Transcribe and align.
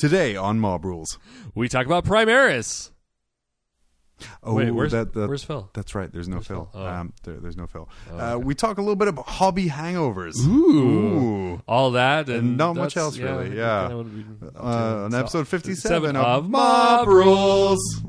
Today 0.00 0.34
on 0.34 0.58
Mob 0.58 0.86
Rules. 0.86 1.18
We 1.54 1.68
talk 1.68 1.84
about 1.84 2.06
Primaris. 2.06 2.90
Oh, 4.42 4.54
Wait, 4.54 4.70
where's- 4.70 4.92
that, 4.92 5.12
that- 5.12 5.28
where's 5.28 5.44
Phil? 5.44 5.68
That's 5.74 5.94
right. 5.94 6.10
There's 6.10 6.26
no 6.26 6.40
Phil. 6.40 6.70
Phil? 6.72 6.82
Oh. 6.82 6.86
Um, 6.86 7.12
there, 7.24 7.36
there's 7.36 7.58
no 7.58 7.66
Phil. 7.66 7.86
uh, 8.10 8.38
we 8.42 8.54
talk 8.54 8.78
a 8.78 8.80
little 8.80 8.96
bit 8.96 9.08
about 9.08 9.26
hobby 9.26 9.68
hangovers. 9.68 10.38
Ooh. 10.46 10.78
Ooh. 11.56 11.62
All 11.68 11.90
that 11.90 12.30
and, 12.30 12.38
And 12.38 12.56
not 12.56 12.76
much 12.76 12.96
else, 12.96 13.18
really, 13.18 13.54
yeah. 13.54 13.82
kinda 13.88 13.96
what 13.98 14.06
we've 14.06 14.40
been 14.40 14.48
up 14.48 14.54
to. 14.54 14.60
Uh, 14.60 15.04
on 15.04 15.14
episode 15.14 15.46
57 15.48 16.16
of, 16.16 16.48
Mob 16.48 17.06
Rules. 17.06 18.00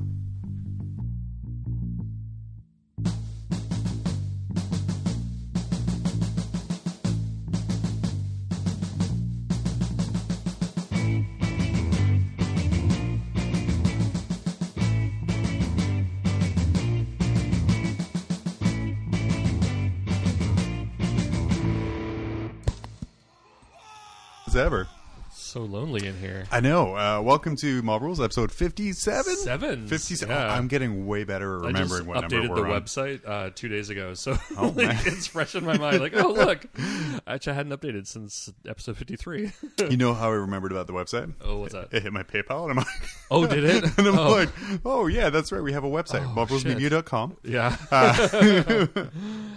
I 26.53 26.59
know. 26.59 26.97
Uh, 26.97 27.21
welcome 27.21 27.55
to 27.57 27.81
Mob 27.81 28.01
Rules, 28.01 28.19
episode 28.19 28.51
57. 28.51 29.35
Sevens, 29.37 29.89
57. 29.89 30.35
yeah. 30.35 30.53
I'm 30.53 30.67
getting 30.67 31.07
way 31.07 31.23
better 31.23 31.55
at 31.55 31.61
remembering 31.67 32.03
I 32.03 32.07
what 32.07 32.21
just 32.23 32.33
number 32.33 32.47
updated 32.47 32.49
we're 32.49 32.67
the 32.67 32.73
on. 32.75 32.81
website 32.81 33.21
uh, 33.25 33.51
two 33.55 33.69
days 33.69 33.89
ago, 33.89 34.13
so 34.15 34.37
Oh, 34.57 34.67
like, 34.75 34.75
man. 34.75 34.97
it's 35.05 35.27
fresh 35.27 35.55
in 35.55 35.63
my 35.63 35.77
mind. 35.77 36.01
Like, 36.01 36.13
oh 36.13 36.27
look, 36.33 36.65
actually, 37.27 37.53
I 37.53 37.55
hadn't 37.55 37.71
updated 37.71 38.05
since 38.05 38.51
episode 38.67 38.97
fifty-three. 38.97 39.53
You 39.89 39.95
know 39.95 40.13
how 40.13 40.27
I 40.27 40.33
remembered 40.33 40.73
about 40.73 40.87
the 40.87 40.93
website? 40.93 41.33
oh, 41.41 41.59
what's 41.59 41.71
that? 41.73 41.87
It 41.93 42.03
hit 42.03 42.11
my 42.11 42.23
PayPal, 42.23 42.63
and 42.69 42.71
I'm 42.71 42.77
like, 42.77 42.87
Oh, 43.31 43.47
did 43.47 43.63
it? 43.63 43.83
and 43.97 44.07
I'm 44.09 44.19
oh, 44.19 44.31
like, 44.31 44.49
oh 44.83 45.07
yeah, 45.07 45.29
that's 45.29 45.53
right. 45.53 45.63
We 45.63 45.71
have 45.71 45.85
a 45.85 45.89
website, 45.89 46.25
Oh, 46.25 46.35
mobrulesmedia.com. 46.35 47.37
yeah. 47.45 47.77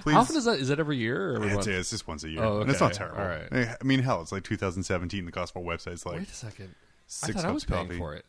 Please. 0.02 0.14
How 0.14 0.20
often 0.20 0.36
is 0.36 0.44
that? 0.44 0.60
Is 0.60 0.68
that 0.68 0.78
every 0.78 0.98
year 0.98 1.32
or 1.32 1.36
every 1.38 1.48
it's, 1.48 1.54
month? 1.56 1.66
it's 1.66 1.90
just 1.90 2.06
once 2.06 2.22
a 2.22 2.28
year, 2.28 2.44
Oh, 2.44 2.60
and 2.60 2.70
it's 2.70 2.78
not 2.78 2.92
okay. 2.92 2.98
terrible. 2.98 3.20
All 3.20 3.26
right. 3.26 3.76
I 3.80 3.84
mean, 3.84 3.98
hell, 3.98 4.22
it's 4.22 4.30
like 4.30 4.44
2017. 4.44 5.24
The 5.24 5.32
a 5.32 5.42
website's 5.42 6.06
like 6.06 6.18
Wait 6.20 6.28
a 6.28 6.34
second. 6.34 6.72
I 7.06 7.26
six 7.26 7.36
thought 7.36 7.44
I 7.44 7.52
was 7.52 7.64
paying 7.64 7.86
coffee. 7.86 7.98
for 7.98 8.14
it. 8.14 8.24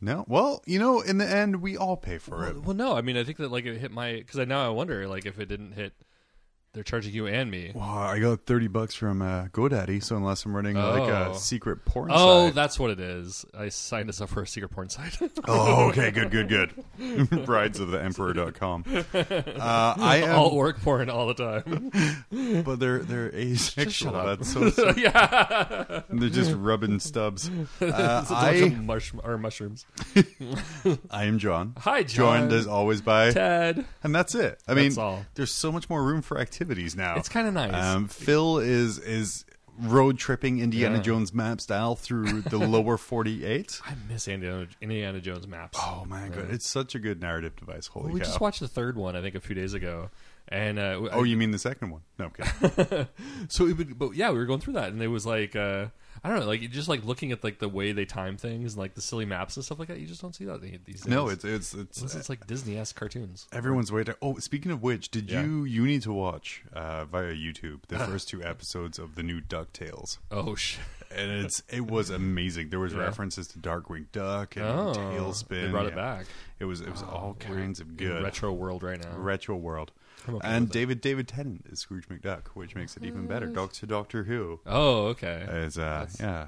No, 0.00 0.24
well, 0.26 0.62
you 0.66 0.78
know, 0.80 1.00
in 1.00 1.18
the 1.18 1.28
end, 1.28 1.62
we 1.62 1.76
all 1.76 1.96
pay 1.96 2.18
for 2.18 2.44
it. 2.48 2.62
well, 2.64 2.74
no. 2.74 2.96
I 2.96 3.02
mean, 3.02 3.16
I 3.16 3.22
think 3.22 3.38
that 3.38 3.52
like 3.52 3.66
it 3.66 3.78
hit 3.78 3.92
my 3.92 4.14
because 4.14 4.38
I 4.38 4.44
now 4.44 4.66
I 4.66 4.70
wonder 4.70 5.06
like 5.06 5.26
if 5.26 5.38
it 5.38 5.46
didn't 5.46 5.72
hit, 5.72 5.92
they're 6.74 6.82
charging 6.82 7.12
you 7.12 7.26
and 7.26 7.50
me. 7.50 7.70
Wow, 7.74 7.98
I 8.04 8.18
got 8.18 8.46
30 8.46 8.68
bucks 8.68 8.94
from 8.94 9.20
uh, 9.20 9.46
GoDaddy, 9.48 10.02
so 10.02 10.16
unless 10.16 10.44
I'm 10.46 10.54
running 10.56 10.74
like 10.76 11.02
Oh. 11.02 11.32
a 11.32 11.34
secret 11.38 11.84
porn 11.84 12.08
site. 12.10 12.18
Oh, 12.18 12.46
site. 12.46 12.54
that's 12.54 12.78
what 12.78 12.90
it 12.90 12.98
is. 13.00 13.44
I 13.56 13.68
signed 13.68 14.08
us 14.08 14.20
up 14.20 14.30
for 14.30 14.42
a 14.42 14.46
secret 14.46 14.70
porn 14.70 14.88
site. 14.88 15.18
Oh, 15.46 15.88
okay, 15.88 16.10
good, 16.10 16.30
good, 16.30 16.48
good. 16.48 17.44
Brides 17.46 17.80
of 17.80 17.90
the 17.90 18.02
Emperor.com. 18.02 18.84
Uh, 19.62 19.94
I 19.98 20.16
am, 20.24 20.38
all 20.38 20.56
work 20.56 20.80
porn 20.80 21.08
all 21.10 21.26
the 21.26 21.34
time. 21.34 22.62
but 22.64 22.78
they're 22.80 22.98
they're 23.00 23.34
asexual. 23.34 24.12
shut 24.12 24.14
up. 24.14 24.38
That's 24.38 24.52
so, 24.52 24.70
so 24.70 24.92
yeah, 24.96 26.02
they're 26.08 26.28
just 26.28 26.52
rubbing 26.52 26.98
stubs. 27.00 27.48
Uh, 27.48 27.60
it's 27.80 28.30
a 28.30 28.32
bunch 28.32 28.32
I 28.32 28.50
of 28.54 28.78
mush- 28.84 29.12
or 29.22 29.38
mushrooms. 29.38 29.86
I 31.10 31.24
am 31.24 31.38
John. 31.38 31.74
Hi, 31.78 32.02
John. 32.02 32.40
Joined 32.40 32.52
as 32.52 32.66
always 32.66 33.00
by, 33.00 33.30
Ted. 33.32 33.84
and 34.02 34.14
that's 34.14 34.34
it. 34.34 34.60
I 34.66 34.74
mean, 34.74 34.96
all. 34.98 35.24
there's 35.34 35.52
so 35.52 35.70
much 35.72 35.88
more 35.90 36.02
room 36.02 36.22
for 36.22 36.38
activities 36.62 36.96
now. 36.96 37.16
It's 37.16 37.28
kind 37.28 37.46
of 37.48 37.54
nice. 37.54 37.74
Um, 37.74 38.08
Phil 38.08 38.58
is 38.58 38.98
is 38.98 39.44
road 39.78 40.18
tripping 40.18 40.60
Indiana 40.60 40.96
Yeah. 40.96 41.02
Jones 41.02 41.32
map 41.32 41.60
style 41.60 41.96
through 41.96 42.42
the 42.42 42.58
lower 42.58 42.96
48. 42.98 43.80
I 43.84 43.94
miss 44.08 44.28
Indiana, 44.28 44.68
Indiana 44.80 45.20
Jones 45.20 45.46
maps. 45.46 45.78
Oh 45.80 46.04
man, 46.06 46.30
good! 46.30 46.50
It's 46.50 46.68
such 46.68 46.94
a 46.94 46.98
good 46.98 47.20
narrative 47.20 47.56
device. 47.56 47.88
Holy 47.88 48.12
we 48.12 48.20
cow! 48.20 48.26
just 48.26 48.40
watched 48.40 48.60
the 48.60 48.68
third 48.68 48.96
one, 48.96 49.16
I 49.16 49.22
think, 49.22 49.34
a 49.34 49.40
few 49.40 49.54
days 49.54 49.74
ago, 49.74 50.10
and 50.48 50.78
uh, 50.78 51.08
oh, 51.12 51.24
you 51.24 51.36
mean 51.36 51.50
the 51.50 51.58
second 51.58 51.90
one? 51.90 52.02
No, 52.18 52.26
okay. 52.26 53.06
so 53.48 53.66
it 53.66 53.76
would, 53.76 53.98
but 53.98 54.14
yeah, 54.14 54.30
we 54.30 54.38
were 54.38 54.46
going 54.46 54.60
through 54.60 54.74
that, 54.74 54.92
and 54.92 55.02
it 55.02 55.08
was 55.08 55.26
like 55.26 55.56
uh, 55.56 55.86
I 56.24 56.28
don't 56.28 56.40
know, 56.40 56.46
like 56.46 56.60
just 56.70 56.88
like 56.88 57.04
looking 57.04 57.32
at 57.32 57.42
like 57.42 57.58
the 57.58 57.68
way 57.68 57.90
they 57.92 58.04
time 58.04 58.36
things 58.36 58.74
and 58.74 58.80
like 58.80 58.94
the 58.94 59.00
silly 59.02 59.24
maps 59.24 59.56
and 59.56 59.64
stuff 59.64 59.78
like 59.80 59.88
that. 59.88 59.98
You 59.98 60.06
just 60.06 60.20
don't 60.22 60.34
see 60.34 60.44
that 60.44 60.60
these 60.60 61.00
days. 61.00 61.06
no, 61.08 61.28
it's 61.28 61.44
it's 61.44 61.74
it's. 61.74 61.98
Unless 61.98 62.14
it's 62.14 62.28
like 62.28 62.46
Disney 62.46 62.78
esque 62.78 62.94
cartoons. 62.94 63.48
Everyone's 63.52 63.90
waiting. 63.90 64.14
Oh, 64.22 64.36
speaking 64.38 64.70
of 64.70 64.82
which, 64.82 65.10
did 65.10 65.28
Yeah. 65.30 65.42
you 65.42 65.64
you 65.64 65.84
need 65.84 66.02
to 66.02 66.12
watch 66.12 66.62
uh, 66.72 67.04
via 67.06 67.32
YouTube 67.32 67.80
the 67.88 67.98
first 67.98 68.28
two 68.28 68.42
episodes 68.44 68.98
of 69.00 69.16
the 69.16 69.22
new 69.24 69.40
Ducktales, 69.40 70.18
Oh 70.30 70.54
shit! 70.54 70.84
and 71.10 71.30
it's 71.44 71.62
it 71.68 71.90
was 71.90 72.08
amazing. 72.10 72.68
There 72.68 72.78
was 72.78 72.92
Yeah. 72.92 73.00
references 73.00 73.48
to 73.48 73.58
Darkwing 73.58 74.04
Duck 74.12 74.54
and 74.56 74.64
Oh, 74.64 74.92
TaleSpin. 74.94 75.48
they 75.48 75.68
brought 75.70 75.86
it 75.86 75.94
Yeah. 75.96 76.16
back. 76.18 76.26
It 76.60 76.66
was 76.66 76.80
it 76.80 76.90
was 76.90 77.02
all 77.02 77.36
kinds 77.40 77.80
of 77.80 77.96
good 77.96 78.22
retro 78.22 78.52
world 78.52 78.84
right 78.84 79.02
now. 79.02 79.16
retro 79.16 79.56
world. 79.56 79.90
I'm 80.28 80.36
okay 80.36 80.46
and 80.48 80.66
with 80.68 80.70
it. 80.70 80.78
David 80.78 81.00
David 81.00 81.28
Tennant 81.28 81.66
is 81.70 81.80
Scrooge 81.80 82.08
McDuck, 82.08 82.48
which 82.54 82.74
makes 82.74 82.96
it 82.96 83.04
even 83.04 83.26
better. 83.26 83.46
Doctor 83.46 83.86
Doctor 83.86 84.24
Who 84.24 84.60
Oh, 84.66 85.06
okay. 85.06 85.46
is 85.48 85.78
uh 85.78 86.06
yeah. 86.20 86.46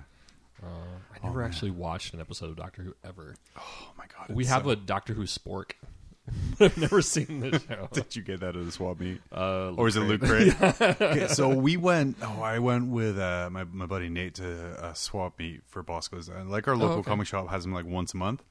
Uh, 0.63 0.67
I 1.15 1.27
never 1.27 1.43
actually 1.43 1.73
watched 1.73 2.15
an 2.15 2.21
episode 2.21 2.49
of 2.51 2.57
Doctor 2.57 2.83
Who 2.83 2.95
ever. 3.05 3.35
Oh 3.59 3.93
my 3.99 4.05
god, 4.07 4.35
we 4.35 4.45
it's 4.45 4.53
have 4.53 4.65
so- 4.65 4.71
a 4.71 4.77
Doctor 4.77 5.13
Who 5.15 5.25
spork. 5.25 5.73
I've 6.61 6.79
never 6.79 7.03
seen 7.03 7.41
the 7.41 7.59
show. 7.69 7.87
Did 7.93 8.17
you 8.17 8.23
get 8.23 8.41
that 8.41 8.57
at 8.57 8.65
the 8.65 8.73
swap 8.73 8.99
meet? 8.99 9.21
Uh, 9.31 9.73
or 9.75 9.89
is 9.89 9.97
it 9.97 10.01
Loot 10.01 10.23
Crate. 10.23 10.55
Crate? 10.57 10.81
okay, 11.03 11.27
so 11.29 11.51
we 11.51 11.77
went. 11.77 12.17
Oh, 12.23 12.41
I 12.41 12.61
went 12.61 12.87
with 12.89 13.19
uh, 13.19 13.51
my 13.53 13.65
my 13.65 13.85
buddy 13.85 14.09
Nate 14.09 14.37
to 14.37 14.87
a 14.87 14.95
swap 14.95 15.39
meet 15.39 15.61
for 15.67 15.83
Bosco's. 15.83 16.31
And 16.31 16.51
like 16.51 16.67
our 16.67 16.77
local 16.77 16.89
Oh, 16.89 16.93
okay. 16.93 17.01
Mm-hmm. 17.03 17.11
comic 17.11 17.27
shop 17.27 17.51
has 17.51 17.65
them 17.65 17.75
like 17.75 17.85
once 17.85 18.15
a 18.15 18.17
month. 18.17 18.43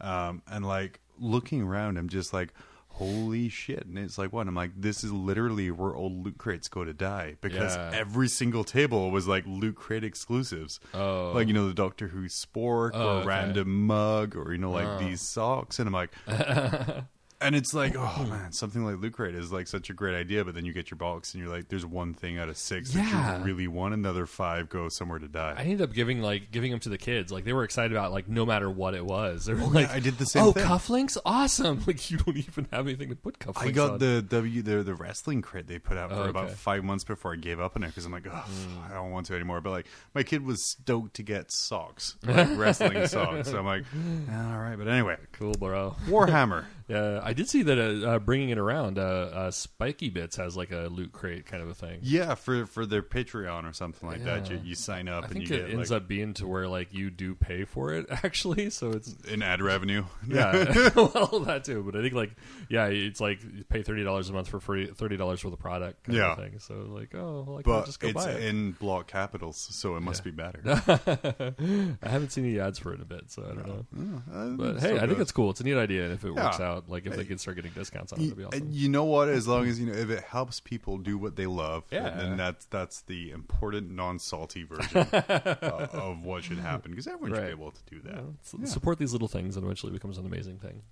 Um, 0.00 0.42
and 0.46 0.64
like 0.64 1.00
looking 1.18 1.62
around, 1.62 1.96
I'm 1.98 2.08
just 2.08 2.32
like, 2.32 2.50
holy 2.98 3.48
shit! 3.48 3.86
And 3.86 3.98
it's 3.98 4.18
like 4.18 4.32
what? 4.32 4.46
I'm 4.48 4.54
like, 4.54 4.72
this 4.76 5.02
is 5.04 5.12
literally 5.12 5.70
where 5.70 5.94
old 5.94 6.24
Loot 6.24 6.38
Crates 6.38 6.68
go 6.68 6.84
to 6.84 6.92
die 6.92 7.36
because 7.40 7.76
Yeah. 7.76 7.90
every 7.94 8.28
single 8.28 8.64
table 8.64 9.10
was 9.10 9.26
like 9.28 9.44
Loot 9.46 9.76
Crate 9.76 10.04
exclusives. 10.04 10.80
Oh. 10.94 11.32
like 11.34 11.48
you 11.48 11.54
know 11.54 11.68
the 11.68 11.74
Doctor 11.74 12.08
Who 12.08 12.24
spork 12.26 12.90
Oh, 12.94 13.00
or 13.00 13.10
okay. 13.20 13.26
random 13.28 13.86
mug 13.86 14.36
or 14.36 14.52
you 14.52 14.58
know 14.58 14.70
like 14.70 14.86
Oh. 14.86 14.98
these 14.98 15.20
socks, 15.20 15.78
and 15.78 15.86
I'm 15.88 15.92
like. 15.94 16.10
And 17.40 17.54
it's 17.54 17.72
like, 17.72 17.94
oh 17.96 18.00
hmm. 18.04 18.30
man, 18.30 18.52
something 18.52 18.84
like 18.84 18.96
Loot 19.00 19.12
Crate 19.12 19.36
is 19.36 19.52
like 19.52 19.68
such 19.68 19.90
a 19.90 19.92
great 19.94 20.16
idea, 20.16 20.44
but 20.44 20.56
then 20.56 20.64
you 20.64 20.72
get 20.72 20.90
your 20.90 20.98
box 20.98 21.34
and 21.34 21.42
you're 21.42 21.52
like, 21.52 21.68
there's 21.68 21.86
one 21.86 22.12
thing 22.12 22.36
out 22.36 22.48
of 22.48 22.56
six 22.58 22.92
Yeah. 22.92 23.04
that 23.12 23.38
you 23.38 23.44
really 23.44 23.68
want, 23.68 23.94
another 23.94 24.26
five 24.26 24.68
go 24.68 24.88
somewhere 24.88 25.20
to 25.20 25.28
die. 25.28 25.54
I 25.56 25.62
ended 25.62 25.82
up 25.82 25.92
giving 25.92 26.20
like 26.20 26.50
giving 26.50 26.72
them 26.72 26.80
to 26.80 26.88
the 26.88 26.98
kids. 26.98 27.30
Like 27.30 27.44
they 27.44 27.52
were 27.52 27.62
excited 27.62 27.92
about 27.92 28.10
like 28.10 28.28
no 28.28 28.44
matter 28.44 28.68
what 28.68 28.94
it 28.94 29.04
was. 29.06 29.44
They 29.44 29.54
were 29.54 29.60
like, 29.68 29.88
I 29.88 30.00
did 30.00 30.18
the 30.18 30.26
same 30.26 30.42
Oh, 30.46 30.52
thing. 30.52 30.64
cufflinks, 30.64 31.16
awesome! 31.24 31.82
Like 31.86 32.10
you 32.10 32.18
don't 32.18 32.36
even 32.36 32.66
have 32.72 32.86
anything 32.88 33.08
to 33.10 33.14
put 33.16 33.38
cufflinks. 33.38 33.68
I 33.68 33.70
got 33.70 33.92
on. 33.92 33.98
the 33.98 34.20
W 34.20 34.62
the 34.62 34.82
the 34.82 34.94
wrestling 34.94 35.40
crate 35.40 35.68
they 35.68 35.78
put 35.78 35.96
out 35.96 36.10
for 36.10 36.16
Oh, 36.16 36.22
about 36.24 36.46
okay. 36.46 36.54
five 36.54 36.82
months 36.82 37.04
before 37.04 37.32
I 37.34 37.36
gave 37.36 37.60
up 37.60 37.76
on 37.76 37.84
it 37.84 37.86
because 37.88 38.04
I'm 38.04 38.10
like, 38.12 38.26
oh, 38.28 38.44
I 38.90 38.92
don't 38.94 39.12
want 39.12 39.26
to 39.26 39.34
anymore. 39.36 39.60
But 39.60 39.70
like, 39.70 39.86
my 40.12 40.24
kid 40.24 40.44
was 40.44 40.72
stoked 40.72 41.14
to 41.14 41.22
get 41.22 41.52
socks, 41.52 42.16
like 42.24 42.48
wrestling 42.58 43.06
socks. 43.06 43.48
So 43.48 43.58
I'm 43.58 43.64
like, 43.64 43.84
all 44.28 44.58
right. 44.58 44.74
But 44.76 44.88
anyway, 44.88 45.16
cool, 45.32 45.54
bro. 45.54 45.94
Warhammer. 46.08 46.64
Yeah, 46.88 47.20
I 47.28 47.32
did 47.34 47.48
see 47.48 47.62
that. 47.62 47.78
Uh, 47.78 48.08
uh, 48.08 48.18
bringing 48.18 48.48
it 48.50 48.58
around, 48.58 48.98
uh, 48.98 49.02
uh, 49.02 49.50
Spiky 49.50 50.08
Bits 50.08 50.36
has 50.36 50.56
like 50.56 50.72
a 50.72 50.88
loot 50.90 51.12
crate 51.12 51.44
kind 51.46 51.62
of 51.62 51.68
a 51.68 51.74
thing. 51.74 51.98
Yeah, 52.02 52.34
for 52.34 52.64
for 52.66 52.86
their 52.86 53.02
Patreon 53.02 53.68
or 53.68 53.72
something 53.72 54.08
like 54.08 54.24
that, 54.24 54.50
Yeah. 54.50 54.56
you, 54.56 54.62
you 54.70 54.74
sign 54.74 55.08
up 55.08 55.24
I 55.24 55.26
and 55.26 55.34
think 55.34 55.50
you 55.50 55.56
it 55.56 55.66
get 55.66 55.74
ends 55.74 55.90
like 55.90 56.02
up 56.02 56.08
being 56.08 56.34
to 56.34 56.46
where 56.46 56.66
like 56.68 56.94
you 56.94 57.10
do 57.10 57.34
pay 57.34 57.64
for 57.64 57.92
it 57.92 58.06
actually. 58.10 58.70
So 58.70 58.90
it's 58.90 59.14
an 59.30 59.42
ad 59.42 59.60
revenue. 59.60 60.04
yeah, 60.26 60.88
well 60.96 61.42
that 61.46 61.64
too. 61.64 61.82
But 61.84 61.96
I 61.96 62.02
think 62.02 62.14
like 62.14 62.30
yeah, 62.70 62.86
it's 62.86 63.20
like 63.20 63.42
you 63.42 63.64
pay 63.64 63.82
thirty 63.82 64.04
dollars 64.04 64.30
a 64.30 64.32
month 64.32 64.48
for 64.48 64.58
free, 64.60 64.86
thirty 64.86 65.16
dollars 65.16 65.40
for 65.40 65.50
the 65.50 65.56
product. 65.56 66.04
Kind 66.04 66.16
Yeah. 66.18 66.32
of 66.32 66.38
thing. 66.38 66.58
So 66.60 66.74
like 66.88 67.14
oh, 67.14 67.44
well, 67.46 67.58
I 67.58 67.62
but 67.62 67.86
just 67.86 68.00
go 68.00 68.08
it's 68.08 68.14
buy 68.24 68.30
it. 68.32 68.42
in 68.44 68.72
block 68.72 69.06
capitals, 69.06 69.58
so 69.58 69.96
it 69.96 70.00
must 70.00 70.24
be 70.24 70.30
better. 70.30 70.60
I 70.64 72.08
haven't 72.08 72.30
seen 72.32 72.44
any 72.44 72.58
ads 72.58 72.78
for 72.78 72.92
it 72.92 72.96
in 72.96 73.02
a 73.02 73.04
bit, 73.04 73.30
so 73.30 73.42
I 73.44 73.54
don't 73.54 73.66
know. 73.66 74.22
Uh, 74.32 74.46
But 74.56 74.80
hey, 74.80 74.98
I 74.98 75.06
think 75.06 75.18
it's 75.18 75.32
cool. 75.32 75.50
It's 75.50 75.60
a 75.60 75.64
neat 75.64 75.76
idea, 75.76 76.04
and 76.04 76.12
if 76.12 76.24
it 76.24 76.34
works 76.34 76.60
out, 76.60 76.88
like 76.88 77.06
if 77.06 77.17
they 77.18 77.24
can 77.24 77.36
start 77.38 77.56
getting 77.56 77.72
discounts 77.72 78.12
on 78.12 78.20
it, 78.20 78.24
it'd 78.26 78.36
be 78.38 78.44
awesome. 78.44 78.68
you 78.70 78.88
know 78.88 79.04
what? 79.04 79.28
As 79.28 79.46
long 79.46 79.66
as 79.66 79.78
you 79.78 79.86
know, 79.86 79.92
if 79.92 80.08
it 80.10 80.22
helps 80.24 80.60
people 80.60 80.96
do 80.98 81.18
what 81.18 81.36
they 81.36 81.46
love, 81.46 81.84
Yeah. 81.90 82.10
then 82.10 82.36
that's 82.36 82.64
that's 82.66 83.02
the 83.02 83.30
important 83.32 83.90
non-salty 83.90 84.62
version 84.64 84.98
of, 84.98 85.14
of 85.14 86.24
what 86.24 86.44
should 86.44 86.58
happen 86.58 86.90
because 86.92 87.06
everyone 87.06 87.30
should 87.32 87.38
Right. 87.40 87.46
be 87.46 87.60
able 87.60 87.72
to 87.72 87.80
do 87.90 88.00
that. 88.02 88.14
Know, 88.16 88.34
s- 88.62 88.72
Support 88.72 88.98
these 88.98 89.12
little 89.12 89.28
things, 89.28 89.56
and 89.56 89.64
eventually 89.64 89.90
it 89.90 89.94
becomes 89.94 90.16
an 90.18 90.26
amazing 90.26 90.58
thing. 90.58 90.82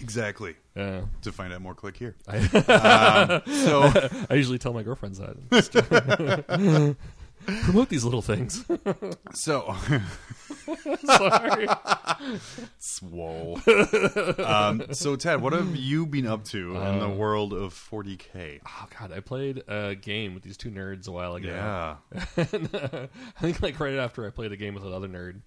Exactly. 0.00 0.54
Yeah. 0.74 1.02
To 1.20 1.32
find 1.32 1.52
out 1.52 1.60
more, 1.60 1.74
click 1.74 1.96
here. 1.98 2.16
I, 2.26 2.38
Um, 2.38 3.42
so 3.54 3.82
I 4.30 4.34
usually 4.34 4.58
tell 4.58 4.72
my 4.72 4.82
girlfriends 4.82 5.18
that. 5.18 5.36
Promote 7.64 7.88
these 7.88 8.04
little 8.04 8.22
things. 8.22 8.64
so 9.34 9.74
Sorry. 11.04 11.66
swole. 12.78 13.58
um, 14.44 14.84
so 14.92 15.16
Ted, 15.16 15.40
what 15.42 15.52
have 15.52 15.74
you 15.76 16.06
been 16.06 16.26
up 16.26 16.44
to 16.46 16.76
in 16.76 16.98
the 16.98 17.06
Uh, 17.06 17.10
world 17.10 17.52
of 17.52 17.72
40k? 17.74 18.60
Oh 18.66 18.86
god, 18.98 19.12
I 19.12 19.20
played 19.20 19.62
a 19.68 19.94
game 19.94 20.34
with 20.34 20.42
these 20.42 20.56
two 20.56 20.70
nerds 20.70 21.08
a 21.08 21.12
while 21.12 21.34
ago. 21.34 21.48
Yeah. 21.48 21.96
And, 22.52 22.74
uh, 22.74 23.06
I 23.36 23.40
think 23.40 23.62
like 23.62 23.78
right 23.80 23.94
after 23.96 24.26
I 24.26 24.30
played 24.30 24.52
a 24.52 24.56
game 24.56 24.74
with 24.74 24.84
another 24.84 25.08
nerd, 25.08 25.40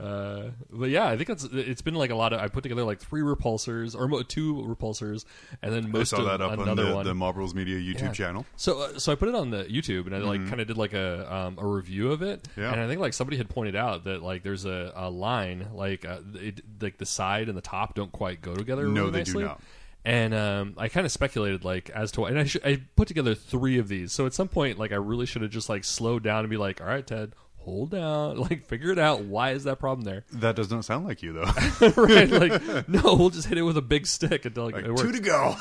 Uh, 0.00 0.50
but 0.70 0.88
yeah, 0.88 1.06
I 1.08 1.16
think 1.16 1.28
it's 1.28 1.44
it's 1.44 1.82
been 1.82 1.94
like 1.94 2.10
a 2.10 2.14
lot 2.14 2.32
of. 2.32 2.40
I 2.40 2.48
put 2.48 2.62
together 2.62 2.84
like 2.84 3.00
three 3.00 3.20
repulsors 3.20 3.94
or 3.94 4.08
mo- 4.08 4.22
two 4.22 4.54
repulsors, 4.54 5.24
and 5.62 5.72
then 5.74 5.84
I 5.84 5.88
most 5.88 6.10
saw 6.10 6.18
of 6.20 6.24
that 6.26 6.40
up 6.40 6.58
on 6.58 6.74
the, 6.76 6.94
one. 6.94 7.04
the 7.04 7.14
Mob 7.14 7.36
Rules 7.36 7.54
Media 7.54 7.76
YouTube 7.76 8.00
Yeah. 8.02 8.12
channel. 8.12 8.46
So, 8.56 8.80
uh, 8.80 8.98
so 8.98 9.12
I 9.12 9.14
put 9.14 9.28
it 9.28 9.34
on 9.34 9.50
the 9.50 9.64
YouTube, 9.64 10.06
and 10.06 10.14
I 10.14 10.18
like 10.18 10.40
Mm-hmm. 10.40 10.48
kind 10.48 10.60
of 10.62 10.68
did 10.68 10.78
like 10.78 10.94
a 10.94 11.34
um, 11.34 11.58
a 11.58 11.66
review 11.66 12.12
of 12.12 12.22
it. 12.22 12.48
Yeah. 12.56 12.72
And 12.72 12.80
I 12.80 12.86
think 12.88 13.00
like 13.00 13.12
somebody 13.12 13.36
had 13.36 13.48
pointed 13.50 13.76
out 13.76 14.04
that 14.04 14.22
like 14.22 14.42
there's 14.42 14.64
a, 14.64 14.92
a 14.96 15.10
line 15.10 15.68
like 15.74 16.04
uh, 16.06 16.20
it, 16.34 16.62
like 16.80 16.96
the 16.96 17.06
side 17.06 17.48
and 17.48 17.56
the 17.58 17.60
top 17.62 17.94
don't 17.94 18.12
quite 18.12 18.40
go 18.40 18.54
together. 18.54 18.84
No, 18.88 19.06
really 19.06 19.10
they 19.10 19.22
do 19.24 19.40
not. 19.42 19.60
And 20.02 20.32
um, 20.32 20.74
I 20.78 20.88
kind 20.88 21.04
of 21.04 21.12
speculated 21.12 21.62
like 21.62 21.90
as 21.90 22.10
to 22.12 22.22
why, 22.22 22.30
and 22.30 22.38
I, 22.38 22.44
sh- 22.44 22.56
I 22.64 22.80
put 22.96 23.06
together 23.06 23.34
three 23.34 23.78
of 23.78 23.88
these. 23.88 24.12
So 24.12 24.24
at 24.24 24.32
some 24.32 24.48
point, 24.48 24.78
like 24.78 24.92
I 24.92 24.96
really 24.96 25.26
should 25.26 25.42
have 25.42 25.50
just 25.50 25.68
like 25.68 25.84
slowed 25.84 26.22
down 26.22 26.38
and 26.40 26.48
be 26.48 26.56
like, 26.56 26.80
"All 26.80 26.86
right, 26.86 27.06
Ted, 27.06 27.34
hold 27.60 27.90
down, 27.90 28.36
like 28.50 28.64
figure 28.66 28.90
it 28.90 28.98
out. 28.98 29.24
Why 29.24 29.50
is 29.52 29.64
that 29.64 29.78
problem 29.78 30.04
there?" 30.04 30.24
That 30.40 30.56
does 30.56 30.70
not 30.70 30.84
sound 30.84 31.06
like 31.06 31.22
you 31.22 31.32
though. 31.32 31.92
right? 31.96 32.30
Like, 32.30 32.88
no, 32.88 33.14
we'll 33.14 33.30
just 33.30 33.46
hit 33.46 33.58
it 33.58 33.62
with 33.62 33.76
a 33.76 33.82
big 33.82 34.06
stick 34.06 34.44
until 34.44 34.64
like, 34.64 34.74
like 34.74 34.84
it 34.86 34.90
works. 34.90 35.02
two 35.02 35.12
to 35.12 35.20
go. 35.20 35.56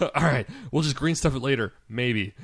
All 0.00 0.22
right, 0.22 0.46
we'll 0.70 0.82
just 0.82 0.96
green 0.96 1.14
stuff 1.14 1.34
it 1.34 1.42
later, 1.42 1.72
maybe. 1.88 2.34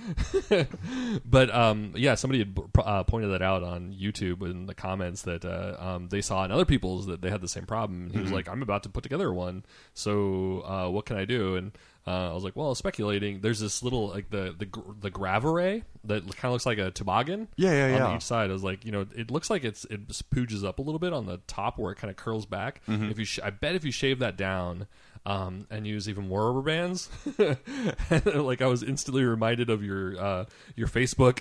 but 1.24 1.54
um, 1.54 1.92
yeah, 1.96 2.16
somebody 2.16 2.40
had 2.40 2.58
uh, 2.78 3.04
pointed 3.04 3.28
that 3.28 3.42
out 3.42 3.62
on 3.62 3.92
YouTube 3.92 4.42
in 4.42 4.66
the 4.66 4.74
comments 4.74 5.22
that 5.22 5.44
uh, 5.44 5.76
um, 5.78 6.08
they 6.08 6.20
saw 6.20 6.44
in 6.44 6.50
other 6.50 6.64
people's 6.64 7.06
that 7.06 7.22
they 7.22 7.30
had 7.30 7.40
the 7.40 7.48
same 7.48 7.66
problem. 7.66 8.04
And 8.04 8.12
he 8.12 8.20
was 8.20 8.32
like, 8.32 8.48
"I'm 8.48 8.62
about 8.62 8.82
to 8.84 8.88
put 8.88 9.02
together 9.02 9.32
one, 9.32 9.64
so 9.94 10.62
uh, 10.66 10.88
what 10.90 11.06
can 11.06 11.16
I 11.16 11.24
do?" 11.24 11.56
And 11.56 11.72
uh, 12.06 12.30
I 12.30 12.34
was 12.34 12.44
like, 12.44 12.54
"Well, 12.54 12.74
speculating. 12.74 13.40
There's 13.40 13.58
this 13.58 13.82
little 13.82 14.08
like 14.08 14.30
the 14.30 14.54
the 14.56 14.68
the 15.00 15.10
grav 15.10 15.42
that 15.42 16.22
kind 16.22 16.44
of 16.44 16.52
looks 16.52 16.66
like 16.66 16.78
a 16.78 16.90
toboggan. 16.92 17.48
Yeah, 17.56 17.72
yeah, 17.72 17.94
on 17.94 18.10
yeah. 18.10 18.16
each 18.16 18.22
side. 18.22 18.50
I 18.50 18.52
was 18.52 18.62
like, 18.62 18.84
you 18.84 18.92
know, 18.92 19.06
it 19.16 19.30
looks 19.30 19.50
like 19.50 19.64
it's 19.64 19.84
it 19.86 20.06
spooges 20.08 20.64
up 20.64 20.78
a 20.78 20.82
little 20.82 21.00
bit 21.00 21.12
on 21.12 21.26
the 21.26 21.38
top 21.48 21.78
where 21.78 21.92
it 21.92 21.96
kind 21.96 22.10
of 22.10 22.16
curls 22.16 22.46
back. 22.46 22.80
Mm-hmm. 22.86 23.10
If 23.10 23.18
you, 23.18 23.24
sh- 23.24 23.40
I 23.42 23.50
bet 23.50 23.74
if 23.74 23.84
you 23.84 23.92
shave 23.92 24.20
that 24.20 24.36
down. 24.36 24.86
Um, 25.24 25.66
and 25.70 25.84
use 25.84 26.08
even 26.08 26.28
more 26.28 26.52
rubber 26.52 26.62
bands. 26.62 27.08
like 28.24 28.62
I 28.62 28.66
was 28.66 28.84
instantly 28.84 29.24
reminded 29.24 29.70
of 29.70 29.82
your 29.82 30.16
uh, 30.16 30.44
your 30.76 30.86
Facebook 30.86 31.40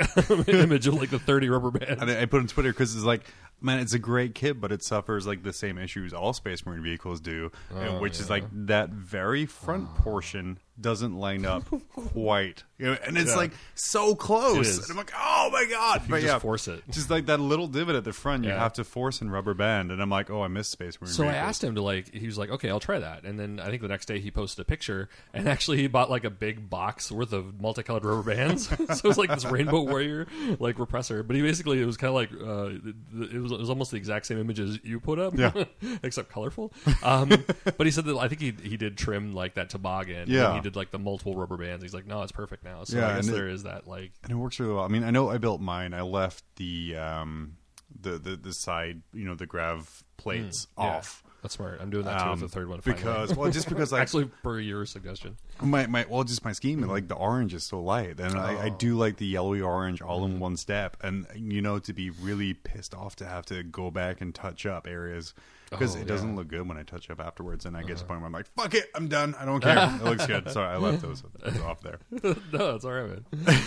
image 0.49 0.87
of 0.87 0.95
like 0.95 1.11
the 1.11 1.19
thirty 1.19 1.49
rubber 1.49 1.69
bands. 1.69 2.01
And 2.01 2.09
I, 2.09 2.23
I 2.23 2.25
put 2.25 2.39
on 2.39 2.47
Twitter 2.47 2.71
because 2.71 2.95
it's 2.95 3.05
like, 3.05 3.31
man, 3.61 3.79
it's 3.79 3.93
a 3.93 3.99
great 3.99 4.35
kit, 4.35 4.59
but 4.61 4.71
it 4.71 4.83
suffers 4.83 5.25
like 5.25 5.43
the 5.43 5.53
same 5.53 5.77
issues 5.77 6.13
all 6.13 6.33
Space 6.33 6.65
Marine 6.65 6.83
vehicles 6.83 7.19
do, 7.19 7.51
and 7.73 7.99
which 7.99 8.19
is 8.19 8.29
like 8.29 8.43
that 8.67 8.89
very 8.89 9.45
front 9.45 9.93
portion 9.95 10.59
doesn't 10.79 11.15
line 11.15 11.45
up 11.45 11.63
quite, 12.11 12.65
you 12.77 12.85
know, 12.87 12.97
and 13.07 13.17
it's 13.17 13.29
Yeah. 13.31 13.37
like 13.37 13.51
so 13.75 14.13
close. 14.13 14.77
And 14.81 14.91
I'm 14.91 14.97
like, 14.97 15.13
oh 15.17 15.49
my 15.51 15.65
god! 15.69 16.01
You 16.03 16.09
but 16.09 16.15
just 16.21 16.27
yeah, 16.27 16.39
force 16.39 16.67
it. 16.67 16.83
just 16.91 17.09
like 17.09 17.27
that 17.27 17.39
little 17.39 17.67
divot 17.67 17.95
at 17.95 18.03
the 18.03 18.11
front, 18.11 18.43
you 18.43 18.49
have 18.51 18.73
to 18.73 18.83
force 18.83 19.21
and 19.21 19.31
rubber 19.31 19.53
band, 19.53 19.89
and 19.91 20.01
I'm 20.01 20.09
like, 20.09 20.29
oh, 20.29 20.41
I 20.43 20.49
miss 20.49 20.67
Space 20.67 20.99
Marine. 20.99 21.13
So 21.13 21.23
I 21.25 21.33
asked 21.33 21.63
him 21.63 21.75
to 21.75 21.81
like. 21.81 22.13
He 22.13 22.25
was 22.25 22.37
like, 22.37 22.49
"Okay, 22.49 22.69
I'll 22.69 22.81
try 22.81 22.99
that." 22.99 23.23
And 23.23 23.39
then 23.39 23.61
I 23.61 23.69
think 23.69 23.81
the 23.83 23.87
next 23.87 24.07
day 24.07 24.19
he 24.19 24.31
posted 24.31 24.61
a 24.61 24.65
picture, 24.65 25.07
and 25.33 25.47
actually 25.55 25.77
he 25.77 25.87
bought 25.87 26.09
like 26.09 26.25
a 26.25 26.29
big 26.29 26.69
box 26.69 27.09
worth 27.09 27.31
of 27.31 27.61
multicolored 27.61 28.03
rubber 28.03 28.35
bands. 28.35 28.67
so 28.67 28.83
it 28.83 29.03
was 29.03 29.17
like 29.17 29.29
this 29.29 29.45
Rainbow 29.45 29.81
Warrior 29.83 30.27
like 30.59 30.75
repulsor. 30.75 31.25
But 31.25 31.37
he 31.37 31.41
basically 31.41 31.81
it 31.81 31.85
was 31.85 31.95
kind 31.95 32.09
of 32.09 32.15
like 32.15 32.31
uh, 32.33 33.23
it 33.33 33.41
was 33.41 33.44
it 33.51 33.59
was 33.59 33.69
almost 33.69 33.91
the 33.91 33.97
exact 33.97 34.25
same 34.25 34.39
images 34.39 34.79
you 34.83 34.99
put 34.99 35.19
up, 35.19 35.37
Yeah. 35.37 35.65
except 36.03 36.29
colorful. 36.29 36.73
Um, 37.03 37.29
but 37.77 37.85
he 37.85 37.91
said 37.91 38.05
that 38.05 38.15
I 38.17 38.27
think 38.27 38.41
he 38.41 38.53
he 38.69 38.77
did 38.77 38.97
trim 38.97 39.33
like 39.33 39.55
that 39.55 39.69
toboggan. 39.69 40.17
and 40.21 40.29
Yeah. 40.29 40.53
he 40.55 40.61
did 40.61 40.75
like 40.75 40.91
the 40.91 40.99
multiple 40.99 41.35
rubber 41.35 41.57
bands. 41.57 41.83
He's 41.83 41.93
like, 41.93 42.05
"No, 42.07 42.21
it's 42.23 42.31
perfect 42.31 42.63
now." 42.63 42.83
So 42.83 42.97
Yeah, 42.97 43.07
I 43.09 43.15
guess 43.15 43.27
and 43.27 43.29
it- 43.35 43.37
there 43.37 43.47
is 43.49 43.63
that 43.63 43.87
like. 43.87 44.11
and 44.23 44.31
it 44.31 44.35
works 44.35 44.59
really 44.59 44.73
well. 44.73 44.83
I 44.83 44.87
mean, 44.87 45.03
I 45.03 45.11
know 45.11 45.29
I 45.29 45.37
built 45.37 45.61
mine. 45.61 45.93
I 45.93 46.01
left 46.01 46.43
the 46.57 46.95
um, 46.97 47.57
the, 48.01 48.11
the 48.17 48.35
the 48.35 48.51
side, 48.53 49.01
you 49.13 49.25
know, 49.25 49.35
the 49.35 49.45
grav 49.45 50.03
plates 50.17 50.67
yeah, 50.77 50.83
off. 50.85 51.23
That's 51.45 51.53
smart. 51.57 51.77
I'm 51.79 51.91
doing 51.91 52.05
that 52.05 52.17
too 52.17 52.25
Um, 52.25 52.41
with 52.41 52.49
the 52.51 52.55
third 52.59 52.67
one. 52.69 52.81
finally. 52.81 53.03
because 53.03 53.35
well, 53.35 53.51
just 53.51 53.69
because 53.69 53.91
like 53.91 54.01
actually, 54.01 54.25
per 54.25 54.59
your 54.59 54.83
suggestion. 54.87 55.37
my 55.61 55.85
my 55.85 56.03
well, 56.09 56.23
just 56.23 56.43
my 56.43 56.53
scheme, 56.53 56.81
like 56.81 57.07
the 57.07 57.13
orange 57.15 57.53
is 57.53 57.63
so 57.63 57.79
light, 57.79 58.19
and 58.19 58.35
I, 58.35 58.53
I 58.53 58.69
Oh. 58.69 58.75
do 58.79 58.95
like 58.97 59.17
the 59.17 59.27
yellowy 59.27 59.61
orange 59.61 60.01
all 60.01 60.21
Mm-hmm. 60.21 60.33
in 60.35 60.39
one 60.39 60.57
step, 60.57 60.97
and 61.01 61.27
you 61.35 61.61
know 61.61 61.77
to 61.77 61.93
be 61.93 62.09
really 62.09 62.55
pissed 62.55 62.95
off 62.95 63.15
to 63.17 63.25
have 63.25 63.45
to 63.45 63.61
go 63.61 63.91
back 63.91 64.21
and 64.21 64.33
touch 64.33 64.65
up 64.65 64.87
areas 64.87 65.35
because 65.69 65.95
Oh, 65.95 65.99
it 65.99 66.07
doesn't. 66.07 66.29
Uh-huh. 66.29 66.37
look 66.39 66.47
good 66.47 66.67
when 66.67 66.77
I 66.77 66.83
touch 66.83 67.09
up 67.11 67.19
afterwards, 67.19 67.65
and 67.65 67.77
I 67.77 67.81
get 67.83 67.97
to 67.97 68.03
the 68.03 68.07
point 68.07 68.21
where 68.21 68.27
I'm 68.27 68.33
like, 68.33 68.47
fuck 68.55 68.73
it, 68.73 68.89
I'm 68.95 69.07
done, 69.07 69.35
I 69.39 69.45
don't 69.45 69.61
care, 69.63 69.77
it 69.77 70.03
looks 70.03 70.25
good. 70.25 70.49
Sorry, 70.49 70.67
I 70.73 70.77
left 70.77 71.01
those, 71.03 71.21
those 71.43 71.59
off 71.61 71.81
there. 71.81 71.99
no, 72.11 72.33
that's 72.71 72.85
all 72.85 72.91
right, 72.91 73.09
man. 73.09 73.61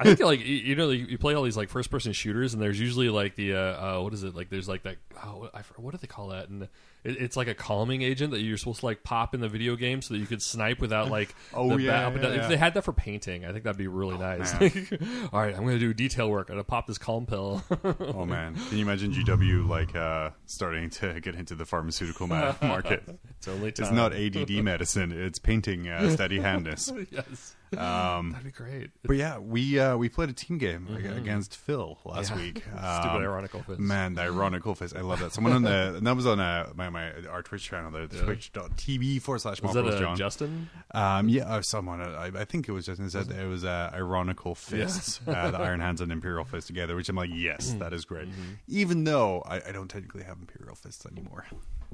I 0.00 0.04
think 0.04 0.20
like 0.20 0.44
you, 0.46 0.74
know 0.76 0.88
you 0.88 1.04
you 1.04 1.18
play 1.18 1.34
all 1.34 1.42
these 1.42 1.58
like 1.58 1.68
first 1.68 1.90
person 1.90 2.12
shooters, 2.12 2.54
and 2.54 2.62
there's 2.62 2.80
usually 2.80 3.10
like 3.10 3.34
the 3.34 3.54
uh, 3.54 3.58
uh, 3.98 4.00
what 4.00 4.14
is 4.14 4.24
it 4.24 4.34
like? 4.34 4.48
There's 4.48 4.68
like 4.68 4.82
that 4.84 4.96
oh, 5.22 5.38
what, 5.40 5.54
I, 5.54 5.60
what 5.76 5.90
do 5.90 5.98
they 5.98 6.06
call 6.06 6.28
that? 6.28 6.48
And 6.48 6.62
it, 6.62 6.70
it's 7.04 7.36
like 7.36 7.48
a 7.48 7.54
calming 7.54 8.00
agent 8.00 8.30
that 8.30 8.40
you're 8.40 8.56
supposed 8.56 8.80
to 8.80 8.86
like 8.86 9.02
pop 9.02 9.34
in 9.34 9.40
the 9.40 9.48
video 9.48 9.76
game 9.76 10.00
so 10.00 10.14
that 10.14 10.20
you 10.20 10.26
could 10.26 10.40
snipe 10.40 10.80
without 10.80 11.10
like 11.10 11.34
Oh, 11.54 11.76
the 11.76 11.82
yeah, 11.82 12.08
and 12.08 12.22
yeah, 12.22 12.28
If 12.30 12.48
they 12.48 12.56
had 12.56 12.72
that 12.74 12.82
for 12.82 12.94
painting, 12.94 13.44
I 13.44 13.52
think 13.52 13.64
that'd 13.64 13.76
be 13.76 13.88
really 13.88 14.16
nice. 14.16 14.54
all 15.32 15.40
right, 15.40 15.54
I'm 15.54 15.64
gonna 15.66 15.78
do 15.78 15.92
detail 15.92 16.30
work. 16.30 16.48
I'm 16.48 16.54
gonna 16.54 16.64
pop 16.64 16.86
this 16.86 16.98
calm 16.98 17.26
pill. 17.26 17.62
Oh 18.00 18.24
man, 18.24 18.54
can 18.54 18.78
you 18.78 18.84
imagine 18.84 19.12
GW 19.12 19.68
like 19.68 19.94
uh, 19.94 20.30
starting 20.46 20.90
to 20.90 21.20
get 21.20 21.34
into 21.34 21.54
the 21.54 21.64
pharmaceutical 21.66 22.26
ma- 22.26 22.54
market? 22.62 23.02
it's 23.36 23.48
only 23.48 23.72
time. 23.72 23.86
It's 23.86 23.92
not 23.94 24.14
ADD 24.14 24.64
medicine; 24.64 25.12
it's 25.12 25.38
painting 25.38 25.88
uh, 25.88 26.10
steady 26.10 26.40
handness. 26.40 26.92
yes, 27.10 27.56
Um, 27.78 28.30
that'd 28.30 28.44
be 28.44 28.50
great. 28.50 28.90
But 29.04 29.16
yeah, 29.16 29.38
we 29.38 29.78
uh, 29.78 29.96
we 29.96 30.08
played 30.08 30.28
a 30.28 30.32
team 30.32 30.58
game 30.58 30.88
ag- 30.94 31.04
against 31.16 31.56
Phil 31.56 31.98
last 32.04 32.30
Mm-hmm. 32.32 32.38
Yeah. 32.38 32.44
week. 32.44 32.56
Stupid 32.64 32.78
Um, 33.16 33.22
ironical 33.22 33.62
fist. 33.62 33.78
Man, 33.80 34.14
the 34.14 34.22
ironical 34.22 34.74
face. 34.74 34.92
I 34.94 35.00
love 35.02 35.20
that. 35.20 35.32
Someone 35.32 35.52
on 35.52 35.62
the 35.62 35.94
and 35.98 36.06
that 36.06 36.16
was 36.16 36.26
on 36.26 36.40
uh, 36.40 36.70
my, 36.74 36.88
my 36.90 37.12
our 37.30 37.42
Twitch 37.42 37.62
channel, 37.64 37.90
the 37.90 38.06
twitch.tv 38.08 39.22
forward 39.22 39.38
slash 39.40 39.62
Was 39.62 39.74
that 39.74 39.82
Marbles 39.82 40.00
uh, 40.00 40.04
John. 40.04 40.16
Justin? 40.16 40.70
Um, 40.92 41.28
yeah, 41.28 41.44
uh, 41.44 41.62
someone. 41.62 42.00
Uh, 42.00 42.10
I, 42.34 42.40
I 42.40 42.44
think 42.44 42.68
it 42.68 42.72
was 42.72 42.86
Justin 42.86 43.08
said 43.10 43.30
it 43.30 43.46
was 43.46 43.64
uh, 43.64 43.90
ironical 43.94 44.54
fists, 44.54 45.20
uh, 45.26 45.50
the 45.50 45.58
Iron 45.58 45.80
Hands 45.80 46.00
and 46.00 46.10
Imperial 46.10 46.44
Fist 46.44 46.66
together. 46.66 46.96
Which 46.96 47.08
I'm 47.08 47.16
like, 47.16 47.30
yes, 47.32 47.70
Mm. 47.70 47.78
that 47.80 47.92
is 47.92 48.04
great. 48.04 48.28
Mm-hmm. 48.28 48.52
Even 48.68 49.04
though 49.04 49.42
I, 49.46 49.56
I 49.68 49.72
don't 49.72 49.88
technically 49.88 50.24
have 50.24 50.38
Imperial 50.40 50.74
Fists 50.74 51.06
anymore. 51.06 51.46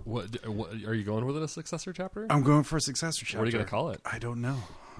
What, 0.05 0.47
what 0.47 0.73
are 0.87 0.95
you 0.95 1.05
going 1.05 1.25
with 1.25 1.37
it? 1.37 1.43
A 1.43 1.49
successor 1.49 1.93
chapter? 1.93 2.27
I'm 2.31 2.43
going 2.43 2.63
for 2.63 2.77
a 2.77 2.81
successor 2.81 3.25
chapter. 3.25 3.39
What 3.39 3.45
are 3.45 3.47
you 3.47 3.53
gonna 3.53 3.65
call 3.65 3.91
it? 3.91 4.01
I 4.05 4.19
don't 4.19 4.41
know. 4.41 4.57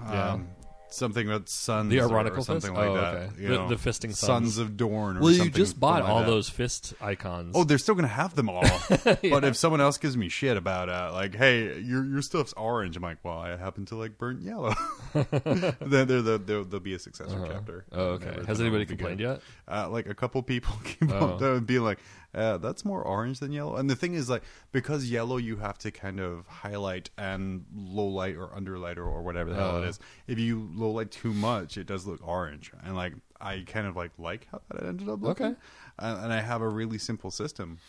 Yeah. 0.09 0.31
Um, 0.33 0.47
something 0.89 1.27
about 1.27 1.49
sons. 1.49 1.89
The 1.89 1.99
or 1.99 2.09
ironical 2.09 2.43
something 2.43 2.71
fist? 2.71 2.77
like 2.79 2.89
Oh, 2.89 2.95
that. 2.95 3.15
okay. 3.15 3.29
you 3.41 3.47
The- 3.49 3.53
know, 3.55 3.67
the 3.69 3.75
fisting 3.75 4.13
sons. 4.15 4.19
sons 4.19 4.57
of 4.57 4.77
Dorn. 4.77 5.17
Or 5.17 5.21
Well, 5.21 5.31
you 5.31 5.49
just 5.49 5.79
bought 5.79 6.01
all 6.03 6.23
those 6.23 6.49
fist 6.49 6.93
icons. 7.01 7.53
Oh, 7.55 7.63
they're 7.63 7.77
still 7.77 7.95
gonna 7.95 8.07
have 8.07 8.35
them 8.35 8.49
all. 8.49 8.63
But 9.29 9.43
if 9.43 9.55
someone 9.57 9.81
else 9.81 9.97
gives 9.97 10.15
me 10.17 10.29
shit 10.29 10.57
about 10.57 10.89
uh, 10.89 11.11
like, 11.13 11.35
hey, 11.35 11.79
your 11.79 12.05
your 12.05 12.21
stuff's 12.21 12.53
orange, 12.53 12.95
I'm 12.97 13.03
like, 13.03 13.17
well, 13.23 13.37
I 13.37 13.55
happen 13.57 13.85
to 13.87 13.95
like 13.95 14.17
burnt 14.17 14.41
yellow. 14.41 14.73
then 15.13 16.07
there 16.07 16.21
there 16.21 16.37
there'll, 16.37 16.79
be 16.79 16.93
a 16.93 16.99
successor 16.99 17.43
chapter. 17.47 17.85
Oh, 17.91 18.17
okay. 18.19 18.37
Has 18.47 18.61
anybody 18.61 18.85
complained 18.85 19.19
yet? 19.19 19.41
Uh, 19.67 19.89
like 19.89 20.07
a 20.07 20.13
couple 20.15 20.41
people 20.43 20.75
came 20.83 21.11
Oh. 21.11 21.35
up 21.35 21.41
and 21.41 21.65
be 21.67 21.79
like, 21.79 21.99
uh, 22.37 22.57
"That's 22.57 22.85
more 22.85 23.01
orange 23.01 23.39
than 23.39 23.51
yellow." 23.51 23.75
And 23.75 23.89
the 23.89 23.95
thing 23.95 24.13
is, 24.13 24.29
like, 24.29 24.43
because 24.71 25.09
yellow, 25.11 25.37
you 25.37 25.57
have 25.57 25.77
to 25.79 25.91
kind 25.91 26.19
of 26.19 26.45
highlight 26.47 27.09
and 27.17 27.65
low 27.75 28.07
light 28.07 28.35
or 28.37 28.47
underlight 28.49 28.97
or, 28.97 29.03
or 29.03 29.21
whatever 29.21 29.49
the 29.49 29.55
hell 29.55 29.83
it 29.83 29.87
Oh. 29.99 29.99
If 30.27 30.39
you 30.39 30.69
low 30.73 30.91
light 30.91 31.11
too 31.11 31.33
much, 31.33 31.77
it 31.77 31.87
does 31.87 32.05
look 32.05 32.25
orange. 32.25 32.71
And 32.83 32.95
like, 32.95 33.13
I 33.41 33.63
kind 33.65 33.87
of 33.87 33.95
like 33.95 34.11
like 34.17 34.47
how 34.51 34.61
that 34.71 34.83
ended 34.83 35.09
up 35.09 35.21
looking. 35.21 35.47
Okay. 35.47 35.55
Uh, 35.99 36.19
and 36.23 36.31
I 36.31 36.41
have 36.41 36.61
a 36.61 36.69
really 36.69 36.97
simple 36.97 37.31
system 37.31 37.79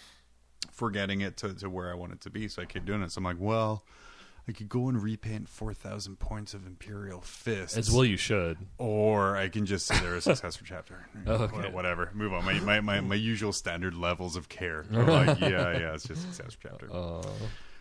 for 0.72 0.90
getting 0.90 1.20
it 1.20 1.36
to, 1.38 1.54
to 1.54 1.68
where 1.68 1.90
I 1.90 1.94
want 1.94 2.12
it 2.12 2.20
to 2.22 2.30
be. 2.30 2.48
So 2.48 2.62
I 2.62 2.64
keep 2.64 2.84
doing 2.84 3.02
it. 3.02 3.12
So 3.12 3.18
I'm 3.18 3.24
like, 3.24 3.36
well. 3.38 3.84
I 4.48 4.52
could 4.52 4.68
go 4.70 4.88
and 4.88 5.00
repaint 5.02 5.48
four 5.48 5.74
thousand 5.74 6.18
points 6.18 6.54
of 6.54 6.66
Imperial 6.66 7.20
Fist. 7.20 7.76
As 7.76 7.90
well, 7.90 8.04
you 8.04 8.16
should. 8.16 8.56
or 8.78 9.36
I 9.36 9.48
can 9.50 9.66
just 9.66 9.86
say 9.86 9.98
there 10.00 10.16
is 10.16 10.26
a 10.26 10.34
successor 10.34 10.64
chapter. 10.64 11.06
Oh, 11.26 11.34
okay. 11.44 11.68
Wha- 11.68 11.70
Whatever. 11.70 12.10
Move 12.14 12.32
on. 12.32 12.44
My, 12.46 12.54
my, 12.60 12.80
my, 12.80 13.00
my 13.00 13.14
usual 13.14 13.52
standard 13.52 13.94
levels 13.94 14.36
of 14.36 14.48
care. 14.48 14.84
like, 14.90 15.38
yeah, 15.40 15.48
yeah, 15.78 15.94
it's 15.94 16.08
just 16.08 16.26
a 16.26 16.32
successor 16.32 16.58
chapter. 16.62 16.88
Uh, 16.90 17.22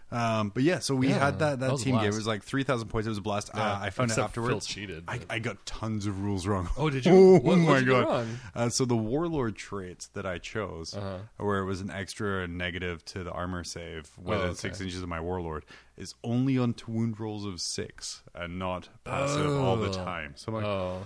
Um, 0.10 0.50
but 0.54 0.64
yeah, 0.64 0.80
so 0.80 0.96
we 0.96 1.10
Yeah, 1.10 1.20
had 1.26 1.40
that, 1.40 1.60
that, 1.60 1.70
that 1.70 1.80
team 1.80 1.96
game. 1.98 2.06
It 2.06 2.14
was 2.14 2.26
like 2.26 2.42
3,000 2.44 2.88
points. 2.88 3.08
It 3.08 3.10
was 3.10 3.18
a 3.18 3.22
blast. 3.22 3.50
uh, 3.54 3.80
I 3.82 3.90
found 3.90 4.10
out 4.10 4.14
except 4.14 4.26
afterwards. 4.30 4.66
Phil 4.66 4.74
cheated. 4.74 5.04
I, 5.06 5.20
I 5.30 5.40
got 5.40 5.66
tons 5.66 6.06
of 6.06 6.22
rules 6.22 6.48
wrong. 6.48 6.70
Oh, 6.78 6.90
did 6.90 7.06
you? 7.08 7.12
Oh, 7.14 7.40
What- 7.40 7.58
my 7.58 7.80
you 7.80 7.86
god! 7.88 8.28
Uh, 8.56 8.70
so 8.70 8.86
the 8.86 8.96
warlord 8.96 9.58
traits 9.58 10.08
that 10.14 10.26
I 10.26 10.38
chose, 10.38 10.94
Uh-huh. 10.96 11.18
where 11.38 11.60
it 11.60 11.66
was 11.66 11.82
an 11.82 11.92
extra 11.92 12.48
negative 12.48 13.04
to 13.06 13.24
the 13.26 13.32
armor 13.32 13.66
save 13.66 14.10
within 14.18 14.42
Oh, 14.44 14.48
okay. 14.52 14.54
six 14.56 14.80
inches 14.80 15.02
of 15.02 15.10
my 15.10 15.20
warlord, 15.20 15.66
is 15.98 16.16
only 16.24 16.58
on 16.58 16.74
to 16.76 16.92
wound 16.92 17.20
rolls 17.20 17.44
of 17.46 17.60
six 17.60 18.24
and 18.34 18.58
not 18.58 18.88
passive 19.04 19.52
all 19.60 19.76
the 19.76 19.90
Oh. 19.90 19.94
time. 19.94 20.34
So 20.38 20.50
I'm 20.50 20.56
like, 20.56 20.66
oh. 20.66 21.06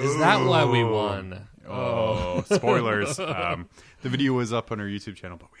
Is 0.00 0.16
that 0.20 0.46
why 0.46 0.64
we 0.64 0.82
won? 0.84 1.48
Oh, 1.68 2.42
spoilers. 2.50 3.18
um, 3.18 3.68
the 4.00 4.08
video 4.08 4.32
was 4.32 4.50
up 4.54 4.72
on 4.72 4.80
our 4.80 4.86
YouTube 4.86 5.16
channel, 5.16 5.36
but 5.36 5.48
we. 5.52 5.58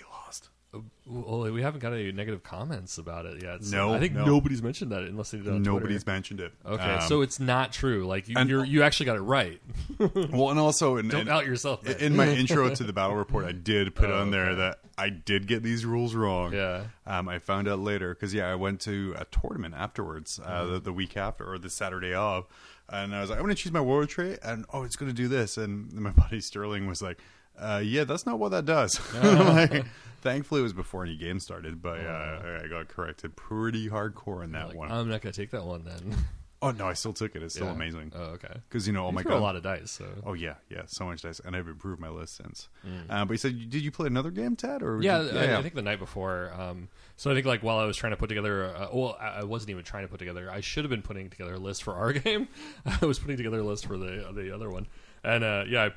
Well, 1.04 1.50
we 1.50 1.62
haven't 1.62 1.80
got 1.80 1.92
any 1.92 2.12
negative 2.12 2.44
comments 2.44 2.96
about 2.96 3.26
it 3.26 3.42
yet. 3.42 3.64
So 3.64 3.76
No, 3.76 3.92
I 3.94 3.98
think 3.98 4.12
no. 4.14 4.24
nobody's 4.24 4.62
mentioned 4.62 4.92
that 4.92 5.02
unless 5.02 5.32
they 5.32 5.38
did 5.38 5.48
it 5.48 5.50
on 5.52 5.62
Nobody's 5.62 6.04
Twitter. 6.04 6.14
mentioned 6.14 6.40
it. 6.40 6.52
Okay, 6.64 6.82
Um, 6.82 7.08
so 7.08 7.22
it's 7.22 7.40
not 7.40 7.72
true. 7.72 8.06
Like 8.06 8.28
you, 8.28 8.36
and- 8.38 8.48
you're, 8.48 8.64
you 8.64 8.84
actually 8.84 9.06
got 9.06 9.16
it 9.16 9.22
right. 9.22 9.60
well, 9.98 10.50
and 10.50 10.60
also 10.60 10.98
in, 10.98 11.08
Don't 11.08 11.22
in, 11.22 11.28
out 11.28 11.44
yourself. 11.44 11.82
man. 11.84 11.96
in 11.96 12.14
my 12.16 12.28
intro 12.32 12.72
to 12.72 12.84
the 12.84 12.92
battle 12.92 13.16
report, 13.16 13.44
I 13.46 13.52
did 13.52 13.94
put 13.96 14.10
Oh, 14.10 14.20
on 14.20 14.30
there 14.30 14.46
okay. 14.50 14.56
that 14.58 14.78
I 14.96 15.08
did 15.08 15.48
get 15.48 15.64
these 15.64 15.84
rules 15.84 16.14
wrong. 16.14 16.52
Yeah. 16.52 16.84
Um, 17.04 17.28
I 17.28 17.40
found 17.40 17.66
out 17.66 17.80
later 17.80 18.14
because 18.14 18.32
yeah, 18.32 18.50
I 18.50 18.54
went 18.54 18.80
to 18.82 19.14
a 19.18 19.24
tournament 19.24 19.74
afterwards, 19.76 20.38
uh, 20.44 20.62
Mm-hmm. 20.62 20.72
the, 20.74 20.80
the 20.80 20.92
week 20.92 21.16
after 21.16 21.50
or 21.50 21.58
the 21.58 21.70
Saturday 21.70 22.14
of, 22.14 22.46
and 22.88 23.12
I 23.14 23.20
was 23.22 23.30
like, 23.30 23.38
I'm 23.40 23.44
going 23.44 23.56
to 23.56 23.60
choose 23.60 23.72
my 23.72 23.80
warrior 23.80 24.06
trait, 24.06 24.38
and 24.44 24.66
oh, 24.72 24.84
it's 24.84 24.94
going 24.96 25.10
to 25.10 25.16
do 25.16 25.26
this, 25.26 25.56
and 25.58 25.92
my 25.94 26.10
buddy 26.16 26.40
Sterling 26.40 26.86
was 26.86 27.02
like, 27.02 27.18
uh, 27.58 27.80
Yeah, 27.84 28.04
that's 28.04 28.26
not 28.26 28.38
what 28.38 28.50
that 28.50 28.64
does. 28.64 28.98
like, 29.22 29.84
thankfully, 30.20 30.60
it 30.60 30.64
was 30.64 30.72
before 30.72 31.04
any 31.04 31.16
game 31.16 31.40
started, 31.40 31.82
but 31.82 32.00
uh, 32.00 32.60
I 32.64 32.66
got 32.68 32.88
corrected 32.88 33.36
pretty 33.36 33.88
hardcore 33.88 34.44
in 34.44 34.52
that 34.52 34.68
Like, 34.68 34.76
one. 34.76 34.90
I'm 34.92 35.08
not 35.08 35.20
gonna 35.22 35.32
take 35.32 35.50
that 35.50 35.64
one 35.64 35.84
then. 35.84 36.16
oh 36.62 36.70
no, 36.70 36.86
I 36.86 36.92
still 36.92 37.12
took 37.12 37.34
it. 37.34 37.42
It's 37.42 37.54
still 37.54 37.66
Yeah. 37.66 37.72
amazing 37.72 38.12
Oh, 38.14 38.22
okay. 38.34 38.54
because 38.68 38.86
you 38.86 38.92
know, 38.92 39.04
oh 39.06 39.08
You 39.08 39.14
my 39.16 39.22
threw 39.22 39.32
god, 39.32 39.38
a 39.38 39.42
lot 39.42 39.56
of 39.56 39.62
dice. 39.64 39.90
So 39.90 40.06
Oh 40.24 40.32
yeah, 40.34 40.54
yeah, 40.70 40.82
so 40.86 41.04
much 41.06 41.22
dice, 41.22 41.40
and 41.44 41.56
I've 41.56 41.66
improved 41.68 42.00
my 42.00 42.08
list 42.08 42.36
since. 42.36 42.68
Uh, 43.10 43.24
but 43.24 43.32
you 43.32 43.38
said, 43.38 43.68
did 43.70 43.82
you 43.82 43.90
play 43.90 44.06
another 44.06 44.30
game, 44.30 44.54
Ted? 44.56 44.82
Or 44.82 44.98
Mm. 44.98 45.02
yeah, 45.04 45.18
I, 45.18 45.58
I 45.58 45.62
think 45.62 45.74
the 45.74 45.82
night 45.82 45.98
before. 45.98 46.52
Um, 46.56 46.88
so 47.16 47.30
I 47.30 47.34
think 47.34 47.46
like 47.46 47.62
while 47.62 47.78
I 47.78 47.84
was 47.84 47.96
trying 47.96 48.12
to 48.12 48.16
put 48.16 48.28
together, 48.28 48.64
uh, 48.66 48.88
well, 48.92 49.16
I 49.20 49.40
I 49.40 49.44
wasn't 49.44 49.70
even 49.70 49.82
trying 49.84 50.04
to 50.04 50.08
put 50.08 50.18
together. 50.18 50.48
I 50.50 50.60
should 50.60 50.84
have 50.84 50.90
been 50.90 51.02
putting 51.02 51.30
together 51.30 51.54
a 51.54 51.58
list 51.58 51.82
for 51.82 51.94
our 51.94 52.12
game. 52.26 52.46
I 52.86 53.04
was 53.04 53.18
putting 53.18 53.36
together 53.36 53.58
a 53.58 53.64
list 53.64 53.86
for 53.86 53.98
the 53.98 54.30
the 54.32 54.54
other 54.54 54.70
one, 54.70 54.86
and 55.24 55.42
uh, 55.44 55.64
yeah. 55.68 55.84
I, 55.86 55.90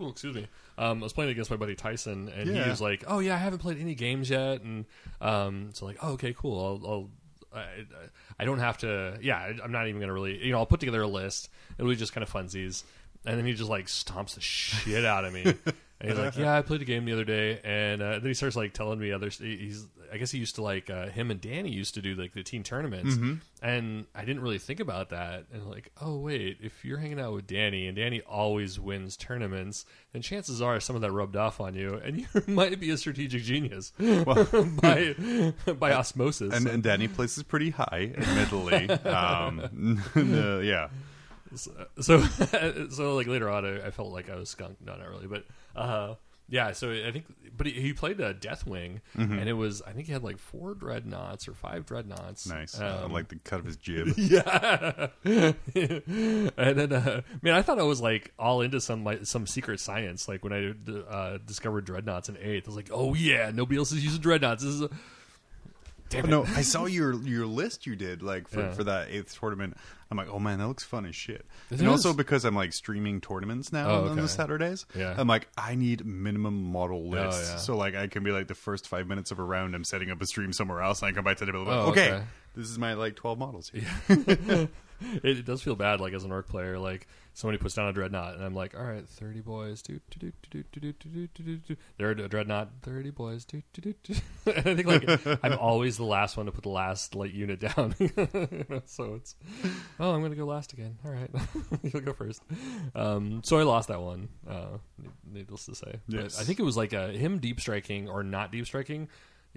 oh, 0.00 0.08
excuse 0.08 0.34
me. 0.34 0.46
Um, 0.76 1.00
I 1.00 1.04
was 1.04 1.12
playing 1.12 1.30
against 1.30 1.50
my 1.50 1.56
buddy 1.56 1.74
Tyson, 1.74 2.28
and 2.28 2.48
he 2.64 2.70
was 2.70 2.80
like, 2.80 3.04
"Oh 3.06 3.18
yeah, 3.18 3.34
I 3.34 3.38
haven't 3.38 3.58
played 3.58 3.80
any 3.80 3.94
games 3.94 4.30
yet," 4.30 4.62
and 4.62 4.84
um, 5.20 5.70
so 5.72 5.86
like, 5.86 5.98
"Oh 6.02 6.12
okay, 6.12 6.34
cool. 6.36 6.58
I'll." 6.84 6.90
I'll 6.90 7.10
I, 7.50 7.64
I 8.38 8.44
don't 8.44 8.58
have 8.58 8.76
to. 8.78 9.18
Yeah, 9.22 9.38
I- 9.38 9.56
I'm 9.64 9.72
not 9.72 9.88
even 9.88 10.00
gonna 10.02 10.12
really. 10.12 10.44
You 10.44 10.52
know, 10.52 10.58
I'll 10.58 10.66
put 10.66 10.80
together 10.80 11.00
a 11.00 11.06
list. 11.08 11.48
It'll 11.78 11.90
be 11.90 11.96
just 11.96 12.12
kind 12.12 12.22
of 12.22 12.30
funsies, 12.30 12.82
and 13.24 13.38
then 13.38 13.46
he 13.46 13.54
just 13.54 13.70
like 13.70 13.86
stomps 13.86 14.34
the 14.34 14.42
shit 14.42 15.04
out 15.04 15.24
of 15.24 15.32
me. 15.32 15.54
And 16.00 16.10
he's 16.10 16.18
like, 16.18 16.36
"Yeah, 16.36 16.56
I 16.56 16.62
played 16.62 16.80
a 16.80 16.84
game 16.84 17.04
the 17.06 17.12
other 17.12 17.24
day," 17.24 17.60
and 17.64 18.00
uh, 18.00 18.12
then 18.20 18.26
he 18.26 18.34
starts 18.34 18.54
like 18.54 18.72
telling 18.72 19.00
me 19.00 19.10
other. 19.10 19.30
He's, 19.30 19.84
I 20.12 20.16
guess 20.16 20.30
he 20.30 20.38
used 20.38 20.54
to 20.54 20.62
like 20.62 20.90
uh, 20.90 21.08
him 21.08 21.32
and 21.32 21.40
Danny 21.40 21.72
used 21.72 21.94
to 21.94 22.00
do 22.00 22.14
like 22.14 22.34
the 22.34 22.44
team 22.44 22.62
tournaments, 22.62 23.16
and 23.60 24.06
I 24.14 24.24
didn't 24.24 24.42
really 24.42 24.58
think 24.58 24.78
about 24.78 25.10
that. 25.10 25.46
And 25.52 25.68
like, 25.68 25.90
oh 26.00 26.18
wait, 26.18 26.58
if 26.62 26.84
you're 26.84 26.98
hanging 26.98 27.18
out 27.18 27.32
with 27.32 27.48
Danny 27.48 27.88
and 27.88 27.96
Danny 27.96 28.20
always 28.20 28.78
wins 28.78 29.16
tournaments, 29.16 29.86
then 30.12 30.22
chances 30.22 30.62
are 30.62 30.78
some 30.78 30.94
of 30.94 31.02
that 31.02 31.10
rubbed 31.10 31.34
off 31.34 31.60
on 31.60 31.74
you, 31.74 31.94
and 32.04 32.20
you 32.34 32.42
might 32.46 32.78
be 32.78 32.90
a 32.90 32.96
strategic 32.96 33.42
genius 33.42 33.90
by 33.98 35.16
by 35.80 35.92
osmosis. 35.92 36.54
and, 36.54 36.68
and 36.68 36.82
Danny 36.84 37.08
places 37.08 37.42
pretty 37.42 37.70
high, 37.70 38.12
admittedly. 38.16 38.88
um, 39.04 40.00
no, 40.14 40.60
yeah, 40.60 40.90
so 41.56 42.20
so 42.90 43.16
like 43.16 43.26
later 43.26 43.48
on 43.48 43.64
I, 43.64 43.86
I 43.86 43.90
felt 43.90 44.12
like 44.12 44.30
I 44.30 44.36
was 44.36 44.50
skunked 44.50 44.82
no 44.84 44.96
not 44.96 45.08
really 45.08 45.26
but 45.26 45.44
uh 45.78 46.14
yeah 46.50 46.72
so 46.72 46.90
I 46.90 47.10
think 47.12 47.26
but 47.56 47.66
he, 47.66 47.72
he 47.74 47.92
played 47.92 48.20
a 48.20 48.32
Deathwing 48.32 49.00
and 49.14 49.48
it 49.48 49.52
was 49.52 49.82
I 49.82 49.92
think 49.92 50.06
he 50.06 50.12
had 50.12 50.22
like 50.24 50.38
four 50.38 50.74
dreadnoughts 50.74 51.46
or 51.48 51.52
five 51.54 51.84
dreadnoughts. 51.86 52.46
Nice. 52.48 52.78
I 52.80 53.02
Um, 53.02 53.12
like 53.12 53.28
the 53.28 53.36
cut 53.36 53.58
of 53.60 53.66
his 53.66 53.76
jib. 53.76 54.08
yeah. 54.16 55.08
And 56.56 56.78
then 56.78 56.92
uh 56.92 57.22
man 57.42 57.54
I 57.54 57.62
thought 57.62 57.78
I 57.78 57.82
was 57.84 58.00
like 58.00 58.32
all 58.38 58.60
into 58.62 58.80
some 58.80 59.04
like 59.04 59.26
some 59.26 59.46
secret 59.46 59.80
science 59.80 60.28
like 60.28 60.42
when 60.44 60.52
I 60.52 60.72
uh 61.10 61.38
discovered 61.44 61.84
dreadnoughts 61.84 62.28
in 62.28 62.36
8th 62.36 62.64
I 62.64 62.66
was 62.66 62.76
like 62.76 62.90
oh 62.92 63.14
yeah 63.14 63.50
nobody 63.54 63.78
else 63.78 63.92
is 63.92 64.04
using 64.04 64.20
dreadnoughts. 64.20 64.62
This 64.62 64.74
is 64.74 64.82
a 64.82 64.90
Damn 66.10 66.24
it. 66.24 66.28
no, 66.28 66.44
I 66.44 66.62
saw 66.62 66.84
your 66.86 67.14
your 67.22 67.46
list 67.46 67.86
you 67.86 67.96
did 67.96 68.22
like 68.22 68.48
for, 68.48 68.60
Yeah. 68.60 68.72
for 68.72 68.84
that 68.84 69.08
eighth 69.10 69.38
tournament. 69.38 69.76
I'm 70.10 70.16
like, 70.16 70.28
oh 70.30 70.38
man, 70.38 70.58
that 70.58 70.66
looks 70.68 70.84
fun 70.84 71.04
as 71.04 71.14
shit. 71.14 71.44
It 71.70 71.80
and 71.80 71.88
also 71.88 72.10
is. 72.10 72.16
because 72.16 72.44
I'm 72.46 72.54
like 72.54 72.72
streaming 72.72 73.20
tournaments 73.20 73.72
now 73.72 73.90
Oh, 73.90 74.08
on 74.08 74.16
the. 74.16 74.26
Saturdays. 74.28 74.86
Yeah. 74.96 75.14
Oh, 75.16 75.20
I'm 75.20 75.28
like, 75.28 75.48
I 75.58 75.74
need 75.74 76.06
minimum 76.06 76.62
model 76.72 77.02
oh, 77.04 77.10
lists. 77.10 77.50
yeah. 77.50 77.56
So 77.58 77.76
like, 77.76 77.94
I 77.94 78.06
can 78.06 78.24
be 78.24 78.30
like 78.30 78.46
the 78.48 78.54
first 78.54 78.88
five 78.88 79.06
minutes 79.06 79.30
of 79.32 79.38
a 79.38 79.42
round, 79.42 79.74
I'm 79.74 79.84
setting 79.84 80.10
up 80.10 80.20
a 80.22 80.26
stream 80.26 80.52
somewhere 80.54 80.80
else, 80.80 81.02
and 81.02 81.10
I 81.10 81.12
come 81.12 81.24
back 81.24 81.36
to 81.38 81.44
the 81.44 81.52
middle. 81.52 81.68
Oh, 81.68 81.90
okay, 81.90 82.12
okay. 82.12 82.24
this 82.56 82.70
is 82.70 82.78
my 82.78 82.94
like 82.94 83.16
12 83.16 83.38
models 83.38 83.70
here. 83.70 83.88
it, 85.00 85.24
it 85.38 85.44
does 85.44 85.62
feel 85.62 85.76
bad, 85.76 86.00
like 86.00 86.12
as 86.12 86.24
an 86.24 86.32
orc 86.32 86.48
player, 86.48 86.78
like 86.78 87.06
somebody 87.34 87.58
puts 87.58 87.74
down 87.74 87.86
a 87.88 87.92
dreadnought, 87.92 88.34
and 88.34 88.44
I'm 88.44 88.54
like, 88.54 88.76
all 88.76 88.84
right, 88.84 89.08
thirty 89.08 89.40
boys, 89.40 89.80
do 89.82 90.00
do 90.10 90.30
do 90.30 90.32
do 90.50 90.62
do 90.72 90.80
do 90.80 90.92
do 90.92 91.26
do 91.34 91.42
do 91.42 91.56
do. 91.56 91.76
They're 91.96 92.10
a 92.10 92.28
dreadnought, 92.28 92.70
thirty 92.82 93.10
boys, 93.10 93.44
do 93.44 93.62
do 93.72 93.80
do 93.80 93.94
do. 94.02 94.14
And 94.46 94.66
I 94.66 94.74
think 94.74 94.86
like 94.86 95.44
I'm 95.44 95.58
always 95.58 95.96
the 95.96 96.04
last 96.04 96.36
one 96.36 96.46
to 96.46 96.52
put 96.52 96.62
the 96.62 96.68
last 96.70 97.14
like 97.14 97.32
unit 97.32 97.60
down, 97.60 97.94
You 97.98 98.10
know, 98.68 98.82
so 98.86 99.14
it's 99.14 99.34
oh, 100.00 100.12
I'm 100.12 100.22
gonna 100.22 100.34
go 100.34 100.46
last 100.46 100.72
again. 100.72 100.98
All 101.04 101.10
right, 101.12 101.30
you'll 101.82 102.02
go 102.02 102.12
first. 102.12 102.42
Um, 102.94 103.42
so 103.44 103.58
I 103.58 103.62
lost 103.62 103.88
that 103.88 104.00
one. 104.00 104.28
Uh, 104.48 104.78
needless 105.30 105.66
to 105.66 105.74
say, 105.74 106.00
Yes. 106.08 106.36
but 106.36 106.42
I 106.42 106.44
think 106.44 106.58
it 106.58 106.64
was 106.64 106.76
like 106.76 106.92
uh 106.94 107.08
him 107.08 107.38
deep 107.38 107.60
striking 107.60 108.08
or 108.08 108.22
not 108.22 108.50
deep 108.52 108.66
striking. 108.66 109.08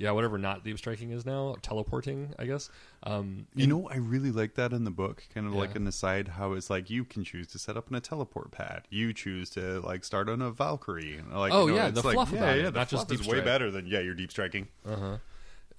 Yeah, 0.01 0.11
whatever 0.11 0.37
not 0.39 0.63
deep 0.63 0.77
striking 0.79 1.11
is 1.11 1.25
now, 1.25 1.55
teleporting, 1.61 2.33
I 2.39 2.45
guess. 2.45 2.69
Um, 3.03 3.45
You 3.55 3.67
know, 3.67 3.87
I 3.87 3.97
really 3.97 4.31
like 4.31 4.55
that 4.55 4.73
in 4.73 4.83
the 4.83 4.91
book, 4.91 5.23
kind 5.33 5.45
of 5.45 5.53
like 5.53 5.71
Yeah. 5.71 5.77
an 5.77 5.87
aside, 5.87 6.27
how 6.27 6.53
it's 6.53 6.69
like 6.69 6.89
you 6.89 7.05
can 7.05 7.23
choose 7.23 7.47
to 7.47 7.59
set 7.59 7.77
up 7.77 7.89
in 7.89 7.95
a 7.95 8.01
teleport 8.01 8.51
pad. 8.51 8.87
You 8.89 9.13
choose 9.13 9.49
to 9.51 9.79
like 9.81 10.03
start 10.03 10.27
on 10.27 10.41
a 10.41 10.49
Valkyrie. 10.51 11.17
and, 11.17 11.31
Like, 11.31 11.53
Oh, 11.53 11.67
you 11.67 11.71
know, 11.73 11.77
yeah, 11.77 11.87
it's 11.89 12.01
the 12.01 12.07
like, 12.07 12.15
fluff 12.15 12.31
yeah, 12.33 12.53
yeah, 12.55 12.67
it, 12.69 12.73
not 12.73 12.89
just 12.89 13.07
deep 13.07 13.21
is 13.21 13.27
way 13.27 13.41
better 13.41 13.69
than 13.69 13.85
yeah, 13.85 13.99
your 13.99 14.15
deep 14.15 14.31
striking. 14.31 14.67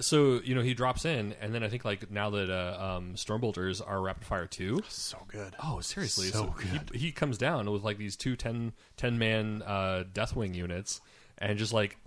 So 0.01 0.41
you 0.43 0.55
know 0.55 0.63
he 0.63 0.73
drops 0.75 1.05
in, 1.05 1.35
and 1.41 1.55
then 1.55 1.63
I 1.63 1.69
think 1.69 1.85
like 1.85 2.11
now 2.11 2.31
that 2.31 2.49
uh, 2.51 2.97
um, 2.97 3.13
Stormbolters 3.15 3.83
are 3.87 4.01
rapid 4.01 4.25
fire 4.25 4.47
too. 4.47 4.81
So 4.89 5.19
good. 5.29 5.55
Oh, 5.63 5.81
seriously! 5.81 6.29
So 6.29 6.55
he, 6.93 6.99
he 6.99 7.13
comes 7.13 7.37
down 7.37 7.71
with 7.71 7.83
like 7.83 7.99
these 7.99 8.17
two 8.17 8.35
10, 8.35 8.73
10 8.97 9.19
man 9.19 9.63
uh, 9.65 10.05
Deathwing 10.13 10.55
units, 10.55 11.03
and 11.43 11.59
just 11.59 11.73
like 11.73 11.99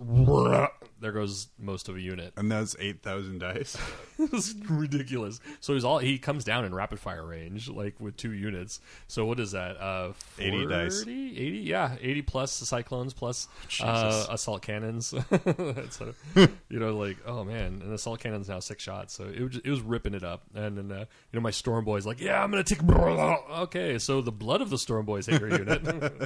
there 1.00 1.12
goes 1.12 1.48
most 1.58 1.88
of 1.88 1.96
a 1.96 2.00
unit. 2.00 2.32
And 2.36 2.50
that's 2.50 2.74
eight 2.80 3.02
thousand 3.02 3.38
dice. 3.38 3.76
it's 4.18 4.54
ridiculous. 4.68 5.40
So 5.60 5.74
he's 5.74 5.84
all 5.84 5.98
he 5.98 6.18
comes 6.18 6.42
down 6.42 6.64
in 6.64 6.74
rapid 6.74 6.98
fire 6.98 7.24
range, 7.24 7.68
like 7.68 8.00
with 8.00 8.16
two 8.16 8.32
units. 8.32 8.80
So 9.08 9.26
what 9.26 9.38
is 9.38 9.52
that? 9.52 9.76
Uh, 9.76 10.14
80 10.38 10.66
dice. 10.66 11.02
80? 11.02 11.38
80? 11.38 11.58
Yeah, 11.58 11.96
eighty 12.00 12.22
plus 12.22 12.50
cyclones 12.50 13.12
plus 13.12 13.46
uh, 13.80 14.26
assault 14.30 14.62
cannons. 14.62 15.08
so 15.90 16.14
you 16.34 16.78
know, 16.80 16.96
like 16.96 17.18
oh 17.26 17.44
man, 17.44 17.82
and 17.84 17.92
assault 17.92 18.20
cannons 18.20 18.48
now 18.48 18.60
six 18.60 18.82
shots. 18.82 19.12
So 19.12 19.24
it 19.24 19.42
was, 19.42 19.56
it 19.58 19.68
was 19.68 19.82
ripping 19.82 20.14
it 20.14 20.24
up. 20.24 20.44
And 20.54 20.78
then 20.78 20.90
uh, 20.90 21.00
you 21.00 21.34
know 21.34 21.40
my 21.40 21.50
storm 21.50 21.84
boys 21.84 22.06
like 22.06 22.20
yeah, 22.20 22.42
I'm 22.42 22.50
gonna 22.50 22.64
take. 22.64 22.82
Okay, 22.82 23.98
so 23.98 24.22
the 24.22 24.32
blood 24.32 24.62
of 24.62 24.70
the 24.70 24.78
storm 24.78 25.04
boys 25.04 25.26
hit 25.26 25.42
your 25.42 25.50
unit. 25.50 25.82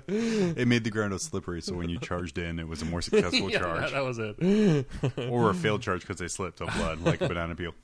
it 0.07 0.69
made 0.69 0.85
the 0.85 0.91
ground 0.91 1.21
slippery, 1.21 1.61
so 1.61 1.75
when 1.75 1.89
you 1.89 1.99
charged 1.99 2.39
in, 2.39 2.61
it 2.61 2.69
was 2.69 2.83
a 2.83 2.85
more 2.85 3.00
successful 3.03 3.51
yeah, 3.51 3.59
charge, 3.59 3.81
that, 3.81 3.93
that 3.93 4.05
was 4.05 4.19
it. 4.19 4.87
or 5.31 5.51
a 5.51 5.55
failed 5.55 5.83
charge 5.83 6.01
because 6.03 6.19
they 6.19 6.29
slipped 6.29 6.61
on 6.61 6.69
blood, 6.77 7.01
like 7.03 7.21
a 7.21 7.29
banana 7.29 7.55
peel. 7.55 7.75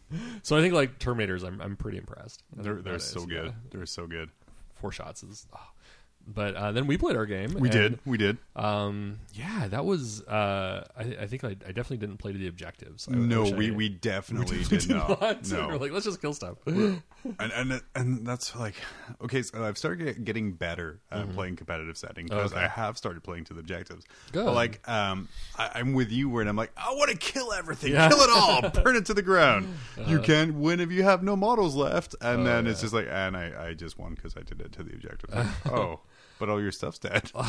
So 0.42 0.56
I 0.56 0.60
think 0.60 0.74
like 0.74 0.98
Terminators, 0.98 1.44
I'm 1.44 1.60
I'm 1.60 1.76
pretty 1.76 1.98
impressed. 1.98 2.42
They're 2.54 2.76
they're 2.76 2.98
so 2.98 3.20
is, 3.20 3.26
good. 3.26 3.46
yeah. 3.46 3.52
They're 3.70 3.86
so 3.86 4.06
good. 4.06 4.30
four 4.74 4.92
shots 4.92 5.22
is. 5.22 5.46
oh. 5.54 5.60
But 6.28 6.56
uh, 6.56 6.72
then 6.72 6.88
we 6.88 6.98
played 6.98 7.14
our 7.14 7.24
game. 7.24 7.54
We 7.54 7.68
and, 7.68 7.70
did. 7.70 7.98
We 8.04 8.18
did. 8.18 8.38
Um, 8.56 9.20
yeah, 9.32 9.68
that 9.68 9.84
was. 9.84 10.22
Uh, 10.22 10.84
I, 10.96 11.02
I 11.20 11.26
think 11.28 11.44
I, 11.44 11.50
I 11.50 11.52
definitely 11.52 11.98
didn't 11.98 12.16
play 12.16 12.32
to 12.32 12.38
the 12.38 12.48
objectives. 12.48 13.06
I, 13.08 13.14
No, 13.14 13.44
we, 13.48 13.70
we 13.70 13.88
definitely 13.88 14.58
we 14.58 14.64
did 14.64 14.88
not. 14.88 15.20
We're 15.20 15.36
No, 15.52 15.76
like 15.76 15.92
let's 15.92 16.04
just 16.04 16.20
kill 16.20 16.34
stuff. 16.34 16.58
And 17.38 17.52
and 17.52 17.82
and 17.94 18.26
that's 18.26 18.54
like 18.56 18.74
okay. 19.22 19.42
So 19.42 19.64
I've 19.64 19.78
started 19.78 20.04
get- 20.04 20.24
getting 20.24 20.52
better 20.52 21.00
at 21.10 21.20
Mm-hmm. 21.24 21.34
playing 21.34 21.56
competitive 21.56 21.96
setting 21.96 22.26
because 22.26 22.52
Okay. 22.52 22.62
I 22.64 22.68
have 22.68 22.96
started 22.96 23.22
playing 23.22 23.44
to 23.44 23.54
the 23.54 23.60
objectives. 23.60 24.04
Good. 24.32 24.44
But 24.44 24.54
like 24.54 24.86
um, 24.88 25.28
I, 25.56 25.70
I'm 25.76 25.92
with 25.94 26.10
you 26.12 26.28
where 26.28 26.46
I'm 26.46 26.56
like 26.56 26.72
I 26.76 26.92
want 26.94 27.10
to 27.10 27.16
kill 27.16 27.52
everything, 27.52 27.92
Yeah. 27.92 28.08
kill 28.08 28.18
it 28.20 28.30
all, 28.30 28.70
burn 28.82 28.96
it 28.96 29.06
to 29.06 29.14
the 29.14 29.22
ground. 29.22 29.74
you 30.06 30.20
can't 30.20 30.54
win 30.54 30.80
if 30.80 30.90
you 30.90 31.02
have 31.02 31.22
no 31.22 31.36
models 31.36 31.74
left, 31.74 32.14
and 32.20 32.46
then 32.46 32.66
it's 32.66 32.80
just 32.80 32.92
like 32.94 33.06
and 33.10 33.36
I 33.36 33.68
I 33.68 33.74
just 33.74 33.98
won 33.98 34.14
because 34.14 34.36
I 34.36 34.40
did 34.42 34.60
it 34.60 34.72
to 34.72 34.82
the 34.82 34.92
objective. 34.94 35.34
Like, 35.34 35.46
oh, 35.72 36.00
but 36.38 36.48
all 36.48 36.60
your 36.60 36.72
stuff's 36.72 36.98
dead. 36.98 37.30
well, 37.34 37.44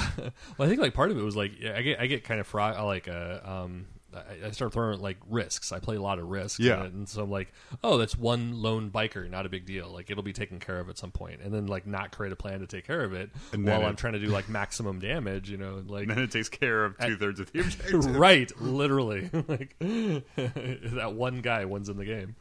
I 0.60 0.68
think 0.68 0.80
like 0.80 0.94
part 0.94 1.12
of 1.12 1.18
it 1.18 1.24
was 1.24 1.36
like 1.36 1.60
yeah, 1.60 1.76
I 1.78 1.82
get 1.82 2.00
I 2.00 2.08
get 2.08 2.24
kind 2.24 2.40
of 2.40 2.48
fro- 2.48 2.64
I 2.64 2.82
like 2.84 3.08
uh, 3.08 3.40
um 3.44 3.86
I, 4.16 4.48
I 4.48 4.52
start 4.52 4.74
throwing 4.74 5.00
like 5.02 5.18
risks. 5.30 5.72
I 5.72 5.80
play 5.80 5.96
a 5.96 6.02
lot 6.02 6.18
of 6.20 6.28
risks. 6.28 6.60
Yeah. 6.60 6.84
and, 6.84 6.94
and 6.94 7.10
so 7.10 7.24
I'm 7.24 7.30
like, 7.32 7.52
oh, 7.84 7.98
that's 7.98 8.18
one 8.18 8.62
lone 8.62 8.90
biker, 8.90 9.30
not 9.30 9.46
a 9.46 9.50
big 9.50 9.66
deal. 9.66 9.90
Like 9.90 10.10
it'll 10.10 10.24
be 10.24 10.34
taken 10.34 10.60
care 10.60 10.80
of 10.80 10.90
at 10.90 10.98
some 10.98 11.12
point. 11.12 11.42
and 11.42 11.54
then 11.54 11.68
like 11.68 11.86
not 11.86 12.12
create 12.12 12.32
a 12.32 12.36
plan 12.36 12.60
to 12.62 12.68
take 12.68 12.86
care 12.88 13.04
of 13.04 13.14
it 13.14 13.30
And 13.54 13.66
while 13.66 13.82
it- 13.82 13.86
I'm 13.86 13.96
trying 13.96 14.14
to 14.14 14.20
do 14.20 14.28
like 14.28 14.50
maximum 14.50 15.00
damage. 15.00 15.50
You 15.50 15.58
know, 15.58 15.84
like 15.86 16.04
and 16.04 16.12
then 16.18 16.20
it 16.24 16.32
takes 16.32 16.50
care 16.50 16.86
of 16.86 16.98
two 17.00 17.18
thirds 17.18 17.40
of 17.40 17.52
the 17.52 17.60
objective. 17.62 18.06
right, 18.16 18.52
literally, 18.62 19.30
like 19.48 19.76
that 19.80 21.14
one 21.16 21.42
guy 21.42 21.66
wins 21.66 21.90
in 21.90 21.98
the 21.98 22.06
game, 22.06 22.36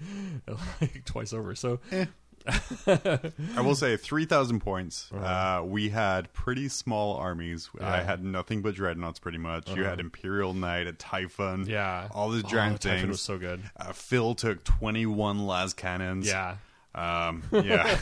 like 0.80 1.04
twice 1.04 1.32
over. 1.32 1.54
So, 1.54 1.80
Eh. 1.92 2.06
I 3.56 3.60
will 3.60 3.74
say 3.74 3.96
three 3.96 4.24
thousand 4.24 4.60
points. 4.60 5.10
uh 5.12 5.62
we 5.64 5.88
had 5.88 6.32
pretty 6.32 6.68
small 6.68 7.16
armies. 7.16 7.68
I 7.80 7.84
Uh-huh. 7.98 8.04
Had 8.04 8.24
nothing 8.24 8.62
but 8.62 8.74
dreadnoughts, 8.74 9.18
pretty 9.18 9.38
much. 9.38 9.70
You 9.74 9.84
had 9.84 10.00
Imperial 10.00 10.54
Knight, 10.54 10.86
a 10.86 10.92
Typhon, 10.92 11.66
Yeah. 11.66 12.08
all 12.12 12.30
the 12.30 12.42
Oh, 12.44 12.48
giant 12.48 12.80
Typhon 12.80 12.98
things. 13.00 13.08
was 13.08 13.20
so 13.20 13.38
good. 13.38 13.60
uh, 13.76 13.92
Phil 13.92 14.34
took 14.34 14.62
twenty 14.64 15.06
one 15.06 15.46
las 15.46 15.72
cannons. 15.74 16.26
Yeah. 16.26 16.56
um, 16.94 17.42
yeah. 17.52 17.82
I 17.84 17.94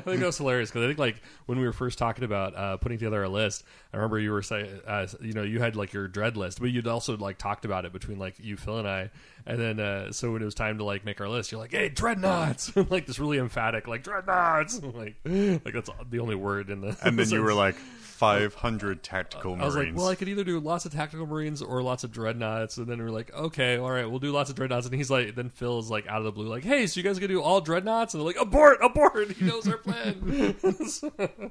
think 0.00 0.04
that 0.20 0.26
was 0.26 0.38
hilarious 0.38 0.70
because 0.70 0.84
I 0.84 0.86
think 0.88 0.98
like 0.98 1.22
when 1.46 1.58
we 1.58 1.64
were 1.64 1.72
first 1.72 1.98
talking 1.98 2.24
about 2.24 2.56
uh, 2.56 2.76
putting 2.78 2.98
together 2.98 3.22
a 3.22 3.28
list, 3.28 3.64
I 3.92 3.96
remember 3.98 4.18
you 4.18 4.32
were 4.32 4.42
saying, 4.42 4.80
uh, 4.86 5.06
you 5.20 5.32
know, 5.32 5.42
you 5.42 5.60
had 5.60 5.76
like 5.76 5.92
your 5.92 6.08
dread 6.08 6.36
list, 6.36 6.60
but 6.60 6.70
you'd 6.70 6.86
also 6.88 7.16
like 7.16 7.38
talked 7.38 7.64
about 7.64 7.84
it 7.84 7.92
between 7.92 8.18
like 8.18 8.34
you, 8.40 8.56
Phil, 8.56 8.78
and 8.78 8.88
I. 8.88 9.10
And 9.46 9.58
then 9.58 9.80
uh, 9.80 10.12
so 10.12 10.32
when 10.32 10.42
it 10.42 10.44
was 10.44 10.54
time 10.54 10.78
to 10.78 10.84
like 10.84 11.04
make 11.04 11.20
our 11.20 11.28
list, 11.28 11.50
you're 11.52 11.60
like, 11.60 11.72
"Hey, 11.72 11.88
dreadnoughts!" 11.88 12.74
like 12.90 13.06
this 13.06 13.18
really 13.18 13.38
emphatic, 13.38 13.88
like 13.88 14.04
dreadnoughts. 14.04 14.80
like, 14.94 15.16
like 15.24 15.74
that's 15.74 15.90
the 16.10 16.18
only 16.20 16.34
word 16.36 16.70
in 16.70 16.80
the. 16.80 16.96
And 17.02 17.18
then 17.18 17.28
you 17.30 17.42
were 17.42 17.54
like 17.66 17.74
five 17.74 18.54
hundred 18.54 19.02
tactical 19.02 19.54
I 19.54 19.56
marines. 19.56 19.64
was 19.74 19.76
like, 19.84 19.96
well, 19.96 20.08
I 20.08 20.14
could 20.14 20.28
either 20.28 20.44
do 20.44 20.60
lots 20.60 20.84
of 20.84 20.92
tactical 20.92 21.26
marines 21.26 21.60
or 21.60 21.82
lots 21.82 22.04
of 22.04 22.12
dreadnoughts. 22.12 22.76
And 22.76 22.86
then 22.86 22.98
we 22.98 23.04
are 23.04 23.10
like, 23.10 23.34
okay, 23.34 23.78
all 23.78 23.90
right, 23.90 24.08
we'll 24.08 24.20
do 24.20 24.30
lots 24.30 24.48
of 24.48 24.54
dreadnoughts. 24.54 24.86
And 24.86 24.94
he's 24.94 25.10
like, 25.10 25.34
then 25.34 25.50
Phil's 25.50 25.90
like 25.90 26.06
out 26.06 26.18
of 26.18 26.24
the 26.24 26.32
blue, 26.32 26.46
like, 26.46 26.62
hey, 26.62 26.86
so 26.86 27.00
you 27.00 27.04
guys 27.04 27.18
gonna 27.18 27.26
do 27.28 27.42
all 27.42 27.60
dreadnoughts? 27.60 28.14
And 28.14 28.20
they're 28.20 28.26
like, 28.26 28.40
abort, 28.40 28.78
abort. 28.80 29.32
He 29.32 29.44
knows 29.44 29.66
our 29.66 29.78
plan. 29.78 30.54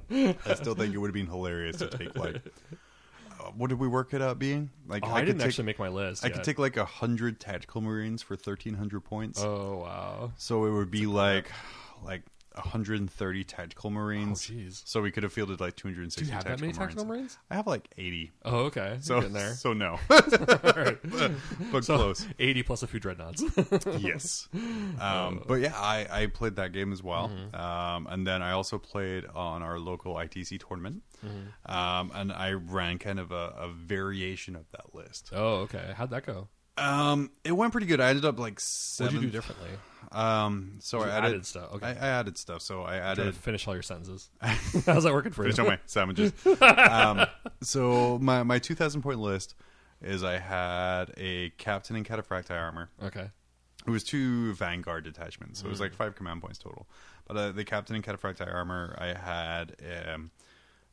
I 0.10 0.54
still 0.54 0.76
think 0.76 0.94
it 0.94 0.98
would 0.98 1.08
have 1.08 1.14
been 1.14 1.28
hilarious 1.28 1.78
to 1.78 1.88
take 1.88 2.18
like. 2.18 2.42
What 3.56 3.70
did 3.70 3.80
we 3.80 3.88
work 3.88 4.14
it 4.14 4.22
out 4.22 4.40
being? 4.40 4.70
Like 4.88 5.04
Oh, 5.06 5.10
I, 5.10 5.20
I, 5.20 5.26
didn't 5.26 5.40
take, 5.40 5.48
actually 5.48 5.66
make 5.66 5.80
my 5.80 5.90
list. 5.90 6.24
I 6.24 6.28
yet. 6.28 6.36
could 6.36 6.44
take 6.44 6.60
like 6.60 6.78
a 6.78 6.86
hundred 6.86 7.40
tactical 7.40 7.82
marines 7.82 8.22
for 8.22 8.36
thirteen 8.36 8.76
hundred 8.76 9.02
points. 9.02 9.42
Oh 9.42 9.78
wow. 9.78 10.32
So 10.38 10.66
it 10.66 10.72
would 10.72 10.92
be 10.92 11.06
like 11.06 11.52
like 12.04 12.24
130 12.54 13.44
tactical 13.46 13.90
marines. 13.90 14.50
Oh, 14.50 14.54
jeez. 14.54 14.82
So 14.86 15.02
we 15.02 15.12
could 15.12 15.24
have 15.24 15.32
fielded 15.34 15.60
like 15.62 15.76
260 15.76 16.22
Do 16.22 16.26
you 16.28 16.34
have 16.34 16.44
that 16.44 16.50
tactical 16.50 16.68
many 16.68 16.78
tactical 16.78 17.06
marines. 17.06 17.20
marines? 17.22 17.38
I 17.50 17.56
have 17.56 17.68
like 17.68 17.88
80. 17.98 18.32
Oh, 18.46 18.58
okay. 18.66 18.98
So 19.02 19.14
You're 19.14 19.22
getting 19.22 19.34
there. 19.36 19.54
so 19.54 19.74
no. 19.74 20.00
Alright. 20.12 21.00
but 21.72 21.84
So 21.86 21.96
close. 21.98 22.28
80 22.40 22.64
plus 22.64 22.84
a 22.84 22.88
few 22.88 23.00
dreadnoughts. 23.00 23.44
yes. 24.00 24.48
Um, 25.00 25.44
but 25.48 25.56
yeah, 25.62 25.74
I, 25.76 26.08
I 26.10 26.26
played 26.28 26.58
that 26.58 26.74
game 26.74 26.92
as 26.92 27.02
well. 27.02 27.30
Mm-hmm. 27.30 27.56
Um, 27.56 28.08
and 28.08 28.28
then 28.28 28.42
I 28.42 28.52
also 28.52 28.78
played 28.78 29.26
on 29.28 29.62
our 29.64 29.80
local 29.80 30.16
ITC 30.16 30.60
tournament. 30.68 31.04
Mm-hmm. 31.26 31.72
Um, 31.72 32.12
and 32.16 32.32
I 32.32 32.52
ran 32.54 32.98
kind 32.98 33.20
of 33.20 33.32
a, 33.32 33.54
a 33.58 33.70
variation 33.72 34.56
of 34.56 34.66
that 34.72 34.94
list. 34.94 35.30
oh, 35.34 35.56
okay. 35.62 35.94
How'd 35.96 36.10
that 36.12 36.26
go? 36.26 36.48
Um, 36.82 37.32
it 37.44 37.52
went 37.52 37.72
pretty 37.72 37.88
good. 37.88 38.02
I 38.02 38.10
ended 38.10 38.26
up 38.26 38.40
like 38.40 38.54
What'd 38.54 38.62
seven. 38.62 39.16
you 39.16 39.22
do 39.22 39.30
differently? 39.30 39.70
Um, 40.12 40.74
so 40.80 41.00
I 41.02 41.08
added, 41.10 41.28
added 41.30 41.46
stuff. 41.46 41.72
Okay. 41.76 41.86
I, 41.86 41.90
I 41.92 42.08
added 42.20 42.38
stuff. 42.38 42.62
So 42.62 42.82
I 42.84 42.98
added 42.98 43.34
finish 43.36 43.68
all 43.68 43.74
your 43.74 43.84
sentences. 43.84 44.30
How's 44.42 45.04
that 45.04 45.14
working 45.14 45.32
for 45.32 45.46
you? 45.46 45.54
Finish 45.54 45.60
all 45.60 45.68
my 45.72 45.80
sandwiches. 45.86 46.34
um, 46.62 47.26
so 47.62 48.18
my 48.20 48.44
my 48.44 48.60
two 48.60 48.76
thousand 48.76 49.04
point 49.04 49.20
list 49.20 49.56
is 50.02 50.24
I 50.24 50.38
had 50.40 51.14
a 51.18 51.52
captain 51.58 51.96
in 51.96 52.04
cataphracti 52.04 52.52
armor. 52.52 52.90
Okay. 53.04 53.30
It 53.86 53.90
was 53.90 54.04
two 54.04 54.54
vanguard 54.54 55.04
detachments, 55.06 55.60
so 55.62 55.66
it 55.68 55.70
was 55.70 55.80
Mm. 55.80 55.84
like 55.84 55.94
five 55.94 56.16
command 56.16 56.42
points 56.42 56.60
total. 56.60 56.88
But 57.28 57.38
uh, 57.38 57.52
the 57.52 57.64
captain 57.64 57.96
in 57.96 58.02
cataphracti 58.02 58.46
armor, 58.52 58.96
I 59.00 59.08
had 59.14 59.76
um, 60.14 60.32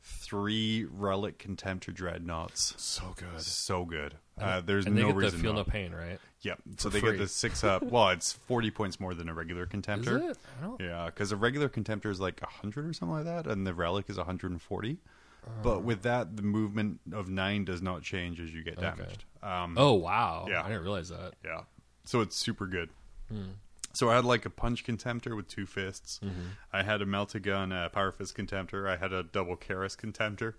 three 0.08 0.86
relic 0.90 1.38
contemptor 1.38 1.92
dreadnoughts. 1.92 2.74
So 2.78 3.14
good. 3.16 3.40
So 3.40 3.84
good. 3.84 4.14
Uh, 4.40 4.60
there's 4.60 4.86
and 4.86 4.96
they 4.96 5.02
no 5.02 5.08
get 5.08 5.14
the 5.16 5.20
reason. 5.22 5.40
feel 5.40 5.52
no 5.52 5.64
pain, 5.64 5.92
right? 5.92 6.18
Yep. 6.42 6.58
So 6.78 6.88
for 6.88 6.94
they 6.94 7.00
free. 7.00 7.10
get 7.12 7.18
the 7.18 7.28
six 7.28 7.62
up. 7.72 7.82
Well, 7.82 8.08
it's 8.10 8.32
forty 8.32 8.70
points 8.70 8.98
more 9.00 9.14
than 9.14 9.28
a 9.28 9.34
regular 9.34 9.64
Is 9.64 9.68
contemptor. 9.68 10.30
it? 10.30 10.38
I 10.58 10.64
don't. 10.64 10.80
Yeah, 10.80 11.06
because 11.06 11.32
a 11.32 11.36
regular 11.36 11.68
contemptor 11.68 12.06
is 12.10 12.20
like 12.20 12.40
100 12.40 12.86
or 12.88 12.92
something 12.92 13.16
like 13.16 13.24
that, 13.24 13.46
and 13.50 13.66
the 13.66 13.74
relic 13.74 14.08
is 14.08 14.16
140. 14.16 14.98
Oh. 15.46 15.50
But 15.62 15.82
with 15.82 16.02
that, 16.02 16.36
the 16.36 16.42
movement 16.42 17.00
of 17.12 17.28
nine 17.28 17.64
does 17.64 17.82
not 17.82 18.02
change 18.02 18.40
as 18.40 18.52
you 18.52 18.62
get 18.62 18.78
damaged. 18.80 19.24
Um, 19.42 19.74
Oh 19.78 19.94
wow! 19.94 20.46
Yeah. 20.48 20.62
I 20.62 20.68
didn't 20.68 20.82
realize 20.82 21.08
that. 21.10 21.32
yeah, 21.44 21.62
so 22.04 22.20
it's 22.20 22.36
super 22.36 22.66
good. 22.66 22.90
Hmm. 23.30 23.50
So 23.98 24.10
I 24.10 24.14
had 24.14 24.24
like 24.24 24.46
a 24.46 24.50
punch 24.50 24.84
contemptor 24.84 25.34
with 25.34 25.48
two 25.48 25.66
fists. 25.66 26.20
Mm-hmm. 26.24 26.50
I 26.72 26.84
had 26.84 27.02
a 27.02 27.04
meltagun, 27.04 27.74
a 27.74 27.88
power 27.88 28.12
fist 28.12 28.36
contemptor. 28.36 28.88
I 28.88 28.96
had 28.96 29.12
a 29.12 29.24
double 29.24 29.56
Kheres 29.56 29.96
contemptor. 29.96 30.54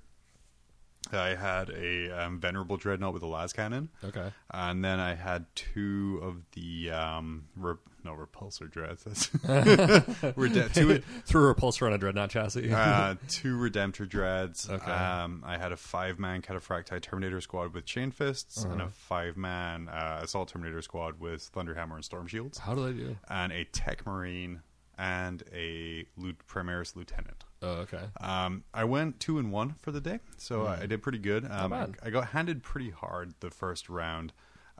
I 1.13 1.36
had 1.36 1.69
a 1.69 2.10
um, 2.12 2.41
venerable 2.41 2.75
dreadnought 2.75 3.13
with 3.13 3.24
a 3.24 3.27
las 3.27 3.53
cannon. 3.53 3.91
Okay. 4.03 4.34
And 4.51 4.84
then 4.84 5.00
I 5.00 5.13
had 5.15 5.46
two 5.55 6.19
of 6.22 6.41
the 6.51 6.91
um, 6.91 7.46
re- 7.55 7.75
no 8.03 8.13
repulsor 8.13 8.70
dreads. 8.70 9.03
That's 9.03 9.29
Rede- 10.38 10.73
two 10.73 11.00
Threw 11.26 11.50
a 11.50 11.56
repulsor 11.56 11.88
on 11.88 11.93
a 11.93 11.97
dreadnought 11.97 12.30
chassis. 12.30 12.71
uh, 12.71 13.15
two 13.28 13.58
Redemptor 13.58 14.08
Dreads. 14.08 14.69
Okay. 14.69 14.91
Um, 14.91 15.43
I 15.45 15.58
had 15.58 15.71
a 15.71 15.78
five 15.78 16.19
man 16.19 16.41
Cataphracti 16.41 17.02
Terminator 17.02 17.41
squad 17.41 17.73
with 17.73 17.86
Chain 17.86 18.12
Fists, 18.12 18.63
and 18.63 18.82
a 18.82 18.86
Uh-huh. 18.86 18.91
five 18.93 19.38
man 19.38 19.89
uh, 19.89 20.19
Assault 20.23 20.50
Terminator 20.50 20.82
squad 20.82 21.19
with 21.19 21.52
Thunderhammer 21.54 21.95
and 21.95 22.06
Storm 22.06 22.28
Shields, 22.28 22.58
How 22.60 22.76
do 22.76 22.86
they 22.91 22.97
do? 22.97 23.17
and 23.30 23.52
a 23.52 23.65
Tech 23.65 24.06
Marine 24.06 24.62
and 24.97 25.43
a 25.54 26.06
Lieu- 26.17 26.34
Primaris 26.47 26.95
Lieutenant. 26.95 27.45
Oh, 27.62 27.67
okay. 27.82 28.02
Um, 28.21 28.63
I 28.73 28.86
went 28.86 29.19
two 29.19 29.38
and 29.38 29.52
one 29.52 29.76
for 29.82 29.91
the 29.91 30.00
day, 30.02 30.19
so 30.38 30.65
I 30.65 30.86
did 30.86 31.02
pretty 31.02 31.17
good. 31.19 31.43
Um, 31.45 31.73
I, 31.73 31.86
bad. 31.86 31.95
I 32.04 32.10
got 32.10 32.28
handed 32.30 32.63
pretty 32.63 32.89
hard 32.89 33.34
the 33.41 33.50
first 33.50 33.89
round. 33.89 34.32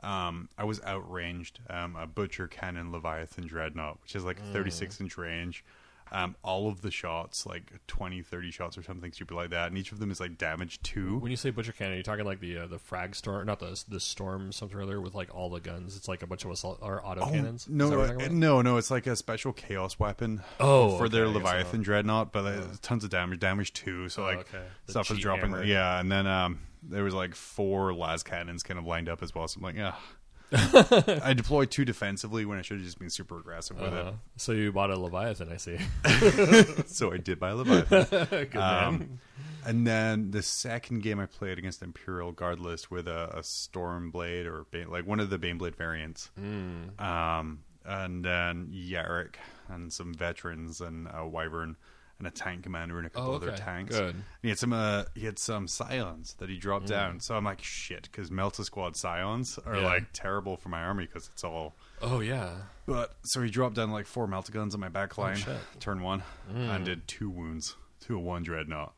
Um, 0.02 0.48
I 0.56 0.64
was 0.64 0.80
outranged. 0.82 1.60
Um, 1.68 1.96
a 1.96 2.06
Butcher 2.06 2.48
Cannon 2.48 2.92
Leviathan 2.92 3.46
Dreadnought, 3.46 3.98
which 4.02 4.14
is 4.14 4.24
like 4.24 4.40
a 4.40 4.52
36 4.52 5.00
inch 5.00 5.18
range. 5.18 5.64
Um, 6.12 6.34
all 6.42 6.68
of 6.68 6.82
the 6.82 6.90
shots, 6.90 7.46
like 7.46 7.72
20, 7.86 8.22
30 8.22 8.50
shots 8.50 8.76
or 8.76 8.82
something 8.82 9.12
stupid 9.12 9.34
like 9.34 9.50
that, 9.50 9.68
and 9.68 9.78
each 9.78 9.92
of 9.92 10.00
them 10.00 10.10
is 10.10 10.18
like 10.18 10.38
damage 10.38 10.82
two. 10.82 11.18
When 11.18 11.30
you 11.30 11.36
say 11.36 11.50
butcher 11.50 11.70
cannon, 11.70 11.94
you're 11.94 12.02
talking 12.02 12.24
like 12.24 12.40
the 12.40 12.58
uh, 12.58 12.66
the 12.66 12.80
frag 12.80 13.14
storm, 13.14 13.46
not 13.46 13.60
the 13.60 13.80
the 13.88 14.00
storm 14.00 14.50
something 14.50 14.76
or 14.76 14.82
other 14.82 15.00
with 15.00 15.14
like 15.14 15.32
all 15.32 15.50
the 15.50 15.60
guns. 15.60 15.96
It's 15.96 16.08
like 16.08 16.24
a 16.24 16.26
bunch 16.26 16.44
of 16.44 16.50
assault 16.50 16.80
or 16.82 17.06
auto 17.06 17.24
cannons. 17.26 17.68
No, 17.68 18.00
uh, 18.00 18.28
no, 18.28 18.60
no. 18.60 18.76
It's 18.76 18.90
like 18.90 19.06
a 19.06 19.14
special 19.14 19.52
chaos 19.52 20.00
weapon. 20.00 20.42
Oh, 20.58 20.98
for 20.98 21.08
their 21.08 21.26
okay, 21.26 21.30
I 21.30 21.34
guess 21.34 21.44
Leviathan 21.44 21.82
dreadnought, 21.82 22.32
but 22.32 22.44
uh, 22.44 22.62
tons 22.82 23.04
of 23.04 23.10
damage, 23.10 23.38
damage 23.38 23.72
two. 23.72 24.08
So 24.08 24.22
like 24.22 24.38
okay. 24.38 24.64
Stuff 24.88 25.12
is 25.12 25.18
dropping. 25.18 25.52
hammer. 25.52 25.62
Yeah, 25.62 26.00
and 26.00 26.10
then 26.10 26.26
um, 26.26 26.58
there 26.82 27.04
was 27.04 27.14
like 27.14 27.34
four 27.34 27.92
las 27.92 28.22
cannons 28.22 28.62
kind 28.62 28.78
of 28.78 28.86
lined 28.86 29.08
up 29.08 29.22
as 29.22 29.34
well. 29.34 29.48
So 29.48 29.58
I'm 29.58 29.64
like, 29.64 29.76
yeah. 29.76 29.94
I 31.22 31.32
deployed 31.32 31.70
two 31.70 31.84
defensively 31.84 32.44
when 32.44 32.58
I 32.58 32.62
should 32.62 32.78
have 32.78 32.84
just 32.84 32.98
been 32.98 33.10
super 33.10 33.38
aggressive 33.38 33.78
with 33.78 33.92
Uh, 33.92 34.12
so 34.36 34.50
you 34.50 34.72
bought 34.72 34.90
a 34.90 34.98
leviathan, 34.98 35.52
I 35.52 35.56
see. 35.56 35.78
So 36.86 37.12
I 37.12 37.18
did 37.18 37.38
buy 37.38 37.50
a 37.50 37.54
Leviathan. 37.54 38.26
Good 38.30 38.56
Um, 38.56 39.20
and 39.64 39.86
then 39.86 40.32
the 40.32 40.42
second 40.42 41.02
game 41.02 41.20
I 41.20 41.26
played 41.26 41.58
against 41.58 41.82
Imperial 41.82 42.32
Guard 42.32 42.58
list 42.58 42.90
with 42.90 43.06
a, 43.06 43.30
a 43.38 43.42
Storm 43.44 44.10
Blade 44.10 44.46
or 44.46 44.64
Bane, 44.70 44.90
like 44.90 45.06
one 45.06 45.20
of 45.20 45.30
the 45.30 45.38
Baneblade 45.38 45.76
variants. 45.76 46.30
Mm. 46.40 47.00
Um, 47.00 47.60
and 47.84 48.24
then 48.24 48.72
Yarrick 48.74 49.36
and 49.68 49.92
some 49.92 50.14
veterans 50.14 50.80
and 50.80 51.08
a 51.12 51.26
Wyvern 51.26 51.76
and 52.20 52.28
a 52.28 52.30
tank 52.30 52.62
commander 52.62 52.98
and 52.98 53.06
a 53.06 53.10
couple 53.10 53.32
Oh, 53.32 53.34
other 53.34 53.48
okay. 53.50 53.62
tanks. 53.62 53.96
Good. 53.98 54.14
He 54.42 54.48
had 54.50 54.58
some. 54.58 54.72
Uh, 54.72 55.04
he 55.14 55.24
had 55.26 55.38
some 55.38 55.66
scions 55.66 56.34
that 56.38 56.48
he 56.48 56.56
dropped 56.58 56.84
Mm. 56.86 56.90
down. 56.90 57.20
So 57.20 57.34
I'm 57.36 57.44
like, 57.44 57.62
shit, 57.62 58.02
because 58.12 58.30
Melta 58.30 58.64
Squad 58.64 58.96
scions 58.96 59.58
are 59.66 59.74
Yeah. 59.76 59.82
like 59.86 60.04
terrible 60.12 60.56
for 60.56 60.68
my 60.68 60.80
army 60.82 61.06
because 61.06 61.28
it's 61.32 61.42
all. 61.42 61.74
Oh 62.00 62.20
yeah. 62.20 62.50
But 62.86 63.16
so 63.24 63.42
he 63.42 63.50
dropped 63.50 63.74
down 63.74 63.90
like 63.90 64.06
four 64.06 64.28
Melta 64.28 64.50
guns 64.52 64.74
on 64.74 64.80
my 64.80 64.88
back 64.88 65.18
line, 65.18 65.32
Oh, 65.36 65.40
shit. 65.40 65.80
turn 65.80 66.00
one, 66.02 66.22
and 66.48 66.84
did 66.84 67.08
two 67.08 67.28
wounds 67.30 67.74
to 68.06 68.16
a 68.16 68.20
one 68.20 68.42
dreadnought. 68.42 68.94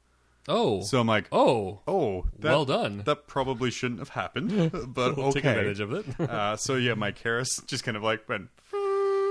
Oh. 0.48 0.82
So 0.82 0.98
I'm 0.98 1.06
like, 1.06 1.28
oh. 1.30 1.82
oh, 1.86 2.26
that, 2.40 2.48
Well 2.50 2.64
done. 2.64 3.02
That 3.04 3.28
probably 3.28 3.70
shouldn't 3.70 4.00
have 4.00 4.08
happened, 4.08 4.50
but 4.94 5.16
We'll 5.16 5.26
okay. 5.28 5.40
Take 5.40 5.44
advantage 5.44 5.78
of 5.80 5.92
it. 5.92 6.20
Uh, 6.20 6.56
so 6.56 6.74
yeah, 6.76 6.94
my 6.94 7.12
Kheres 7.12 7.64
just 7.66 7.84
kind 7.84 7.96
of 7.96 8.02
like 8.02 8.28
went 8.28 8.48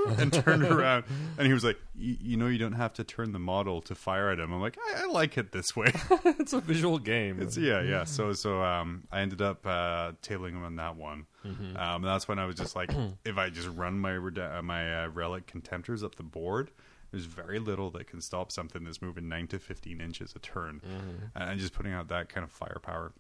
and 0.18 0.32
turned 0.34 0.64
around, 0.64 1.04
and 1.38 1.48
he 1.48 1.54
was 1.54 1.64
like, 1.64 1.78
"You 1.96 2.38
know, 2.38 2.48
you 2.48 2.58
don't 2.58 2.74
have 2.74 2.94
to 2.94 3.04
turn 3.04 3.32
the 3.32 3.40
model 3.40 3.82
to 3.84 3.96
fire 3.96 4.30
at 4.30 4.40
him." 4.40 4.52
I'm 4.52 4.62
like, 4.62 4.78
"I, 4.96 5.04
I 5.04 5.06
like 5.08 5.38
it 5.38 5.52
this 5.52 5.76
way." 5.76 5.92
it's 6.26 6.54
a 6.54 6.60
visual 6.62 7.00
game. 7.00 7.42
It's, 7.42 7.58
yeah, 7.58 7.82
yeah. 7.82 8.04
So 8.04 8.34
so 8.34 8.64
um, 8.64 9.04
I 9.12 9.22
ended 9.22 9.42
up 9.42 9.66
uh, 9.66 10.14
tabling 10.22 10.52
him 10.52 10.64
on 10.64 10.76
that 10.78 10.96
one. 10.96 11.26
Mm-hmm. 11.46 11.78
Um, 11.78 12.02
that's 12.02 12.28
when 12.28 12.40
I 12.40 12.46
was 12.46 12.56
just 12.56 12.76
like, 12.76 12.92
if 13.26 13.38
I 13.38 13.50
just 13.50 13.70
run 13.70 14.00
my 14.00 14.16
uh, 14.18 14.62
my 14.62 15.04
uh, 15.04 15.08
relic 15.10 15.48
contemptors 15.48 16.04
up 16.04 16.16
the 16.16 16.24
board. 16.24 16.72
There's 17.12 17.26
very 17.26 17.60
little 17.60 17.92
that 17.92 18.08
can 18.08 18.22
stop 18.22 18.54
something 18.54 18.86
that's 18.86 19.02
moving 19.02 19.28
nine 19.28 19.46
to 19.48 19.60
fifteen 19.60 20.00
inches 20.00 20.34
a 20.34 20.40
turn, 20.40 20.80
Mm-hmm. 20.80 21.26
and 21.44 21.60
just 21.60 21.74
putting 21.74 21.92
out 21.92 22.08
that 22.08 22.30
kind 22.30 22.46
of 22.46 22.52
firepower. 22.52 23.12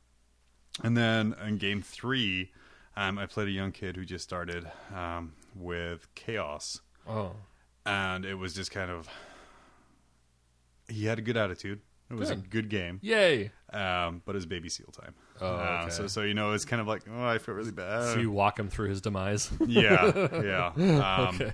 And 0.82 0.96
then 0.96 1.36
in 1.46 1.58
game 1.58 1.82
three, 1.82 2.52
um, 2.96 3.18
I 3.20 3.26
played 3.26 3.50
a 3.50 3.52
young 3.52 3.74
kid 3.74 3.98
who 3.98 4.06
just 4.06 4.24
started 4.24 4.66
um, 4.96 5.34
with 5.56 6.14
chaos, 6.16 6.80
oh. 7.08 7.32
and 7.86 8.26
it 8.26 8.36
was 8.36 8.54
just 8.54 8.72
kind 8.72 8.90
of 8.92 9.08
he 10.88 11.06
had 11.06 11.20
a 11.20 11.22
good 11.22 11.38
attitude. 11.38 11.80
It 12.10 12.16
was 12.18 12.30
a 12.30 12.36
Good. 12.36 12.50
good 12.50 12.70
game, 12.70 13.00
Yay. 13.02 13.52
um, 13.72 14.22
but 14.26 14.34
it 14.36 14.36
was 14.36 14.46
baby 14.46 14.68
seal 14.68 14.88
time. 14.92 15.14
Oh, 15.40 15.48
Uh, 15.48 15.90
so 15.90 16.08
so 16.08 16.24
you 16.24 16.34
know 16.34 16.52
it's 16.52 16.66
kind 16.66 16.82
of 16.82 16.88
like 16.88 17.04
oh 17.10 17.24
I 17.26 17.38
feel 17.38 17.56
really 17.56 17.72
bad. 17.72 18.14
So 18.14 18.20
you 18.20 18.30
walk 18.32 18.60
him 18.60 18.68
through 18.68 18.90
his 18.90 19.00
demise. 19.00 19.50
yeah, 19.66 20.28
yeah. 20.76 21.16
Um, 21.28 21.36
okay. 21.36 21.54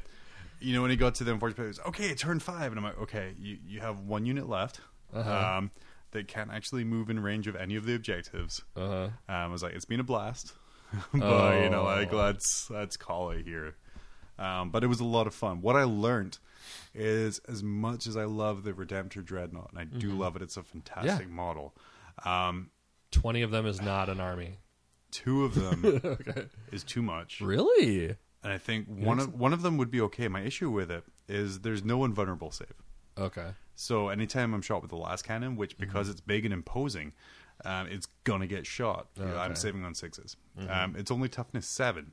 you 0.60 0.74
know, 0.74 0.82
when 0.82 0.90
he 0.90 0.98
got 0.98 1.14
to 1.16 1.24
the 1.24 1.32
unfortunate, 1.32 1.68
was, 1.68 1.80
okay, 1.88 2.16
turn 2.16 2.40
five, 2.40 2.72
and 2.72 2.80
I'm 2.80 2.84
like, 2.84 3.00
okay, 3.02 3.34
you 3.38 3.58
you 3.68 3.80
have 3.82 4.00
one 4.00 4.26
unit 4.26 4.50
left. 4.50 4.82
Uh-huh. 5.14 5.58
Um, 5.58 5.72
that 6.12 6.28
can't 6.28 6.52
actually 6.52 6.84
move 6.86 7.10
in 7.12 7.20
range 7.20 7.48
of 7.48 7.56
any 7.56 7.76
of 7.76 7.86
the 7.86 7.94
objectives. 7.94 8.64
Uh-huh. 8.76 9.04
Um, 9.04 9.12
I 9.28 9.48
was 9.48 9.62
like, 9.62 9.74
it's 9.74 9.86
been 9.86 10.00
a 10.00 10.04
blast, 10.04 10.54
but 11.14 11.62
you 11.64 11.70
know, 11.70 11.84
like 11.84 12.12
Oh. 12.12 12.18
let's 12.18 12.68
let's 12.72 12.98
call 12.98 13.30
it 13.30 13.46
here. 13.46 13.76
Um, 14.39 14.69
but 14.69 14.84
it 14.84 14.88
was 14.88 15.00
a 15.00 15.06
lot 15.06 15.26
of 15.28 15.34
fun. 15.34 15.62
What 15.62 15.76
I 15.76 15.84
learned 15.84 16.38
is, 16.93 17.39
as 17.47 17.63
much 17.63 18.06
as 18.08 18.15
I 18.17 18.26
love 18.26 18.63
the 18.63 18.71
Redemptor 18.73 19.23
Dreadnought, 19.26 19.69
and 19.71 19.80
I 19.80 19.84
do 19.86 20.10
Mm-hmm. 20.10 20.19
love 20.19 20.36
it, 20.36 20.41
it's 20.41 20.58
a 20.58 20.63
fantastic 20.63 21.30
model. 21.30 21.76
Um, 22.26 22.71
Twenty 23.12 23.41
of 23.41 23.52
them 23.52 23.65
is 23.65 23.82
not 23.82 24.10
an 24.10 24.19
army. 24.19 24.58
two 25.12 25.45
of 25.45 25.56
them 25.56 26.02
is 26.71 26.84
too 26.84 27.02
much, 27.02 27.39
Really? 27.41 28.10
and 28.43 28.54
I 28.54 28.58
think 28.58 28.88
one 28.88 29.19
of 29.19 29.34
one 29.34 29.54
of 29.54 29.62
them 29.62 29.78
would 29.78 29.89
be 29.89 30.02
okay. 30.02 30.28
My 30.28 30.41
issue 30.41 30.69
with 30.69 30.91
it 30.91 31.04
is 31.28 31.62
there's 31.62 31.84
no 31.84 32.04
invulnerable 32.06 32.52
save. 32.52 32.73
Okay. 33.17 33.47
So 33.76 34.10
anytime 34.10 34.54
I'm 34.54 34.62
shot 34.62 34.82
with 34.82 34.89
the 34.91 34.97
las 34.97 35.21
cannon, 35.21 35.56
which 35.56 35.78
because 35.78 36.10
it's 36.10 36.19
big 36.21 36.43
and 36.45 36.54
imposing, 36.54 37.13
um, 37.63 37.88
it's 37.88 38.08
gonna 38.26 38.47
get 38.47 38.65
shot. 38.67 39.08
You 39.17 39.26
know, 39.26 39.38
I'm 39.38 39.56
saving 39.56 39.84
on 39.86 39.93
6s 39.93 40.36
Um, 40.67 40.95
it's 40.97 41.12
only 41.12 41.30
toughness 41.30 41.65
seven, 41.67 42.12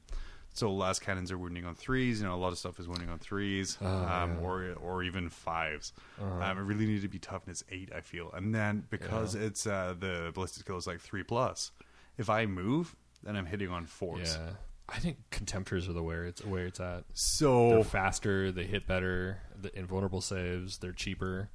so 0.54 0.72
las 0.72 0.98
cannons 0.98 1.30
are 1.30 1.38
wounding 1.38 1.66
on 1.66 1.74
threes. 1.74 2.20
You 2.20 2.26
know, 2.26 2.34
a 2.34 2.36
lot 2.36 2.52
of 2.52 2.58
stuff 2.58 2.80
is 2.80 2.88
wounding 2.88 3.10
on 3.10 3.18
threes, 3.18 3.76
um, 3.82 4.38
or 4.40 4.74
or 4.82 5.02
even 5.02 5.28
5s 5.28 5.92
Um, 6.20 6.58
it 6.58 6.62
really 6.62 6.86
need 6.86 7.02
to 7.02 7.08
be 7.08 7.18
toughness 7.18 7.62
eight. 7.70 7.90
I 7.94 8.00
feel, 8.00 8.30
and 8.32 8.54
then 8.54 8.84
because 8.88 9.34
it's 9.34 9.66
uh, 9.66 9.94
the 9.98 10.30
ballistic 10.34 10.62
skill 10.64 10.76
is 10.76 10.86
like 10.86 11.00
three 11.00 11.22
plus, 11.24 11.72
if 12.16 12.30
I 12.30 12.46
move, 12.46 12.96
then 13.22 13.36
I'm 13.36 13.46
hitting 13.46 13.68
on 13.68 13.84
fours. 13.86 14.38
Yeah. 14.40 14.50
I 14.88 14.98
think 14.98 15.16
contemptors 15.30 15.88
are 15.88 15.94
the 15.94 16.02
where 16.02 16.24
it's 16.26 16.44
where 16.44 16.66
it's 16.66 16.78
at. 16.78 17.04
So 17.14 17.70
They're 17.70 17.84
faster, 17.84 18.52
they 18.52 18.64
hit 18.64 18.86
better, 18.86 19.38
the 19.60 19.76
invulnerable 19.76 20.20
saves, 20.20 20.78
they're 20.78 20.92
cheaper. 20.92 21.48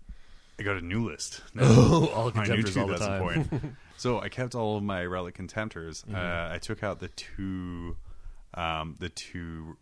I 0.59 0.63
got 0.63 0.75
a 0.77 0.81
new 0.81 1.07
list. 1.07 1.41
Oh, 1.59 2.07
all 2.13 2.31
contemptors 2.31 2.75
all 2.75 2.87
the 2.87 2.93
that's 2.93 3.05
time. 3.05 3.21
point. 3.21 3.63
so 3.97 4.19
I 4.19 4.29
kept 4.29 4.55
all 4.55 4.77
of 4.77 4.83
my 4.83 5.05
relic 5.05 5.37
contemptors. 5.37 6.03
Mm-hmm. 6.05 6.15
Uh, 6.15 6.53
I 6.53 6.57
took 6.57 6.83
out 6.83 6.99
the 6.99 7.07
two, 7.09 7.95
um, 8.53 8.95
the 8.99 9.09
two 9.09 9.77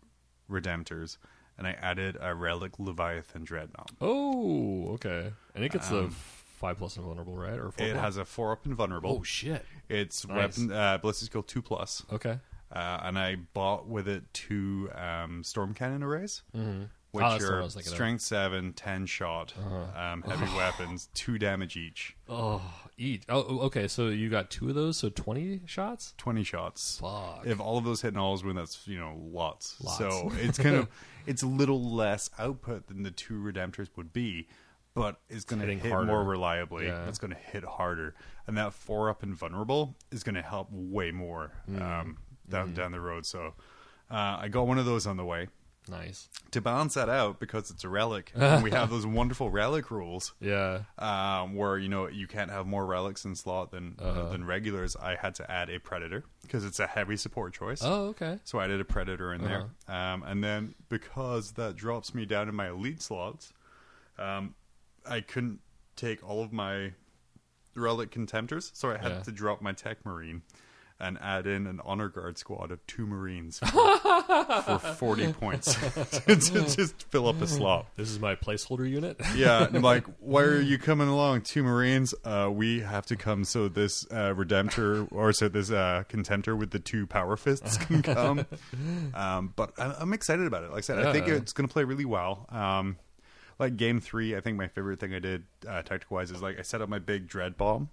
redemptors, 0.50 1.18
and 1.56 1.66
I 1.66 1.72
added 1.72 2.16
a 2.20 2.34
relic 2.34 2.78
Leviathan 2.78 3.44
dreadnought. 3.44 3.90
Oh, 4.00 4.90
okay. 4.94 5.32
And 5.54 5.64
it 5.64 5.72
gets 5.72 5.88
the 5.88 6.10
five 6.58 6.78
plus 6.78 6.96
invulnerable, 6.96 7.36
right? 7.36 7.58
Or 7.58 7.70
four 7.70 7.84
Um, 7.84 7.90
It 7.90 7.92
plus? 7.94 8.02
has 8.04 8.16
a 8.16 8.24
four 8.24 8.52
up 8.52 8.66
invulnerable. 8.66 9.18
Oh 9.20 9.22
shit. 9.22 9.64
It's 9.88 10.26
Nice. 10.26 10.58
weapon 10.58 10.72
uh, 10.72 10.98
ballistic 10.98 11.26
skill 11.26 11.42
two 11.42 11.62
plus, 11.62 12.04
Okay. 12.12 12.38
uh, 12.72 12.98
and 13.02 13.18
I 13.18 13.36
bought 13.36 13.86
with 13.88 14.08
it 14.08 14.24
two 14.34 14.90
um, 14.94 15.42
storm 15.44 15.74
cannon 15.74 16.02
arrays. 16.02 16.42
Mm-hmm. 16.56 16.84
Which 17.10 17.24
Oh, 17.24 17.28
one 17.28 17.42
I 17.42 17.46
are 17.46 17.62
was 17.62 17.74
of. 17.74 17.84
strength 17.86 18.20
seven, 18.20 18.74
10 18.74 19.06
shot, 19.06 19.54
Uh-huh. 19.58 19.98
um, 20.12 20.22
heavy 20.22 20.44
weapons, 20.54 21.08
two 21.14 21.38
damage 21.38 21.74
each, 21.76 22.14
Oh, 22.28 22.60
eat. 22.98 23.24
Oh, 23.30 23.46
oh, 23.48 23.58
okay. 23.60 23.88
So 23.88 24.08
you 24.08 24.28
got 24.28 24.50
two 24.50 24.68
of 24.68 24.74
those, 24.74 24.98
so 24.98 25.08
twenty 25.08 25.62
shots. 25.64 26.12
twenty 26.18 26.44
shots. 26.44 26.98
Fuck. 27.00 27.46
if 27.46 27.60
all 27.60 27.78
of 27.78 27.84
those 27.84 28.02
hit 28.02 28.12
nulls 28.14 28.44
win, 28.44 28.56
that's 28.56 28.86
you 28.86 28.98
know 28.98 29.18
lots. 29.32 29.80
Lots. 29.82 29.96
So 29.96 30.30
it's 30.36 30.58
kind 30.66 30.76
of 30.76 30.88
it's 31.26 31.42
a 31.42 31.46
little 31.46 31.82
less 31.94 32.28
output 32.38 32.88
than 32.88 33.02
the 33.04 33.10
two 33.10 33.40
redemptors 33.42 33.88
would 33.96 34.12
be, 34.12 34.46
but 34.92 35.18
it's 35.30 35.44
going 35.46 35.62
to 35.66 35.74
hit 35.74 35.90
harder. 35.90 36.06
more 36.06 36.22
reliably. 36.24 36.86
Yeah. 36.88 37.08
It's 37.08 37.18
going 37.18 37.30
to 37.32 37.38
hit 37.38 37.64
harder, 37.64 38.14
and 38.46 38.56
that 38.58 38.74
four 38.74 39.08
up 39.08 39.22
and 39.22 39.34
vulnerable 39.34 39.96
is 40.10 40.22
going 40.22 40.34
to 40.34 40.42
help 40.42 40.68
way 40.70 41.10
more 41.10 41.52
Mm. 41.70 41.80
um, 41.80 42.18
down 42.50 42.74
down 42.74 42.92
the 42.92 43.00
road. 43.00 43.24
So 43.24 43.54
uh, 44.10 44.36
I 44.40 44.48
got 44.48 44.66
one 44.66 44.78
of 44.78 44.84
those 44.84 45.06
on 45.06 45.16
the 45.16 45.24
way. 45.24 45.48
Nice. 45.88 46.28
To 46.52 46.60
balance 46.60 46.94
that 46.94 47.08
out, 47.08 47.38
because 47.40 47.70
it's 47.70 47.84
a 47.84 47.88
relic, 47.88 48.32
and 48.34 48.62
we 48.64 48.70
have 48.70 48.88
those 48.94 49.06
wonderful 49.06 49.50
relic 49.50 49.90
rules 49.90 50.32
Yeah. 50.40 50.82
um, 50.98 51.54
where 51.54 51.76
you 51.78 51.88
know 51.88 52.06
you 52.08 52.26
can't 52.26 52.50
have 52.50 52.66
more 52.66 52.86
relics 52.86 53.24
in 53.24 53.34
slot 53.34 53.70
than 53.70 53.96
Uh-huh. 53.98 54.28
than 54.30 54.44
regulars. 54.44 54.96
I 54.96 55.16
had 55.16 55.34
to 55.36 55.50
add 55.50 55.68
a 55.70 55.78
predator 55.78 56.24
because 56.42 56.64
it's 56.64 56.80
a 56.80 56.86
heavy 56.86 57.16
support 57.16 57.52
choice. 57.54 57.80
Oh, 57.84 58.06
okay. 58.08 58.38
So 58.44 58.58
I 58.58 58.66
did 58.66 58.80
a 58.80 58.84
predator 58.84 59.32
in 59.32 59.42
there, 59.42 59.70
Uh-huh. 59.88 59.92
um, 59.94 60.22
and 60.22 60.42
then 60.42 60.74
because 60.88 61.52
that 61.52 61.76
drops 61.76 62.14
me 62.14 62.24
down 62.24 62.48
in 62.48 62.54
my 62.54 62.68
elite 62.70 63.02
slots, 63.02 63.52
um, 64.18 64.54
I 65.06 65.20
couldn't 65.20 65.60
take 65.96 66.26
all 66.28 66.42
of 66.42 66.52
my 66.52 66.92
relic 67.74 68.10
contemptors, 68.10 68.70
so 68.74 68.90
I 68.90 68.96
had 68.98 69.12
Yeah. 69.12 69.22
to 69.22 69.32
drop 69.32 69.60
my 69.62 69.72
tech 69.72 70.04
marine 70.04 70.42
and 71.00 71.18
add 71.20 71.46
in 71.46 71.66
an 71.66 71.80
honor 71.84 72.08
guard 72.08 72.38
squad 72.38 72.70
of 72.70 72.84
two 72.86 73.06
marines 73.06 73.58
for, 73.58 73.66
for 74.62 74.78
forty 74.96 75.32
points 75.32 75.74
to, 75.94 76.36
to 76.36 76.76
just 76.76 77.04
fill 77.10 77.28
up 77.28 77.40
a 77.40 77.46
slot. 77.46 77.86
This 77.96 78.10
is 78.10 78.18
my 78.18 78.34
placeholder 78.34 78.88
unit. 78.88 79.20
Yeah, 79.34 79.64
and 79.64 79.76
I'm 79.76 79.82
like, 79.82 80.04
why 80.18 80.42
are 80.42 80.60
you 80.60 80.78
coming 80.78 81.08
along? 81.08 81.42
Two 81.42 81.62
Marines. 81.62 82.14
Uh, 82.24 82.50
we 82.52 82.80
have 82.80 83.06
to 83.06 83.16
come 83.16 83.44
so 83.44 83.68
this 83.68 84.06
uh, 84.10 84.34
Redemptor 84.34 85.08
or 85.12 85.32
so 85.32 85.48
this 85.48 85.70
uh, 85.70 86.04
Contemptor 86.08 86.56
with 86.56 86.70
the 86.70 86.78
two 86.78 87.06
Power 87.06 87.36
Fists 87.36 87.76
can 87.76 88.02
come. 88.02 88.46
um, 89.14 89.52
but 89.56 89.72
I, 89.78 89.94
I'm 89.98 90.12
excited 90.12 90.46
about 90.46 90.64
it. 90.64 90.70
Like 90.70 90.78
I 90.78 90.80
said, 90.82 90.98
I 91.04 91.12
think 91.12 91.28
it's 91.28 91.52
going 91.52 91.68
to 91.68 91.72
play 91.72 91.84
really 91.84 92.04
well. 92.04 92.46
Um, 92.50 92.96
like 93.58 93.76
game 93.76 94.00
three, 94.00 94.36
I 94.36 94.40
think 94.40 94.56
my 94.56 94.68
favorite 94.68 95.00
thing 95.00 95.14
I 95.14 95.18
did 95.18 95.44
uh, 95.66 95.82
tactical 95.82 96.16
wise 96.16 96.30
is 96.30 96.42
like 96.42 96.58
I 96.58 96.62
set 96.62 96.80
up 96.80 96.88
my 96.88 96.98
big 96.98 97.26
dread 97.26 97.56
bomb. 97.56 97.90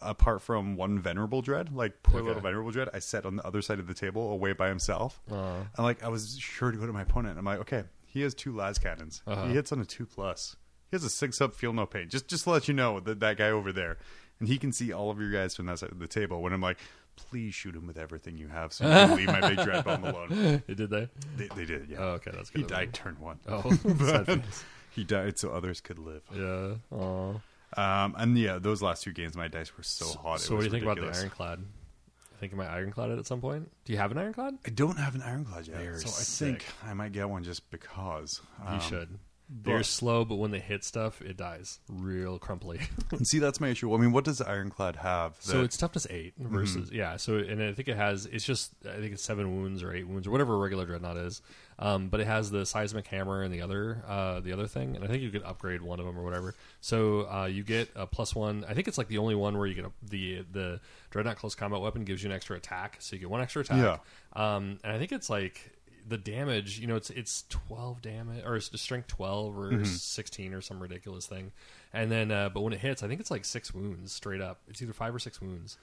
Apart 0.00 0.42
from 0.42 0.76
one 0.76 0.98
venerable 0.98 1.42
dread, 1.42 1.74
like 1.74 2.02
poor 2.02 2.20
Okay. 2.20 2.26
little 2.28 2.42
venerable 2.42 2.70
dread, 2.70 2.88
I 2.94 2.98
sat 2.98 3.24
on 3.26 3.36
the 3.36 3.46
other 3.46 3.62
side 3.62 3.78
of 3.78 3.86
the 3.86 3.94
table, 3.94 4.30
away 4.32 4.52
by 4.52 4.68
himself. 4.68 5.20
Uh-huh. 5.30 5.62
And 5.76 5.84
like 5.84 6.02
I 6.02 6.08
was 6.08 6.38
sure 6.38 6.70
to 6.70 6.78
go 6.78 6.86
to 6.86 6.92
my 6.92 7.02
opponent. 7.02 7.38
I'm 7.38 7.44
like, 7.44 7.60
okay, 7.60 7.84
he 8.06 8.22
has 8.22 8.34
two 8.34 8.52
las 8.52 8.78
cannons. 8.78 9.22
Uh-huh. 9.26 9.46
He 9.46 9.54
hits 9.54 9.72
on 9.72 9.80
a 9.80 9.84
two 9.84 10.06
plus. 10.06 10.56
He 10.90 10.96
has 10.96 11.04
a 11.04 11.10
six 11.10 11.40
up, 11.40 11.54
feel 11.54 11.72
no 11.72 11.86
pain. 11.86 12.08
Just 12.08 12.28
just 12.28 12.44
to 12.44 12.50
let 12.50 12.68
you 12.68 12.74
know 12.74 13.00
that 13.00 13.20
that 13.20 13.36
guy 13.36 13.50
over 13.50 13.72
there, 13.72 13.96
and 14.38 14.48
he 14.48 14.58
can 14.58 14.72
see 14.72 14.92
all 14.92 15.10
of 15.10 15.18
your 15.20 15.30
guys 15.30 15.54
from 15.56 15.66
that 15.66 15.78
side 15.80 15.90
of 15.92 15.98
the 15.98 16.06
table. 16.08 16.40
When 16.40 16.52
I'm 16.52 16.60
like, 16.60 16.78
please 17.16 17.54
shoot 17.54 17.74
him 17.74 17.86
with 17.86 17.98
everything 17.98 18.36
you 18.38 18.48
have, 18.48 18.72
so 18.72 18.84
you 18.84 18.90
can 18.90 19.16
leave 19.16 19.26
my 19.28 19.40
big 19.48 19.58
dread 19.64 19.84
bomb 19.84 20.04
alone. 20.04 20.62
They 20.66 20.74
did 20.74 20.90
they? 20.90 21.08
They, 21.36 21.48
they 21.54 21.64
did, 21.64 21.88
yeah. 21.88 21.96
Oh, 22.00 22.08
okay, 22.14 22.30
that's 22.34 22.50
good. 22.50 22.60
he 22.62 22.66
died 22.66 22.92
turn 22.92 23.16
one. 23.20 23.38
Oh. 23.48 23.62
He 24.90 25.02
died 25.02 25.38
so 25.40 25.50
others 25.50 25.80
could 25.80 25.98
live. 25.98 26.22
yeah. 26.32 26.74
Aw. 26.96 27.34
Um, 27.76 28.14
and 28.18 28.36
yeah, 28.38 28.58
those 28.58 28.82
last 28.82 29.02
two 29.02 29.12
games, 29.12 29.36
my 29.36 29.48
dice 29.48 29.76
were 29.76 29.82
so, 29.82 30.06
hot. 30.18 30.40
So 30.40 30.54
what 30.54 30.60
do 30.60 30.64
you 30.66 30.70
think 30.70 30.82
about 30.84 30.96
ridiculous. 30.96 31.18
the 31.18 31.22
ironclad? 31.24 31.64
Thinking 32.40 32.58
my 32.58 32.66
ironclad 32.66 33.10
at 33.10 33.26
some 33.26 33.40
point? 33.40 33.70
Do 33.84 33.92
you 33.92 33.98
have 33.98 34.10
an 34.10 34.18
ironclad? 34.18 34.58
I 34.66 34.70
don't 34.70 34.98
have 34.98 35.14
an 35.14 35.22
ironclad 35.22 35.66
yet, 35.68 35.78
They're 35.78 35.98
so 35.98 36.08
I 36.08 36.48
think 36.50 36.64
I 36.84 36.92
might 36.94 37.12
get 37.12 37.28
one 37.28 37.44
just 37.44 37.70
because. 37.70 38.40
You 38.62 38.68
Um, 38.74 38.80
should. 38.80 39.18
They're 39.48 39.78
but- 39.78 39.86
slow, 39.86 40.24
but 40.24 40.36
when 40.36 40.50
they 40.50 40.58
hit 40.58 40.84
stuff, 40.84 41.20
it 41.22 41.36
dies 41.36 41.78
real 41.88 42.38
crumply. 42.38 42.80
And 43.12 43.26
see, 43.28 43.38
that's 43.38 43.60
my 43.60 43.68
issue. 43.68 43.94
I 43.94 43.98
mean, 43.98 44.10
what 44.10 44.24
does 44.24 44.38
the 44.38 44.48
ironclad 44.48 44.96
have? 44.96 45.36
so 45.38 45.62
it's 45.62 45.76
toughness 45.76 46.06
8 46.10 46.34
Mm-hmm. 46.40 46.54
versus 46.54 46.90
yeah. 46.90 47.16
So 47.18 47.36
and 47.36 47.62
I 47.62 47.72
think 47.72 47.88
it 47.88 47.96
has 47.96 48.26
it's 48.26 48.44
just 48.44 48.72
I 48.88 48.96
think 49.00 49.12
it's 49.12 49.22
seven 49.22 49.54
wounds 49.56 49.82
or 49.82 49.92
eight 49.92 50.08
wounds 50.08 50.26
or 50.26 50.30
whatever 50.30 50.54
a 50.54 50.58
regular 50.58 50.86
dreadnought 50.86 51.18
is. 51.18 51.42
Um, 51.76 52.08
but 52.08 52.20
it 52.20 52.26
has 52.28 52.52
the 52.52 52.64
seismic 52.64 53.06
hammer 53.08 53.42
and 53.42 53.52
the 53.52 53.60
other 53.60 54.04
uh, 54.06 54.38
the 54.40 54.52
other 54.52 54.66
thing, 54.68 54.94
and 54.94 55.04
I 55.04 55.08
think 55.08 55.22
you 55.22 55.30
could 55.30 55.42
upgrade 55.42 55.82
one 55.82 55.98
of 55.98 56.06
them 56.06 56.16
or 56.16 56.22
whatever. 56.22 56.54
So 56.80 57.28
uh, 57.28 57.46
you 57.46 57.64
get 57.64 57.90
a 57.96 58.06
plus 58.06 58.32
one. 58.34 58.64
I 58.68 58.74
think 58.74 58.86
it's 58.86 58.96
like 58.96 59.08
the 59.08 59.18
only 59.18 59.34
one 59.34 59.58
where 59.58 59.66
you 59.66 59.74
get 59.74 59.84
a, 59.84 59.90
the 60.02 60.44
the 60.52 60.80
dreadnought 61.10 61.36
close 61.36 61.54
combat 61.56 61.80
weapon 61.80 62.04
gives 62.04 62.22
you 62.22 62.30
an 62.30 62.36
extra 62.36 62.56
attack, 62.56 62.96
so 63.00 63.16
you 63.16 63.20
get 63.20 63.30
one 63.30 63.40
extra 63.40 63.62
attack. 63.62 63.76
Um, 64.34 64.78
and 64.84 64.92
I 64.92 64.98
think 64.98 65.10
it's 65.10 65.28
like 65.28 65.72
the 66.06 66.16
damage. 66.16 66.78
You 66.78 66.86
know, 66.86 66.96
it's 66.96 67.10
it's 67.10 67.44
twelve 67.48 68.02
damage 68.02 68.44
or 68.44 68.54
it's 68.56 68.70
strength 68.80 69.08
twelve 69.08 69.58
or 69.58 69.70
Mm-hmm. 69.72 69.84
sixteen 69.84 70.54
or 70.54 70.60
some 70.60 70.80
ridiculous 70.80 71.26
thing. 71.26 71.50
And 71.92 72.10
then, 72.10 72.30
uh, 72.30 72.50
but 72.50 72.60
when 72.60 72.72
it 72.72 72.80
hits, 72.80 73.02
I 73.02 73.08
think 73.08 73.20
it's 73.20 73.30
like 73.30 73.44
six 73.44 73.74
wounds 73.74 74.12
straight 74.12 74.40
up. 74.40 74.60
It's 74.68 74.80
either 74.80 74.92
five 74.92 75.14
or 75.14 75.18
six 75.18 75.40
wounds. 75.40 75.76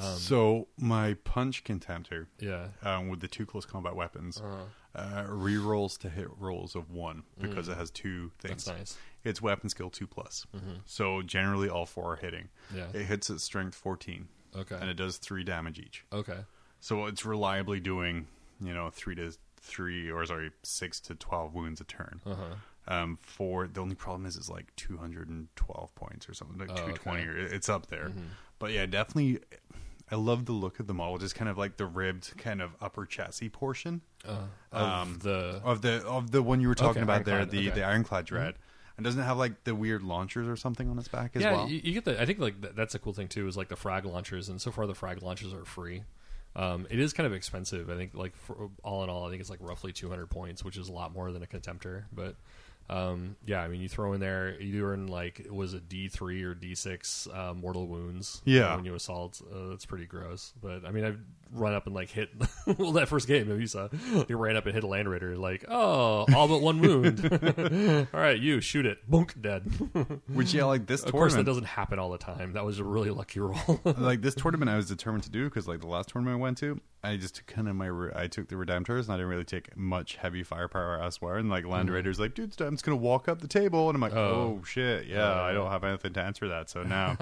So 0.00 0.68
my 0.78 1.14
punch 1.24 1.64
contemptor 1.64 2.26
Yeah. 2.38 2.68
um, 2.82 3.08
with 3.08 3.20
the 3.20 3.28
two 3.28 3.46
close 3.46 3.64
combat 3.64 3.94
weapons 3.96 4.40
Uh-huh. 4.40 4.64
uh, 4.94 5.26
re-rolls 5.28 5.96
to 5.98 6.08
hit 6.10 6.28
rolls 6.38 6.74
of 6.74 6.90
one 6.90 7.22
because 7.40 7.68
it 7.68 7.76
has 7.76 7.90
two 7.90 8.30
things. 8.38 8.64
Mm. 8.64 8.66
That's 8.66 8.78
nice. 8.78 8.98
It's 9.24 9.42
weapon 9.42 9.68
skill 9.68 9.90
two 9.90 10.06
plus. 10.06 10.46
So 10.86 11.22
generally, 11.22 11.68
all 11.68 11.86
four 11.86 12.12
are 12.14 12.16
hitting. 12.16 12.48
Yeah. 12.74 12.86
It 12.94 13.04
hits 13.04 13.28
at 13.30 13.40
strength 13.40 13.74
fourteen, 13.74 14.28
Okay. 14.56 14.76
and 14.80 14.88
it 14.88 14.94
does 14.94 15.16
three 15.18 15.44
damage 15.44 15.78
each. 15.78 16.04
Okay. 16.12 16.38
So 16.80 17.06
it's 17.06 17.24
reliably 17.24 17.80
doing, 17.80 18.26
you 18.60 18.72
know, 18.72 18.90
three 18.90 19.14
to 19.16 19.32
three 19.60 20.10
or 20.10 20.24
sorry, 20.24 20.52
six 20.62 21.00
to 21.00 21.14
twelve 21.16 21.54
wounds 21.54 21.80
a 21.80 21.84
turn. 21.84 22.20
Uh 22.24 22.34
huh. 22.34 22.54
Um, 22.90 23.18
for 23.20 23.66
the 23.66 23.80
only 23.82 23.96
problem 23.96 24.24
is 24.24 24.36
it's 24.36 24.48
like 24.48 24.74
two 24.76 24.96
hundred 24.96 25.28
and 25.28 25.48
twelve 25.56 25.94
points 25.94 26.26
or 26.28 26.32
something, 26.34 26.56
like 26.58 26.74
two 26.74 26.92
twenty. 26.94 27.22
okay. 27.22 27.28
or 27.30 27.36
It's 27.38 27.68
up 27.68 27.88
there, 27.88 28.06
Mm-hmm. 28.10 28.28
but 28.58 28.70
yeah, 28.72 28.86
definitely. 28.86 29.40
I 30.10 30.16
love 30.16 30.46
the 30.46 30.52
look 30.52 30.80
of 30.80 30.86
the 30.86 30.94
model, 30.94 31.18
just 31.18 31.34
kind 31.34 31.48
of 31.50 31.58
like 31.58 31.76
the 31.76 31.86
ribbed 31.86 32.36
kind 32.38 32.62
of 32.62 32.70
upper 32.80 33.04
chassis 33.06 33.48
portion 33.50 34.00
Uh, 34.26 34.38
of 34.72 34.82
Um, 34.82 35.18
the 35.22 35.60
of 35.64 35.82
the 35.82 36.04
of 36.06 36.30
the 36.30 36.42
one 36.42 36.60
you 36.60 36.68
were 36.68 36.74
talking 36.74 37.02
Okay, 37.02 37.12
about 37.12 37.24
there, 37.24 37.44
the 37.44 37.58
okay. 37.58 37.66
Mm-hmm. 37.68 37.74
the 37.76 37.84
Ironclad 37.84 38.24
Dread. 38.26 38.54
And 38.96 39.04
doesn't 39.04 39.20
it 39.20 39.24
have 39.24 39.38
like 39.38 39.62
the 39.64 39.74
weird 39.76 40.02
launchers 40.02 40.48
or 40.48 40.56
something 40.56 40.88
on 40.90 40.98
its 40.98 41.06
back 41.08 41.36
as 41.36 41.42
yeah, 41.42 41.52
well? 41.52 41.68
you, 41.68 41.80
you 41.84 41.92
get 41.92 42.04
the. 42.04 42.20
I 42.20 42.26
think 42.26 42.40
like 42.40 42.74
that's 42.74 42.94
a 42.96 42.98
cool 42.98 43.12
thing 43.12 43.28
too. 43.28 43.46
Is 43.46 43.56
like 43.56 43.68
the 43.68 43.76
frag 43.76 44.04
launchers, 44.04 44.48
and 44.48 44.60
so 44.60 44.72
far 44.72 44.86
the 44.88 44.94
frag 44.94 45.22
launchers 45.22 45.52
are 45.52 45.64
free. 45.64 46.02
Um, 46.56 46.86
it 46.90 46.98
is 46.98 47.12
kind 47.12 47.26
of 47.26 47.32
expensive. 47.32 47.90
I 47.90 47.94
think, 47.96 48.14
like 48.14 48.34
for, 48.36 48.70
all 48.82 49.04
in 49.04 49.10
all, 49.10 49.24
I 49.26 49.30
think 49.30 49.40
it's 49.40 49.50
like 49.50 49.60
roughly 49.62 49.92
200 49.92 50.26
points, 50.28 50.64
which 50.64 50.76
is 50.76 50.88
a 50.88 50.92
lot 50.92 51.12
more 51.12 51.30
than 51.30 51.42
a 51.44 51.46
contemptor. 51.46 52.04
But 52.12 52.34
um, 52.90 53.36
yeah, 53.44 53.60
I 53.60 53.68
mean, 53.68 53.80
you 53.80 53.88
throw 53.88 54.14
in 54.14 54.20
there, 54.20 54.58
you 54.60 54.84
earn 54.86 55.08
like 55.08 55.40
was 55.40 55.40
it 55.40 55.54
was 55.54 55.74
a 55.74 55.80
D 55.80 56.08
three 56.08 56.42
or 56.42 56.54
D 56.54 56.74
six 56.74 57.28
uh, 57.32 57.52
mortal 57.54 57.86
wounds. 57.86 58.40
Yeah. 58.44 58.74
when 58.76 58.84
you 58.84 58.94
assault, 58.94 59.42
uh, 59.52 59.68
that's 59.68 59.84
pretty 59.84 60.06
gross. 60.06 60.54
But 60.60 60.84
I 60.86 60.90
mean, 60.90 61.04
I've 61.04 61.18
run 61.52 61.74
up 61.74 61.86
and 61.86 61.94
like 61.94 62.10
hit 62.10 62.30
well 62.78 62.92
that 62.92 63.08
first 63.08 63.26
game. 63.26 63.50
If 63.50 63.60
you 63.60 63.66
saw, 63.66 63.88
you 64.28 64.36
ran 64.36 64.56
up 64.56 64.66
and 64.66 64.74
hit 64.74 64.84
a 64.84 64.86
land 64.86 65.08
raider, 65.08 65.36
like 65.36 65.64
oh, 65.68 66.26
all 66.34 66.48
but 66.48 66.60
one 66.60 66.80
wound. 66.80 67.20
all 68.14 68.20
right, 68.20 68.38
you 68.38 68.60
shoot 68.60 68.86
it, 68.86 69.08
bunk, 69.10 69.40
dead. 69.40 69.62
Which 70.32 70.54
yeah, 70.54 70.64
like 70.64 70.86
this 70.86 71.02
of 71.02 71.12
course, 71.12 71.34
that 71.34 71.46
doesn't 71.46 71.64
happen 71.66 71.98
all 71.98 72.10
the 72.10 72.18
time. 72.18 72.52
That 72.52 72.64
was 72.64 72.78
a 72.78 72.84
really 72.84 73.10
lucky 73.10 73.40
roll. 73.40 73.80
like 73.84 74.22
this 74.22 74.34
tournament, 74.34 74.70
I 74.70 74.76
was 74.76 74.88
determined 74.88 75.24
to 75.24 75.30
do 75.30 75.44
because 75.44 75.66
like 75.68 75.80
the 75.80 75.86
last 75.86 76.08
tournament 76.10 76.38
I 76.38 76.40
went 76.40 76.58
to, 76.58 76.80
I 77.02 77.16
just 77.16 77.36
took 77.36 77.46
kind 77.46 77.68
of 77.68 77.76
my 77.76 77.90
I 78.14 78.26
took 78.26 78.48
the 78.48 78.56
Redemptors 78.56 79.04
and 79.04 79.10
I 79.10 79.16
didn't 79.16 79.28
really 79.28 79.44
take 79.44 79.76
much 79.76 80.16
heavy 80.16 80.42
firepower 80.42 81.00
elsewhere. 81.00 81.36
And 81.36 81.48
like 81.48 81.64
Land 81.66 81.90
Raiders, 81.90 82.18
like 82.20 82.34
dude, 82.34 82.60
I'm 82.60 82.74
just 82.74 82.84
gonna 82.84 82.96
walk 82.96 83.28
up 83.28 83.40
the 83.40 83.48
table, 83.48 83.88
and 83.88 83.96
I'm 83.96 84.00
like, 84.00 84.12
Mm-hmm. 84.12 84.18
Oh. 84.18 84.58
oh, 84.60 84.64
shit, 84.64 85.06
yeah, 85.06 85.32
Oh. 85.40 85.42
I 85.42 85.52
don't 85.52 85.70
have 85.70 85.84
anything 85.84 86.12
to 86.14 86.20
answer 86.22 86.48
that. 86.48 86.70
So 86.70 86.82
now 86.82 87.16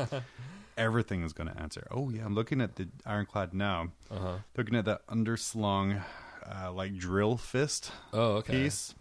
everything 0.76 1.22
is 1.22 1.32
gonna 1.32 1.54
answer. 1.58 1.86
Oh 1.90 2.10
yeah, 2.10 2.24
I'm 2.24 2.34
looking 2.34 2.60
at 2.60 2.76
the 2.76 2.88
Ironclad 3.04 3.54
now. 3.54 3.88
uh-huh. 4.10 4.38
Looking 4.56 4.74
at 4.76 4.84
that 4.86 5.06
underslung, 5.08 6.02
uh, 6.44 6.72
like 6.72 6.96
drill 6.96 7.36
fist 7.36 7.90
Oh, 8.12 8.36
okay. 8.36 8.64
piece. 8.64 8.94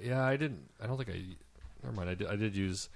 Yeah, 0.00 0.24
I 0.24 0.36
didn't. 0.36 0.68
I 0.82 0.86
don't 0.86 0.96
think 0.96 1.10
I. 1.10 1.22
Never 1.82 1.96
mind. 1.96 2.10
I 2.10 2.14
did. 2.14 2.26
I 2.28 2.36
did 2.36 2.54
use. 2.56 2.88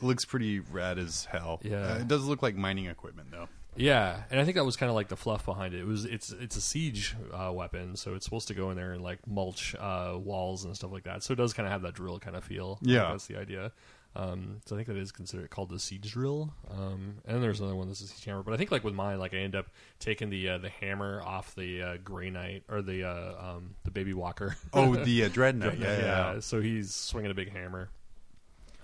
It 0.00 0.04
looks 0.04 0.24
pretty 0.24 0.60
rad 0.60 0.98
as 0.98 1.26
hell. 1.26 1.60
Yeah. 1.62 1.92
Uh, 1.94 1.98
it 1.98 2.08
does 2.08 2.24
look 2.24 2.42
like 2.42 2.54
mining 2.56 2.86
equipment 2.86 3.30
though. 3.30 3.48
Yeah, 3.76 4.22
and 4.32 4.40
I 4.40 4.44
think 4.44 4.56
that 4.56 4.64
was 4.64 4.76
kind 4.76 4.90
of 4.90 4.96
like 4.96 5.08
the 5.08 5.16
fluff 5.16 5.44
behind 5.44 5.74
it. 5.74 5.80
It 5.80 5.86
was. 5.86 6.04
It's. 6.04 6.32
It's 6.32 6.56
a 6.56 6.60
siege 6.60 7.14
uh, 7.32 7.52
weapon, 7.52 7.94
so 7.96 8.14
it's 8.14 8.24
supposed 8.24 8.48
to 8.48 8.54
go 8.54 8.70
in 8.70 8.76
there 8.76 8.92
and 8.92 9.02
like 9.02 9.24
mulch 9.28 9.76
uh, 9.78 10.14
walls 10.18 10.64
and 10.64 10.74
stuff 10.76 10.90
like 10.92 11.04
that. 11.04 11.22
So 11.22 11.32
it 11.32 11.36
does 11.36 11.52
kind 11.52 11.66
of 11.66 11.72
have 11.72 11.82
that 11.82 11.94
drill 11.94 12.18
kind 12.18 12.36
of 12.36 12.42
feel. 12.44 12.78
Yeah. 12.82 13.10
that's 13.10 13.26
the 13.26 13.36
idea. 13.38 13.70
Um, 14.16 14.60
so 14.66 14.74
I 14.74 14.78
think 14.78 14.88
that 14.88 14.96
is 14.96 15.12
considered 15.12 15.50
called 15.50 15.68
the 15.70 15.78
siege 15.78 16.10
drill. 16.12 16.52
Um, 16.70 17.18
and 17.26 17.40
there's 17.42 17.60
another 17.60 17.76
one 17.76 17.86
that's 17.86 18.00
a 18.00 18.08
siege 18.08 18.24
hammer. 18.24 18.42
But 18.42 18.54
I 18.54 18.56
think 18.56 18.72
like 18.72 18.82
with 18.82 18.94
mine, 18.94 19.18
like 19.20 19.34
I 19.34 19.38
end 19.38 19.54
up 19.54 19.66
taking 20.00 20.30
the 20.30 20.48
uh, 20.48 20.58
the 20.58 20.68
hammer 20.68 21.22
off 21.24 21.54
the 21.54 21.82
uh, 21.82 21.96
Grey 22.02 22.28
Knight 22.30 22.64
or 22.68 22.82
the 22.82 23.04
uh, 23.04 23.34
um, 23.56 23.74
the 23.84 23.90
Baby 23.92 24.12
Walker. 24.14 24.56
Oh, 24.72 24.96
the 25.04 25.24
uh, 25.24 25.28
dreadnought. 25.28 25.78
yeah, 25.78 25.98
yeah, 25.98 26.32
yeah. 26.34 26.40
So 26.40 26.60
he's 26.60 26.92
swinging 26.94 27.30
a 27.30 27.34
big 27.34 27.52
hammer. 27.52 27.88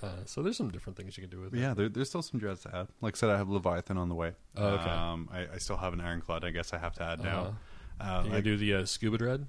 Uh, 0.02 0.08
so 0.26 0.42
there's 0.42 0.56
some 0.58 0.70
different 0.70 0.96
things 0.96 1.16
you 1.16 1.22
can 1.22 1.30
do 1.30 1.40
with 1.40 1.54
it. 1.54 1.58
Yeah, 1.58 1.72
there, 1.74 1.88
there's 1.88 2.08
still 2.10 2.22
some 2.22 2.38
dreads 2.38 2.60
to 2.62 2.76
add. 2.76 2.88
Like 3.00 3.16
I 3.16 3.18
said, 3.18 3.30
I 3.30 3.38
have 3.38 3.48
Leviathan 3.48 3.96
on 3.96 4.08
the 4.10 4.14
way. 4.14 4.32
Oh, 4.56 4.66
okay. 4.66 4.90
Um, 4.90 5.28
I, 5.32 5.46
I 5.54 5.58
still 5.58 5.78
have 5.78 5.92
an 5.94 6.00
Ironclad. 6.02 6.44
I 6.44 6.50
guess 6.50 6.72
I 6.74 6.78
have 6.78 6.92
to 6.96 7.02
add 7.02 7.20
now. 7.24 7.56
Uh, 7.98 8.22
You 8.26 8.30
like- 8.32 8.44
do 8.44 8.56
the 8.58 8.74
uh, 8.74 8.84
scuba 8.84 9.16
dread, 9.16 9.46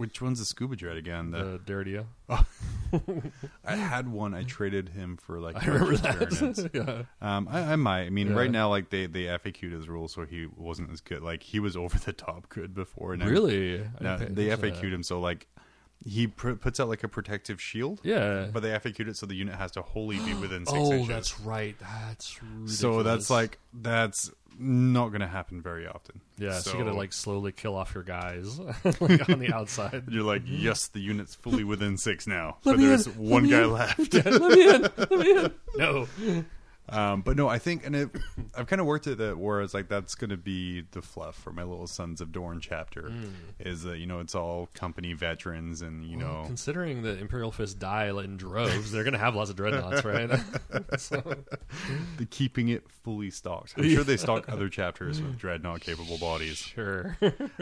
which 0.00 0.22
one's 0.22 0.38
the 0.38 0.46
scuba 0.46 0.76
dread 0.76 0.96
again? 0.96 1.30
The, 1.30 1.60
the 1.62 1.72
Deredeo. 1.72 2.06
I 3.66 3.76
had 3.76 4.08
one. 4.08 4.32
I 4.32 4.44
traded 4.44 4.88
him 4.88 5.18
for 5.18 5.38
like 5.40 5.62
I 5.62 5.66
remember 5.66 5.96
that. 5.98 6.70
yeah. 6.72 7.02
Um, 7.20 7.46
I, 7.50 7.72
I 7.72 7.76
might. 7.76 8.04
I 8.04 8.08
mean, 8.08 8.28
Yeah. 8.28 8.36
right 8.36 8.50
now, 8.50 8.70
like 8.70 8.88
they 8.88 9.04
they 9.04 9.24
FAQ'd 9.24 9.72
his 9.72 9.90
rules, 9.90 10.14
so 10.14 10.24
he 10.24 10.46
wasn't 10.56 10.90
as 10.90 11.02
good. 11.02 11.22
Like 11.22 11.42
he 11.42 11.60
was 11.60 11.76
over 11.76 11.98
the 11.98 12.14
top 12.14 12.48
good 12.48 12.74
before. 12.74 13.12
And 13.12 13.22
Really? 13.22 13.82
I 13.82 13.88
No, 14.00 14.16
they 14.16 14.46
FAQ'd 14.46 14.90
him, 14.90 15.02
so 15.02 15.20
like 15.20 15.48
he 16.02 16.28
pr- 16.28 16.52
puts 16.52 16.80
out 16.80 16.88
like 16.88 17.04
a 17.04 17.08
protective 17.08 17.60
shield. 17.60 18.00
Yeah. 18.02 18.48
But 18.50 18.62
they 18.62 18.70
FAQ'd 18.70 19.06
it 19.06 19.18
so 19.18 19.26
the 19.26 19.34
unit 19.34 19.56
has 19.56 19.72
to 19.72 19.82
wholly 19.82 20.18
be 20.20 20.32
within 20.40 20.64
six 20.64 20.78
oh, 20.78 20.92
inches. 20.92 21.10
Oh, 21.10 21.12
that's 21.12 21.40
right. 21.40 21.76
That's 21.78 22.42
ridiculous. 22.42 22.78
so 22.78 23.02
that's 23.02 23.28
like 23.28 23.58
that's 23.74 24.30
not 24.60 25.08
going 25.08 25.22
to 25.22 25.26
happen 25.26 25.62
very 25.62 25.86
often. 25.86 26.20
yeah. 26.38 26.58
So, 26.58 26.72
you 26.76 26.84
gotta 26.84 26.94
like 26.96 27.12
slowly 27.12 27.50
kill 27.50 27.74
off 27.74 27.94
your 27.94 28.04
guys 28.04 28.58
like 29.00 29.28
on 29.30 29.38
the 29.38 29.50
outside. 29.54 30.04
You're 30.08 30.22
like, 30.24 30.42
yes, 30.44 30.88
the 30.88 31.00
unit's 31.00 31.34
fully 31.34 31.64
within 31.64 31.96
six 31.96 32.26
now, 32.26 32.58
Let 32.64 32.76
but 32.76 32.80
there's 32.82 33.06
in, 33.06 33.12
one 33.14 33.48
let 33.48 33.50
guy 33.50 33.62
in. 33.62 33.72
left. 33.72 34.14
Yeah, 34.14 34.22
let 34.24 34.40
me 34.52 34.68
in. 34.74 34.82
Let 34.82 35.10
me 35.10 35.38
in. 35.38 35.54
No. 35.76 36.06
Um, 36.90 37.22
but 37.22 37.36
no, 37.36 37.48
I 37.48 37.58
think, 37.58 37.86
and 37.86 37.94
it, 37.94 38.10
I've 38.56 38.66
kind 38.66 38.80
of 38.80 38.86
worked 38.86 39.06
at 39.06 39.18
that. 39.18 39.38
where 39.38 39.60
it's 39.60 39.74
like, 39.74 39.88
that's 39.88 40.14
going 40.14 40.30
to 40.30 40.36
be 40.36 40.84
the 40.90 41.02
fluff 41.02 41.36
for 41.36 41.52
my 41.52 41.62
little 41.62 41.86
Sons 41.86 42.20
of 42.20 42.32
Dorn 42.32 42.60
chapter. 42.60 43.10
Hmm. 43.10 43.28
Is 43.60 43.82
that 43.82 43.98
you 43.98 44.06
know 44.06 44.20
it's 44.20 44.34
all 44.34 44.68
company 44.74 45.12
veterans, 45.12 45.82
and 45.82 46.04
you 46.04 46.16
know, 46.16 46.42
Considering 46.46 47.02
that 47.02 47.18
Imperial 47.18 47.52
Fist 47.52 47.78
die 47.78 48.08
in 48.08 48.36
droves, 48.36 48.90
they're 48.90 49.04
gonna 49.04 49.18
have 49.18 49.34
lots 49.34 49.50
of 49.50 49.56
dreadnoughts, 49.56 50.04
right? 50.04 50.30
so, 50.98 51.22
the 52.18 52.26
keeping 52.26 52.68
it 52.68 52.88
fully 52.88 53.30
stocked. 53.30 53.74
I'm 53.76 53.88
sure 53.88 54.04
they 54.04 54.16
stock 54.16 54.48
other 54.48 54.68
chapters 54.80 55.22
with 55.22 55.38
dreadnought 55.38 55.80
capable 55.80 56.18
bodies. 56.18 56.58
sure. 56.58 57.16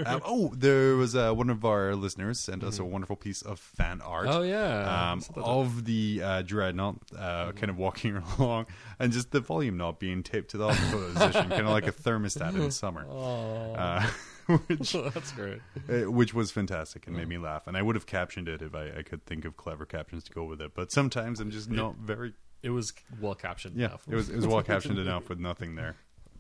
Um, 0.07 0.23
oh, 0.25 0.53
there 0.57 0.97
was 0.97 1.15
uh, 1.15 1.33
one 1.33 1.51
of 1.51 1.65
our 1.65 1.95
listeners 1.95 2.39
sent 2.39 2.65
us 2.65 2.79
a 2.79 2.85
wonderful 2.85 3.17
piece 3.17 3.43
of 3.43 3.59
fan 3.59 4.01
art. 4.01 4.29
Mm-hmm. 4.29 4.39
oh 4.39 4.43
yeah. 4.43 5.13
um, 5.13 5.23
of 5.37 5.85
the 5.85 6.23
uh, 6.23 6.43
dreadnought 6.43 6.97
uh, 7.19 7.53
kind 7.53 7.71
of 7.71 7.77
walking 7.77 8.17
along 8.39 8.67
and 8.99 9.13
just 9.13 9.31
the 9.31 9.41
volume 9.41 9.77
knob 9.77 9.99
being 9.99 10.23
taped 10.23 10.51
to 10.51 10.57
the 10.59 10.65
opposite 10.69 11.15
position, 11.15 11.49
kind 11.51 11.63
of 11.63 11.69
like 11.69 11.87
a 11.87 11.93
thermostat 11.93 12.55
in 12.55 12.71
summer. 12.71 13.07
Oh, 13.09 13.75
Uh, 14.49 14.57
which, 14.67 14.93
that's 15.15 15.31
great. 15.33 15.61
uh, 15.91 16.11
which 16.11 16.33
was 16.33 16.51
fantastic 16.51 17.07
and 17.07 17.15
made 17.15 17.29
me 17.29 17.37
laugh. 17.37 17.67
And 17.67 17.77
I 17.77 17.83
would 17.83 17.95
have 17.97 18.07
captioned 18.07 18.49
it 18.49 18.63
if 18.63 18.75
I, 18.75 18.91
I 18.99 19.03
could 19.03 19.27
think 19.27 19.45
of 19.45 19.57
clever 19.59 19.85
captions 19.85 20.25
to 20.25 20.33
go 20.33 20.45
with 20.45 20.63
it. 20.63 20.73
But 20.75 20.91
sometimes 20.91 21.39
I'm 21.41 21.51
just 21.51 21.71
not 21.71 21.97
very. 21.97 22.33
It 22.63 22.71
was 22.71 22.93
well 23.21 23.35
captioned 23.35 23.77
Yeah, 23.77 23.87
enough. 23.89 24.05
it 24.11 24.15
was 24.15 24.31
it 24.31 24.37
was 24.37 24.47
well 24.47 24.63
captioned 24.63 24.99
enough 24.99 25.29
with 25.29 25.39
nothing 25.39 25.75
there. 25.75 25.97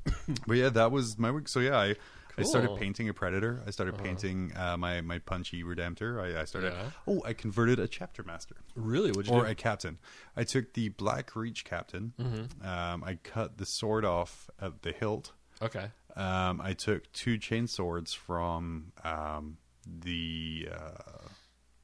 But 0.47 0.57
yeah, 0.57 0.71
that 0.71 0.91
was 0.91 1.19
my 1.19 1.31
week. 1.31 1.49
So 1.49 1.61
yeah, 1.61 1.77
I. 1.79 1.95
I 2.39 2.43
started 2.43 2.71
Uh-huh. 2.71 2.79
painting 2.79 3.09
a 3.09 3.15
predator. 3.15 3.63
I 3.67 3.71
started 3.71 3.99
painting 3.99 4.53
uh, 4.57 4.77
my 4.77 5.01
my 5.01 5.19
punchy 5.19 5.63
redemptor. 5.65 6.21
I, 6.21 6.41
I 6.41 6.45
started. 6.45 6.73
Yeah. 6.73 6.91
Oh, 7.07 7.23
I 7.25 7.33
converted 7.33 7.79
a 7.79 7.89
chapter 7.89 8.23
master. 8.23 8.57
Really? 8.75 9.11
What'd 9.11 9.29
you 9.29 9.35
or 9.37 9.45
do? 9.45 9.51
a 9.51 9.55
captain. 9.55 9.99
I 10.37 10.45
took 10.45 10.75
the 10.75 10.89
Black 10.91 11.35
Reach 11.37 11.65
captain. 11.65 12.13
Mm-hmm. 12.21 12.67
Um, 12.67 13.05
I 13.05 13.15
cut 13.23 13.59
the 13.59 13.65
sword 13.67 14.05
off 14.05 14.49
at 14.61 14.83
the 14.83 14.93
hilt. 14.93 15.33
okay. 15.63 15.91
Um, 16.17 16.61
I 16.61 16.73
took 16.73 17.13
two 17.13 17.39
chain 17.39 17.67
swords 17.69 18.13
from 18.13 18.93
um, 19.05 19.59
the 19.87 20.69
uh, 20.73 21.29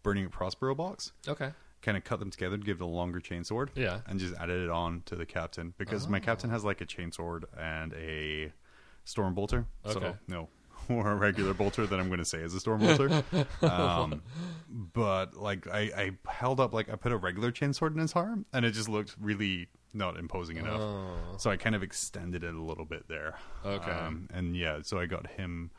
Burning 0.02 0.28
Prospero 0.28 0.74
box. 0.74 1.12
Okay. 1.28 1.52
Kind 1.82 1.96
of 1.96 2.02
cut 2.04 2.18
them 2.18 2.30
together 2.30 2.56
to 2.56 2.64
give 2.64 2.80
it 2.80 2.82
a 2.82 2.86
longer 2.86 3.20
chain 3.20 3.44
sword. 3.44 3.70
Yeah. 3.74 4.00
And 4.08 4.18
just 4.18 4.34
added 4.34 4.60
it 4.62 4.70
on 4.70 5.02
to 5.06 5.14
the 5.16 5.26
captain 5.26 5.74
because 5.78 6.08
my 6.08 6.18
captain 6.18 6.50
has 6.50 6.64
like 6.64 6.80
a 6.80 6.86
chain 6.86 7.12
sword 7.12 7.44
and 7.56 7.92
a 7.94 8.52
storm 9.04 9.34
bolter. 9.34 9.66
Okay. 9.84 10.00
So 10.00 10.16
no. 10.28 10.48
Or 10.90 11.12
a 11.12 11.16
regular 11.16 11.54
bolter 11.54 11.86
that 11.86 11.98
I'm 11.98 12.08
going 12.08 12.18
to 12.18 12.26
say 12.26 12.40
is 12.40 12.52
a 12.52 12.60
storm 12.60 12.80
bolter, 12.80 13.24
um, 13.62 14.20
but 14.68 15.34
like 15.34 15.66
I, 15.66 15.80
I 15.96 16.10
held 16.30 16.60
up 16.60 16.74
like 16.74 16.90
I 16.90 16.96
put 16.96 17.10
a 17.10 17.16
regular 17.16 17.50
chain 17.50 17.72
sword 17.72 17.94
in 17.94 18.00
his 18.00 18.12
arm, 18.12 18.44
and 18.52 18.66
it 18.66 18.72
just 18.72 18.90
looked 18.90 19.16
really 19.18 19.68
not 19.94 20.18
imposing 20.18 20.58
enough. 20.58 20.80
Oh. 20.80 21.36
So 21.38 21.50
I 21.50 21.56
kind 21.56 21.74
of 21.74 21.82
extended 21.82 22.44
it 22.44 22.54
a 22.54 22.60
little 22.60 22.84
bit 22.84 23.08
there. 23.08 23.38
Okay. 23.64 23.90
Um, 23.90 24.28
and 24.34 24.54
yeah, 24.54 24.80
so 24.82 24.98
I 24.98 25.06
got 25.06 25.26
him 25.28 25.70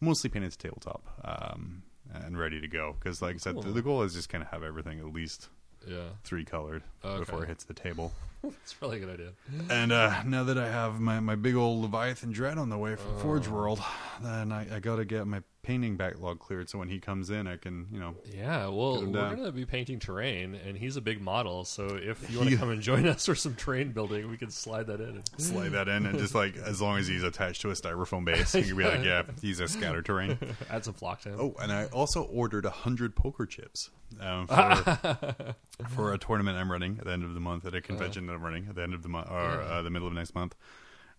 mostly 0.00 0.30
painted 0.30 0.52
to 0.52 0.58
tabletop 0.58 1.08
um, 1.24 1.82
and 2.12 2.38
ready 2.38 2.60
to 2.60 2.68
go. 2.68 2.94
Because, 2.98 3.20
like 3.22 3.34
I 3.34 3.38
said, 3.38 3.60
the, 3.60 3.70
the 3.70 3.82
goal 3.82 4.02
is 4.02 4.14
just 4.14 4.28
kind 4.28 4.44
of 4.44 4.50
have 4.50 4.62
everything 4.62 5.00
at 5.00 5.06
least 5.06 5.48
Yeah. 5.86 6.08
three 6.24 6.44
colored 6.44 6.82
Okay. 7.04 7.18
before 7.20 7.42
it 7.44 7.48
hits 7.48 7.64
the 7.64 7.74
table. 7.74 8.12
That's 8.42 8.72
probably 8.72 8.96
a 8.96 9.00
good 9.00 9.10
idea. 9.14 9.30
and 9.70 9.92
uh, 9.92 10.22
now 10.24 10.42
that 10.44 10.58
I 10.58 10.68
have 10.68 10.98
my, 11.00 11.20
my 11.20 11.36
big 11.36 11.54
old 11.54 11.82
Leviathan 11.82 12.32
Dread 12.32 12.58
on 12.58 12.68
the 12.70 12.78
way 12.78 12.96
from 12.96 13.16
Forge 13.18 13.48
Oh. 13.48 13.52
World, 13.52 13.80
then 14.20 14.50
I, 14.52 14.76
I 14.76 14.80
got 14.80 14.96
to 14.96 15.04
get 15.04 15.26
my 15.26 15.42
painting 15.62 15.96
backlog 15.96 16.40
cleared 16.40 16.68
so 16.68 16.78
when 16.78 16.88
he 16.88 16.98
comes 16.98 17.30
in, 17.30 17.46
I 17.46 17.56
can, 17.56 17.86
you 17.92 18.00
know. 18.00 18.16
Yeah, 18.34 18.66
well, 18.66 19.04
we're 19.06 19.36
to 19.36 19.52
be 19.52 19.64
painting 19.64 20.00
terrain, 20.00 20.54
and 20.54 20.76
he's 20.76 20.96
a 20.96 21.00
big 21.00 21.20
model. 21.20 21.64
So 21.64 21.86
if 22.00 22.28
you 22.30 22.38
want 22.38 22.50
to 22.50 22.56
come 22.56 22.70
and 22.70 22.82
join 22.82 23.06
us 23.08 23.26
for 23.26 23.34
some 23.34 23.54
terrain 23.54 23.92
building, 23.92 24.28
we 24.28 24.36
can 24.36 24.50
slide 24.50 24.88
that 24.88 25.00
in. 25.00 25.22
Slide 25.38 25.70
that 25.72 25.88
in 25.88 26.06
and 26.06 26.18
just 26.18 26.34
like 26.34 26.56
as 26.56 26.82
long 26.82 26.98
as 26.98 27.06
he's 27.06 27.22
attached 27.22 27.62
to 27.62 27.70
a 27.70 27.74
styrofoam 27.74 28.24
base, 28.24 28.54
you 28.54 28.64
can 28.64 28.76
be 28.76 28.84
like, 28.88 29.04
yeah, 29.04 29.22
he's 29.40 29.60
a 29.60 29.68
scatter 29.68 30.02
terrain. 30.02 30.36
Add 30.70 30.84
some 30.84 30.94
flock 30.94 31.20
to 31.22 31.30
him. 31.30 31.40
Oh, 31.40 31.54
and 31.60 31.72
I 31.72 31.86
also 31.86 32.24
ordered 32.24 32.64
a 32.64 32.70
hundred 32.70 33.14
poker 33.14 33.46
chips 33.46 33.90
um, 34.20 34.46
for 34.48 35.54
for 35.88 36.12
a 36.12 36.18
tournament 36.18 36.58
I'm 36.58 36.70
running 36.70 36.98
at 36.98 37.04
the 37.04 37.12
end 37.12 37.24
of 37.24 37.34
the 37.34 37.40
month 37.40 37.64
at 37.66 37.74
a 37.74 37.80
convention 37.80 38.26
that 38.26 38.32
I'm 38.34 38.42
running 38.42 38.66
at 38.68 38.74
the 38.74 38.82
end 38.82 38.94
of 38.94 39.02
the 39.02 39.08
month 39.08 39.28
or 39.30 39.62
uh, 39.62 39.82
the 39.82 39.90
middle 39.90 40.08
of 40.08 40.14
next 40.14 40.34
month. 40.34 40.54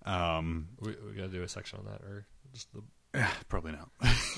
Um, 0.05 0.67
We, 0.81 0.95
we 1.07 1.13
got 1.13 1.23
to 1.23 1.27
do 1.29 1.43
a 1.43 1.47
section 1.47 1.79
on 1.79 1.85
that, 1.85 2.01
or 2.01 2.25
just 2.53 2.67
the 2.73 2.81
probably 3.49 3.71
not. 3.71 3.89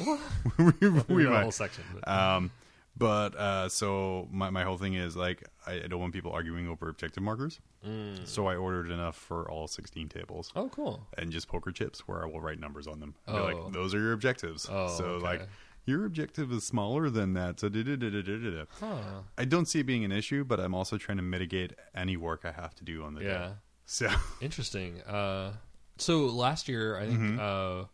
we 0.57 0.89
we 0.89 1.23
the 1.23 1.29
might. 1.29 1.41
whole 1.43 1.51
section. 1.51 1.83
But, 1.93 2.07
Um, 2.07 2.51
but 2.97 3.35
uh, 3.35 3.67
so 3.69 4.27
my 4.31 4.49
my 4.49 4.63
whole 4.63 4.77
thing 4.77 4.93
is 4.93 5.15
like 5.17 5.43
I, 5.67 5.73
I 5.83 5.87
don't 5.87 5.99
want 5.99 6.13
people 6.13 6.31
arguing 6.31 6.67
over 6.67 6.87
objective 6.89 7.23
markers, 7.23 7.59
Mm. 7.85 8.25
so 8.25 8.47
I 8.47 8.55
ordered 8.55 8.89
enough 8.89 9.15
for 9.15 9.49
all 9.51 9.67
16 9.67 10.09
tables. 10.09 10.51
oh, 10.55 10.69
cool. 10.69 11.05
and 11.17 11.31
just 11.31 11.47
poker 11.47 11.71
chips 11.71 12.07
where 12.07 12.23
I 12.23 12.25
will 12.25 12.41
write 12.41 12.59
numbers 12.59 12.87
on 12.87 12.99
them. 12.99 13.13
Be 13.27 13.33
Oh. 13.33 13.43
like, 13.43 13.73
those 13.73 13.93
are 13.93 13.99
your 13.99 14.13
objectives. 14.13 14.67
Oh, 14.71 14.87
so 14.97 15.03
okay. 15.05 15.23
like 15.25 15.47
your 15.85 16.05
objective 16.05 16.51
is 16.51 16.63
smaller 16.63 17.11
than 17.11 17.33
that. 17.33 17.59
So 17.59 17.69
da-da-da-da-da-da. 17.69 18.65
Huh. 18.79 19.21
I 19.37 19.45
don't 19.45 19.67
see 19.67 19.81
it 19.81 19.83
being 19.85 20.03
an 20.03 20.11
issue, 20.11 20.43
but 20.43 20.59
I'm 20.59 20.73
also 20.73 20.97
trying 20.97 21.17
to 21.17 21.23
mitigate 21.23 21.73
any 21.93 22.17
work 22.17 22.41
I 22.43 22.51
have 22.53 22.73
to 22.75 22.83
do 22.83 23.03
on 23.03 23.13
the 23.13 23.21
Yeah. 23.23 23.37
day. 23.47 23.51
So 23.85 24.09
Interesting. 24.41 25.01
Uh, 25.03 25.53
so 25.99 26.25
last 26.25 26.67
year, 26.67 26.97
I 26.97 27.05
think 27.05 27.19
Mm-hmm. 27.19 27.39
uh, 27.39 27.85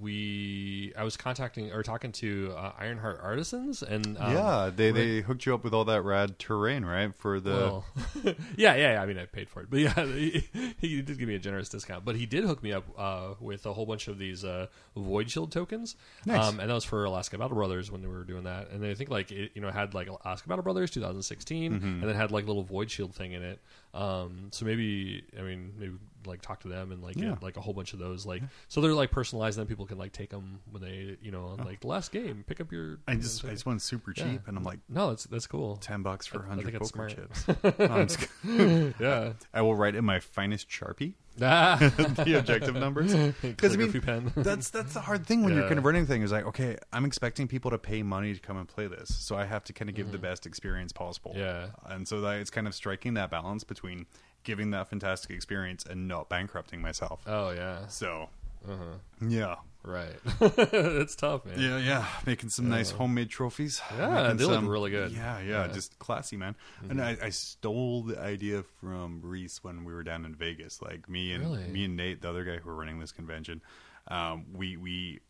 we 0.00 0.92
I 0.96 1.04
was 1.04 1.16
contacting 1.16 1.72
or 1.72 1.82
talking 1.82 2.12
to 2.12 2.54
uh, 2.56 2.72
Ironheart 2.78 3.20
Artisans, 3.22 3.82
and 3.82 4.16
um, 4.18 4.32
yeah, 4.32 4.70
they 4.74 4.90
they 4.90 5.20
hooked 5.20 5.46
you 5.46 5.54
up 5.54 5.64
with 5.64 5.74
all 5.74 5.84
that 5.86 6.02
rad 6.02 6.38
terrain, 6.38 6.84
right? 6.84 7.14
For 7.14 7.40
the 7.40 7.50
Well, 7.50 7.84
yeah, 8.56 8.74
yeah, 8.74 8.92
yeah. 8.94 9.02
I 9.02 9.06
mean, 9.06 9.18
I 9.18 9.26
paid 9.26 9.48
for 9.48 9.60
it, 9.62 9.70
but 9.70 9.80
yeah, 9.80 9.92
he, 10.06 10.44
he 10.78 11.02
did 11.02 11.18
give 11.18 11.28
me 11.28 11.34
a 11.34 11.38
generous 11.38 11.68
discount. 11.68 12.04
But 12.04 12.16
he 12.16 12.26
did 12.26 12.44
hook 12.44 12.62
me 12.62 12.72
up 12.72 12.84
uh, 12.96 13.34
with 13.40 13.66
a 13.66 13.72
whole 13.72 13.86
bunch 13.86 14.08
of 14.08 14.18
these 14.18 14.44
uh, 14.44 14.66
Void 14.96 15.30
Shield 15.30 15.52
tokens, 15.52 15.96
Nice. 16.26 16.44
um, 16.44 16.60
and 16.60 16.70
that 16.70 16.74
was 16.74 16.84
for 16.84 17.04
Alaska 17.04 17.38
Battle 17.38 17.56
Brothers 17.56 17.90
when 17.90 18.02
they 18.02 18.08
were 18.08 18.24
doing 18.24 18.44
that. 18.44 18.70
And 18.70 18.84
I 18.84 18.94
think 18.94 19.10
like 19.10 19.30
it, 19.32 19.52
you 19.54 19.60
know, 19.60 19.70
had 19.70 19.94
like 19.94 20.08
Alaska 20.08 20.48
Battle 20.48 20.62
Brothers 20.64 20.90
2016, 20.90 21.72
Mm-hmm. 21.74 21.86
and 21.86 22.02
then 22.02 22.14
had 22.14 22.30
like 22.30 22.44
a 22.44 22.46
little 22.46 22.62
Void 22.62 22.90
Shield 22.90 23.14
thing 23.14 23.32
in 23.32 23.42
it. 23.42 23.60
Um, 23.92 24.48
so 24.50 24.64
maybe, 24.64 25.24
I 25.38 25.42
mean, 25.42 25.72
maybe 25.78 25.92
like 26.26 26.40
talk 26.42 26.60
to 26.60 26.68
them 26.68 26.92
and 26.92 27.02
like 27.02 27.16
Yeah. 27.16 27.30
get 27.30 27.42
like 27.42 27.56
a 27.56 27.60
whole 27.60 27.74
bunch 27.74 27.92
of 27.92 27.98
those. 27.98 28.24
Like, 28.26 28.42
so 28.68 28.80
they're 28.80 28.92
like 28.94 29.10
personalized. 29.10 29.58
And 29.58 29.66
then 29.66 29.68
people 29.72 29.86
can 29.86 29.98
like 29.98 30.12
take 30.12 30.30
them 30.30 30.60
when 30.70 30.82
they, 30.82 31.16
you 31.22 31.30
know, 31.30 31.46
on, 31.46 31.58
like 31.64 31.80
the 31.80 31.86
last 31.88 32.12
game, 32.12 32.44
pick 32.46 32.60
up 32.60 32.72
your. 32.72 32.98
I 33.08 33.14
just 33.16 33.44
I 33.44 33.50
just 33.50 33.66
went 33.66 33.82
super 33.82 34.12
cheap, 34.12 34.26
Yeah. 34.26 34.38
and 34.46 34.56
I'm 34.56 34.64
like 34.64 34.78
no, 34.88 35.10
that's 35.10 35.24
that's 35.24 35.46
cool. 35.46 35.76
ten 35.76 36.02
bucks 36.02 36.26
for 36.26 36.42
hundred 36.42 36.72
poker 36.74 37.08
chips. 37.08 37.46
No. 38.44 38.92
Yeah. 39.00 39.32
I 39.54 39.62
will 39.62 39.74
write 39.74 39.94
in 39.94 40.04
my 40.04 40.20
finest 40.20 40.68
sharpie 40.68 41.14
Ah. 41.42 41.78
the 42.24 42.38
objective 42.38 42.76
numbers 42.76 43.12
because 43.42 43.74
I 43.74 43.76
mean 43.76 44.32
that's 44.36 44.70
that's 44.70 44.94
the 44.94 45.00
hard 45.00 45.26
thing 45.26 45.42
when 45.42 45.52
you're 45.54 45.62
Yeah. 45.64 45.68
converting 45.68 45.98
anything 46.00 46.22
is 46.22 46.30
like 46.30 46.46
okay 46.46 46.76
I'm 46.92 47.04
expecting 47.04 47.48
people 47.48 47.72
to 47.72 47.78
pay 47.78 48.04
money 48.04 48.34
to 48.34 48.38
come 48.40 48.56
and 48.56 48.68
play 48.68 48.86
this 48.86 49.12
so 49.12 49.34
I 49.36 49.44
have 49.44 49.64
to 49.64 49.72
kind 49.72 49.88
of 49.90 49.96
give 49.96 50.12
the 50.12 50.18
best 50.18 50.46
experience 50.46 50.92
possible 50.92 51.32
Mm-hmm. 51.32 51.40
Yeah. 51.40 51.66
and 51.86 52.06
so 52.06 52.20
that 52.20 52.38
it's 52.38 52.50
kind 52.50 52.68
of 52.68 52.74
striking 52.74 53.14
that 53.14 53.30
balance 53.32 53.64
between 53.64 54.06
giving 54.44 54.70
that 54.70 54.88
fantastic 54.88 55.30
experience 55.30 55.84
and 55.84 56.06
not 56.08 56.28
bankrupting 56.28 56.80
myself 56.80 57.22
Oh 57.26 57.50
yeah, 57.50 57.86
so 57.88 58.28
uh-huh. 58.68 58.98
yeah 59.28 59.56
right. 59.82 60.14
it's 60.40 61.14
tough, 61.14 61.44
man. 61.44 61.58
yeah 61.60 61.76
yeah 61.78 62.06
making 62.26 62.48
some 62.48 62.68
nice 62.70 62.90
homemade 62.90 63.28
trophies 63.28 63.82
Yeah, 63.98 64.22
Making 64.22 64.36
they 64.38 64.44
look 64.44 64.64
really 64.66 64.90
good. 64.90 65.12
yeah 65.12 65.38
yeah, 65.40 65.46
Yeah. 65.48 65.64
Mm-hmm. 65.64 65.74
just 65.74 65.98
classy 65.98 66.36
man 66.38 66.56
and 66.88 67.02
I, 67.02 67.16
I 67.22 67.28
stole 67.30 68.02
the 68.04 68.18
idea 68.18 68.62
from 68.80 69.20
Reese 69.22 69.62
when 69.62 69.84
we 69.84 69.92
were 69.92 70.02
down 70.02 70.24
in 70.24 70.34
Vegas 70.34 70.80
like 70.80 71.08
me 71.08 71.32
and 71.32 71.44
Really? 71.44 71.68
me 71.68 71.84
and 71.84 71.96
Nate 71.96 72.22
the 72.22 72.30
other 72.30 72.44
guy 72.44 72.56
who 72.56 72.68
were 72.70 72.76
running 72.76 72.98
this 72.98 73.12
convention 73.12 73.60
um, 74.08 74.46
we 74.54 74.76
we 74.78 75.20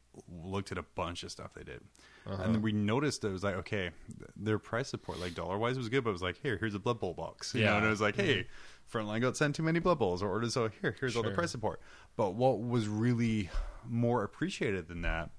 looked 0.44 0.70
at 0.70 0.78
a 0.78 0.84
bunch 0.94 1.24
of 1.24 1.32
stuff 1.32 1.52
they 1.54 1.64
did 1.64 1.80
Uh-huh. 2.24 2.40
and 2.44 2.54
then 2.54 2.62
we 2.62 2.70
noticed 2.70 3.24
it 3.24 3.30
was 3.32 3.42
like 3.42 3.56
okay 3.56 3.90
their 4.36 4.60
price 4.60 4.86
support 4.88 5.18
like 5.18 5.34
dollar 5.34 5.58
wise 5.58 5.76
was 5.76 5.88
good 5.88 6.04
but 6.04 6.10
it 6.10 6.12
was 6.12 6.22
like 6.22 6.38
here 6.40 6.56
here's 6.58 6.76
a 6.76 6.78
blood 6.78 7.00
bowl 7.00 7.12
box 7.14 7.52
you 7.54 7.60
know 7.62 7.66
Yeah. 7.66 7.70
Mm-hmm. 7.70 7.76
and 7.78 7.86
it 7.86 7.90
was 7.90 8.00
like 8.00 8.14
hey 8.16 8.46
frontline 8.92 9.20
got 9.20 9.36
sent 9.36 9.54
too 9.54 9.62
many 9.62 9.78
blood 9.78 9.98
bowls 9.98 10.22
or 10.22 10.28
ordered 10.28 10.52
so 10.52 10.70
here 10.80 10.94
here's 11.00 11.16
all 11.16 11.22
the 11.22 11.30
price 11.30 11.50
support 11.50 11.80
but 12.16 12.34
what 12.34 12.60
was 12.60 12.86
really 12.88 13.50
more 13.88 14.22
appreciated 14.22 14.88
than 14.88 15.02
that 15.02 15.30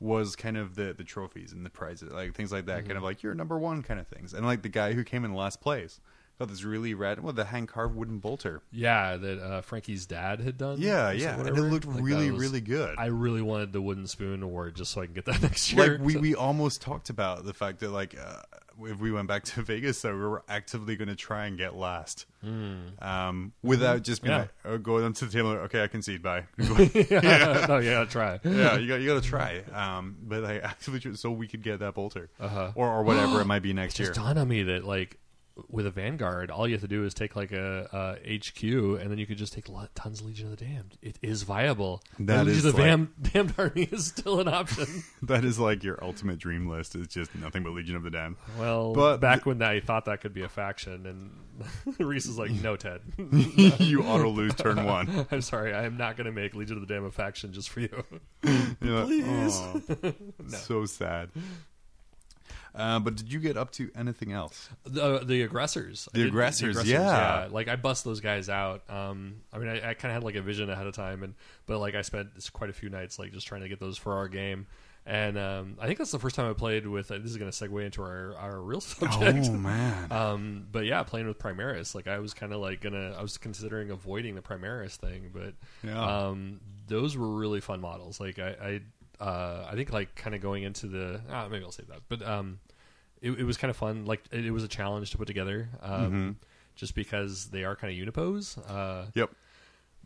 was 0.00 0.36
kind 0.36 0.56
of 0.56 0.74
the 0.74 0.92
the 0.96 1.04
trophies 1.04 1.52
and 1.52 1.64
the 1.64 1.70
prizes 1.70 2.12
like 2.12 2.34
things 2.34 2.50
like 2.52 2.66
that 2.66 2.80
kind 2.80 2.92
of 2.92 2.96
Mm-hmm. 2.98 3.04
like 3.04 3.22
you're 3.22 3.34
number 3.34 3.58
one 3.58 3.82
kind 3.82 4.00
of 4.00 4.06
things 4.08 4.34
and 4.34 4.44
like 4.46 4.62
the 4.62 4.68
guy 4.68 4.92
who 4.92 5.04
came 5.04 5.24
in 5.24 5.34
last 5.34 5.60
place 5.60 6.00
got 6.38 6.48
this 6.48 6.64
really 6.64 6.94
rad 6.94 7.22
well 7.22 7.32
the 7.32 7.44
hand 7.44 7.68
carved 7.68 7.94
wooden 7.94 8.18
bolter 8.18 8.60
Yeah, 8.72 9.16
that 9.16 9.38
uh, 9.40 9.60
Frankie's 9.62 10.04
dad 10.04 10.40
had 10.40 10.58
done. 10.58 10.78
yeah 10.80 11.12
yeah 11.12 11.38
and 11.38 11.48
it 11.48 11.54
looked 11.54 11.86
Like, 11.86 12.02
really 12.02 12.30
was- 12.32 12.40
really 12.40 12.60
good 12.60 12.96
I 12.98 13.06
really 13.06 13.40
wanted 13.42 13.72
the 13.72 13.80
wooden 13.80 14.06
spoon 14.08 14.42
award 14.42 14.74
just 14.74 14.90
so 14.92 15.00
I 15.00 15.04
can 15.06 15.14
get 15.14 15.26
that 15.26 15.40
next 15.42 15.72
year. 15.72 15.92
like 15.98 16.00
we, 16.00 16.16
we 16.16 16.34
almost 16.34 16.82
talked 16.82 17.08
about 17.08 17.44
the 17.44 17.54
fact 17.54 17.78
that 17.80 17.90
like 17.90 18.16
uh, 18.18 18.42
if 18.82 18.98
we 18.98 19.12
went 19.12 19.28
back 19.28 19.44
to 19.44 19.62
Vegas, 19.64 19.98
so 19.98 20.12
we 20.14 20.20
were 20.20 20.42
actively 20.48 20.96
going 20.96 21.08
to 21.08 21.14
try 21.16 21.46
and 21.46 21.56
get 21.58 21.74
last, 21.74 22.26
um, 23.00 23.52
without 23.62 24.02
just 24.02 24.22
being 24.22 24.32
Yeah. 24.32 24.38
like 24.40 24.50
oh, 24.64 24.78
going 24.78 25.04
onto 25.04 25.26
the 25.26 25.32
table. 25.32 25.50
Okay, 25.50 25.82
I 25.82 25.86
concede. 25.86 26.22
Bye. 26.22 26.44
yeah. 26.58 27.66
no, 27.68 27.78
yeah, 27.78 28.04
try. 28.04 28.40
yeah, 28.44 28.76
you 28.76 28.88
got 28.88 29.00
you 29.00 29.06
got 29.08 29.22
to 29.22 29.28
try. 29.28 29.62
Um, 29.72 30.16
but 30.22 30.42
like 30.42 30.62
actively 30.62 31.14
so 31.16 31.30
we 31.30 31.46
could 31.48 31.62
get 31.62 31.78
that 31.80 31.94
bolter, 31.94 32.30
Uh-huh. 32.40 32.72
or 32.74 32.88
or 32.88 33.02
whatever 33.02 33.40
it 33.40 33.44
might 33.46 33.62
be 33.62 33.72
next 33.72 33.98
year. 33.98 34.08
Just 34.08 34.20
dawned 34.20 34.38
on 34.38 34.48
me 34.48 34.62
that 34.64 34.84
like 34.84 35.18
with 35.68 35.86
a 35.86 35.90
Vanguard, 35.90 36.50
all 36.50 36.66
you 36.66 36.74
have 36.74 36.80
to 36.82 36.88
do 36.88 37.04
is 37.04 37.14
take 37.14 37.36
like 37.36 37.52
a, 37.52 38.18
HQ, 38.26 38.62
and 38.64 39.10
then 39.10 39.18
you 39.18 39.26
could 39.26 39.38
just 39.38 39.52
take 39.52 39.66
tons 39.94 40.20
of 40.20 40.26
Legion 40.26 40.50
of 40.52 40.58
the 40.58 40.64
Damned. 40.64 40.98
It 41.00 41.16
is 41.22 41.44
viable. 41.44 42.02
That 42.18 42.48
is 42.48 42.64
Legion 42.64 42.68
of 42.68 42.74
the 42.74 42.80
like- 42.82 42.90
Dam- 42.90 43.14
Damned 43.32 43.54
army 43.58 43.88
is 43.92 44.06
still 44.06 44.40
an 44.40 44.48
option. 44.48 44.86
That 45.22 45.44
is 45.44 45.58
like 45.58 45.82
your 45.84 46.02
ultimate 46.04 46.38
dream 46.38 46.68
list. 46.68 46.94
It's 46.96 47.14
just 47.14 47.34
nothing 47.36 47.62
but 47.62 47.72
Legion 47.72 47.96
of 47.96 48.02
the 48.02 48.10
Damned. 48.10 48.36
well, 48.58 48.92
But 48.92 49.18
back 49.18 49.46
when 49.46 49.62
I 49.62 49.80
thought 49.80 50.04
that 50.06 50.20
could 50.20 50.34
be 50.34 50.42
a 50.42 50.48
faction, 50.48 51.06
and 51.06 51.98
Reese 51.98 52.26
is 52.26 52.36
like, 52.36 52.50
"No, 52.50 52.76
Ted, 52.76 53.00
you 53.78 54.02
auto 54.02 54.28
lose 54.28 54.54
turn 54.54 54.84
one. 54.84 55.26
I'm 55.30 55.40
sorry, 55.40 55.72
I 55.72 55.84
am 55.84 55.96
not 55.96 56.16
going 56.16 56.26
to 56.26 56.32
make 56.32 56.54
Legion 56.54 56.76
of 56.76 56.86
the 56.86 56.92
Damned 56.92 57.06
a 57.06 57.10
faction 57.12 57.52
just 57.52 57.68
for 57.70 57.80
you." 57.80 58.04
You're 58.82 58.98
like, 59.00 59.06
Please. 59.06 59.58
"Aw." 59.60 59.78
So 60.48 60.84
sad. 60.84 61.30
Uh, 62.74 62.98
but 62.98 63.14
did 63.14 63.32
you 63.32 63.38
get 63.38 63.56
up 63.56 63.70
to 63.72 63.90
anything 63.96 64.32
else? 64.32 64.68
The, 64.84 65.20
the 65.20 65.42
aggressors. 65.42 66.08
The 66.12 66.18
did- 66.20 66.26
aggressors, 66.28 66.84
yeah. 66.88 67.48
Like 67.50 67.68
I 67.68 67.76
bust 67.76 68.04
those 68.04 68.20
guys 68.20 68.48
out. 68.48 68.82
Um, 68.90 69.36
I 69.52 69.58
mean, 69.58 69.68
I, 69.68 69.90
I 69.90 69.94
kind 69.94 70.10
of 70.10 70.14
had 70.14 70.24
like 70.24 70.34
a 70.34 70.42
vision 70.42 70.68
ahead 70.70 70.86
of 70.86 70.94
time, 70.94 71.22
and 71.22 71.34
but 71.66 71.78
like 71.78 71.94
I 71.94 72.02
spent 72.02 72.28
quite 72.52 72.70
a 72.70 72.74
few 72.74 72.88
nights 72.90 73.18
like 73.18 73.32
just 73.32 73.46
trying 73.46 73.60
to 73.62 73.68
get 73.68 73.78
those 73.80 73.96
for 73.96 74.14
our 74.14 74.26
game. 74.28 74.66
And 75.06 75.36
um, 75.36 75.76
I 75.78 75.86
think 75.86 75.98
that's 75.98 76.12
the 76.12 76.18
first 76.18 76.34
time 76.34 76.48
I 76.48 76.54
played 76.54 76.86
with. 76.86 77.10
Uh, 77.10 77.18
this 77.18 77.30
is 77.30 77.36
going 77.36 77.50
to 77.50 77.56
segue 77.68 77.84
into 77.84 78.00
our, 78.02 78.34
our 78.38 78.58
real 78.58 78.80
subject. 78.80 79.46
Oh 79.48 79.52
man. 79.52 80.06
Um, 80.10 80.66
but 80.72 80.86
yeah, 80.86 81.02
playing 81.02 81.26
with 81.26 81.38
Primaris, 81.38 81.94
like 81.94 82.06
I 82.08 82.20
was 82.20 82.32
kind 82.32 82.54
of 82.54 82.60
like 82.60 82.80
gonna, 82.80 83.14
I 83.16 83.20
was 83.20 83.36
considering 83.36 83.90
avoiding 83.90 84.34
the 84.34 84.40
Primaris 84.40 84.96
thing, 84.96 85.30
but 85.32 85.52
Yeah. 85.86 86.28
um, 86.28 86.60
those 86.86 87.18
were 87.18 87.28
really 87.28 87.60
fun 87.60 87.82
models. 87.82 88.18
Like 88.18 88.38
I, 88.38 88.48
I, 88.62 88.80
uh, 89.20 89.66
I 89.70 89.74
think 89.74 89.92
like 89.92 90.14
kind 90.14 90.34
of 90.34 90.40
going 90.40 90.62
into 90.62 90.86
the, 90.86 91.20
ah, 91.30 91.48
maybe 91.48 91.64
I'll 91.64 91.72
say 91.72 91.84
that, 91.88 92.00
but 92.08 92.22
um, 92.22 92.60
it, 93.20 93.32
it 93.32 93.44
was 93.44 93.56
kind 93.56 93.70
of 93.70 93.76
fun. 93.76 94.04
Like 94.04 94.22
it, 94.30 94.46
it 94.46 94.50
was 94.50 94.64
a 94.64 94.68
challenge 94.68 95.10
to 95.12 95.18
put 95.18 95.26
together, 95.26 95.68
um, 95.82 96.36
just 96.74 96.94
because 96.94 97.46
they 97.46 97.64
are 97.64 97.76
kind 97.76 97.92
of 97.92 98.14
unipose. 98.14 98.58
Uh, 98.70 99.06
yep. 99.14 99.30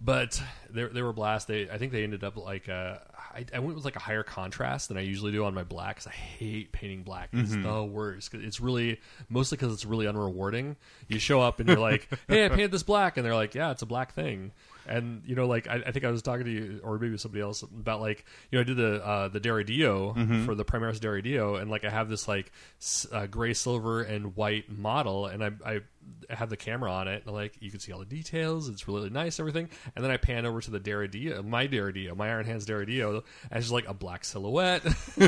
but 0.00 0.40
they 0.70 0.84
they 0.84 1.02
were 1.02 1.12
blast. 1.12 1.48
They 1.48 1.68
I 1.68 1.78
think 1.78 1.92
they 1.92 2.04
ended 2.04 2.22
up 2.24 2.36
like 2.36 2.68
uh, 2.68 2.98
I, 3.34 3.44
I 3.54 3.58
went 3.58 3.74
with 3.74 3.84
like 3.84 3.96
a 3.96 4.00
higher 4.00 4.22
contrast 4.22 4.88
than 4.88 4.96
I 4.96 5.00
usually 5.02 5.32
do 5.32 5.44
on 5.44 5.54
my 5.54 5.64
black 5.64 5.96
'cause 5.96 6.06
I 6.06 6.12
hate 6.12 6.72
painting 6.72 7.02
black. 7.02 7.30
It's 7.32 7.52
the 7.62 7.84
worst. 7.84 8.32
It's 8.34 8.60
really 8.60 9.00
mostly 9.28 9.56
because 9.56 9.72
it's 9.72 9.84
really 9.84 10.06
unrewarding. 10.06 10.76
You 11.08 11.18
show 11.18 11.40
up 11.40 11.60
and 11.60 11.68
you're 11.68 11.78
like, 11.78 12.08
"Hey, 12.28 12.44
I 12.44 12.48
painted 12.48 12.70
this 12.70 12.82
black," 12.82 13.16
and 13.16 13.26
they're 13.26 13.34
like, 13.34 13.54
"Yeah, 13.54 13.70
it's 13.70 13.82
a 13.82 13.86
black 13.86 14.12
thing." 14.14 14.52
And 14.86 15.22
you 15.26 15.34
know, 15.34 15.46
like 15.46 15.68
I, 15.68 15.82
I 15.86 15.90
think 15.92 16.04
I 16.06 16.10
was 16.10 16.22
talking 16.22 16.46
to 16.46 16.50
you 16.50 16.80
or 16.82 16.98
maybe 16.98 17.18
somebody 17.18 17.42
else 17.42 17.62
about 17.62 18.00
like 18.00 18.24
you 18.50 18.56
know 18.56 18.60
I 18.62 18.64
did 18.64 18.76
the 18.78 19.06
uh, 19.06 19.28
the 19.28 19.40
Deredeo 19.40 20.16
for 20.46 20.54
the 20.54 20.64
Primaris 20.64 20.98
Deredeo, 20.98 21.60
and 21.60 21.70
like 21.70 21.84
I 21.84 21.90
have 21.90 22.08
this 22.08 22.26
like 22.26 22.50
s- 22.80 23.06
uh, 23.12 23.26
gray, 23.26 23.52
silver, 23.52 24.02
and 24.02 24.34
white 24.34 24.70
model, 24.70 25.26
and 25.26 25.44
I 25.44 25.50
I 25.66 25.80
have 26.30 26.48
the 26.48 26.56
camera 26.56 26.90
on 26.90 27.06
it, 27.06 27.24
and 27.26 27.34
like 27.34 27.56
you 27.60 27.70
can 27.70 27.80
see 27.80 27.92
all 27.92 27.98
the 27.98 28.06
details. 28.06 28.70
It's 28.70 28.88
really 28.88 29.10
nice, 29.10 29.38
everything. 29.38 29.68
And 29.94 30.02
then 30.02 30.10
I 30.10 30.16
pan 30.16 30.46
over 30.46 30.62
to 30.62 30.70
the 30.70 30.80
Deredeo, 30.80 31.44
my 31.46 31.66
Deredeo, 31.68 32.16
my 32.16 32.28
Iron 32.30 32.46
Hands 32.46 32.64
Deredeo, 32.64 33.07
just 33.54 33.70
like 33.70 33.88
a 33.88 33.94
black 33.94 34.24
silhouette. 34.24 34.82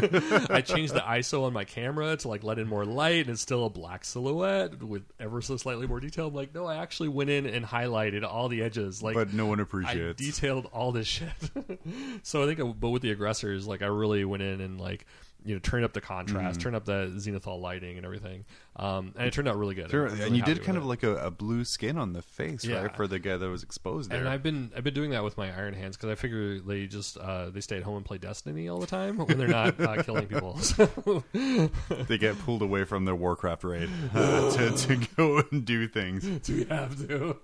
I 0.51 0.61
changed 0.63 0.95
the 0.95 1.01
ISO 1.01 1.45
on 1.45 1.53
my 1.53 1.65
camera 1.65 2.17
to 2.19 2.29
like 2.29 2.43
let 2.45 2.59
in 2.59 2.67
more 2.69 2.85
light, 2.85 3.23
and 3.27 3.31
it's 3.31 3.43
still 3.43 3.67
a 3.67 3.71
black 3.71 4.05
silhouette 4.05 4.83
with 4.83 5.03
ever 5.19 5.41
so 5.43 5.57
slightly 5.57 5.87
more 5.87 6.01
detail. 6.01 6.29
I'm 6.29 6.35
like, 6.35 6.55
no, 6.55 6.67
I 6.67 6.77
actually 6.77 7.09
went 7.09 7.31
in 7.31 7.47
and 7.47 7.65
highlighted 7.65 8.25
all 8.25 8.49
the 8.49 8.63
edges. 8.63 9.03
Like, 9.03 9.15
But 9.15 9.33
no 9.33 9.47
one 9.47 9.61
I 9.61 9.63
appreciates. 9.63 10.21
detailed 10.23 10.67
all 10.73 10.93
this 10.93 11.07
shit. 11.07 11.29
so 12.23 12.43
I 12.43 12.47
think, 12.47 12.61
uh, 12.61 12.65
but 12.67 12.91
with 12.91 13.03
the 13.03 13.11
aggressors, 13.11 13.67
like 13.67 13.83
I 13.83 13.87
really 13.87 14.25
went 14.25 14.43
in 14.43 14.61
and 14.61 14.81
like 14.81 15.07
you 15.45 15.55
know 15.55 15.61
turn 15.61 15.85
up 15.85 15.93
the 15.93 16.01
contrast, 16.01 16.59
Mm-hmm. 16.59 16.63
turned 16.63 16.77
up 16.77 16.85
the 16.85 17.13
zenithal 17.17 17.61
lighting 17.61 17.97
and 17.97 18.05
everything, 18.07 18.45
um, 18.77 19.13
and 19.17 19.27
it 19.27 19.33
turned 19.33 19.49
out 19.49 19.57
really 19.57 19.75
good. 19.75 19.91
Sure, 19.91 20.05
really 20.05 20.23
and 20.23 20.37
you 20.37 20.43
did 20.43 20.63
kind 20.63 20.77
it. 20.77 20.81
of 20.81 20.87
like 20.87 21.03
a, 21.03 21.17
a 21.27 21.31
blue 21.31 21.65
skin 21.65 21.97
on 21.99 22.13
the 22.13 22.23
face, 22.23 22.65
Yeah. 22.65 22.83
right, 22.83 22.97
for 22.97 23.07
the 23.07 23.19
guy 23.19 23.37
that 23.37 23.49
was 23.49 23.63
exposed 23.63 24.11
there. 24.11 24.19
And 24.21 24.29
I've 24.29 24.43
been 24.43 24.71
I've 24.77 24.85
been 24.85 24.95
doing 24.95 25.11
that 25.11 25.25
with 25.25 25.37
my 25.39 25.49
Iron 25.57 25.75
Hands 25.75 25.97
because 25.97 26.11
I 26.11 26.15
figure 26.15 26.61
they 26.61 26.87
just 26.87 27.17
uh, 27.19 27.51
they 27.51 27.61
stay 27.61 27.77
at 27.77 27.83
home 27.83 27.97
and 27.97 28.05
play 28.05 28.19
Destiny 28.19 28.69
all 28.69 28.79
the 28.79 28.87
time 28.87 29.19
when 29.19 29.39
they're 29.39 29.49
not 29.49 29.81
uh, 29.81 30.03
killing 30.03 30.27
people. 30.27 30.59
So, 30.59 31.23
they 31.33 32.19
get 32.19 32.39
pulled 32.41 32.63
away 32.63 32.85
from 32.85 33.05
their 33.05 33.15
Warcraft 33.15 33.65
raid 33.65 33.89
uh, 34.15 34.51
to, 34.53 34.71
to 34.77 34.97
go 35.17 35.43
and 35.51 35.65
do 35.65 35.87
things. 35.89 36.25
do 36.47 36.55
we 36.57 36.65
have 36.65 37.07
to? 37.09 37.37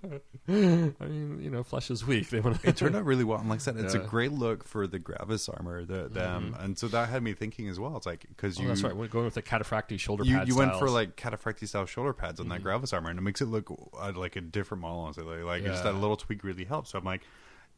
I 0.49 1.05
mean, 1.07 1.41
you 1.43 1.51
know, 1.51 1.63
flesh 1.63 1.91
is 1.91 2.07
weak. 2.07 2.31
They 2.31 2.41
want 2.41 2.61
to. 2.61 2.69
It 2.69 2.77
turned 2.77 2.97
out 2.97 3.05
really 3.05 3.25
well, 3.25 3.39
and 3.41 3.49
like 3.49 3.59
I 3.59 3.63
said, 3.63 3.77
it's 3.77 3.95
Yeah. 3.95 4.01
Mm-hmm. 4.01 4.07
a 4.07 4.11
great 4.11 4.33
look 4.33 4.65
for 4.65 4.87
the 4.87 4.99
Gravis 4.99 5.49
armor. 5.49 5.85
The, 5.85 6.09
the 6.09 6.29
um, 6.31 6.57
and 6.61 6.79
so 6.79 6.89
that 6.89 7.09
had 7.09 7.23
me 7.23 7.35
thinking 7.35 7.69
as 7.69 7.79
well. 7.81 7.86
It's 7.97 8.07
like 8.07 8.25
because 8.29 8.59
Oh, 8.59 8.63
you 8.63 8.69
that's 8.69 8.83
right. 8.83 8.97
We're 8.97 9.09
going 9.09 9.27
with 9.27 9.35
the 9.35 9.43
cataphractii 9.43 10.01
shoulder 10.01 10.25
you, 10.25 10.41
you 10.47 10.57
went 10.57 10.73
for. 10.79 10.87
Mm-hmm. 10.87 10.95
like 10.95 11.17
cataphractii 11.17 11.69
style 11.69 11.85
shoulder 11.87 12.13
pads 12.13 12.41
on 12.41 12.49
that 12.49 12.63
Gravis 12.63 12.93
armor, 12.93 13.11
and 13.11 13.19
it 13.19 13.23
makes 13.23 13.41
it 13.41 13.47
look 13.47 13.71
uh, 14.01 14.13
like 14.17 14.37
a 14.37 14.41
different 14.41 14.81
model. 14.81 15.13
So 15.13 15.23
like, 15.25 15.45
like 15.45 15.65
just 15.65 15.85
that 15.85 15.95
little 15.95 16.17
tweak 16.17 16.43
really 16.43 16.65
helps. 16.65 16.91
So 16.91 16.99
I'm 16.99 17.05
like, 17.05 17.23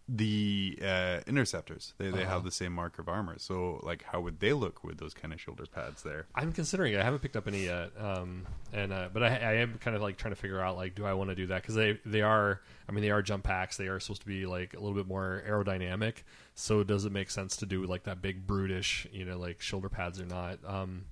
the 0.08 0.78
uh, 0.80 1.20
inceptors 1.26 1.92
they, 1.98 2.10
they 2.10 2.24
have 2.24 2.42
the 2.42 2.50
same 2.50 2.72
mark 2.72 2.98
of 2.98 3.10
armor 3.10 3.34
so 3.38 3.78
like 3.82 4.02
how 4.04 4.18
would 4.22 4.40
they 4.40 4.54
look 4.54 4.82
with 4.82 4.96
those 4.96 5.12
kind 5.12 5.34
of 5.34 5.40
shoulder 5.40 5.66
pads 5.66 6.02
there 6.02 6.26
I'm 6.34 6.52
considering 6.52 6.94
it. 6.94 7.00
I 7.00 7.04
haven't 7.04 7.20
picked 7.20 7.36
up 7.36 7.46
any 7.46 7.64
yet, 7.64 7.90
um, 7.98 8.46
and 8.72 8.92
uh, 8.92 9.08
but 9.12 9.22
I, 9.22 9.26
I 9.26 9.52
am 9.54 9.78
kind 9.78 9.96
of 9.96 10.02
like 10.02 10.16
trying 10.16 10.32
to 10.32 10.40
figure 10.40 10.60
out 10.60 10.76
like, 10.76 10.94
do 10.94 11.04
I 11.04 11.12
want 11.12 11.30
to 11.30 11.36
do 11.36 11.48
that? 11.48 11.62
Because 11.62 11.74
they 11.74 11.98
they 12.06 12.22
are, 12.22 12.60
I 12.88 12.92
mean, 12.92 13.02
they 13.02 13.10
are 13.10 13.22
jump 13.22 13.44
packs. 13.44 13.76
They 13.76 13.88
are 13.88 13.98
supposed 14.00 14.22
to 14.22 14.26
be 14.26 14.46
like 14.46 14.74
a 14.74 14.78
little 14.78 14.94
bit 14.94 15.06
more 15.06 15.42
aerodynamic. 15.48 16.22
So 16.60 16.82
does 16.82 17.04
it 17.04 17.12
make 17.12 17.30
sense 17.30 17.56
to 17.58 17.66
do 17.66 17.84
like 17.84 18.02
that 18.02 18.20
big 18.20 18.44
brutish, 18.44 19.06
you 19.12 19.24
know, 19.24 19.38
like 19.38 19.60
shoulder 19.60 19.88
pads 19.88 20.20
or 20.20 20.26
not? 20.26 20.58
Um, 20.66 21.04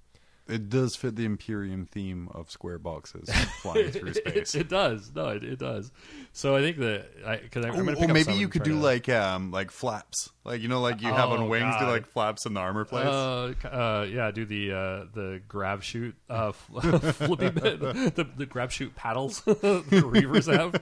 it 0.49 0.69
does 0.69 0.95
fit 0.97 1.17
the 1.17 1.25
imperium 1.25 1.87
theme 1.87 2.29
of 2.33 2.51
square 2.51 2.79
boxes 2.79 3.29
flying 3.63 3.91
through 3.91 4.15
space 4.15 4.55
it 4.55 4.69
does. 4.69 5.11
No, 5.15 5.29
it, 5.29 5.43
it 5.45 5.59
does. 5.59 5.91
So 6.33 6.55
I 6.57 6.61
think 6.61 6.79
that 6.79 7.43
because 7.43 7.65
I'm, 7.65 7.73
I'm 7.73 7.85
gonna 7.85 7.97
pick 7.97 8.09
maybe 8.13 8.35
you 8.35 8.49
could 8.49 8.63
do 8.63 8.73
to- 8.75 8.81
like 8.81 9.09
um 9.09 9.51
like 9.51 9.71
flaps 9.71 10.31
like 10.45 10.61
you 10.61 10.69
know 10.69 10.81
like 10.81 11.03
you 11.03 11.09
have 11.09 11.31
Oh, 11.31 11.39
on 11.39 11.49
wings 11.49 11.75
do 11.81 11.87
like 11.87 12.07
flaps 12.07 12.47
in 12.47 12.55
the 12.55 12.61
armor 12.61 12.85
place 12.85 13.07
Uh, 13.07 13.53
uh, 13.67 14.07
yeah, 14.09 14.31
do 14.31 14.45
the 14.45 14.73
uh, 14.73 15.05
the 15.13 15.41
grav 15.49 15.83
chute 15.83 16.15
uh, 16.31 16.53
flippy 17.13 17.51
bit, 17.51 17.81
the, 17.81 18.27
the 18.37 18.47
grav 18.47 18.73
chute 18.73 18.95
paddles 18.95 19.41
the 19.45 20.03
Reivers 20.07 20.47
have. 20.47 20.81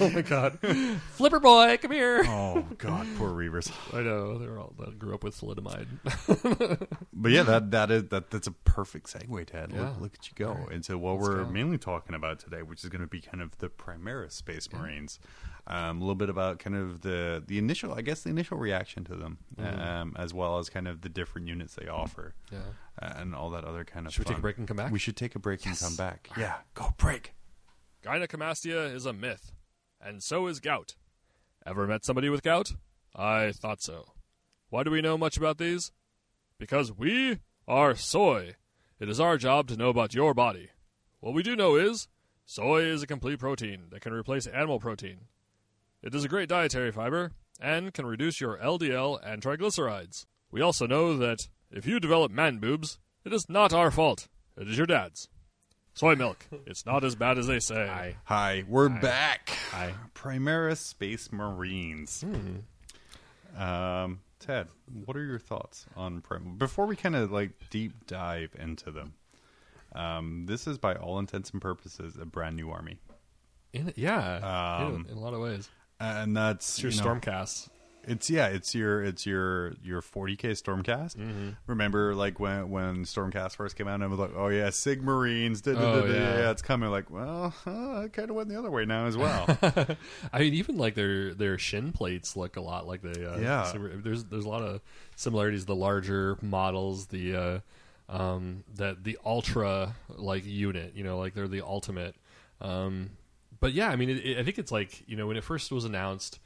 Oh 0.00 0.10
my 0.10 0.22
god, 0.22 0.58
Flipper 1.16 1.40
boy, 1.40 1.78
come 1.80 1.90
here! 1.92 2.22
oh 2.26 2.64
god 2.78 3.06
poor 3.16 3.30
reivers 3.30 3.70
I 3.92 4.02
know 4.02 4.38
they're 4.38 4.58
all 4.58 4.72
they 4.78 4.92
grew 4.92 5.14
up 5.14 5.24
with 5.24 5.38
thalidomide. 5.40 5.86
But 7.12 7.32
yeah, 7.32 7.42
that 7.42 7.70
that 7.72 7.90
is 7.90 8.04
that 8.10 8.27
that's 8.30 8.46
a 8.46 8.52
perfect 8.52 9.06
segue, 9.12 9.46
Ted. 9.46 9.72
Yeah. 9.74 9.80
Look, 9.90 10.00
look 10.00 10.14
at 10.14 10.28
you 10.28 10.32
go 10.36 10.68
into 10.70 10.96
what 10.98 11.14
Let's 11.16 11.28
we're 11.28 11.44
go. 11.44 11.50
mainly 11.50 11.78
talking 11.78 12.14
about 12.14 12.38
today, 12.38 12.62
which 12.62 12.82
is 12.84 12.90
going 12.90 13.00
to 13.02 13.06
be 13.08 13.20
kind 13.20 13.42
of 13.42 13.56
the 13.58 13.68
Primaris 13.68 14.32
Space 14.32 14.72
Marines. 14.72 15.18
Um, 15.66 15.98
a 15.98 16.00
little 16.00 16.14
bit 16.14 16.30
about 16.30 16.58
kind 16.58 16.74
of 16.76 17.02
the 17.02 17.42
the 17.46 17.58
initial, 17.58 17.92
I 17.92 18.00
guess, 18.00 18.22
the 18.22 18.30
initial 18.30 18.56
reaction 18.56 19.04
to 19.04 19.14
them, 19.14 19.38
Mm-hmm. 19.60 19.80
um, 19.80 20.16
as 20.18 20.32
well 20.32 20.58
as 20.58 20.70
kind 20.70 20.88
of 20.88 21.02
the 21.02 21.08
different 21.10 21.46
units 21.48 21.74
they 21.74 21.88
offer, 21.88 22.34
Yeah. 22.50 22.58
uh, 23.02 23.12
and 23.16 23.34
all 23.34 23.50
that 23.50 23.64
other 23.64 23.84
kind 23.84 24.06
of. 24.06 24.12
Should 24.14 24.20
we 24.26 24.28
take 24.30 24.38
a 24.38 24.40
break 24.42 24.58
and 24.58 24.66
come 24.66 24.76
back? 24.78 24.90
We 24.92 24.98
should 24.98 25.16
take 25.16 25.34
a 25.34 25.38
break 25.38 25.66
and 25.66 25.78
come 25.78 25.94
back. 25.96 26.30
Yeah, 26.38 26.54
go 26.74 26.94
break. 26.96 27.34
Gynecomastia 28.04 28.94
is 28.94 29.04
a 29.06 29.12
myth, 29.12 29.52
and 30.00 30.22
so 30.22 30.46
is 30.46 30.60
gout. 30.60 30.94
Ever 31.66 31.86
met 31.86 32.04
somebody 32.04 32.28
with 32.28 32.42
gout? 32.42 32.72
I 33.14 33.52
thought 33.52 33.82
so. 33.82 34.12
Why 34.70 34.82
do 34.84 34.90
we 34.90 35.00
know 35.02 35.18
much 35.18 35.36
about 35.36 35.58
these? 35.58 35.92
Because 36.58 36.92
we 36.92 37.40
are 37.68 37.94
soy. 37.94 38.54
It 38.98 39.10
is 39.10 39.20
our 39.20 39.36
job 39.36 39.68
to 39.68 39.76
know 39.76 39.90
about 39.90 40.14
your 40.14 40.32
body. 40.32 40.70
What 41.20 41.34
we 41.34 41.42
do 41.42 41.54
know 41.54 41.76
is 41.76 42.08
soy 42.46 42.82
is 42.84 43.02
a 43.02 43.06
complete 43.06 43.38
protein 43.38 43.88
that 43.90 44.00
can 44.00 44.14
replace 44.14 44.46
animal 44.46 44.80
protein. 44.80 45.26
It 46.02 46.14
is 46.14 46.24
a 46.24 46.28
great 46.28 46.48
dietary 46.48 46.90
fiber 46.90 47.32
and 47.60 47.92
can 47.92 48.06
reduce 48.06 48.40
your 48.40 48.56
LDL 48.56 49.20
and 49.22 49.42
triglycerides. 49.42 50.24
We 50.50 50.62
also 50.62 50.86
know 50.86 51.16
that 51.18 51.48
if 51.70 51.86
you 51.86 52.00
develop 52.00 52.32
man 52.32 52.56
boobs, 52.58 52.98
it 53.24 53.34
is 53.34 53.48
not 53.50 53.74
our 53.74 53.90
fault. 53.90 54.28
It 54.56 54.68
is 54.68 54.78
your 54.78 54.86
dad's. 54.86 55.28
Soy 55.92 56.14
milk. 56.14 56.46
It's 56.66 56.86
not 56.86 57.04
as 57.04 57.16
bad 57.16 57.38
as 57.38 57.48
they 57.48 57.58
say. 57.60 57.86
Hi, 57.86 58.16
Hi. 58.24 58.64
we're 58.66 58.88
back. 58.88 59.50
Hi. 59.72 59.92
Primaris 60.14 60.78
Space 60.78 61.30
Marines. 61.32 62.22
Hmm. 62.22 63.60
Um, 63.60 64.20
Ted, 64.38 64.68
what 65.04 65.16
are 65.16 65.24
your 65.24 65.38
thoughts 65.38 65.86
on 65.96 66.20
Prim? 66.20 66.56
Before 66.58 66.86
we 66.86 66.96
kind 66.96 67.16
of 67.16 67.32
like 67.32 67.50
deep 67.70 68.06
dive 68.06 68.54
into 68.58 68.90
them, 68.90 69.14
um, 69.94 70.46
this 70.46 70.66
is 70.66 70.78
by 70.78 70.94
all 70.94 71.18
intents 71.18 71.50
and 71.50 71.60
purposes 71.60 72.16
a 72.20 72.24
brand 72.24 72.56
new 72.56 72.70
army, 72.70 72.98
In, 73.72 73.92
yeah, 73.96 74.78
Um, 74.82 75.06
in, 75.06 75.12
in 75.12 75.16
a 75.16 75.20
lot 75.20 75.34
of 75.34 75.40
ways. 75.40 75.68
and 75.98 76.36
that's 76.36 76.78
It's 76.78 76.82
your 76.82 76.92
you 76.92 76.98
know, 76.98 77.20
Stormcast. 77.20 77.68
It's 78.08 78.30
yeah, 78.30 78.46
it's 78.48 78.74
your 78.74 79.02
it's 79.02 79.26
your 79.26 79.74
your 79.82 80.00
40k 80.02 80.38
Stormcast. 80.52 81.16
Mm-hmm. 81.16 81.50
Remember, 81.66 82.14
like 82.14 82.40
when 82.40 82.70
when 82.70 83.04
Stormcast 83.04 83.56
first 83.56 83.76
came 83.76 83.86
out, 83.88 83.94
and 83.96 84.04
I 84.04 84.06
was 84.06 84.18
like, 84.18 84.32
oh 84.34 84.48
yeah, 84.48 84.68
Sigmarines, 84.68 85.62
da, 85.62 85.74
da, 85.74 85.80
Oh, 85.80 86.00
da, 86.06 86.12
yeah. 86.12 86.38
yeah. 86.38 86.50
it's 86.50 86.62
coming. 86.62 86.90
Like, 86.90 87.10
well, 87.10 87.54
huh, 87.64 88.02
I 88.04 88.08
kind 88.08 88.30
of 88.30 88.36
went 88.36 88.48
the 88.48 88.58
other 88.58 88.70
way 88.70 88.84
now 88.84 89.06
as 89.06 89.16
well. 89.16 89.46
I 90.32 90.38
mean, 90.40 90.54
even 90.54 90.76
like 90.76 90.94
their 90.94 91.34
their 91.34 91.58
shin 91.58 91.92
plates 91.92 92.36
look 92.36 92.56
a 92.56 92.60
lot 92.60 92.86
like 92.86 93.02
they. 93.02 93.24
Uh, 93.24 93.38
Yeah. 93.38 93.72
there's 94.02 94.24
there's 94.24 94.44
a 94.44 94.48
lot 94.48 94.62
of 94.62 94.80
similarities. 95.16 95.66
The 95.66 95.76
larger 95.76 96.38
models, 96.42 97.06
the 97.08 97.36
uh, 97.36 97.58
um, 98.08 98.64
that 98.76 99.04
the 99.04 99.18
ultra 99.24 99.94
like 100.08 100.44
unit. 100.46 100.92
You 100.94 101.04
know, 101.04 101.18
like 101.18 101.34
they're 101.34 101.48
the 101.48 101.62
ultimate. 101.62 102.14
Um, 102.60 103.10
but 103.60 103.72
yeah, 103.72 103.88
I 103.90 103.96
mean, 103.96 104.08
it, 104.10 104.24
it, 104.24 104.38
I 104.38 104.42
think 104.44 104.58
it's 104.58 104.72
like 104.72 105.02
you 105.08 105.16
know 105.16 105.26
when 105.26 105.36
it 105.36 105.44
first 105.44 105.70
was 105.72 105.84
announced. 105.84 106.38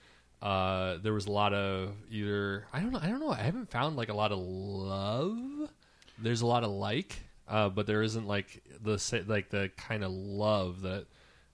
Uh, 0.43 0.99
there 1.01 1.13
was 1.13 1.27
a 1.27 1.31
lot 1.31 1.55
of 1.55 1.95
either 2.11 2.67
I 2.73 2.81
don't 2.81 2.91
know 2.91 2.99
I 3.01 3.07
don't 3.07 3.21
know 3.21 3.31
I 3.31 3.43
haven't 3.43 3.71
found 3.71 3.97
like 3.97 4.09
a 4.09 4.15
lot 4.15 4.33
of 4.33 4.39
love. 4.39 5.71
There's 6.19 6.41
a 6.41 6.47
lot 6.47 6.65
of 6.65 6.71
like, 6.71 7.21
uh, 7.49 7.69
but 7.69 7.87
there 7.87 8.03
isn't 8.03 8.27
like 8.27 8.61
the 8.83 9.25
like 9.29 9.51
the 9.51 9.71
kind 9.77 10.03
of 10.03 10.11
love 10.11 10.83
that 10.83 11.07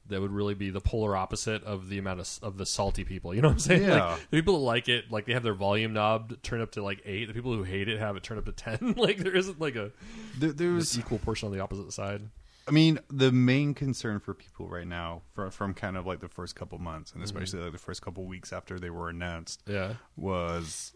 that 0.09 0.23
would 0.23 0.33
really 0.33 0.55
be 0.55 0.71
the 0.71 0.81
polar 0.81 1.15
opposite 1.17 1.63
of 1.65 1.91
the 1.91 1.99
amount 1.99 2.21
of 2.21 2.39
of 2.43 2.57
the 2.57 2.65
salty 2.65 3.05
people. 3.05 3.35
You 3.35 3.43
know 3.43 3.49
what 3.49 3.55
I'm 3.55 3.61
saying? 3.61 3.83
Yeah. 3.83 4.05
Like 4.13 4.31
the 4.31 4.37
people 4.39 4.55
that 4.55 4.65
like 4.65 4.89
it, 4.89 5.11
like 5.11 5.27
they 5.27 5.35
have 5.35 5.43
their 5.43 5.55
volume 5.55 5.93
knob 5.93 6.41
turned 6.43 6.63
up 6.63 6.73
to 6.73 6.83
like 6.83 7.03
eight. 7.05 7.29
The 7.29 7.35
people 7.35 7.53
who 7.53 7.65
hate 7.65 7.89
it 7.89 7.99
have 7.99 8.17
it 8.17 8.23
turned 8.23 8.39
up 8.39 8.47
to 8.47 8.53
ten. 8.53 8.95
like 8.97 9.19
there 9.19 9.37
isn't 9.37 9.61
like 9.61 9.77
a 9.77 9.91
there, 10.39 10.53
there's 10.53 10.99
equal 10.99 11.19
portion 11.19 11.47
on 11.47 11.53
the 11.53 11.61
opposite 11.61 11.93
side. 11.93 12.23
I 12.69 12.71
mean, 12.71 12.99
the 13.09 13.33
main 13.33 13.75
concern 13.75 14.21
for 14.21 14.35
people 14.35 14.69
right 14.69 14.87
now, 14.87 15.23
from, 15.35 15.51
from 15.51 15.75
kind 15.75 15.97
of 15.97 16.07
like 16.07 16.21
the 16.21 16.29
first 16.29 16.55
couple 16.55 16.79
months, 16.79 17.11
Mm-hmm. 17.11 17.21
and 17.21 17.25
especially 17.25 17.61
like 17.61 17.73
the 17.73 17.79
first 17.79 18.03
couple 18.03 18.25
weeks 18.25 18.53
after 18.53 18.79
they 18.79 18.91
were 18.91 19.09
announced, 19.09 19.63
Yeah. 19.67 19.95
was 20.17 20.93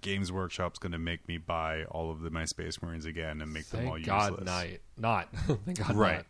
Games 0.00 0.30
Workshop's 0.32 0.78
going 0.78 0.92
to 0.92 0.98
make 0.98 1.26
me 1.28 1.38
buy 1.38 1.84
all 1.84 2.10
of 2.10 2.20
the, 2.22 2.30
my 2.30 2.44
Space 2.44 2.80
Marines 2.82 3.04
again 3.04 3.40
and 3.40 3.52
make 3.52 3.68
them 3.70 3.86
all 3.86 3.94
Thank 3.94 4.06
God, 4.06 4.30
useless, 4.32 4.46
night, 4.46 4.80
not. 4.96 5.28
Thank 5.64 5.78
God, 5.78 5.94
Right. 5.96 6.24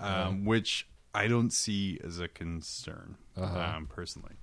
not. 0.00 0.26
um, 0.28 0.44
which 0.44 0.86
I 1.14 1.26
don't 1.26 1.52
see 1.52 1.98
as 2.02 2.20
a 2.20 2.28
concern 2.28 3.16
Uh-huh. 3.36 3.58
um, 3.76 3.86
personally. 3.86 4.36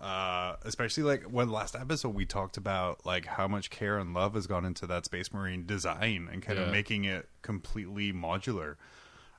Uh, 0.00 0.54
especially 0.62 1.02
like 1.02 1.24
when 1.24 1.50
last 1.50 1.74
episode 1.74 2.14
we 2.14 2.24
talked 2.24 2.56
about 2.56 3.04
like 3.04 3.26
how 3.26 3.48
much 3.48 3.68
care 3.68 3.98
and 3.98 4.14
love 4.14 4.34
has 4.34 4.46
gone 4.46 4.64
into 4.64 4.86
that 4.86 5.04
Space 5.04 5.32
Marine 5.32 5.66
design 5.66 6.28
and 6.30 6.40
kind 6.40 6.56
Yeah. 6.58 6.66
of 6.66 6.70
making 6.72 7.02
it 7.04 7.28
completely 7.42 8.12
modular. 8.12 8.76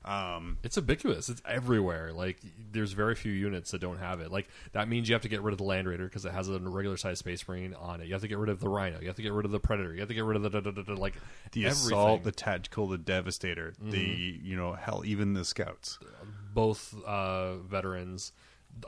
Um, 0.06 0.58
It's 0.64 0.78
ubiquitous. 0.78 1.28
It's 1.30 1.41
everywhere. 1.45 2.14
Like 2.14 2.38
there's 2.72 2.93
very 2.93 3.16
few 3.16 3.32
units 3.34 3.72
that 3.72 3.82
don't 3.82 3.97
have 3.97 4.22
it. 4.22 4.32
Like 4.32 4.47
that 4.72 4.88
means 4.88 5.10
you 5.10 5.14
have 5.16 5.24
to 5.24 5.30
get 5.30 5.41
rid 5.41 5.52
of 5.52 5.58
the 5.58 5.66
Land 5.66 5.88
Raider 5.88 6.06
because 6.06 6.24
it 6.26 6.32
has 6.32 6.47
a 6.47 6.58
regular 6.60 6.95
size 6.97 7.20
Space 7.20 7.45
Marine 7.47 7.74
on 7.74 8.00
it. 8.02 8.08
You 8.08 8.14
have 8.14 8.22
to 8.22 8.28
get 8.28 8.38
rid 8.38 8.50
of 8.50 8.60
the 8.62 8.70
Rhino. 8.70 9.00
You 9.02 9.08
have 9.08 9.18
to 9.18 9.22
get 9.22 9.34
rid 9.34 9.45
of 9.45 9.52
the 9.52 9.60
Predator. 9.60 9.93
You 9.93 10.00
have 10.00 10.08
to 10.08 10.14
get 10.16 10.24
rid 10.24 10.38
of 10.38 10.43
the 10.43 10.50
da, 10.50 10.62
da, 10.62 10.72
da, 10.72 10.93
like 10.93 11.16
the 11.52 11.66
everything. 11.66 11.86
Mm-hmm. 11.88 11.93
assault, 11.93 12.24
the 12.24 12.32
tactical, 12.32 12.88
the 12.88 12.97
devastator, 12.97 13.74
the 13.82 14.39
you 14.41 14.56
know 14.56 14.74
hell, 14.74 15.04
even 15.06 15.34
the 15.34 15.43
scouts. 15.43 16.00
both 16.54 16.95
uh, 17.06 17.56
veterans, 17.58 18.32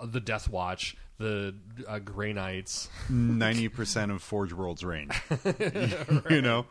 the 0.04 0.20
Death 0.22 0.48
Watch, 0.50 0.96
the 1.22 1.56
uh, 1.88 2.00
Grey 2.00 2.34
Knights. 2.34 2.90
Ninety 3.10 3.70
percent 3.70 4.12
of 4.12 4.22
Forge 4.22 4.54
World's 4.54 4.84
range. 4.84 5.14
you 6.30 6.42
know, 6.42 6.66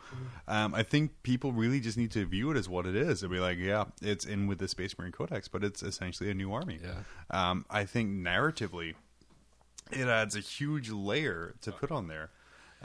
um, 0.47 0.75
I 0.75 0.83
think 0.83 1.23
people 1.23 1.51
really 1.51 1.79
just 1.79 1.97
need 1.97 2.11
to 2.11 2.25
view 2.25 2.51
it 2.51 2.57
as 2.57 2.69
what 2.69 2.85
it 2.85 2.95
is 2.95 3.23
and 3.23 3.31
be 3.31 3.39
like, 3.39 3.57
yeah, 3.57 3.85
it's 4.01 4.25
in 4.25 4.47
with 4.47 4.59
the 4.59 4.67
Space 4.67 4.97
Marine 4.97 5.11
Codex, 5.11 5.47
but 5.47 5.63
it's 5.63 5.81
essentially 5.81 6.29
a 6.29 6.33
new 6.33 6.53
army. 6.53 6.79
Yeah. 6.83 7.01
Um, 7.29 7.65
I 7.69 7.85
think 7.85 8.11
narratively, 8.11 8.95
it 9.91 10.07
adds 10.07 10.35
a 10.35 10.41
huge 10.41 10.89
layer 10.89 11.55
to 11.61 11.71
put 11.71 11.91
on 11.91 12.07
there 12.07 12.29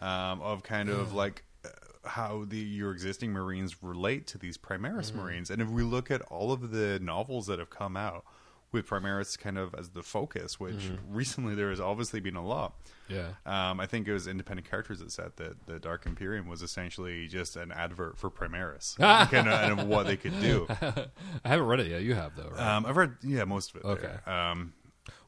um, 0.00 0.40
of 0.40 0.62
kind 0.62 0.88
of 0.88 1.12
like 1.12 1.44
uh, 1.64 1.68
how 2.08 2.44
the 2.46 2.58
your 2.58 2.92
existing 2.92 3.32
Marines 3.32 3.82
relate 3.82 4.26
to 4.28 4.38
these 4.38 4.56
Primaris 4.56 5.14
Marines. 5.14 5.50
And 5.50 5.60
if 5.60 5.68
we 5.68 5.82
look 5.82 6.10
at 6.10 6.22
all 6.22 6.52
of 6.52 6.70
the 6.70 6.98
novels 7.00 7.46
that 7.46 7.58
have 7.58 7.70
come 7.70 7.96
out 7.96 8.24
with 8.72 8.88
Primaris 8.88 9.38
kind 9.38 9.58
of 9.58 9.74
as 9.74 9.90
the 9.90 10.02
focus, 10.02 10.58
which 10.60 10.90
recently 11.08 11.54
there 11.54 11.70
has 11.70 11.80
obviously 11.80 12.20
been 12.20 12.36
a 12.36 12.44
lot. 12.44 12.74
Yeah. 13.08 13.28
Um, 13.46 13.80
I 13.80 13.86
think 13.86 14.08
it 14.08 14.12
was 14.12 14.26
independent 14.26 14.68
characters 14.68 14.98
that 14.98 15.12
said 15.12 15.32
that 15.36 15.66
the 15.66 15.78
Dark 15.78 16.06
Imperium 16.06 16.48
was 16.48 16.62
essentially 16.62 17.28
just 17.28 17.56
an 17.56 17.70
advert 17.72 18.18
for 18.18 18.30
Primaris 18.30 18.96
kind 18.96 19.48
of, 19.48 19.60
and 19.60 19.80
of 19.80 19.86
what 19.86 20.06
they 20.06 20.16
could 20.16 20.38
do. 20.40 20.66
I 20.70 21.48
haven't 21.48 21.66
read 21.66 21.80
it 21.80 21.88
yet. 21.88 22.02
You 22.02 22.14
have 22.14 22.34
though, 22.36 22.50
right? 22.50 22.76
Um, 22.76 22.86
I've 22.86 22.96
read, 22.96 23.12
yeah, 23.22 23.44
most 23.44 23.70
of 23.70 23.76
it. 23.76 23.84
Okay. 23.84 24.30
Um, 24.30 24.72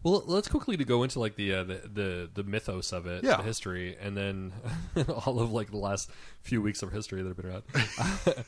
well, 0.02 0.22
let's 0.26 0.48
quickly 0.48 0.76
to 0.76 0.84
go 0.84 1.02
into 1.02 1.18
like 1.20 1.36
the 1.36 1.54
uh, 1.54 1.64
the, 1.64 1.80
the 1.92 2.30
the 2.34 2.42
mythos 2.44 2.92
of 2.92 3.06
it, 3.06 3.24
Yeah. 3.24 3.36
the 3.38 3.42
history, 3.42 3.96
and 4.00 4.16
then 4.16 4.52
all 5.26 5.40
of 5.40 5.50
like 5.52 5.70
the 5.70 5.76
last 5.76 6.10
few 6.42 6.62
weeks 6.62 6.82
of 6.82 6.92
history 6.92 7.22
that 7.22 7.28
have 7.28 7.36
been 7.36 7.46
around. 7.46 7.62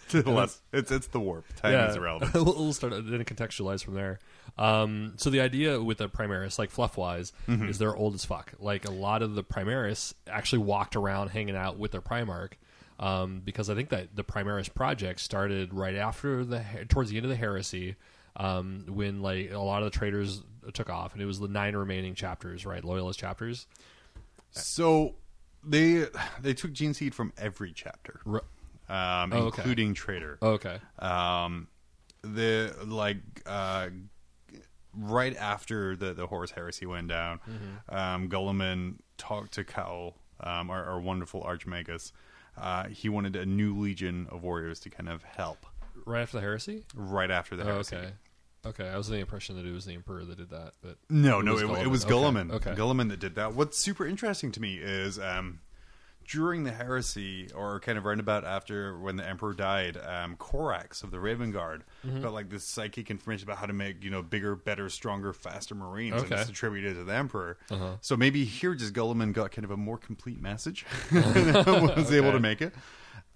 to 0.11 0.22
the 0.22 0.30
less, 0.30 0.61
it's 0.72 0.90
it's 0.90 1.09
the 1.09 1.20
warp. 1.20 1.44
Time 1.57 1.74
is 1.90 1.96
irrelevant. 1.96 2.32
we'll, 2.34 2.44
we'll 2.44 2.72
start 2.72 2.92
then 2.92 3.24
contextualize 3.24 3.82
from 3.84 3.94
there. 3.94 4.18
Um, 4.59 5.14
so 5.16 5.30
the 5.30 5.40
idea 5.40 5.80
with 5.82 5.98
the 5.98 6.09
Primaris, 6.09 6.59
like 6.59 6.70
fluff 6.70 6.96
wise, 6.96 7.32
Mm-hmm. 7.48 7.68
is 7.68 7.78
they're 7.78 7.96
old 7.96 8.14
as 8.14 8.24
fuck. 8.24 8.53
Like 8.59 8.86
a 8.86 8.90
lot 8.92 9.22
of 9.22 9.34
the 9.34 9.42
Primaris 9.44 10.14
actually 10.28 10.59
walked 10.64 10.96
around 10.96 11.28
hanging 11.30 11.57
out 11.57 11.78
with 11.78 11.92
their 11.92 12.03
Primarch. 12.03 12.53
Um, 12.98 13.40
because 13.42 13.70
I 13.70 13.74
think 13.74 13.88
that 13.88 14.14
the 14.14 14.22
Primaris 14.24 14.72
project 14.72 15.20
started 15.20 15.72
right 15.72 15.94
after 15.96 16.44
the 16.44 16.62
towards 16.88 17.09
the 17.11 17.16
end 17.16 17.24
of 17.24 17.30
the 17.30 17.36
heresy, 17.36 17.96
um, 18.36 18.84
when 18.88 19.22
like 19.22 19.51
a 19.51 19.59
lot 19.59 19.82
of 19.82 19.90
the 19.90 19.98
traders 19.98 20.42
took 20.73 20.91
off, 20.91 21.13
and 21.13 21.23
it 21.23 21.27
was 21.27 21.39
the 21.41 21.49
nine 21.49 21.75
remaining 21.77 22.15
chapters, 22.15 22.65
right? 22.67 22.85
Loyalist 22.85 23.19
chapters. 23.19 23.67
So 24.51 25.15
they 25.65 26.07
they 26.41 26.55
took 26.55 26.73
gene 26.73 26.95
seed 26.95 27.15
from 27.15 27.33
every 27.39 27.73
chapter, 27.73 28.21
um, 28.27 28.43
Oh, 28.89 29.37
okay. 29.47 29.63
including 29.63 29.95
Trader. 29.95 30.39
okay. 30.43 30.79
Um, 30.99 31.69
the 32.23 32.75
like 32.85 33.19
uh, 33.47 33.89
right 34.95 35.37
after 35.37 35.97
the 35.97 36.13
the 36.15 36.27
Horus 36.27 36.51
Heresy 36.51 36.87
went 36.87 37.09
down, 37.09 37.41
um, 37.89 38.29
Guilliman 38.29 38.97
talked 39.19 39.53
to 39.53 39.65
Cawl, 39.65 40.17
um, 40.41 40.71
our, 40.71 40.85
our 40.85 41.01
wonderful 41.01 41.43
Archmagos. 41.43 42.13
Uh, 42.57 42.89
he 42.89 43.09
wanted 43.09 43.37
a 43.37 43.47
new 43.47 43.79
legion 43.79 44.27
of 44.31 44.43
warriors 44.43 44.81
to 44.81 44.91
kind 44.91 45.09
of 45.09 45.23
help 45.23 45.65
Right 46.05 46.23
after 46.23 46.39
the 46.39 46.41
heresy. 46.43 46.85
right 46.95 47.31
after 47.31 47.55
the 47.57 47.63
Oh, 47.63 47.67
heresy. 47.75 47.97
okay. 47.97 48.11
Okay, 48.67 48.89
I 48.89 48.97
was 48.97 49.09
the 49.09 49.17
impression 49.17 49.57
that 49.57 49.65
it 49.65 49.73
was 49.73 49.87
the 49.87 49.95
emperor 49.95 50.25
that 50.25 50.37
did 50.37 50.51
that, 50.51 50.75
but 50.83 50.99
No, 51.09 51.41
It 51.41 51.45
no, 51.45 51.53
was 51.55 51.63
it, 51.63 51.71
it 51.71 51.87
was 51.89 52.05
Guilliman. 52.05 52.51
okay. 52.53 52.73
Guilliman 52.75 53.09
that 53.09 53.19
did 53.21 53.37
that. 53.37 53.55
What's 53.55 53.79
super 53.79 54.07
interesting 54.07 54.53
to 54.53 54.61
me 54.61 54.77
is 54.77 55.19
um, 55.19 55.61
during 56.29 56.65
the 56.65 56.71
heresy, 56.71 57.49
or 57.55 57.81
kind 57.81 57.97
of 57.97 58.05
right 58.05 58.21
about 58.21 58.45
after 58.45 58.99
when 58.99 59.17
the 59.17 59.27
emperor 59.27 59.55
died, 59.55 59.97
um, 59.97 60.37
Corax 60.37 61.03
of 61.03 61.11
the 61.11 61.19
Raven 61.19 61.51
Guard 61.53 61.85
Mm-hmm. 62.07 62.21
got 62.23 62.33
like 62.35 62.51
this 62.51 62.65
psychic 62.65 63.11
information 63.11 63.47
about 63.49 63.57
how 63.59 63.67
to 63.67 63.73
make 63.73 64.05
you 64.05 64.11
know 64.11 64.23
bigger, 64.23 64.55
better, 64.57 64.89
stronger, 64.91 65.33
faster 65.33 65.75
Marines, 65.75 66.15
and 66.23 66.25
Okay. 66.31 66.41
it's 66.41 66.51
attributed 66.51 66.97
to 66.97 67.05
the 67.05 67.15
emperor. 67.15 67.57
Uh-huh. 67.71 67.97
So 68.03 68.15
maybe 68.17 68.45
here, 68.45 68.75
just 68.75 68.93
Guilliman 68.93 69.33
got 69.33 69.53
kind 69.53 69.65
of 69.65 69.71
a 69.71 69.77
more 69.79 69.97
complete 69.99 70.41
message, 70.41 70.85
was 71.13 72.13
able 72.13 72.33
to 72.33 72.41
make 72.41 72.61
it. 72.61 72.75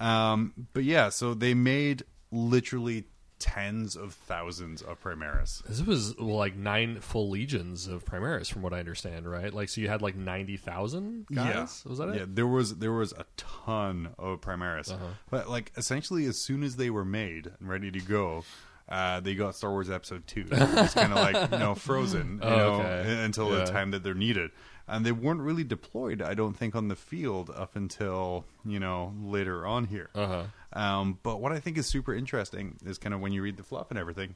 Um, 0.01 0.53
but 0.75 0.85
yeah, 0.85 1.09
so 1.09 1.33
they 1.35 1.55
made 1.55 2.03
literally 2.31 3.05
tens 3.45 3.95
of 3.95 4.14
thousands 4.14 4.80
of 4.80 5.03
Primaris. 5.03 5.62
This 5.64 5.82
was 5.82 6.18
like 6.18 6.57
nine 6.57 7.01
full 7.01 7.28
legions 7.28 7.86
of 7.86 8.03
Primaris, 8.07 8.51
from 8.51 8.62
what 8.62 8.72
I 8.72 8.78
understand, 8.78 9.30
right? 9.30 9.53
Like, 9.53 9.68
so 9.68 9.82
you 9.82 9.88
had 9.88 10.01
like 10.01 10.16
ninety 10.16 10.57
thousand 10.57 11.26
guys. 11.32 11.84
Was 11.86 11.99
that 11.99 12.09
it? 12.09 12.16
Yeah, 12.16 12.24
there 12.26 12.47
was 12.47 12.76
there 12.76 12.92
was 12.92 13.12
a 13.12 13.26
ton 13.36 14.14
of 14.18 14.40
Primaris, 14.40 14.90
Uh-huh. 14.90 15.09
but 15.28 15.51
like 15.51 15.72
essentially 15.76 16.24
as 16.24 16.38
soon 16.38 16.62
as 16.62 16.76
they 16.76 16.88
were 16.88 17.05
made 17.05 17.51
and 17.61 17.68
ready 17.68 17.90
to 17.90 18.01
go, 18.01 18.45
uh, 18.88 19.20
they 19.20 19.34
got 19.34 19.55
Star 19.55 19.70
Wars 19.72 19.90
Episode 19.90 20.26
Two. 20.26 20.47
It's 20.51 20.95
kind 20.95 21.12
of 21.12 21.18
like 21.18 21.53
you 21.53 21.59
know 21.59 21.74
frozen, 21.74 22.40
you 22.42 22.49
Oh, 22.49 22.57
know, 22.57 22.72
okay. 22.80 23.01
un- 23.12 23.18
until 23.18 23.51
the 23.51 23.66
time 23.66 23.90
that 23.90 24.03
they're 24.03 24.14
needed. 24.14 24.53
And 24.87 25.05
they 25.07 25.12
weren't 25.12 25.41
really 25.41 25.64
deployed, 25.64 26.20
I 26.20 26.35
don't 26.35 26.53
think, 26.55 26.74
on 26.76 26.89
the 26.89 26.97
field 26.97 27.49
up 27.49 27.74
until 27.74 28.45
you 28.66 28.78
know 28.78 29.14
later 29.22 29.66
on 29.66 29.87
here. 29.87 30.11
Uh 30.14 30.26
huh. 30.26 30.45
Um, 30.78 31.18
but 31.22 31.41
what 31.41 31.53
I 31.53 31.61
think 31.61 31.78
is 31.78 31.87
super 31.87 32.14
interesting 32.14 32.76
is 32.85 32.99
kind 32.99 33.14
of 33.14 33.20
when 33.20 33.32
you 33.32 33.43
read 33.43 33.57
the 33.57 33.62
fluff 33.62 33.91
and 33.91 33.99
everything 33.99 34.35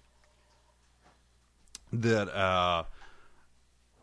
that 1.92 2.28
uh, 2.34 2.84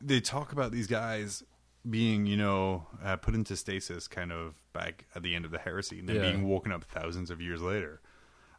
they 0.02 0.20
talk 0.20 0.52
about 0.52 0.72
these 0.72 0.88
guys 0.88 1.44
being, 1.90 2.26
you 2.26 2.36
know, 2.38 2.88
uh, 3.04 3.16
put 3.16 3.36
into 3.36 3.56
stasis 3.56 4.08
kind 4.08 4.32
of 4.32 4.56
back 4.74 5.06
at 5.16 5.22
the 5.24 5.36
end 5.36 5.46
of 5.46 5.52
the 5.52 5.60
heresy 5.60 6.00
and 6.00 6.10
then 6.10 6.16
Yeah. 6.18 6.32
being 6.32 6.48
woken 6.48 6.72
up 6.72 6.84
thousands 6.86 7.30
of 7.30 7.42
years 7.42 7.62
later. 7.62 8.02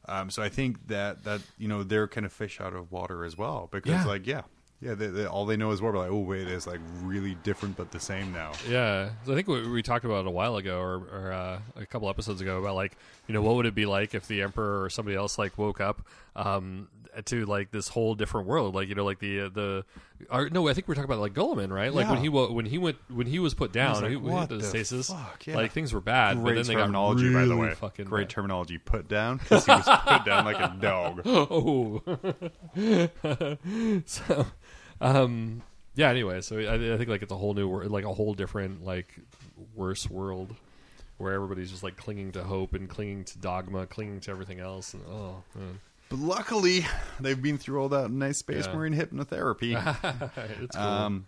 Um, 0.08 0.30
so 0.30 0.42
I 0.42 0.48
think 0.48 0.86
that 0.86 1.24
that 1.24 1.40
you 1.58 1.66
know 1.66 1.82
they're 1.82 2.06
kind 2.06 2.24
of 2.24 2.32
fish 2.32 2.60
out 2.60 2.72
of 2.74 2.92
water 2.92 3.24
as 3.24 3.36
well 3.36 3.68
because 3.72 3.90
Yeah. 3.90 4.04
like 4.04 4.26
yeah 4.26 4.42
yeah 4.80 4.94
they, 4.94 5.06
they, 5.06 5.24
all 5.26 5.46
they 5.46 5.56
know 5.56 5.70
is 5.70 5.80
war 5.80 5.92
but 5.92 6.00
like 6.00 6.10
oh 6.10 6.18
wait 6.18 6.46
it's 6.48 6.66
like 6.66 6.80
really 7.02 7.34
different 7.42 7.76
but 7.76 7.90
the 7.90 8.00
same 8.00 8.32
now. 8.32 8.52
Yeah, 8.68 9.10
so 9.24 9.32
I 9.32 9.34
think 9.34 9.48
we, 9.48 9.68
we 9.68 9.82
talked 9.82 10.04
about 10.04 10.20
it 10.20 10.28
a 10.28 10.30
while 10.30 10.56
ago, 10.56 10.78
or, 10.78 10.96
or 11.12 11.32
uh, 11.32 11.60
a 11.76 11.86
couple 11.86 12.08
episodes 12.08 12.40
ago, 12.40 12.58
about 12.58 12.74
like 12.74 12.96
you 13.26 13.34
know 13.34 13.42
what 13.42 13.56
would 13.56 13.66
it 13.66 13.74
be 13.74 13.86
like 13.86 14.14
if 14.14 14.26
the 14.28 14.42
emperor 14.42 14.84
or 14.84 14.90
somebody 14.90 15.16
else 15.16 15.38
like 15.38 15.56
woke 15.58 15.80
up 15.80 16.06
um, 16.36 16.88
to 17.24 17.46
like 17.46 17.70
this 17.70 17.88
whole 17.88 18.14
different 18.14 18.46
world, 18.46 18.74
like 18.74 18.88
you 18.88 18.94
know, 18.94 19.04
like 19.04 19.18
the 19.18 19.42
uh, 19.42 19.48
the 19.48 19.84
or, 20.30 20.48
no, 20.50 20.68
I 20.68 20.74
think 20.74 20.88
we're 20.88 20.94
talking 20.94 21.10
about 21.10 21.20
like 21.20 21.34
Guilliman, 21.34 21.70
right? 21.70 21.92
Like 21.92 22.08
when 22.08 22.18
he 22.18 22.28
wo- 22.28 22.52
when 22.52 22.66
he 22.66 22.78
went 22.78 22.98
when 23.08 23.26
he 23.26 23.38
was 23.38 23.54
put 23.54 23.72
down, 23.72 23.94
like, 23.94 24.04
he, 24.04 24.10
he 24.10 24.16
"What 24.16 24.48
to 24.50 24.58
the 24.58 24.64
stasis, 24.64 25.08
fuck?" 25.08 25.46
Yeah. 25.46 25.56
like 25.56 25.72
things 25.72 25.92
were 25.92 26.00
bad, 26.00 26.36
but 26.36 26.44
great 26.44 26.54
then 26.56 26.66
they 26.66 26.74
got 26.74 26.80
terminology 26.82 27.28
really 27.28 27.48
by 27.48 27.54
the 27.54 27.56
way. 27.56 27.74
fucking 27.74 28.04
great 28.06 28.24
bad. 28.24 28.30
terminology. 28.30 28.78
Put 28.78 29.08
down? 29.08 29.38
Because 29.38 29.64
he 29.64 29.72
was 29.72 29.84
put 30.06 30.24
down 30.24 30.44
like 30.44 30.58
a 30.58 30.76
dog. 30.80 31.22
Oh, 31.48 32.02
so 34.06 34.46
um, 35.00 35.62
yeah. 35.94 36.10
Anyway, 36.10 36.40
so 36.40 36.58
I, 36.58 36.74
I 36.94 36.96
think 36.96 37.08
like 37.08 37.22
it's 37.22 37.32
a 37.32 37.36
whole 37.36 37.54
new, 37.54 37.68
wor- 37.68 37.84
like 37.86 38.04
a 38.04 38.12
whole 38.12 38.34
different, 38.34 38.84
like 38.84 39.08
worse 39.74 40.08
world 40.10 40.54
where 41.18 41.32
everybody's 41.32 41.70
just 41.70 41.82
like 41.82 41.96
clinging 41.96 42.32
to 42.32 42.44
hope 42.44 42.74
and 42.74 42.88
clinging 42.88 43.24
to 43.24 43.38
dogma, 43.38 43.86
clinging 43.86 44.20
to 44.20 44.30
everything 44.30 44.60
else. 44.60 44.92
And 44.94 45.02
oh, 45.10 45.42
man. 45.54 45.80
But 46.08 46.18
luckily, 46.18 46.86
they've 47.18 47.40
been 47.40 47.58
through 47.58 47.80
all 47.80 47.88
that 47.88 48.10
nice 48.10 48.38
Space 48.38 48.66
Yeah. 48.66 48.74
Marine 48.76 48.94
hypnotherapy. 48.94 49.74
it's 50.62 50.76
cool. 50.76 50.84
um, 50.84 51.26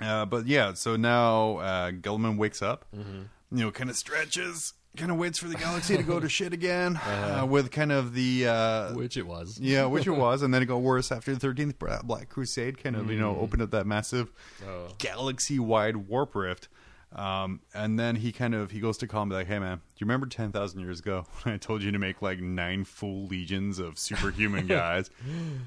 uh, 0.00 0.24
but 0.26 0.46
yeah, 0.46 0.74
so 0.74 0.96
now 0.96 1.56
uh, 1.58 1.90
Guilliman 1.90 2.36
wakes 2.36 2.62
up, 2.62 2.84
Mm-hmm. 2.94 3.56
you 3.58 3.64
know, 3.64 3.70
kind 3.72 3.90
of 3.90 3.96
stretches, 3.96 4.74
kind 4.96 5.10
of 5.12 5.16
waits 5.18 5.38
for 5.38 5.46
the 5.48 5.54
galaxy 5.54 5.96
to 5.96 6.02
go 6.02 6.18
to 6.18 6.28
shit 6.28 6.52
again, 6.52 6.96
Uh-huh. 6.96 7.42
uh, 7.42 7.46
with 7.46 7.70
kind 7.70 7.92
of 7.92 8.14
the. 8.14 8.48
Uh, 8.48 8.92
which 8.94 9.16
it 9.16 9.26
was. 9.26 9.58
yeah, 9.60 9.84
which 9.86 10.06
it 10.06 10.10
was, 10.12 10.42
and 10.42 10.52
then 10.52 10.62
it 10.62 10.66
got 10.66 10.76
worse 10.82 11.12
after 11.12 11.32
the 11.34 11.38
Thirteenth 11.40 11.78
Black 11.78 12.28
Crusade. 12.28 12.82
Kind 12.82 12.96
of, 12.96 13.10
you 13.10 13.18
know, 13.18 13.36
opened 13.38 13.62
up 13.62 13.70
that 13.72 13.86
massive 13.86 14.32
Mm. 14.62 14.68
Oh. 14.68 14.88
galaxy-wide 14.98 15.96
warp 15.96 16.34
rift, 16.34 16.68
um, 17.14 17.60
and 17.74 17.98
then 17.98 18.16
he 18.16 18.32
kind 18.32 18.54
of 18.54 18.70
he 18.70 18.80
goes 18.80 18.98
to 18.98 19.06
call 19.06 19.22
him, 19.22 19.30
be 19.30 19.34
like, 19.34 19.46
"Hey, 19.46 19.58
man, 19.58 19.76
do 19.78 19.82
you 19.96 20.04
remember 20.04 20.26
ten 20.26 20.52
thousand 20.52 20.80
years 20.80 21.00
ago 21.00 21.24
when 21.42 21.54
I 21.54 21.58
told 21.58 21.82
you 21.82 21.90
to 21.92 21.98
make 21.98 22.20
like 22.20 22.38
nine 22.40 22.84
full 22.84 23.26
legions 23.26 23.78
of 23.78 23.98
superhuman 23.98 24.66
guys? 24.68 25.08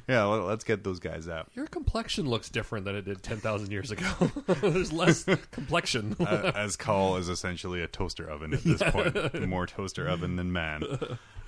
yeah, 0.07 0.23
let, 0.23 0.43
let's 0.43 0.63
get 0.63 0.83
those 0.83 0.99
guys 0.99 1.27
out." 1.27 1.49
Your 1.55 1.65
complexion 1.67 2.29
looks 2.29 2.49
different 2.49 2.85
than 2.85 2.95
it 2.95 3.05
did 3.05 3.23
10,000 3.23 3.71
years 3.71 3.89
ago. 3.91 4.07
There's 4.61 4.93
less 4.93 5.23
complexion. 5.51 6.15
uh, 6.19 6.51
as 6.55 6.75
Cawl 6.77 7.17
is 7.17 7.27
essentially 7.27 7.81
a 7.81 7.87
toaster 7.87 8.29
oven 8.29 8.53
at 8.53 8.63
this 8.63 8.81
point, 8.83 9.47
more 9.47 9.65
toaster 9.65 10.07
oven 10.07 10.35
than 10.35 10.51
man. 10.51 10.83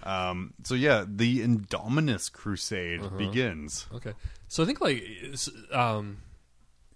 Um, 0.03 0.53
so 0.63 0.75
yeah, 0.75 1.05
the 1.07 1.41
Indomitus 1.41 2.31
Crusade 2.31 3.01
Uh-huh. 3.01 3.15
begins. 3.15 3.85
Okay, 3.93 4.13
so 4.47 4.63
I 4.63 4.65
think 4.65 4.81
like, 4.81 5.03
um, 5.71 6.17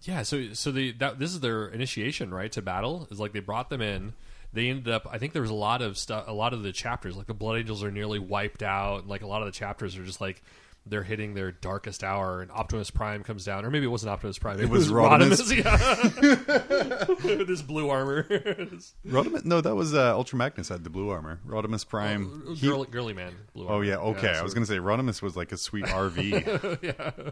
yeah. 0.08 0.24
So 0.24 0.54
so 0.54 0.72
the 0.72 0.94
that 0.94 1.20
this 1.20 1.34
is 1.34 1.42
their 1.42 1.68
initiation 1.68 2.34
right 2.34 2.52
to 2.54 2.62
battle 2.62 3.08
is 3.12 3.20
like 3.20 3.34
they 3.34 3.42
brought 3.42 3.70
them 3.70 3.82
in. 3.82 4.14
They 4.54 4.70
ended 4.70 4.88
up. 4.88 5.06
I 5.12 5.18
think 5.18 5.34
there 5.34 5.42
was 5.42 5.52
a 5.52 5.56
lot 5.56 5.82
of 5.82 5.98
stuff. 5.98 6.24
A 6.28 6.34
lot 6.34 6.54
of 6.54 6.64
the 6.64 6.72
chapters, 6.72 7.18
like 7.18 7.28
the 7.28 7.34
Blood 7.34 7.60
Angels, 7.60 7.84
are 7.84 7.92
nearly 7.92 8.18
wiped 8.18 8.64
out. 8.64 9.06
Like 9.06 9.22
a 9.22 9.28
lot 9.28 9.42
of 9.42 9.48
the 9.48 9.52
chapters 9.52 9.98
are 9.98 10.06
just 10.06 10.22
like. 10.22 10.42
They're 10.90 11.04
hitting 11.04 11.34
their 11.34 11.52
darkest 11.52 12.04
hour, 12.04 12.42
and 12.42 12.52
Optimus 12.52 12.90
Prime 12.92 13.24
comes 13.24 13.44
down, 13.46 13.66
or 13.66 13.70
maybe 13.72 13.86
it 13.86 13.90
wasn't 13.90 14.12
Optimus 14.12 14.38
Prime. 14.38 14.60
It, 14.60 14.70
was 14.70 14.90
Rodimus. 14.90 15.56
yeah, 15.56 17.06
with 17.38 17.48
his 17.50 17.62
blue 17.62 17.90
armor. 17.90 18.24
Rodimus, 19.08 19.46
no, 19.46 19.62
that 19.62 19.76
was 19.76 19.94
uh, 19.94 20.16
Ultra 20.16 20.38
Magnus 20.38 20.70
had 20.70 20.84
the 20.84 20.90
blue 20.90 21.10
armor. 21.10 21.40
Rodimus 21.48 21.88
Prime. 21.88 22.44
he- 22.56 22.68
girly, 22.68 22.88
girly 22.88 23.14
man. 23.14 23.34
Blue 23.54 23.68
oh 23.68 23.82
yeah, 23.82 23.98
okay. 23.98 24.30
I 24.30 24.34
so- 24.38 24.44
was 24.44 24.54
gonna 24.54 24.66
say 24.66 24.78
Rodimus 24.78 25.22
was 25.22 25.36
like 25.36 25.52
a 25.52 25.58
sweet 25.58 25.86
RV. 25.86 26.80
yeah. 26.82 27.32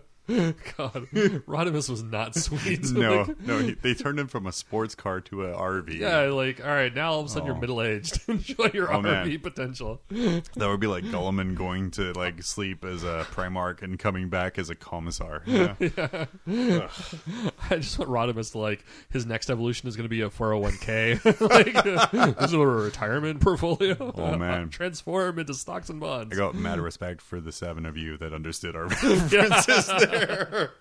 God, 0.78 1.08
Rodimus 1.48 1.88
was 1.88 2.02
not 2.02 2.34
sweet. 2.36 2.92
no, 2.92 3.22
Like, 3.22 3.40
no, 3.42 3.60
he, 3.60 3.74
they 3.76 3.94
turned 3.94 4.20
him 4.20 4.28
from 4.28 4.48
a 4.48 4.52
sports 4.52 4.96
car 4.96 5.22
to 5.22 5.46
an 5.46 5.54
RV. 5.54 6.00
yeah, 6.00 6.22
like 6.32 6.60
all 6.66 6.72
right, 6.72 6.94
now 6.94 7.12
all 7.14 7.20
of 7.20 7.28
a 7.28 7.30
sudden 7.30 7.46
you're 7.46 7.56
Oh. 7.56 7.60
middle 7.60 7.82
aged. 7.82 8.20
Enjoy 8.28 8.72
your 8.74 8.92
Oh, 8.92 9.00
RV 9.00 9.04
man. 9.04 9.40
potential. 9.40 10.02
that 10.10 10.46
would 10.68 10.80
be 10.80 10.88
like 10.88 11.04
Guilliman 11.04 11.56
going 11.56 11.92
to 11.92 12.12
like 12.14 12.42
sleep 12.44 12.84
as 12.84 13.04
a 13.04 13.26
Primarch 13.46 13.82
and 13.82 13.98
coming 14.00 14.30
back 14.30 14.58
as 14.58 14.70
a 14.70 14.76
commissar. 14.76 15.44
Yeah. 15.56 15.76
I 16.48 17.78
just 17.78 17.98
want 18.00 18.12
Rodimus 18.12 18.52
to 18.54 18.60
like 18.60 18.84
his 19.10 19.26
next 19.26 19.50
evolution 19.50 19.88
is 19.88 19.96
going 19.96 20.06
to 20.06 20.10
be 20.10 20.22
a 20.22 20.30
401k. 20.30 21.40
like 21.50 22.38
this 22.38 22.46
is 22.50 22.54
a 22.54 22.60
retirement 22.60 23.42
portfolio. 23.42 24.14
Oh, 24.16 24.38
man. 24.38 24.70
transform 24.70 25.40
into 25.40 25.54
stocks 25.54 25.90
and 25.90 26.00
bonds. 26.00 26.34
I 26.34 26.38
got 26.38 26.56
mad 26.56 26.80
respect 26.80 27.22
for 27.22 27.40
the 27.40 27.52
seven 27.52 27.86
of 27.86 27.98
you 27.98 28.18
that 28.18 28.34
understood 28.34 28.76
our 28.76 28.88
references 28.88 29.88
there. 29.88 30.72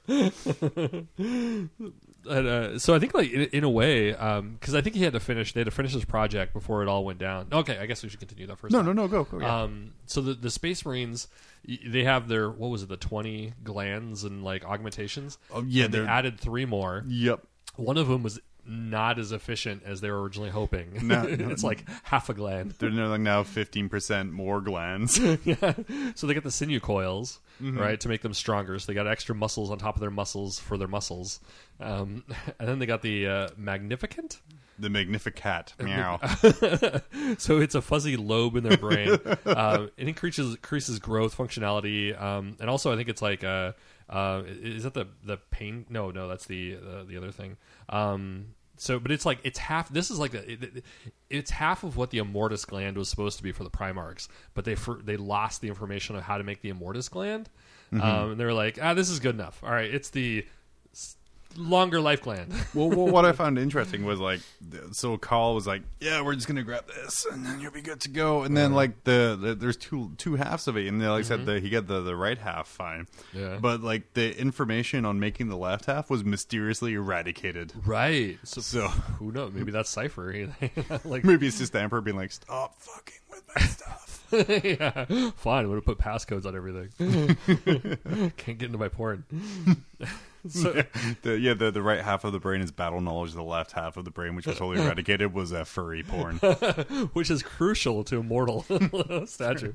And, 2.28 2.46
uh, 2.48 2.78
so 2.78 2.94
I 2.94 2.98
think 2.98 3.14
like 3.14 3.30
in, 3.30 3.42
in 3.52 3.64
a 3.64 3.70
way, 3.70 4.12
because 4.12 4.74
I 4.74 4.80
think 4.80 4.96
he 4.96 5.02
had 5.02 5.12
to 5.12 5.20
finish. 5.20 5.52
They 5.52 5.60
had 5.60 5.66
to 5.66 5.70
finish 5.70 5.92
his 5.92 6.04
project 6.04 6.52
before 6.52 6.82
it 6.82 6.88
all 6.88 7.04
went 7.04 7.18
down. 7.18 7.48
Okay, 7.52 7.78
I 7.78 7.86
guess 7.86 8.02
we 8.02 8.08
should 8.08 8.18
continue 8.20 8.46
that 8.46 8.58
first. 8.58 8.72
No, 8.72 8.82
no, 8.82 8.92
no, 8.92 9.08
go. 9.08 9.24
go 9.24 9.40
yeah. 9.40 9.62
Um, 9.62 9.92
so 10.06 10.20
the 10.20 10.34
the 10.34 10.50
Space 10.50 10.84
Marines, 10.86 11.28
y- 11.68 11.78
they 11.86 12.04
have 12.04 12.28
their 12.28 12.50
what 12.50 12.68
was 12.68 12.82
it, 12.82 12.88
the 12.88 12.96
twenty 12.96 13.52
glands 13.62 14.24
and 14.24 14.42
like 14.44 14.64
augmentations. 14.64 15.38
Oh, 15.52 15.62
yeah, 15.66 15.86
they 15.86 15.98
they're- 15.98 16.06
added 16.08 16.38
three 16.40 16.64
more. 16.64 17.04
yep. 17.06 17.40
One 17.76 17.96
of 17.98 18.06
them 18.08 18.22
was 18.22 18.40
not 18.66 19.18
as 19.18 19.30
efficient 19.32 19.82
as 19.84 20.00
they 20.00 20.10
were 20.10 20.22
originally 20.22 20.48
hoping. 20.48 21.06
No, 21.06 21.24
no, 21.24 21.48
it's 21.50 21.62
like 21.64 21.84
half 22.04 22.30
a 22.30 22.34
gland. 22.34 22.70
They're 22.78 22.90
like 22.90 23.20
now 23.20 23.42
fifteen 23.42 23.88
percent 23.90 24.32
more 24.32 24.60
glands. 24.62 25.18
yeah. 25.44 25.74
So 26.14 26.26
they 26.26 26.32
get 26.34 26.44
the 26.44 26.50
sinew 26.50 26.80
coils, 26.80 27.40
Mm-hmm. 27.62 27.78
right, 27.78 28.00
to 28.00 28.08
make 28.08 28.20
them 28.22 28.34
stronger. 28.34 28.78
So 28.80 28.86
they 28.86 28.94
got 28.94 29.06
extra 29.06 29.34
muscles 29.34 29.70
on 29.70 29.78
top 29.78 29.94
of 29.94 30.00
their 30.00 30.10
muscles 30.10 30.58
for 30.58 30.76
their 30.76 30.88
muscles. 30.88 31.38
Um, 31.80 32.24
and 32.58 32.68
then 32.68 32.78
they 32.80 32.86
got 32.86 33.00
the 33.00 33.26
uh, 33.26 33.48
magnificent. 33.56 34.40
the 34.78 34.90
Magnificat. 34.90 35.74
Meow. 35.80 36.18
so 37.38 37.60
it's 37.60 37.76
a 37.76 37.80
fuzzy 37.80 38.16
lobe 38.16 38.56
in 38.56 38.64
their 38.64 38.76
brain. 38.76 39.18
uh, 39.46 39.86
it 39.96 40.08
increases 40.08 40.56
increases 40.56 40.98
growth, 40.98 41.36
functionality, 41.36 42.20
um, 42.20 42.56
and 42.60 42.68
also 42.68 42.92
I 42.92 42.96
think 42.96 43.08
it's 43.08 43.22
like 43.22 43.44
uh, 43.44 43.72
uh, 44.10 44.42
is 44.46 44.82
that 44.82 44.94
the 44.94 45.06
the 45.24 45.36
pain? 45.50 45.86
No, 45.88 46.10
no, 46.10 46.26
that's 46.28 46.46
the 46.46 46.76
uh, 46.76 47.04
the 47.04 47.16
other 47.16 47.30
thing. 47.30 47.56
Um, 47.88 48.54
so, 48.84 48.98
but 48.98 49.10
it's 49.10 49.24
like 49.24 49.38
it's 49.44 49.58
half. 49.58 49.88
This 49.88 50.10
is 50.10 50.18
like 50.18 50.34
a, 50.34 50.52
it, 50.52 50.84
it's 51.30 51.50
half 51.50 51.84
of 51.84 51.96
what 51.96 52.10
the 52.10 52.18
Immortus 52.18 52.66
gland 52.66 52.98
was 52.98 53.08
supposed 53.08 53.38
to 53.38 53.42
be 53.42 53.50
for 53.50 53.64
the 53.64 53.70
Primarchs, 53.70 54.28
but 54.52 54.66
they 54.66 54.74
for, 54.74 55.00
they 55.02 55.16
lost 55.16 55.62
the 55.62 55.68
information 55.68 56.16
of 56.16 56.22
how 56.22 56.36
to 56.36 56.44
make 56.44 56.60
the 56.60 56.70
Immortus 56.70 57.10
gland, 57.10 57.48
um, 57.92 58.32
and 58.32 58.40
they 58.40 58.44
were 58.44 58.52
like, 58.52 58.78
ah, 58.82 58.92
this 58.92 59.08
is 59.08 59.20
good 59.20 59.34
enough. 59.34 59.62
All 59.64 59.70
right, 59.70 59.92
it's 59.92 60.10
the 60.10 60.46
longer 61.56 62.00
life 62.00 62.22
plan. 62.22 62.48
well, 62.74 62.88
well, 62.88 63.06
what 63.06 63.24
I 63.24 63.32
found 63.32 63.58
interesting 63.58 64.04
was 64.04 64.20
like, 64.20 64.40
so 64.92 65.16
Carl 65.16 65.54
was 65.54 65.66
like, 65.66 65.82
"Yeah, 66.00 66.22
we're 66.22 66.34
just 66.34 66.46
gonna 66.46 66.62
grab 66.62 66.86
this, 66.86 67.26
and 67.30 67.44
then 67.44 67.60
you'll 67.60 67.72
be 67.72 67.82
good 67.82 68.00
to 68.02 68.08
go." 68.08 68.42
And 68.42 68.56
then 68.56 68.66
uh-huh. 68.66 68.76
like 68.76 69.04
the, 69.04 69.38
the 69.40 69.54
there's 69.54 69.76
two 69.76 70.12
two 70.18 70.36
halves 70.36 70.68
of 70.68 70.76
it, 70.76 70.86
and 70.86 71.00
they, 71.00 71.06
like 71.06 71.20
I 71.24 71.28
said, 71.28 71.40
mm-hmm. 71.40 71.46
the, 71.46 71.60
he 71.60 71.70
got 71.70 71.86
the 71.86 72.00
the 72.00 72.16
right 72.16 72.38
half 72.38 72.68
fine, 72.68 73.06
Yeah. 73.32 73.58
But 73.60 73.82
like 73.82 74.14
the 74.14 74.38
information 74.38 75.04
on 75.04 75.20
making 75.20 75.48
the 75.48 75.56
left 75.56 75.86
half 75.86 76.10
was 76.10 76.24
mysteriously 76.24 76.94
eradicated. 76.94 77.72
right. 77.86 78.38
So, 78.44 78.60
So 78.60 78.88
who 79.18 79.32
knows? 79.32 79.52
Maybe 79.52 79.72
that's 79.72 79.90
Cypher. 79.90 80.50
like 81.04 81.24
maybe 81.24 81.46
it's 81.46 81.58
just 81.58 81.72
the 81.72 81.80
Emperor 81.80 82.00
being 82.00 82.16
like, 82.16 82.32
"Stop 82.32 82.80
fucking 82.80 83.20
with 83.30 83.42
my 83.54 83.62
stuff." 83.62 84.24
yeah, 84.32 85.30
fine. 85.36 85.64
I'm 85.64 85.70
gonna 85.70 85.80
put 85.80 85.98
passcodes 85.98 86.46
on 86.46 86.56
everything. 86.56 86.88
Can't 88.36 88.58
get 88.58 88.66
into 88.66 88.78
my 88.78 88.88
porn. 88.88 89.24
so, 90.48 90.72
the, 91.22 91.38
yeah, 91.38 91.54
the 91.54 91.70
the 91.70 91.82
right 91.82 92.00
half 92.00 92.24
of 92.24 92.32
the 92.32 92.38
brain 92.38 92.60
is 92.60 92.70
battle 92.70 93.00
knowledge. 93.00 93.32
The 93.32 93.42
left 93.42 93.72
half 93.72 93.96
of 93.96 94.04
the 94.04 94.10
brain, 94.10 94.34
which 94.36 94.46
was 94.46 94.58
totally 94.58 94.84
eradicated, 94.84 95.32
was 95.32 95.52
uh, 95.52 95.64
furry 95.64 96.02
porn. 96.02 96.36
which 97.14 97.30
is 97.30 97.42
crucial 97.42 98.04
to 98.04 98.18
immortal 98.18 98.64
statue. 99.26 99.72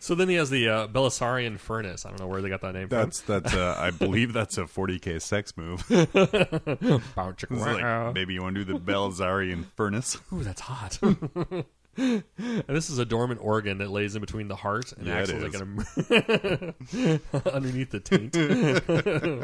so 0.00 0.14
then 0.14 0.28
he 0.28 0.34
has 0.34 0.50
the 0.50 0.68
uh, 0.68 0.88
Belisarian 0.88 1.58
furnace. 1.58 2.04
I 2.04 2.08
don't 2.08 2.20
know 2.20 2.26
where 2.26 2.42
they 2.42 2.48
got 2.48 2.60
that 2.62 2.74
name 2.74 2.88
That's 2.88 3.20
that's 3.20 3.54
uh, 3.54 3.76
I 3.78 3.90
believe 3.90 4.32
that's 4.32 4.58
a 4.58 4.62
40k 4.62 5.22
sex 5.22 5.56
move. 5.56 5.82
from. 7.58 7.82
Like, 7.82 8.14
maybe 8.14 8.34
you 8.34 8.42
want 8.42 8.56
to 8.56 8.64
do 8.64 8.72
the 8.72 8.80
Belzarian 8.80 9.66
furnace. 9.76 10.18
Ooh, 10.32 10.42
that's 10.42 10.62
hot. 10.62 10.98
and 11.96 12.22
this 12.68 12.88
is 12.88 12.98
a 12.98 13.04
dormant 13.04 13.40
organ 13.42 13.78
that 13.78 13.90
lays 13.90 14.14
in 14.14 14.20
between 14.20 14.48
the 14.48 14.56
heart 14.56 14.92
and 14.92 15.06
Yeah, 15.06 15.18
as 15.18 15.32
like 15.32 15.54
an 15.54 16.74
underneath 17.52 17.90
the 17.90 18.00
taint, 18.00 18.34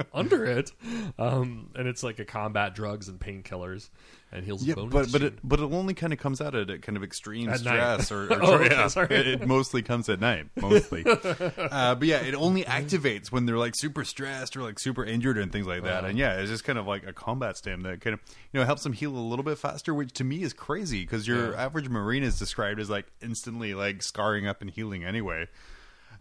under 0.14 0.46
it, 0.46 0.72
um, 1.18 1.68
and 1.74 1.86
it's 1.86 2.03
like 2.03 2.18
a 2.18 2.24
combat 2.24 2.74
drugs 2.74 3.09
and 3.09 3.20
painkillers, 3.20 3.90
and 4.31 4.45
heals 4.45 4.62
Yeah, 4.62 4.74
bone 4.74 4.91
but 4.91 5.11
but 5.11 5.22
it 5.22 5.39
but 5.43 5.59
it 5.59 5.62
only 5.62 5.95
kind 5.95 6.12
of 6.12 6.18
comes 6.18 6.41
out 6.41 6.55
at 6.55 6.68
a 6.68 6.79
kind 6.79 6.97
of 6.97 7.03
extreme 7.03 7.49
At 7.49 7.62
night. 7.64 8.03
stress 8.03 8.12
or, 8.12 8.31
or 8.33 8.43
Oh, 8.43 8.61
yeah, 8.61 8.68
yeah, 8.72 8.87
sorry. 8.89 9.09
It, 9.16 9.26
it 9.26 9.47
mostly 9.47 9.81
comes 9.83 10.09
at 10.09 10.20
night, 10.20 10.49
mostly. 10.61 11.05
uh, 11.07 11.95
but 11.95 12.03
yeah, 12.07 12.18
it 12.20 12.35
only 12.35 12.62
activates 12.64 13.33
when 13.33 13.47
they're 13.47 13.57
like 13.57 13.74
super 13.74 14.05
stressed 14.05 14.57
or 14.57 14.62
like 14.62 14.79
super 14.79 15.05
injured 15.05 15.39
and 15.39 15.51
things 15.51 15.66
like 15.66 15.83
that. 15.85 16.05
And 16.05 16.18
yeah, 16.18 16.35
it's 16.41 16.51
just 16.51 16.64
kind 16.64 16.79
of 16.79 16.87
like 16.87 17.07
a 17.07 17.12
combat 17.12 17.57
stem 17.57 17.81
that 17.83 18.01
kind 18.03 18.14
of 18.14 18.20
you 18.53 18.61
know 18.61 18.66
helps 18.66 18.83
them 18.83 18.93
heal 18.93 19.16
a 19.16 19.18
little 19.18 19.45
bit 19.45 19.57
faster, 19.59 19.95
which 19.95 20.12
to 20.14 20.24
me 20.24 20.43
is 20.43 20.53
crazy 20.53 21.01
because 21.05 21.26
your 21.26 21.53
Yeah. 21.53 21.64
average 21.64 21.89
marine 21.89 22.22
is 22.22 22.39
described 22.39 22.81
as 22.81 22.91
like 22.91 23.07
instantly 23.22 23.72
like 23.74 24.03
scarring 24.03 24.47
up 24.47 24.61
and 24.61 24.70
healing 24.70 25.05
anyway. 25.05 25.47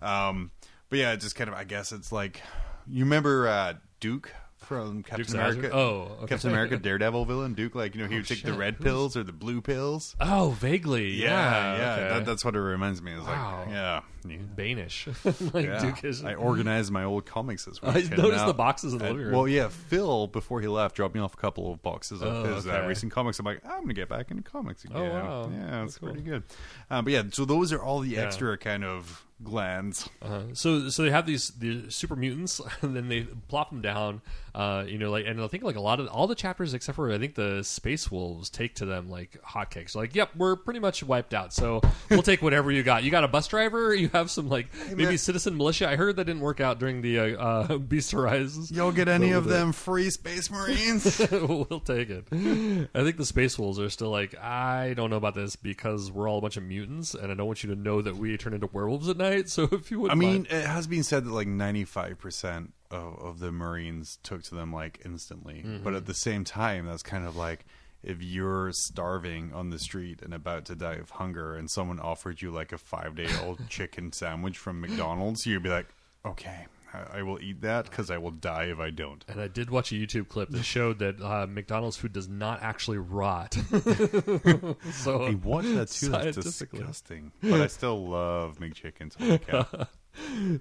Um, 0.01 0.51
but 0.89 0.99
yeah, 0.99 1.11
it's 1.13 1.23
just 1.23 1.35
kind 1.35 1.49
of 1.49 1.55
I 1.55 1.63
guess 1.65 1.91
it's 1.91 2.11
like 2.11 2.41
you 2.87 3.03
remember 3.03 3.47
uh, 3.49 3.73
Duke 3.99 4.31
from 4.67 5.01
Captain 5.03 5.17
Duke's 5.17 5.33
America. 5.33 5.61
Hazard? 5.61 5.71
Oh, 5.73 6.11
okay. 6.19 6.27
Captain 6.27 6.49
America 6.51 6.77
Daredevil 6.77 7.25
villain 7.25 7.53
Duke. 7.53 7.73
Like 7.75 7.95
you 7.95 8.01
know, 8.03 8.07
he 8.09 8.15
would 8.15 8.27
take 8.27 8.43
the 8.43 8.53
red 8.53 8.75
Who's- 8.75 8.83
pills 8.83 9.17
or 9.17 9.23
the 9.23 9.31
blue 9.31 9.61
pills. 9.61 10.15
oh, 10.19 10.51
vaguely, 10.59 11.11
yeah, 11.11 11.29
yeah. 11.77 11.93
okay. 11.93 12.09
That, 12.19 12.25
that's 12.25 12.43
what 12.45 12.55
it 12.55 12.59
reminds 12.59 13.01
me. 13.01 13.13
It's 13.13 13.25
Wow. 13.25 13.59
like, 13.65 13.69
yeah, 13.73 14.01
yeah. 14.27 14.37
Banish, 14.55 15.07
like 15.53 15.65
Yeah. 15.65 15.79
Duke 15.79 16.03
is. 16.03 16.23
I 16.23 16.33
organized 16.35 16.91
my 16.91 17.03
old 17.05 17.25
comics 17.25 17.65
this 17.65 17.81
week. 17.81 17.91
I 17.91 17.99
noticed 18.01 18.19
now- 18.19 18.47
the 18.47 18.53
boxes 18.53 18.91
in 18.93 18.99
the 18.99 19.05
living 19.05 19.23
room. 19.23 19.33
Well, 19.35 19.47
yeah, 19.47 19.69
Phil 19.69 20.27
before 20.27 20.59
he 20.61 20.67
left 20.67 20.95
dropped 20.95 21.15
me 21.15 21.21
off 21.21 21.33
a 21.33 21.37
couple 21.37 21.71
of 21.71 21.81
boxes 21.81 22.21
of 22.21 22.27
Oh, 22.45 22.55
his 22.55 22.67
uh, 22.67 22.83
recent 22.87 23.11
comics. 23.11 23.39
I'm 23.39 23.45
like, 23.45 23.65
I'm 23.65 23.81
gonna 23.81 23.93
get 23.93 24.09
back 24.09 24.29
into 24.31 24.43
comics 24.43 24.83
again. 24.83 24.97
Oh, 24.97 25.03
wow. 25.09 25.49
yeah, 25.51 25.65
That's 25.71 25.91
it's 25.91 25.97
cool. 25.99 26.09
pretty 26.09 26.23
good. 26.23 26.43
Um, 26.89 27.05
but 27.05 27.13
yeah, 27.13 27.23
so 27.31 27.45
those 27.45 27.71
are 27.71 27.81
all 27.81 27.99
the 28.01 28.09
Yeah. 28.09 28.21
extra 28.25 28.57
kind 28.57 28.83
of 28.83 29.23
glands. 29.43 30.09
Uh, 30.21 30.41
so 30.53 30.89
so 30.89 31.03
they 31.03 31.11
have 31.11 31.25
these 31.25 31.49
the 31.51 31.89
super 31.89 32.15
mutants, 32.15 32.59
and 32.81 32.95
then 32.95 33.07
they 33.07 33.21
plop 33.47 33.69
them 33.69 33.81
down. 33.81 34.21
Uh, 34.57 34.83
you 34.87 34.97
know, 34.97 35.11
like 35.11 35.27
and 35.27 35.39
I 35.39 35.45
think 35.45 35.63
like 35.63 35.75
a 35.75 35.81
lot 35.81 35.99
of 35.99 36.07
all 36.07 36.25
the 36.25 36.33
chapters 36.33 36.73
except 36.73 36.95
for 36.95 37.11
I 37.11 37.19
think 37.19 37.35
the 37.35 37.61
space 37.61 38.09
wolves 38.09 38.49
take 38.49 38.73
to 38.75 38.85
them 38.85 39.07
like 39.07 39.39
hotcakes. 39.47 39.93
Like, 39.95 40.15
yep, 40.15 40.31
we're 40.35 40.55
pretty 40.55 40.79
much 40.79 41.03
wiped 41.03 41.35
out. 41.35 41.53
So 41.53 41.79
we'll 42.09 42.23
take 42.23 42.41
whatever 42.41 42.71
you 42.71 42.81
got. 42.81 43.03
You 43.03 43.11
got 43.11 43.23
a 43.23 43.27
bus 43.27 43.47
driver. 43.47 43.93
You 44.07 44.09
have 44.09 44.29
some 44.29 44.47
like 44.47 44.67
maybe 44.89 45.05
man. 45.05 45.17
citizen 45.17 45.57
militia. 45.57 45.89
I 45.89 45.95
heard 45.95 46.15
that 46.15 46.25
didn't 46.25 46.41
work 46.41 46.59
out 46.59 46.79
during 46.79 47.01
the 47.01 47.19
uh, 47.19 47.25
uh, 47.25 47.77
Beast 47.89 48.11
Horizons. 48.11 48.71
You'll 48.71 48.91
get 48.91 49.07
any 49.07 49.31
of 49.31 49.45
them 49.45 49.71
free 49.71 50.09
Space 50.11 50.51
Marines? 50.51 51.19
we'll 51.31 51.81
take 51.83 52.09
it. 52.09 52.27
I 52.31 53.03
think 53.03 53.17
the 53.17 53.25
space 53.25 53.57
wolves 53.57 53.79
are 53.79 53.89
still 53.89 54.11
like, 54.11 54.37
I 54.37 54.93
don't 54.95 55.09
know 55.09 55.17
about 55.17 55.33
this 55.33 55.55
because 55.55 56.11
we're 56.11 56.29
all 56.29 56.37
a 56.37 56.41
bunch 56.41 56.57
of 56.57 56.63
mutants, 56.63 57.15
and 57.15 57.31
I 57.31 57.35
don't 57.35 57.47
want 57.47 57.63
you 57.63 57.73
to 57.73 57.79
know 57.79 58.01
that 58.01 58.17
we 58.17 58.37
turn 58.37 58.53
into 58.53 58.69
werewolves 58.71 59.09
at 59.09 59.17
night. 59.17 59.49
So 59.49 59.67
if 59.71 59.89
you 59.89 59.99
would, 60.01 60.11
I 60.11 60.15
mean, 60.15 60.47
it 60.49 60.65
has 60.65 60.85
been 60.85 61.03
said 61.03 61.25
that 61.25 61.31
like 61.31 61.47
95% 61.47 62.69
of, 62.91 63.19
of 63.19 63.39
the 63.39 63.51
Marines 63.51 64.17
took 64.23 64.43
to 64.43 64.55
them 64.55 64.73
like 64.73 65.01
instantly. 65.05 65.63
Mm-hmm. 65.65 65.83
But 65.83 65.93
at 65.93 66.05
the 66.05 66.13
same 66.13 66.43
time, 66.43 66.85
that's 66.85 67.03
kind 67.03 67.25
of 67.25 67.35
like 67.35 67.65
if 68.03 68.21
you're 68.21 68.71
starving 68.71 69.51
on 69.53 69.69
the 69.69 69.79
street 69.79 70.21
and 70.21 70.33
about 70.33 70.65
to 70.65 70.75
die 70.75 70.95
of 70.95 71.09
hunger 71.11 71.55
and 71.55 71.69
someone 71.69 71.99
offered 71.99 72.41
you 72.41 72.51
like 72.51 72.71
a 72.71 72.77
five 72.77 73.15
day 73.15 73.27
old 73.43 73.59
chicken 73.69 74.11
sandwich 74.11 74.57
from 74.57 74.81
McDonald's, 74.81 75.45
you'd 75.45 75.63
be 75.63 75.69
like, 75.69 75.87
okay, 76.25 76.67
I, 76.93 77.19
I 77.19 77.23
will 77.23 77.41
eat 77.41 77.61
that 77.61 77.89
because 77.89 78.11
I 78.11 78.17
will 78.17 78.31
die 78.31 78.65
if 78.65 78.79
I 78.79 78.91
don't. 78.91 79.23
And 79.27 79.41
I 79.41 79.47
did 79.47 79.69
watch 79.69 79.91
a 79.91 79.95
YouTube 79.95 80.29
clip 80.29 80.49
that 80.49 80.63
showed 80.63 80.99
that 80.99 81.21
uh, 81.21 81.47
McDonald's 81.47 81.97
food 81.97 82.13
does 82.13 82.29
not 82.29 82.61
actually 82.61 82.97
rot. 82.97 83.53
so 84.91 85.23
I 85.23 85.33
watched 85.35 85.73
that 85.75 85.89
too. 85.89 86.09
That's 86.09 86.37
disgusting. 86.37 87.31
But 87.41 87.61
I 87.61 87.67
still 87.67 88.07
love 88.07 88.59
McChickens. 88.59 89.17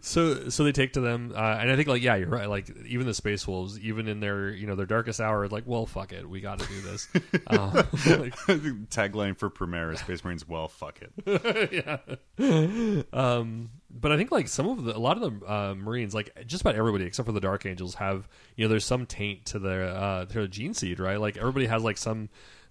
So 0.01 0.49
so 0.49 0.65
they 0.65 0.73
take 0.73 0.93
to 0.95 1.01
them, 1.01 1.33
uh, 1.35 1.39
and 1.39 1.71
I 1.71 1.77
think 1.77 1.89
like 1.89 2.03
yeah, 2.03 2.17
you're 2.17 2.29
right. 2.29 2.49
Like 2.49 2.71
even 2.87 3.07
the 3.07 3.15
space 3.15 3.47
wolves, 3.47 3.79
even 3.81 4.09
in 4.09 4.21
their 4.21 4.51
you 4.51 4.67
know 4.67 4.75
their 4.75 4.87
darkest 4.87 5.21
hour, 5.21 5.49
like 5.49 5.65
well, 5.67 5.87
fuck 5.87 6.13
it, 6.13 6.29
we 6.29 6.41
got 6.41 6.59
to 6.59 6.67
do 6.67 6.81
this. 6.83 7.09
um, 7.47 7.73
like, 7.73 8.35
Tagline 8.91 9.37
for 9.37 9.51
Primaris 9.51 9.99
Space 9.99 10.25
Marines, 10.25 10.47
well, 10.47 10.69
fuck 10.69 11.01
it. 11.01 11.73
yeah. 11.73 13.03
Um, 13.13 13.71
but 13.91 14.13
I 14.13 14.17
think 14.17 14.31
like 14.31 14.49
some 14.49 14.69
of 14.69 14.85
the 14.85 14.97
a 14.97 14.99
lot 14.99 15.21
of 15.21 15.41
the 15.41 15.51
uh, 15.51 15.75
Marines, 15.75 16.15
like 16.15 16.47
just 16.47 16.61
about 16.63 16.75
everybody 16.75 17.05
except 17.05 17.27
for 17.27 17.33
the 17.33 17.41
Dark 17.41 17.67
Angels, 17.67 17.95
have 17.97 18.29
you 18.57 18.65
know 18.65 18.69
there's 18.69 18.85
some 18.85 19.07
taint 19.07 19.47
to 19.47 19.59
their 19.59 19.85
uh, 19.85 20.25
to 20.27 20.33
their 20.33 20.47
gene 20.47 20.75
seed, 20.75 21.01
right? 21.01 21.21
Like 21.21 21.37
everybody 21.37 21.67
has 21.67 21.83
like 21.83 21.99
some 21.99 22.29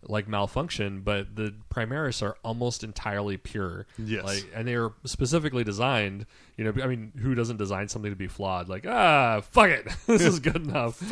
like 0.07 0.27
malfunction, 0.27 1.01
but 1.01 1.35
the 1.35 1.53
Primaris 1.73 2.21
are 2.21 2.37
almost 2.43 2.83
entirely 2.83 3.37
pure. 3.37 3.85
Yes. 3.97 4.23
like 4.23 4.49
and 4.53 4.67
they 4.67 4.75
are 4.75 4.93
specifically 5.05 5.63
designed. 5.63 6.25
You 6.57 6.65
know, 6.71 6.83
I 6.83 6.87
mean, 6.87 7.11
who 7.19 7.35
doesn't 7.35 7.57
design 7.57 7.87
something 7.89 8.11
to 8.11 8.15
be 8.15 8.27
flawed? 8.27 8.69
Like 8.69 8.85
ah, 8.87 9.41
fuck 9.51 9.69
it, 9.69 9.87
this 10.07 10.21
is 10.21 10.39
good 10.39 10.57
enough. 10.57 11.01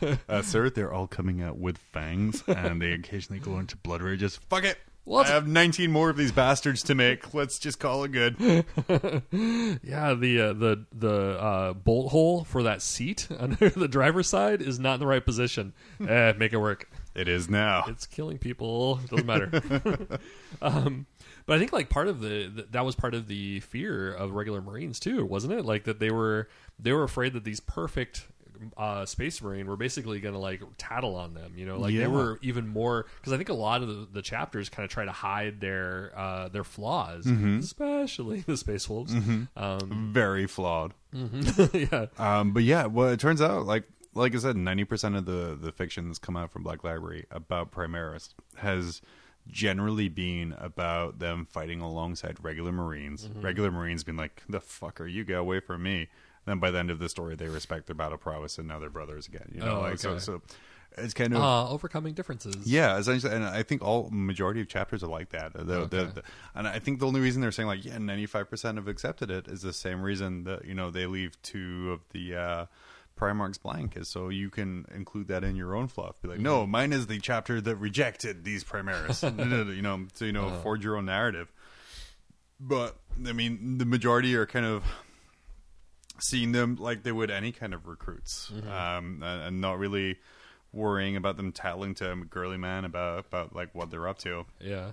Uh, 0.28 0.42
sir, 0.42 0.68
they're 0.70 0.92
all 0.92 1.06
coming 1.06 1.42
out 1.42 1.58
with 1.58 1.78
fangs, 1.78 2.42
and 2.46 2.80
they 2.80 2.92
occasionally 2.92 3.40
go 3.40 3.58
into 3.58 3.76
blood 3.78 4.02
rages. 4.02 4.36
Fuck 4.48 4.64
it. 4.64 4.78
Well, 5.06 5.22
I 5.22 5.28
have 5.28 5.46
19 5.46 5.92
more 5.92 6.08
of 6.08 6.16
these 6.16 6.32
bastards 6.32 6.82
to 6.84 6.94
make. 6.94 7.34
Let's 7.34 7.58
just 7.58 7.78
call 7.78 8.04
it 8.04 8.12
good. 8.12 8.36
Yeah, 8.40 10.14
the 10.14 10.40
uh, 10.40 10.52
the 10.54 10.84
the 10.92 11.38
uh, 11.38 11.72
bolt 11.74 12.10
hole 12.12 12.44
for 12.44 12.62
that 12.62 12.80
seat 12.82 13.28
under 13.38 13.68
the 13.68 13.88
driver's 13.88 14.28
side 14.28 14.62
is 14.62 14.78
not 14.78 14.94
in 14.94 15.00
the 15.00 15.06
right 15.06 15.24
position. 15.24 15.72
eh, 16.06 16.32
make 16.38 16.52
it 16.52 16.58
work. 16.58 16.88
It 17.14 17.28
is 17.28 17.48
now. 17.48 17.84
It's 17.88 18.06
killing 18.06 18.38
people. 18.38 18.96
Doesn't 19.08 19.26
matter. 19.26 19.50
um, 20.62 21.06
but 21.46 21.56
I 21.56 21.58
think 21.58 21.72
like 21.72 21.88
part 21.90 22.08
of 22.08 22.20
the, 22.20 22.48
the 22.52 22.66
that 22.72 22.84
was 22.84 22.94
part 22.94 23.14
of 23.14 23.28
the 23.28 23.60
fear 23.60 24.12
of 24.12 24.32
regular 24.32 24.60
Marines 24.60 24.98
too, 24.98 25.24
wasn't 25.24 25.52
it? 25.52 25.64
Like 25.64 25.84
that 25.84 26.00
they 26.00 26.10
were 26.10 26.48
they 26.78 26.92
were 26.92 27.04
afraid 27.04 27.34
that 27.34 27.44
these 27.44 27.60
perfect 27.60 28.26
uh, 28.76 29.04
space 29.04 29.42
marine 29.42 29.66
were 29.66 29.76
basically 29.76 30.20
going 30.20 30.32
to 30.32 30.38
like 30.40 30.62
tattle 30.78 31.16
on 31.16 31.34
them. 31.34 31.52
You 31.56 31.66
know, 31.66 31.78
like 31.78 31.92
Yeah. 31.92 32.02
they 32.02 32.06
were 32.08 32.38
even 32.42 32.66
more 32.66 33.06
because 33.20 33.32
I 33.32 33.36
think 33.36 33.48
a 33.48 33.54
lot 33.54 33.82
of 33.82 33.88
the, 33.88 34.08
the 34.12 34.22
chapters 34.22 34.68
kind 34.68 34.84
of 34.84 34.90
try 34.90 35.04
to 35.04 35.12
hide 35.12 35.60
their 35.60 36.12
uh, 36.16 36.48
their 36.48 36.64
flaws, 36.64 37.26
especially 37.26 38.40
the 38.40 38.56
space 38.56 38.88
wolves. 38.88 39.14
Um, 39.56 40.10
Very 40.12 40.46
flawed. 40.46 40.94
yeah, 41.12 42.06
Um, 42.18 42.52
but 42.52 42.62
yeah, 42.64 42.86
well, 42.86 43.08
it 43.08 43.20
turns 43.20 43.40
out, 43.42 43.66
like 43.66 43.84
like 44.14 44.34
I 44.34 44.38
said, 44.38 44.56
90% 44.56 45.16
of 45.16 45.24
the, 45.26 45.56
the 45.60 45.72
fiction 45.72 46.06
that's 46.08 46.18
come 46.18 46.36
out 46.36 46.50
from 46.52 46.62
Black 46.62 46.84
Library 46.84 47.26
about 47.30 47.70
Primaris 47.72 48.34
has 48.56 49.02
generally 49.46 50.08
been 50.08 50.54
about 50.58 51.18
them 51.18 51.46
fighting 51.50 51.80
alongside 51.80 52.42
regular 52.42 52.72
Marines. 52.72 53.28
Regular 53.40 53.70
Marines 53.70 54.04
being 54.04 54.16
like, 54.16 54.42
the 54.48 54.60
fuck 54.60 55.00
are 55.00 55.06
you? 55.06 55.24
Get 55.24 55.38
away 55.38 55.60
from 55.60 55.82
me. 55.82 56.08
then 56.46 56.58
by 56.58 56.70
the 56.70 56.78
end 56.78 56.90
of 56.90 56.98
the 56.98 57.08
story, 57.08 57.34
they 57.36 57.48
respect 57.48 57.86
their 57.86 57.94
battle 57.94 58.18
prowess 58.18 58.58
and 58.58 58.66
now 58.68 58.78
they're 58.78 58.88
brothers 58.90 59.26
again. 59.26 59.50
You 59.54 59.60
know, 59.60 59.76
Oh, 59.78 59.80
like 59.80 59.98
so. 59.98 60.10
okay. 60.10 60.18
So 60.20 60.42
it's 60.96 61.12
kind 61.12 61.34
of 61.34 61.42
uh, 61.42 61.68
overcoming 61.70 62.14
differences. 62.14 62.54
yeah, 62.66 62.96
essentially, 62.98 63.34
and 63.34 63.44
I 63.44 63.62
think 63.64 63.82
all 63.82 64.08
majority 64.12 64.60
of 64.60 64.68
chapters 64.68 65.02
are 65.02 65.08
like 65.10 65.30
that. 65.30 65.52
The, 65.52 65.64
the, 65.64 65.74
Okay. 65.80 65.88
the- 66.14 66.22
and 66.54 66.68
I 66.68 66.78
think 66.78 67.00
the 67.00 67.06
only 67.06 67.20
reason 67.20 67.42
they're 67.42 67.50
saying 67.52 67.66
like 67.66 67.84
yeah, 67.84 67.98
ninety 67.98 68.26
five 68.26 68.48
percent 68.48 68.78
have 68.78 68.86
accepted 68.86 69.28
it 69.30 69.48
is 69.48 69.60
the 69.62 69.72
same 69.72 70.02
reason 70.02 70.44
that 70.44 70.64
you 70.66 70.74
know 70.74 70.90
they 70.92 71.06
leave 71.06 71.40
two 71.42 71.90
of 71.92 72.00
the 72.12 72.36
uh, 72.36 72.66
Primarchs 73.24 73.60
blank 73.60 73.96
is 73.96 74.08
so 74.10 74.28
you 74.28 74.50
can 74.50 74.86
include 74.94 75.28
that 75.28 75.44
in 75.44 75.56
your 75.56 75.74
own 75.74 75.88
fluff. 75.88 76.20
Be 76.20 76.28
like, 76.28 76.36
Mm-hmm. 76.36 76.44
no, 76.44 76.66
mine 76.66 76.92
is 76.92 77.06
the 77.06 77.18
chapter 77.20 77.60
that 77.60 77.76
rejected 77.76 78.44
these 78.44 78.64
Primaris. 78.64 79.22
you 79.76 79.82
know, 79.82 80.06
so 80.14 80.24
you 80.24 80.32
know, 80.32 80.46
Uh-huh. 80.48 80.60
forge 80.62 80.84
your 80.84 80.96
own 80.96 81.06
narrative. 81.06 81.50
But 82.60 82.96
I 83.26 83.32
mean, 83.32 83.78
the 83.78 83.84
majority 83.86 84.34
are 84.36 84.46
kind 84.46 84.66
of 84.66 84.84
seeing 86.20 86.52
them 86.52 86.76
like 86.76 87.02
they 87.02 87.12
would 87.12 87.30
any 87.30 87.52
kind 87.52 87.74
of 87.74 87.86
recruits, 87.86 88.50
Mm-hmm. 88.54 88.68
um, 88.70 89.22
and, 89.22 89.42
and 89.42 89.60
not 89.60 89.78
really 89.78 90.18
worrying 90.72 91.16
about 91.16 91.36
them 91.36 91.52
tattling 91.52 91.94
to 91.94 92.10
a 92.12 92.16
girly 92.16 92.56
man 92.56 92.84
about 92.84 93.18
about 93.20 93.54
like 93.54 93.74
what 93.74 93.90
they're 93.90 94.08
up 94.08 94.18
to 94.18 94.44
Yeah. 94.60 94.90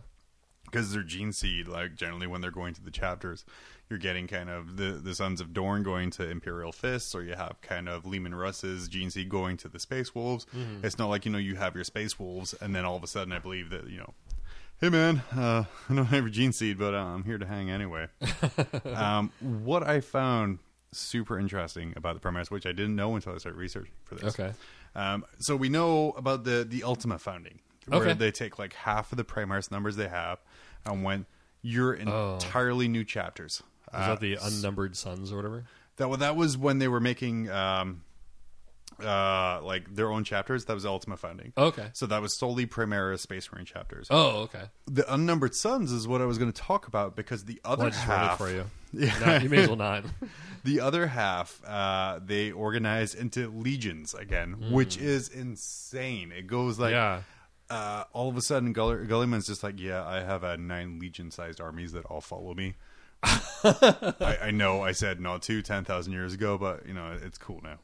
because 0.65 0.91
they're 0.93 1.01
gene 1.03 1.33
seed. 1.33 1.67
Like 1.67 1.95
generally, 1.95 2.27
when 2.27 2.41
they're 2.41 2.51
going 2.51 2.73
to 2.75 2.83
the 2.83 2.91
chapters, 2.91 3.45
you're 3.91 3.99
getting 3.99 4.25
kind 4.27 4.49
of 4.49 4.77
the 4.77 4.93
the 4.93 5.13
Sons 5.13 5.39
of 5.41 5.53
Dorn 5.53 5.83
going 5.83 6.09
to 6.11 6.27
Imperial 6.27 6.71
Fists, 6.71 7.13
or 7.13 7.21
you 7.21 7.35
have 7.35 7.61
kind 7.61 7.87
of 7.87 8.05
Leman 8.07 8.33
Russ's 8.33 8.87
gene 8.87 9.11
seed 9.11 9.29
going 9.29 9.57
to 9.57 9.67
the 9.69 9.79
Space 9.79 10.15
Wolves. 10.15 10.47
It's 10.81 10.97
not 10.97 11.09
like 11.09 11.25
you 11.25 11.31
know 11.31 11.37
you 11.37 11.55
have 11.57 11.75
your 11.75 11.83
Space 11.83 12.17
Wolves, 12.17 12.55
and 12.61 12.73
then 12.73 12.85
all 12.85 12.95
of 12.95 13.03
a 13.03 13.07
sudden, 13.07 13.31
I 13.33 13.37
believe 13.39 13.69
that 13.69 13.87
you 13.89 13.99
know. 13.99 14.13
Hey 14.79 14.89
man, 14.89 15.21
uh, 15.35 15.65
I 15.89 15.93
don't 15.93 16.05
have 16.05 16.23
your 16.23 16.29
gene 16.31 16.53
seed, 16.53 16.79
but 16.79 16.95
uh, 16.95 16.97
I'm 16.97 17.23
here 17.23 17.37
to 17.37 17.45
hang 17.45 17.69
anyway. 17.69 18.07
um, 18.95 19.31
what 19.39 19.83
I 19.83 19.99
found 20.01 20.57
super 20.91 21.37
interesting 21.39 21.93
about 21.95 22.19
the 22.19 22.27
Primaris, 22.27 22.49
which 22.49 22.65
I 22.65 22.71
didn't 22.71 22.95
know 22.95 23.13
until 23.15 23.33
I 23.33 23.37
started 23.37 23.59
researching 23.59 23.93
for 24.05 24.15
this. 24.15 24.39
Okay. 24.39 24.53
Um, 24.95 25.23
so 25.39 25.55
we 25.55 25.69
know 25.69 26.11
about 26.11 26.43
the 26.45 26.65
the 26.67 26.83
Ultima 26.83 27.19
founding, 27.19 27.59
where 27.87 28.01
Okay. 28.01 28.13
they 28.13 28.31
take 28.31 28.57
like 28.57 28.73
half 28.73 29.11
of 29.11 29.17
the 29.17 29.23
Primaris 29.23 29.69
numbers 29.71 29.95
they 29.97 30.07
have, 30.07 30.39
and 30.85 31.03
went 31.03 31.27
you're 31.61 31.95
Oh. 32.09 32.33
entirely 32.33 32.87
new 32.87 33.03
chapters. 33.03 33.61
Uh, 33.93 34.07
that 34.09 34.19
the 34.19 34.37
unnumbered 34.41 34.95
sons 34.97 35.31
or 35.31 35.35
whatever? 35.37 35.65
that 35.97 36.07
well, 36.09 36.17
that 36.19 36.35
was 36.35 36.57
when 36.57 36.79
they 36.79 36.87
were 36.87 36.99
making 36.99 37.49
um, 37.49 38.03
uh, 39.03 39.59
like 39.63 39.93
their 39.95 40.11
own 40.11 40.23
chapters. 40.23 40.65
That 40.65 40.73
was 40.73 40.85
Ultima 40.85 41.17
founding. 41.17 41.53
Okay. 41.57 41.87
So 41.93 42.05
that 42.07 42.21
was 42.21 42.37
solely 42.37 42.65
Primaris 42.67 43.19
Space 43.19 43.51
Marine 43.51 43.65
chapters. 43.65 44.07
Oh, 44.09 44.41
okay. 44.43 44.63
The 44.85 45.11
unnumbered 45.11 45.55
sons 45.55 45.91
is 45.91 46.07
what 46.07 46.21
I 46.21 46.25
was 46.25 46.37
going 46.37 46.51
to 46.51 46.61
talk 46.61 46.87
about 46.87 47.15
because 47.15 47.45
the 47.45 47.59
other 47.65 47.85
Well, 47.85 47.87
I 47.87 47.89
just 47.91 48.07
wrote 48.07 48.15
it 48.15 48.17
half 48.19 48.37
for 48.37 48.49
you. 48.51 48.65
Yeah. 48.93 49.17
No, 49.25 49.37
you 49.37 49.49
may 49.49 49.57
as 49.59 49.67
well 49.67 49.77
not. 49.77 50.05
The 50.63 50.79
other 50.81 51.07
half, 51.07 51.59
uh, 51.65 52.19
they 52.23 52.51
organize 52.51 53.15
into 53.15 53.49
legions 53.49 54.13
again, 54.13 54.69
which 54.69 54.95
is 54.95 55.27
insane. 55.27 56.31
It 56.31 56.45
goes 56.45 56.77
like, 56.77 56.91
Hmm. 56.91 56.95
yeah. 56.95 57.21
uh, 57.71 58.03
all 58.13 58.29
of 58.29 58.37
a 58.37 58.41
sudden, 58.43 58.71
Gull- 58.71 58.91
Guilliman's 59.07 59.47
just 59.47 59.63
like, 59.63 59.79
yeah, 59.79 60.05
I 60.05 60.17
have 60.19 60.43
uh, 60.43 60.57
nine 60.57 60.99
legion-sized 60.99 61.59
armies 61.59 61.93
that 61.93 62.05
all 62.05 62.21
follow 62.21 62.53
me. 62.53 62.75
I, 63.23 64.37
I 64.43 64.51
know 64.51 64.81
I 64.83 64.91
said 64.91 65.19
not 65.19 65.41
to 65.43 65.61
10,000 65.61 66.11
years 66.13 66.33
ago, 66.33 66.57
but, 66.57 66.85
you 66.87 66.93
know, 66.93 67.17
it's 67.21 67.37
cool 67.37 67.61
now. 67.63 67.77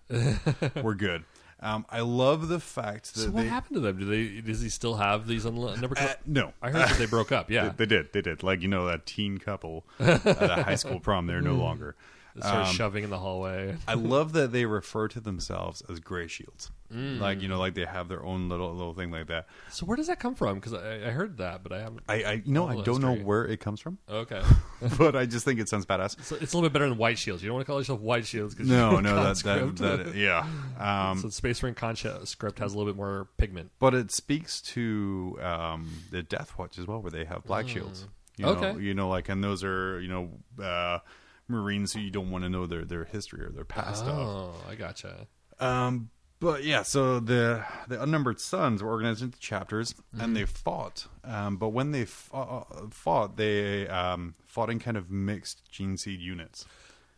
We're 0.82 0.96
good. 0.96 1.24
Um, 1.60 1.86
I 1.90 2.02
love 2.02 2.50
the 2.50 2.60
fact 2.60 3.14
that 3.16 3.22
So 3.22 3.32
what 3.32 3.44
they... 3.44 3.48
happened 3.48 3.76
to 3.76 3.80
them? 3.82 3.98
Do 3.98 4.06
they? 4.06 4.42
Does 4.42 4.62
he 4.62 4.70
still 4.70 4.96
have 4.96 5.26
these 5.28 5.44
unnumbered? 5.46 5.98
Uh, 5.98 6.14
no. 6.26 6.54
I 6.62 6.70
heard 6.70 6.88
that 6.88 6.98
they 6.98 7.08
broke 7.08 7.32
up. 7.32 7.50
Yeah. 7.58 7.70
They, 7.70 7.86
they 7.86 7.86
did. 7.88 8.14
They 8.14 8.22
did. 8.22 8.44
Like, 8.44 8.62
you 8.62 8.68
know, 8.68 8.86
that 8.86 9.06
teen 9.06 9.38
couple 9.40 9.86
at 10.00 10.26
a 10.26 10.64
high 10.64 10.76
school 10.76 11.00
prom, 11.00 11.26
they're 11.28 11.42
no 11.42 11.56
longer. 11.56 11.96
They 12.38 12.48
started 12.48 12.72
shoving 12.74 13.04
in 13.04 13.10
the 13.10 13.18
hallway. 13.18 13.76
I 13.88 13.94
love 13.96 14.34
that 14.34 14.52
they 14.52 14.66
refer 14.66 15.08
to 15.10 15.20
themselves 15.20 15.82
as 15.90 16.00
gray 16.00 16.28
shields. 16.28 16.72
Mm. 16.94 17.20
Like 17.20 17.42
you 17.42 17.50
know, 17.50 17.60
like 17.60 17.74
they 17.74 17.84
have 17.84 18.08
their 18.08 18.24
own 18.24 18.48
little 18.48 18.74
little 18.74 18.94
thing 18.94 19.12
like 19.12 19.28
that. 19.28 19.48
So 19.70 19.86
where 19.86 19.98
does 19.98 20.08
that 20.08 20.20
come 20.20 20.36
from? 20.36 20.56
Because 20.56 20.74
I, 20.74 21.08
I 21.08 21.10
heard 21.12 21.38
that, 21.38 21.62
but 21.64 21.74
I 21.74 21.82
haven't. 21.82 22.04
I, 22.08 22.24
I 22.24 22.32
you 22.46 22.54
know 22.54 22.68
I 22.68 22.82
don't 22.82 23.02
know 23.02 23.16
where 23.16 23.44
it 23.46 23.60
comes 23.60 23.82
from, 23.82 23.98
Okay. 24.10 24.42
but 24.98 25.14
I 25.16 25.26
just 25.26 25.44
think 25.44 25.60
it 25.60 25.68
sounds 25.68 25.86
badass. 25.86 26.24
So 26.24 26.38
it's 26.40 26.54
a 26.54 26.56
little 26.56 26.70
bit 26.70 26.74
better 26.74 26.88
than 26.88 26.98
white 26.98 27.18
shields. 27.18 27.44
You 27.44 27.48
don't 27.50 27.56
want 27.56 27.66
to 27.66 27.72
call 27.72 27.80
yourself 27.82 28.00
white 28.00 28.26
shields. 28.26 28.56
Cause 28.56 28.68
No, 28.68 29.00
no, 29.02 29.16
that 29.34 29.38
that, 29.44 29.76
that 29.78 30.16
yeah. 30.16 30.48
Um, 30.80 31.20
so 31.20 31.28
Space 31.30 31.62
Marine 31.62 31.76
conscript 31.76 32.60
has 32.60 32.74
a 32.74 32.78
little 32.78 32.92
bit 32.92 32.98
more 32.98 33.28
pigment. 33.38 33.72
but 33.80 33.94
it 33.94 34.12
speaks 34.12 34.62
to 34.62 35.38
um, 35.42 35.90
the 36.12 36.24
Death 36.24 36.58
Watch 36.58 36.78
as 36.78 36.88
well, 36.88 37.02
where 37.02 37.12
they 37.12 37.26
have 37.26 37.44
black 37.44 37.68
shields. 37.68 38.06
You 38.38 38.46
know, 38.46 38.52
Okay. 38.52 38.80
you 38.82 38.94
know, 38.94 39.10
like 39.10 39.28
and 39.28 39.44
those 39.44 39.64
are 39.64 40.00
you 40.00 40.08
know 40.08 40.64
uh, 40.64 41.00
Marines 41.48 41.94
who 41.94 42.00
you 42.00 42.12
don't 42.12 42.30
want 42.32 42.44
to 42.44 42.50
know 42.50 42.66
their 42.66 42.86
their 42.86 43.06
history 43.06 43.44
or 43.44 43.50
their 43.50 43.66
past 43.66 44.04
of. 44.06 44.18
Oh, 44.18 44.54
I 44.70 44.76
gotcha. 44.76 45.28
Um, 45.60 46.10
but 46.40 46.64
yeah, 46.64 46.84
so 46.84 47.20
the 47.20 47.66
the 47.88 48.02
unnumbered 48.02 48.40
sons 48.40 48.84
were 48.84 48.90
organized 48.90 49.24
into 49.24 49.40
chapters, 49.40 49.96
and 50.20 50.36
they 50.36 50.46
fought. 50.46 51.08
Um, 51.24 51.58
but 51.58 51.70
when 51.70 51.92
they 51.92 52.06
fought, 52.06 52.94
fought 52.94 53.38
they 53.38 53.88
um, 53.88 54.36
fought 54.46 54.70
in 54.70 54.80
kind 54.80 54.98
of 54.98 55.10
mixed 55.10 55.72
gene 55.72 55.98
seed 55.98 56.20
units. 56.20 56.66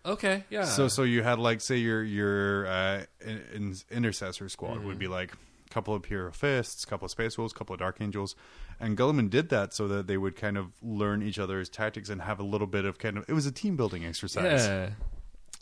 Okay, 0.05 0.45
yeah. 0.49 0.63
So 0.63 0.87
so 0.87 1.03
you 1.03 1.21
had 1.23 1.37
like 1.39 1.59
say 1.59 1.77
your 1.77 2.01
your 2.01 2.67
uh, 2.67 3.03
in, 3.19 3.41
in- 3.53 3.75
intercessor 3.91 4.47
squad 4.47 4.83
would 4.85 4.97
be 4.97 5.07
like 5.07 5.33
couple 5.69 5.93
of 5.93 6.03
Imperial 6.03 6.31
Fists, 6.31 6.85
couple 6.85 7.05
of 7.05 7.11
Space 7.11 7.37
Wolves, 7.37 7.53
couple 7.53 7.73
of 7.73 7.79
Dark 7.79 7.97
Angels, 8.01 8.35
and 8.79 8.97
Guilliman 8.97 9.29
did 9.29 9.49
that 9.49 9.73
so 9.73 9.87
that 9.87 10.07
they 10.07 10.17
would 10.17 10.35
kind 10.35 10.57
of 10.57 10.71
learn 10.81 11.21
each 11.21 11.39
other's 11.39 11.69
tactics 11.69 12.09
and 12.09 12.21
have 12.21 12.39
a 12.39 12.43
little 12.43 12.67
bit 12.67 12.85
of 12.85 12.97
kind 12.97 13.17
of 13.17 13.25
it 13.29 13.33
was 13.33 13.45
a 13.45 13.51
team 13.51 13.75
building 13.75 14.05
exercise. 14.05 14.65
yeah, 14.65 14.89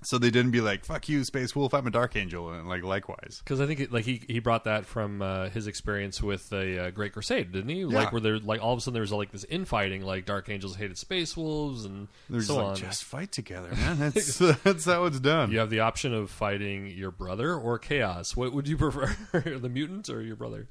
So 0.04 0.20
they 0.20 0.30
didn't 0.30 0.52
be 0.52 0.62
like 0.62 0.86
"fuck 0.86 1.10
you, 1.10 1.24
Space 1.24 1.56
Wolf, 1.56 1.74
I'm 1.74 1.88
a 1.88 1.90
Dark 1.90 2.16
Angel," 2.16 2.52
and 2.52 2.70
like 2.70 2.84
likewise. 2.84 3.42
because 3.44 3.60
I 3.60 3.66
think 3.66 3.80
it, 3.80 3.92
like 3.92 4.06
he 4.06 4.22
he 4.28 4.38
brought 4.40 4.66
that 4.66 4.86
from 4.86 5.24
uh, 5.24 5.50
his 5.50 5.66
experience 5.66 6.22
with 6.22 6.50
the 6.50 6.86
uh, 6.86 6.92
Great 6.92 7.14
Crusade, 7.14 7.52
didn't 7.52 7.70
he? 7.70 7.84
Like 7.84 8.12
where 8.12 8.22
there 8.22 8.38
like 8.38 8.62
all 8.62 8.74
of 8.74 8.78
a 8.78 8.82
sudden 8.82 8.94
there 8.94 9.02
was 9.02 9.12
like 9.12 9.32
this 9.32 9.44
infighting, 9.46 10.04
like 10.04 10.26
Dark 10.26 10.50
Angels 10.50 10.76
hated 10.76 11.00
Space 11.00 11.36
Wolves 11.36 11.84
and 11.84 12.08
They're 12.30 12.42
so 12.42 12.48
just 12.54 12.60
on. 12.60 12.66
like, 12.74 12.78
just 12.78 13.04
fight 13.06 13.32
together, 13.32 13.70
man. 13.76 13.98
That's 13.98 14.38
that's 14.64 14.86
how 14.86 15.06
it's 15.06 15.20
done. 15.20 15.52
You 15.52 15.60
have 15.60 15.72
the 15.72 15.80
option 15.80 16.14
of 16.14 16.30
fighting 16.30 16.88
your 16.88 17.12
brother 17.12 17.56
or 17.56 17.80
chaos. 17.80 18.36
What 18.36 18.54
would 18.54 18.68
you 18.68 18.78
prefer, 18.78 19.16
the 19.34 19.70
mutant 19.70 20.10
or 20.10 20.22
your 20.22 20.36
brother? 20.36 20.68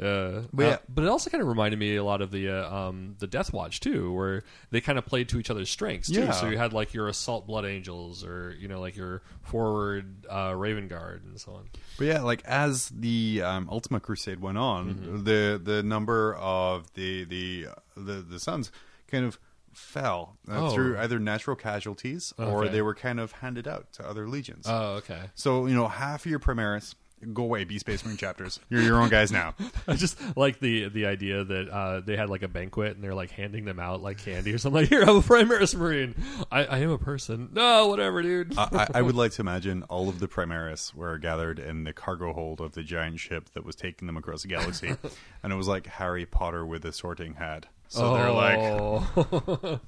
Uh, 0.00 0.42
But 0.54 0.66
uh, 0.66 0.78
but 0.88 1.04
it 1.04 1.08
also 1.08 1.28
kind 1.28 1.42
of 1.42 1.48
reminded 1.48 1.78
me 1.78 1.96
a 1.96 2.04
lot 2.04 2.22
of 2.22 2.30
the 2.30 2.48
uh, 2.48 2.74
um, 2.74 3.16
the 3.18 3.26
Death 3.26 3.52
Watch 3.52 3.80
too, 3.80 4.10
where 4.14 4.42
they 4.70 4.80
kind 4.80 4.98
of 4.98 5.04
played 5.04 5.28
to 5.28 5.38
each 5.38 5.50
other's 5.50 5.68
strengths 5.68 6.08
too. 6.08 6.20
Yeah. 6.22 6.30
So 6.30 6.48
you 6.48 6.56
had 6.56 6.72
like 6.72 6.94
your 6.94 7.08
assault 7.08 7.46
blood 7.46 7.66
angels, 7.66 8.24
or 8.24 8.56
you 8.58 8.68
know 8.68 8.80
like 8.80 8.96
your 8.96 9.20
forward 9.42 10.24
uh, 10.30 10.54
Raven 10.56 10.88
Guard 10.88 11.24
and 11.24 11.38
so 11.38 11.52
on. 11.52 11.68
But 11.98 12.06
yeah, 12.06 12.22
like 12.22 12.42
as 12.46 12.88
the 12.88 13.42
um, 13.44 13.68
Ultima 13.70 14.00
Crusade 14.00 14.40
went 14.40 14.56
on, 14.58 14.94
Mm-hmm. 14.94 15.24
the 15.24 15.60
the 15.62 15.82
number 15.82 16.34
of 16.36 16.92
the 16.94 17.24
the 17.24 17.66
the, 17.94 18.14
the 18.22 18.40
sons 18.40 18.72
kind 19.10 19.26
of 19.26 19.38
fell 19.74 20.36
uh, 20.50 20.66
Oh. 20.66 20.70
through 20.70 20.98
either 20.98 21.18
natural 21.18 21.56
casualties 21.56 22.32
or 22.38 22.68
they 22.68 22.82
were 22.82 22.94
kind 22.94 23.18
of 23.20 23.32
handed 23.32 23.66
out 23.68 23.92
to 23.94 24.06
other 24.08 24.28
legions. 24.28 24.66
Oh, 24.68 24.94
okay. 24.96 25.30
so 25.34 25.66
you 25.66 25.74
know, 25.74 25.88
half 25.88 26.24
of 26.24 26.30
your 26.30 26.40
Primaris 26.40 26.94
go 27.32 27.42
away, 27.44 27.64
be 27.64 27.78
Space 27.78 28.04
Marine 28.04 28.16
chapters. 28.16 28.58
You're 28.68 28.82
your 28.82 29.00
own 29.00 29.08
guys 29.08 29.30
now. 29.32 29.54
I 29.88 29.94
just 29.94 30.18
like 30.36 30.58
the 30.60 30.88
the 30.88 31.06
idea 31.06 31.44
that 31.44 31.68
uh, 31.68 32.00
they 32.00 32.16
had 32.16 32.28
like 32.30 32.42
a 32.42 32.48
banquet 32.48 32.94
and 32.94 33.02
they're 33.04 33.14
like 33.14 33.30
handing 33.30 33.64
them 33.64 33.78
out 33.78 34.02
like 34.02 34.18
candy 34.18 34.52
or 34.52 34.58
something. 34.58 34.72
Like, 34.82 34.88
here, 34.88 35.02
I'm 35.02 35.16
a 35.16 35.20
Primaris 35.20 35.74
Marine. 35.76 36.14
I, 36.50 36.64
I 36.64 36.78
am 36.78 36.90
a 36.90 36.98
person. 36.98 37.50
No, 37.52 37.88
whatever, 37.88 38.22
dude. 38.22 38.56
I, 38.58 38.68
I- 38.72 38.98
I 38.98 39.02
would 39.02 39.14
like 39.22 39.32
to 39.32 39.42
imagine 39.42 39.82
all 39.84 40.08
of 40.08 40.18
the 40.18 40.28
Primaris 40.28 40.94
were 40.94 41.18
gathered 41.18 41.58
in 41.58 41.84
the 41.84 41.92
cargo 41.92 42.32
hold 42.32 42.60
of 42.60 42.72
the 42.72 42.82
giant 42.82 43.20
ship 43.20 43.50
that 43.54 43.64
was 43.64 43.76
taking 43.76 44.06
them 44.06 44.16
across 44.16 44.42
the 44.42 44.48
galaxy, 44.48 44.94
and 45.42 45.52
it 45.52 45.56
was 45.56 45.68
like 45.68 45.86
Harry 45.86 46.24
Potter 46.26 46.64
with 46.64 46.84
a 46.86 46.92
sorting 46.92 47.34
hat. 47.34 47.66
So 47.88 48.14
they're 48.14 48.30
like 48.30 48.58
Oh. 48.58 49.80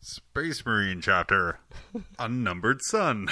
Space 0.00 0.66
Marine 0.66 1.00
chapter, 1.00 1.60
unnumbered 2.18 2.82
son, 2.82 3.28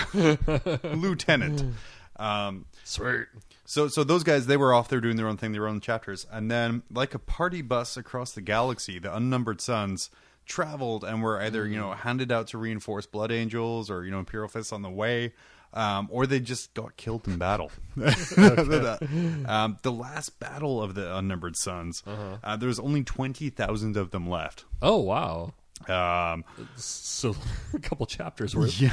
lieutenant. 0.84 1.74
Um, 2.20 2.66
sweet. 2.84 3.26
so 3.64 3.88
so 3.88 4.04
those 4.04 4.22
guys 4.24 4.46
they 4.46 4.56
were 4.58 4.74
off 4.74 4.88
there 4.88 5.00
doing 5.00 5.16
their 5.16 5.26
own 5.26 5.36
thing, 5.38 5.52
their 5.52 5.66
own 5.66 5.80
chapters, 5.80 6.26
and 6.30 6.50
then 6.50 6.82
like 6.92 7.14
a 7.14 7.18
party 7.18 7.62
bus 7.62 7.96
across 7.96 8.32
the 8.32 8.42
galaxy, 8.42 8.98
the 8.98 9.14
unnumbered 9.14 9.60
sons 9.60 10.10
traveled 10.44 11.04
and 11.04 11.22
were 11.22 11.40
either 11.40 11.66
you 11.66 11.78
know 11.78 11.92
handed 11.92 12.30
out 12.30 12.48
to 12.48 12.58
reinforce 12.58 13.06
Blood 13.06 13.32
Angels 13.32 13.90
or 13.90 14.04
you 14.04 14.10
know 14.10 14.18
Imperial 14.18 14.48
Fists 14.48 14.72
on 14.72 14.82
the 14.82 14.90
way. 14.90 15.32
Um, 15.72 16.08
or 16.10 16.26
they 16.26 16.40
just 16.40 16.74
got 16.74 16.96
killed 16.96 17.28
in 17.28 17.38
battle. 17.38 17.70
um, 17.96 19.78
the 19.82 19.92
last 19.92 20.40
battle 20.40 20.82
of 20.82 20.96
the 20.96 21.16
unnumbered 21.16 21.56
sons, 21.56 22.02
uh, 22.42 22.56
there 22.56 22.66
was 22.66 22.80
only 22.80 23.04
twenty 23.04 23.50
thousand 23.50 23.96
of 23.96 24.10
them 24.10 24.28
left. 24.28 24.64
Oh 24.82 24.98
wow. 24.98 25.54
Um, 25.88 26.44
So 26.76 27.34
a 27.74 27.78
couple 27.78 28.06
chapters 28.06 28.54
worth. 28.54 28.80
yeah, 28.80 28.92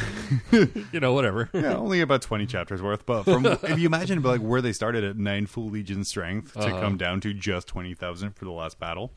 You 0.91 0.99
know, 0.99 1.13
whatever. 1.13 1.49
yeah, 1.53 1.75
only 1.75 2.01
about 2.01 2.21
twenty 2.21 2.45
chapters 2.45 2.81
worth. 2.81 3.05
But 3.05 3.23
from 3.23 3.45
if 3.45 3.77
you 3.79 3.85
imagine 3.87 4.21
like 4.21 4.41
where 4.41 4.61
they 4.61 4.73
started 4.73 5.03
at 5.03 5.17
nine 5.17 5.45
full 5.47 5.69
legion 5.69 6.03
strength 6.05 6.53
to 6.53 6.59
Uh-huh. 6.59 6.79
come 6.79 6.97
down 6.97 7.19
to 7.21 7.33
just 7.33 7.67
twenty 7.67 7.93
thousand 7.93 8.35
for 8.35 8.45
the 8.45 8.51
last 8.51 8.79
battle, 8.79 9.13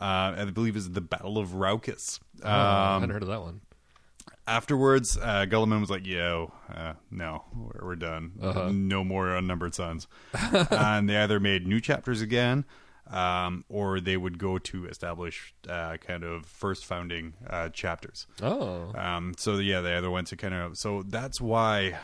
uh, 0.00 0.34
I 0.36 0.44
believe 0.46 0.76
is 0.76 0.90
the 0.90 1.00
Battle 1.00 1.38
of 1.38 1.50
Raukos. 1.50 2.18
Oh, 2.42 2.48
I 2.48 2.94
Um, 2.96 3.00
hadn't 3.02 3.10
heard 3.14 3.22
of 3.22 3.28
that 3.28 3.40
one. 3.40 3.60
afterwards, 4.46 5.16
uh, 5.16 5.46
Guilliman 5.48 5.80
was 5.80 5.90
like, 5.90 6.06
"Yo, 6.06 6.52
uh, 6.72 6.94
no, 7.10 7.44
we're, 7.54 7.86
we're 7.86 7.96
done. 7.96 8.32
Uh-huh. 8.42 8.70
No 8.72 9.04
more 9.04 9.34
unnumbered 9.34 9.74
sons." 9.74 10.06
and 10.70 11.08
they 11.08 11.16
either 11.16 11.40
made 11.40 11.66
new 11.66 11.80
chapters 11.80 12.20
again, 12.20 12.64
um, 13.10 13.64
or 13.68 14.00
they 14.00 14.16
would 14.16 14.38
go 14.38 14.58
to 14.58 14.86
establish 14.86 15.54
uh, 15.68 15.96
kind 15.98 16.24
of 16.24 16.46
first 16.46 16.84
founding 16.84 17.34
uh, 17.48 17.68
chapters. 17.68 18.26
Oh, 18.42 18.92
Um, 18.94 19.34
so 19.36 19.56
yeah, 19.58 19.80
they 19.80 19.94
either 19.96 20.10
went 20.10 20.26
to 20.28 20.36
kind 20.36 20.54
of 20.54 20.76
so 20.76 21.02
that's 21.02 21.40
why, 21.40 21.98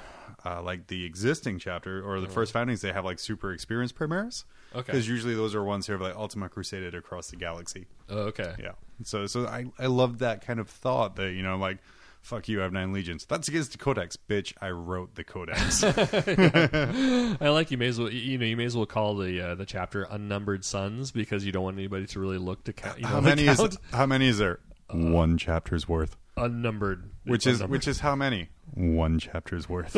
uh, 0.45 0.63
like 0.63 0.87
the 0.87 1.05
existing 1.05 1.59
chapter 1.59 2.03
or 2.03 2.21
the 2.21 2.29
first 2.29 2.53
foundings, 2.53 2.81
they 2.81 2.93
have 2.93 3.05
like 3.05 3.19
super 3.19 3.53
experienced 3.53 3.97
Primaris. 3.97 4.45
Okay. 4.75 4.93
Because 4.93 5.09
usually 5.09 5.35
those 5.35 5.55
are 5.55 5.63
ones 5.63 5.87
who 5.87 5.93
have 5.93 6.01
like 6.01 6.17
Ultima 6.17 6.49
Crusaded 6.49 6.95
across 6.95 7.31
the 7.31 7.37
galaxy. 7.37 7.87
oh, 8.09 8.19
okay. 8.31 8.55
Yeah. 8.59 8.73
So 9.05 9.27
so 9.27 9.47
I 9.47 9.67
I 9.79 9.87
love 9.87 10.19
that 10.21 10.47
kind 10.47 10.61
of 10.61 10.69
thought 10.69 11.17
that 11.17 11.33
you 11.33 11.43
know 11.43 11.57
like. 11.57 11.79
Fuck 12.23 12.49
you! 12.49 12.61
I 12.61 12.63
have 12.63 12.73
nine 12.73 12.93
legions. 12.93 13.27
That's 13.27 13.49
against 13.49 13.73
the 13.73 13.79
codex, 13.79 14.17
bitch. 14.17 14.53
I 14.61 14.71
wrote 14.71 15.17
the 15.17 15.25
codex. 15.25 15.83
I 17.43 17.49
like 17.49 17.73
you 17.73 17.79
may 17.79 17.89
as 17.89 17.99
well 17.99 18.13
you 18.13 18.39
know 18.39 18.47
you 18.47 18.57
may 18.57 18.65
as 18.65 18.77
well 18.77 18.87
call 18.87 19.17
the 19.17 19.41
uh, 19.41 19.55
the 19.57 19.67
chapter 19.67 20.05
unnumbered 20.05 20.65
sons 20.65 21.11
because 21.11 21.45
you 21.45 21.51
don't 21.51 21.65
want 21.65 21.79
anybody 21.79 22.07
to 22.07 22.21
really 22.21 22.39
look 22.39 22.63
to 22.65 22.73
count. 22.73 22.99
You 22.99 23.03
know, 23.03 23.09
how 23.09 23.21
many 23.21 23.49
is 23.49 23.79
how 23.93 24.07
many 24.07 24.29
is 24.29 24.39
there? 24.39 24.61
One 24.91 25.37
chapter's 25.37 25.89
worth. 25.89 26.17
unnumbered? 26.37 27.11
Which 27.25 27.45
is 27.45 27.63
which 27.65 27.89
is 27.89 28.01
how 28.01 28.15
many? 28.15 28.51
One 28.73 29.19
chapter's 29.19 29.69
worth. 29.69 29.95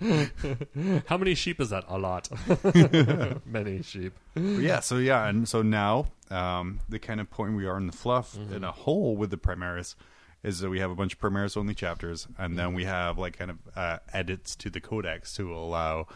how 1.06 1.18
many 1.18 1.34
sheep 1.34 1.60
is 1.60 1.68
that? 1.68 1.84
A 1.88 1.98
lot. 1.98 2.30
Many 3.44 3.82
sheep. 3.82 4.14
But 4.32 4.42
yeah, 4.42 4.80
so 4.80 4.96
yeah, 4.96 5.26
and 5.26 5.46
so 5.46 5.60
now 5.60 6.06
um, 6.30 6.80
the 6.88 6.98
kind 6.98 7.20
of 7.20 7.28
point 7.30 7.56
we 7.56 7.66
are 7.66 7.76
in 7.76 7.86
the 7.86 7.92
fluff 7.92 8.38
in 8.54 8.64
a 8.64 8.72
hole 8.72 9.16
with 9.16 9.28
the 9.30 9.36
Primaris 9.36 9.94
is 10.42 10.60
that 10.60 10.70
we 10.70 10.78
have 10.80 10.90
a 10.90 10.94
bunch 10.94 11.14
of 11.14 11.20
Primaris 11.20 11.56
only 11.56 11.74
chapters, 11.74 12.28
and 12.38 12.58
then 12.58 12.74
we 12.74 12.84
have 12.84 13.18
like 13.18 13.36
kind 13.38 13.50
of 13.50 13.58
uh, 13.76 13.98
edits 14.12 14.54
to 14.56 14.70
the 14.70 14.80
Codex 14.80 15.34
to 15.34 15.52
allow 15.54 16.06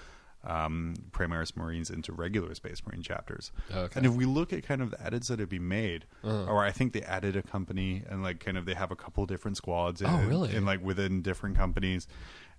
um, 0.44 0.94
Primaris 1.12 1.56
Marines 1.56 1.90
into 1.90 2.12
regular 2.12 2.54
Space 2.54 2.82
Marine 2.86 3.02
chapters. 3.02 3.52
Okay. 3.72 3.92
And 3.96 4.06
if 4.06 4.12
we 4.12 4.24
look 4.24 4.52
at 4.52 4.64
kind 4.64 4.82
of 4.82 4.90
the 4.90 5.04
edits 5.04 5.28
that 5.28 5.38
have 5.38 5.48
been 5.48 5.68
made, 5.68 6.04
or 6.24 6.64
I 6.64 6.70
think 6.72 6.92
they 6.92 7.02
added 7.02 7.36
a 7.36 7.42
company 7.42 8.02
and 8.08 8.22
like 8.22 8.40
kind 8.40 8.56
of 8.58 8.64
they 8.66 8.74
have 8.74 8.90
a 8.90 8.96
couple 8.96 9.24
different 9.26 9.56
squads, 9.56 10.02
Oh, 10.04 10.24
really? 10.26 10.54
in 10.54 10.64
like 10.64 10.82
within 10.84 11.22
different 11.22 11.56
companies. 11.56 12.06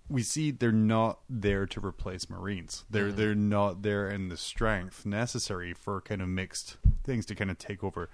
We 0.09 0.21
see 0.21 0.51
they're 0.51 0.71
not 0.73 1.19
there 1.29 1.65
to 1.65 1.79
replace 1.85 2.29
Marines. 2.29 2.83
They're 2.89 3.11
they're 3.13 3.35
not 3.35 3.83
there 3.83 4.09
in 4.09 4.27
the 4.27 4.35
strength 4.37 5.05
necessary 5.05 5.73
for 5.73 6.01
kind 6.01 6.21
of 6.21 6.27
mixed 6.27 6.75
things 7.05 7.25
to 7.27 7.35
kind 7.35 7.49
of 7.49 7.57
take 7.57 7.83
over. 7.85 8.09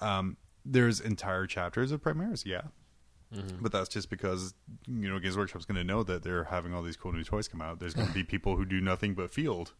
Um, 0.00 0.36
there's 0.64 1.00
entire 1.00 1.46
chapters 1.46 1.92
of 1.92 2.02
Primaris, 2.02 2.44
yeah, 2.44 2.62
but 3.60 3.72
that's 3.72 3.88
just 3.88 4.08
because 4.10 4.54
you 4.86 5.08
know 5.08 5.18
Games 5.18 5.36
Workshop's 5.36 5.64
going 5.66 5.76
to 5.76 5.84
know 5.84 6.02
that 6.02 6.22
they're 6.22 6.44
having 6.44 6.72
all 6.72 6.82
these 6.82 6.96
cool 6.96 7.12
new 7.12 7.24
toys 7.24 7.48
come 7.48 7.60
out. 7.60 7.78
There's 7.78 7.94
going 7.94 8.08
to 8.08 8.14
be 8.14 8.24
people 8.34 8.56
who 8.56 8.64
do 8.64 8.80
nothing 8.80 9.14
but 9.14 9.30
field, 9.30 9.72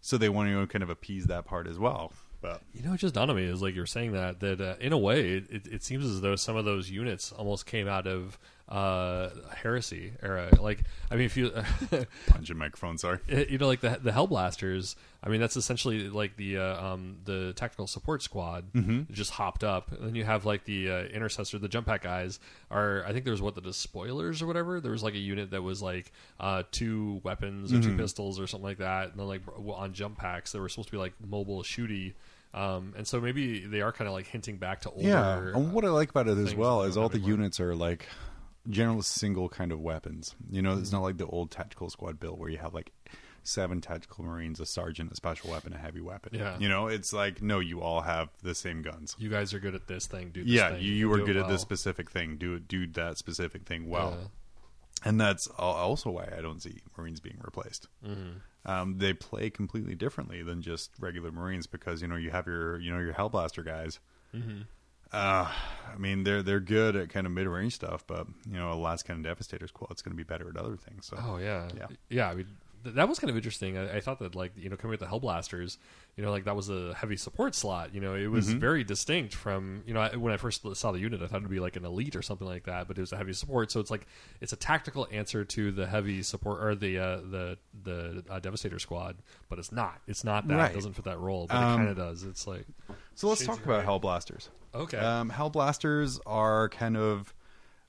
so 0.00 0.16
they 0.16 0.28
want 0.28 0.48
to 0.50 0.66
kind 0.66 0.82
of 0.82 0.90
appease 0.90 1.26
that 1.26 1.44
part 1.44 1.66
as 1.66 1.78
well. 1.78 2.12
But 2.40 2.62
You 2.72 2.82
know, 2.82 2.94
it 2.94 2.98
just 2.98 3.14
dawned 3.14 3.30
on 3.30 3.36
me 3.36 3.44
is 3.44 3.60
like 3.60 3.74
you're 3.74 3.84
saying 3.86 4.12
that 4.12 4.40
that 4.40 4.60
uh, 4.60 4.74
in 4.80 4.92
a 4.94 4.98
way 4.98 5.44
it, 5.50 5.66
it 5.66 5.82
seems 5.84 6.06
as 6.06 6.22
though 6.22 6.36
some 6.36 6.56
of 6.56 6.64
those 6.64 6.90
units 6.90 7.32
almost 7.32 7.66
came 7.66 7.86
out 7.86 8.06
of 8.06 8.38
uh, 8.70 9.30
heresy 9.54 10.12
era. 10.22 10.48
Like, 10.60 10.84
I 11.10 11.16
mean, 11.16 11.24
if 11.26 11.36
you 11.36 11.50
punching 12.26 12.56
microphone, 12.56 12.98
sorry. 12.98 13.18
you 13.28 13.58
know, 13.58 13.66
like 13.66 13.80
the 13.80 13.98
the 14.02 14.10
Hellblasters. 14.12 14.94
I 15.22 15.28
mean, 15.28 15.40
that's 15.40 15.56
essentially 15.56 16.08
like 16.08 16.36
the 16.36 16.58
uh, 16.58 16.82
um, 16.92 17.18
the 17.24 17.52
tactical 17.54 17.86
support 17.86 18.22
squad 18.22 18.72
Mm-hmm. 18.72 19.12
just 19.12 19.32
hopped 19.32 19.64
up, 19.64 19.92
and 19.92 20.06
then 20.06 20.14
you 20.14 20.24
have 20.24 20.46
like 20.46 20.64
the 20.64 20.90
uh, 20.90 21.02
intercessor, 21.04 21.58
the 21.58 21.68
jump 21.68 21.86
pack 21.86 22.02
guys. 22.02 22.38
Are 22.70 23.04
I 23.06 23.12
think 23.12 23.24
there 23.24 23.32
was 23.32 23.42
what 23.42 23.54
the 23.54 23.60
despoilers 23.60 24.40
or 24.40 24.46
whatever. 24.46 24.80
There 24.80 24.92
was 24.92 25.02
like 25.02 25.14
a 25.14 25.18
unit 25.18 25.50
that 25.50 25.62
was 25.62 25.82
like 25.82 26.12
uh, 26.38 26.62
two 26.70 27.20
weapons 27.24 27.72
or 27.72 27.76
Mm-hmm. 27.76 27.90
two 27.90 27.96
pistols 27.96 28.38
or 28.40 28.46
something 28.46 28.64
like 28.68 28.78
that, 28.78 29.10
and 29.10 29.18
then 29.18 29.26
like 29.26 29.42
on 29.66 29.92
jump 29.92 30.16
packs 30.18 30.52
they 30.52 30.60
were 30.60 30.68
supposed 30.68 30.88
to 30.88 30.92
be 30.92 30.98
like 30.98 31.12
mobile 31.26 31.62
shooty. 31.62 32.14
Um, 32.52 32.94
and 32.96 33.06
so 33.06 33.20
maybe 33.20 33.64
they 33.66 33.80
are 33.80 33.92
kind 33.92 34.08
of 34.08 34.14
like 34.14 34.26
hinting 34.26 34.56
back 34.56 34.80
to 34.80 34.90
older. 34.90 35.06
Yeah, 35.06 35.38
and 35.54 35.72
what 35.72 35.84
I 35.84 35.88
like 35.90 36.10
about 36.10 36.26
it 36.26 36.36
as 36.38 36.52
well 36.54 36.82
is 36.82 36.96
all 36.96 37.08
the 37.08 37.20
units 37.20 37.60
are 37.60 37.76
like 37.76 38.08
general 38.70 39.02
single 39.02 39.48
kind 39.48 39.72
of 39.72 39.80
weapons. 39.80 40.34
You 40.50 40.62
know, 40.62 40.78
it's 40.78 40.92
not 40.92 41.02
like 41.02 41.18
the 41.18 41.26
old 41.26 41.50
tactical 41.50 41.90
squad 41.90 42.18
build 42.20 42.38
where 42.38 42.48
you 42.48 42.58
have 42.58 42.72
like 42.74 42.92
seven 43.42 43.80
tactical 43.80 44.24
marines, 44.24 44.60
a 44.60 44.66
sergeant, 44.66 45.10
a 45.12 45.16
special 45.16 45.50
weapon, 45.50 45.72
a 45.72 45.78
heavy 45.78 46.00
weapon. 46.00 46.32
Yeah. 46.38 46.56
you 46.58 46.68
know, 46.68 46.86
it's 46.88 47.12
like 47.12 47.40
no, 47.42 47.58
you 47.58 47.80
all 47.80 48.02
have 48.02 48.28
the 48.42 48.54
same 48.54 48.82
guns. 48.82 49.16
you 49.18 49.28
guys 49.30 49.52
are 49.54 49.58
good 49.60 49.74
at 49.74 49.86
this 49.88 50.06
thing. 50.06 50.30
Do 50.30 50.42
this 50.44 50.52
Yeah, 50.52 50.70
thing, 50.70 50.82
you, 50.82 50.92
you 50.92 51.12
and 51.12 51.22
are 51.22 51.24
good 51.26 51.36
at 51.36 51.42
well. 51.44 51.52
this 51.52 51.62
specific 51.62 52.10
thing. 52.10 52.36
Do 52.36 52.54
it, 52.54 52.68
do 52.68 52.86
that 52.88 53.18
specific 53.18 53.64
thing 53.66 53.88
well. 53.88 54.16
Yeah. 54.20 54.26
And 55.02 55.18
that's 55.18 55.46
also 55.46 56.10
why 56.10 56.28
I 56.36 56.42
don't 56.42 56.60
see 56.62 56.80
Marines 56.98 57.20
being 57.20 57.38
replaced. 57.42 57.88
Mm-hmm. 58.06 58.70
Um, 58.70 58.98
they 58.98 59.14
play 59.14 59.48
completely 59.48 59.94
differently 59.94 60.42
than 60.42 60.60
just 60.60 60.90
regular 61.00 61.32
Marines 61.32 61.66
because 61.66 62.02
you 62.02 62.08
know 62.08 62.16
you 62.16 62.30
have 62.30 62.46
your 62.46 62.78
you 62.78 62.92
know 62.92 62.98
your 63.00 63.14
Hellblaster 63.14 63.64
guys. 63.64 63.98
Mm-hmm. 64.34 64.62
Uh, 65.12 65.50
I 65.92 65.98
mean 65.98 66.22
they're 66.24 66.42
they're 66.42 66.60
good 66.60 66.94
at 66.96 67.08
kind 67.10 67.26
of 67.26 67.32
mid 67.32 67.46
range 67.46 67.74
stuff, 67.74 68.04
but 68.06 68.26
you 68.48 68.56
know 68.56 68.72
a 68.72 68.74
lot's 68.74 69.02
kind 69.02 69.18
of 69.18 69.24
devastators. 69.24 69.40
Devastator 69.40 69.66
squad's 69.68 70.02
going 70.02 70.12
to 70.12 70.16
be 70.16 70.22
better 70.22 70.48
at 70.48 70.56
other 70.56 70.76
things. 70.76 71.06
So 71.06 71.16
Oh 71.20 71.36
yeah, 71.38 71.68
Yeah. 71.76 71.86
yeah. 72.08 72.30
I 72.30 72.34
mean, 72.34 72.46
th- 72.84 72.94
that 72.96 73.08
was 73.08 73.18
kind 73.18 73.30
of 73.30 73.36
interesting. 73.36 73.76
I, 73.78 73.96
I 73.96 74.00
thought 74.00 74.18
that 74.20 74.34
like 74.34 74.52
you 74.56 74.68
know 74.68 74.76
coming 74.76 74.90
with 74.90 75.00
the 75.00 75.06
Hellblasters, 75.06 75.76
you 76.16 76.24
know, 76.24 76.30
like 76.30 76.44
that 76.44 76.56
was 76.56 76.68
a 76.68 76.94
heavy 76.94 77.16
support 77.16 77.54
slot. 77.54 77.94
You 77.94 78.00
know, 78.00 78.14
it 78.14 78.26
was 78.28 78.50
very 78.52 78.84
distinct 78.84 79.34
from 79.34 79.82
you 79.86 79.94
know 79.94 80.00
I, 80.00 80.16
when 80.16 80.32
I 80.32 80.36
first 80.36 80.64
saw 80.76 80.92
the 80.92 80.98
unit, 80.98 81.22
I 81.22 81.26
thought 81.26 81.38
it'd 81.38 81.50
be 81.50 81.60
like 81.60 81.76
an 81.76 81.84
elite 81.84 82.16
or 82.16 82.22
something 82.22 82.46
like 82.46 82.64
that, 82.64 82.88
but 82.88 82.96
it 82.98 83.00
was 83.00 83.12
a 83.12 83.16
heavy 83.16 83.32
support. 83.32 83.70
So 83.70 83.80
it's 83.80 83.90
like 83.90 84.06
it's 84.40 84.52
a 84.52 84.56
tactical 84.56 85.06
answer 85.10 85.44
to 85.44 85.70
the 85.70 85.86
heavy 85.86 86.22
support 86.22 86.62
or 86.62 86.74
the 86.74 86.98
uh, 86.98 87.16
the 87.16 87.58
the 87.84 88.24
uh, 88.30 88.38
Devastator 88.40 88.78
squad, 88.78 89.16
but 89.48 89.58
it's 89.58 89.72
not. 89.72 90.00
It's 90.06 90.24
not 90.24 90.46
that. 90.48 90.56
Right. 90.56 90.70
It 90.70 90.74
doesn't 90.74 90.94
fit 90.94 91.04
that 91.04 91.18
role, 91.18 91.46
but 91.48 91.56
it 91.56 91.62
Um, 91.62 91.76
kind 91.78 91.88
of 91.90 91.96
does. 91.96 92.22
It's 92.24 92.46
like 92.46 92.64
so 93.14 93.28
let's 93.28 93.44
talk 93.44 93.64
about 93.64 93.84
Hellblasters. 93.84 94.48
okay, 94.74 94.98
Um, 94.98 95.30
Hellblasters 95.30 96.20
are 96.26 96.68
kind 96.70 96.96
of 96.96 97.34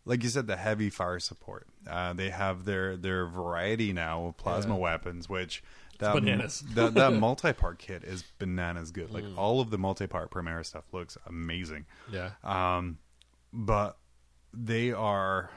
like 0.06 0.24
you 0.24 0.30
said, 0.30 0.48
the 0.48 0.58
heavy 0.58 0.90
fire 0.90 1.20
support. 1.20 1.68
Uh, 1.88 2.14
they 2.14 2.30
have 2.30 2.66
their 2.66 2.98
their 2.98 3.26
variety 3.28 3.94
now 3.94 4.26
of 4.26 4.38
plasma 4.38 4.74
Yeah. 4.76 4.80
weapons, 4.80 5.30
which 5.30 5.64
that 6.00 6.14
bananas. 6.14 6.64
that, 6.74 6.94
that 6.96 7.14
multi-part 7.28 7.78
kit 7.80 8.04
is 8.04 8.24
bananas 8.40 8.92
good. 8.92 9.12
Like 9.12 9.24
Mm. 9.24 9.38
all 9.38 9.62
of 9.62 9.70
the 9.70 9.78
multi-part 9.78 10.32
Primaris 10.32 10.66
stuff 10.68 10.86
looks 10.92 11.18
amazing. 11.28 11.86
yeah. 12.12 12.32
Um, 12.44 12.98
but 13.54 13.98
they 14.54 14.92
are 14.92 15.50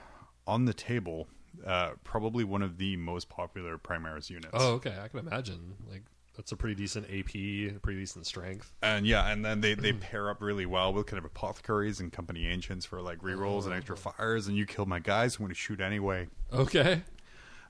on 0.46 0.64
the 0.66 0.74
table. 0.74 1.28
Uh, 1.64 1.92
probably 2.02 2.42
one 2.44 2.62
of 2.62 2.78
the 2.78 2.96
most 2.96 3.28
popular 3.28 3.78
Primaris 3.78 4.28
units. 4.28 4.50
Oh, 4.52 4.72
okay. 4.74 4.96
I 5.00 5.06
can 5.08 5.20
imagine. 5.20 5.74
Like 5.88 6.02
that's 6.36 6.52
a 6.52 6.56
pretty 6.56 6.74
decent 6.74 7.06
AP, 7.06 7.80
pretty 7.82 8.00
decent 8.00 8.26
strength. 8.26 8.72
And 8.82 9.06
yeah, 9.06 9.30
and 9.30 9.44
then 9.44 9.60
they, 9.60 9.74
they 9.74 9.92
pair 9.92 10.30
up 10.30 10.40
really 10.40 10.66
well 10.66 10.92
with 10.92 11.06
kind 11.06 11.18
of 11.18 11.24
apothecaries 11.24 12.00
and 12.00 12.12
company 12.12 12.46
ancients 12.46 12.84
for 12.86 13.00
like 13.00 13.18
rerolls 13.18 13.64
and 13.64 13.72
extra 13.72 13.96
fires, 13.96 14.48
and 14.48 14.56
you 14.56 14.66
kill 14.66 14.86
my 14.86 14.98
guys. 14.98 15.36
I'm 15.36 15.44
going 15.44 15.50
to 15.50 15.54
shoot 15.54 15.80
anyway. 15.80 16.28
Okay. 16.52 17.02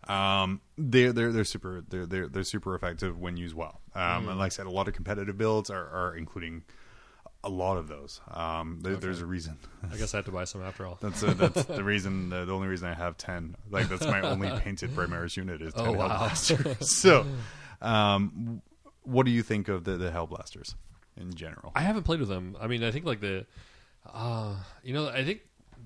Um, 0.09 0.61
they're 0.77 1.13
they're 1.13 1.33
they're 1.33 1.45
super 1.45 1.83
they're 1.89 2.05
they're 2.07 2.29
they're 2.29 2.45
super 2.45 2.75
effective 2.75 3.19
when 3.19 3.37
used 3.37 3.55
well. 3.55 3.81
Um, 3.95 4.29
and 4.29 4.39
like 4.39 4.47
I 4.47 4.49
said, 4.51 4.67
a 4.67 4.71
lot 4.71 4.89
of 4.89 4.95
competitive 4.95 5.39
builds 5.39 5.71
are, 5.71 5.89
are 5.89 6.17
including 6.17 6.63
a 7.43 7.49
lot 7.49 7.77
of 7.77 7.89
those. 7.89 8.21
Um, 8.31 8.81
there, 8.83 8.97
there's 8.97 9.21
a 9.21 9.27
reason. 9.27 9.59
I 9.93 9.97
guess 9.97 10.15
I 10.15 10.19
had 10.19 10.25
to 10.27 10.33
buy 10.33 10.45
some 10.45 10.63
after 10.63 10.87
all. 10.87 10.99
That's 11.01 11.23
uh 11.23 11.35
that's 11.35 11.65
the 11.65 11.85
reason. 11.85 12.31
The, 12.31 12.45
the 12.45 12.53
only 12.53 12.69
reason 12.69 12.89
I 12.89 12.95
have 12.95 13.17
ten. 13.17 13.57
Like 13.71 13.89
that's 13.89 14.07
my 14.07 14.21
only 14.23 14.51
painted 14.61 14.91
Primaris 14.91 15.37
unit 15.37 15.63
is 15.63 15.75
ten 15.75 15.87
Oh, 15.87 15.93
wow. 15.93 16.29
So, 16.81 17.27
um, 17.85 18.63
what 19.03 19.27
do 19.27 19.33
you 19.33 19.43
think 19.43 19.69
of 19.69 19.85
the 19.85 19.97
the 19.97 20.11
Hellblasters 20.11 20.75
in 21.17 21.35
general? 21.35 21.73
I 21.75 21.81
haven't 21.83 22.05
played 22.05 22.21
with 22.21 22.29
them. 22.29 22.57
I 22.61 22.67
mean, 22.67 22.83
I 22.83 22.91
think 22.91 23.05
like 23.05 23.21
the, 23.21 23.47
uh, 24.13 24.55
you 24.83 24.95
know, 24.95 25.09
I 25.09 25.25
think 25.25 25.41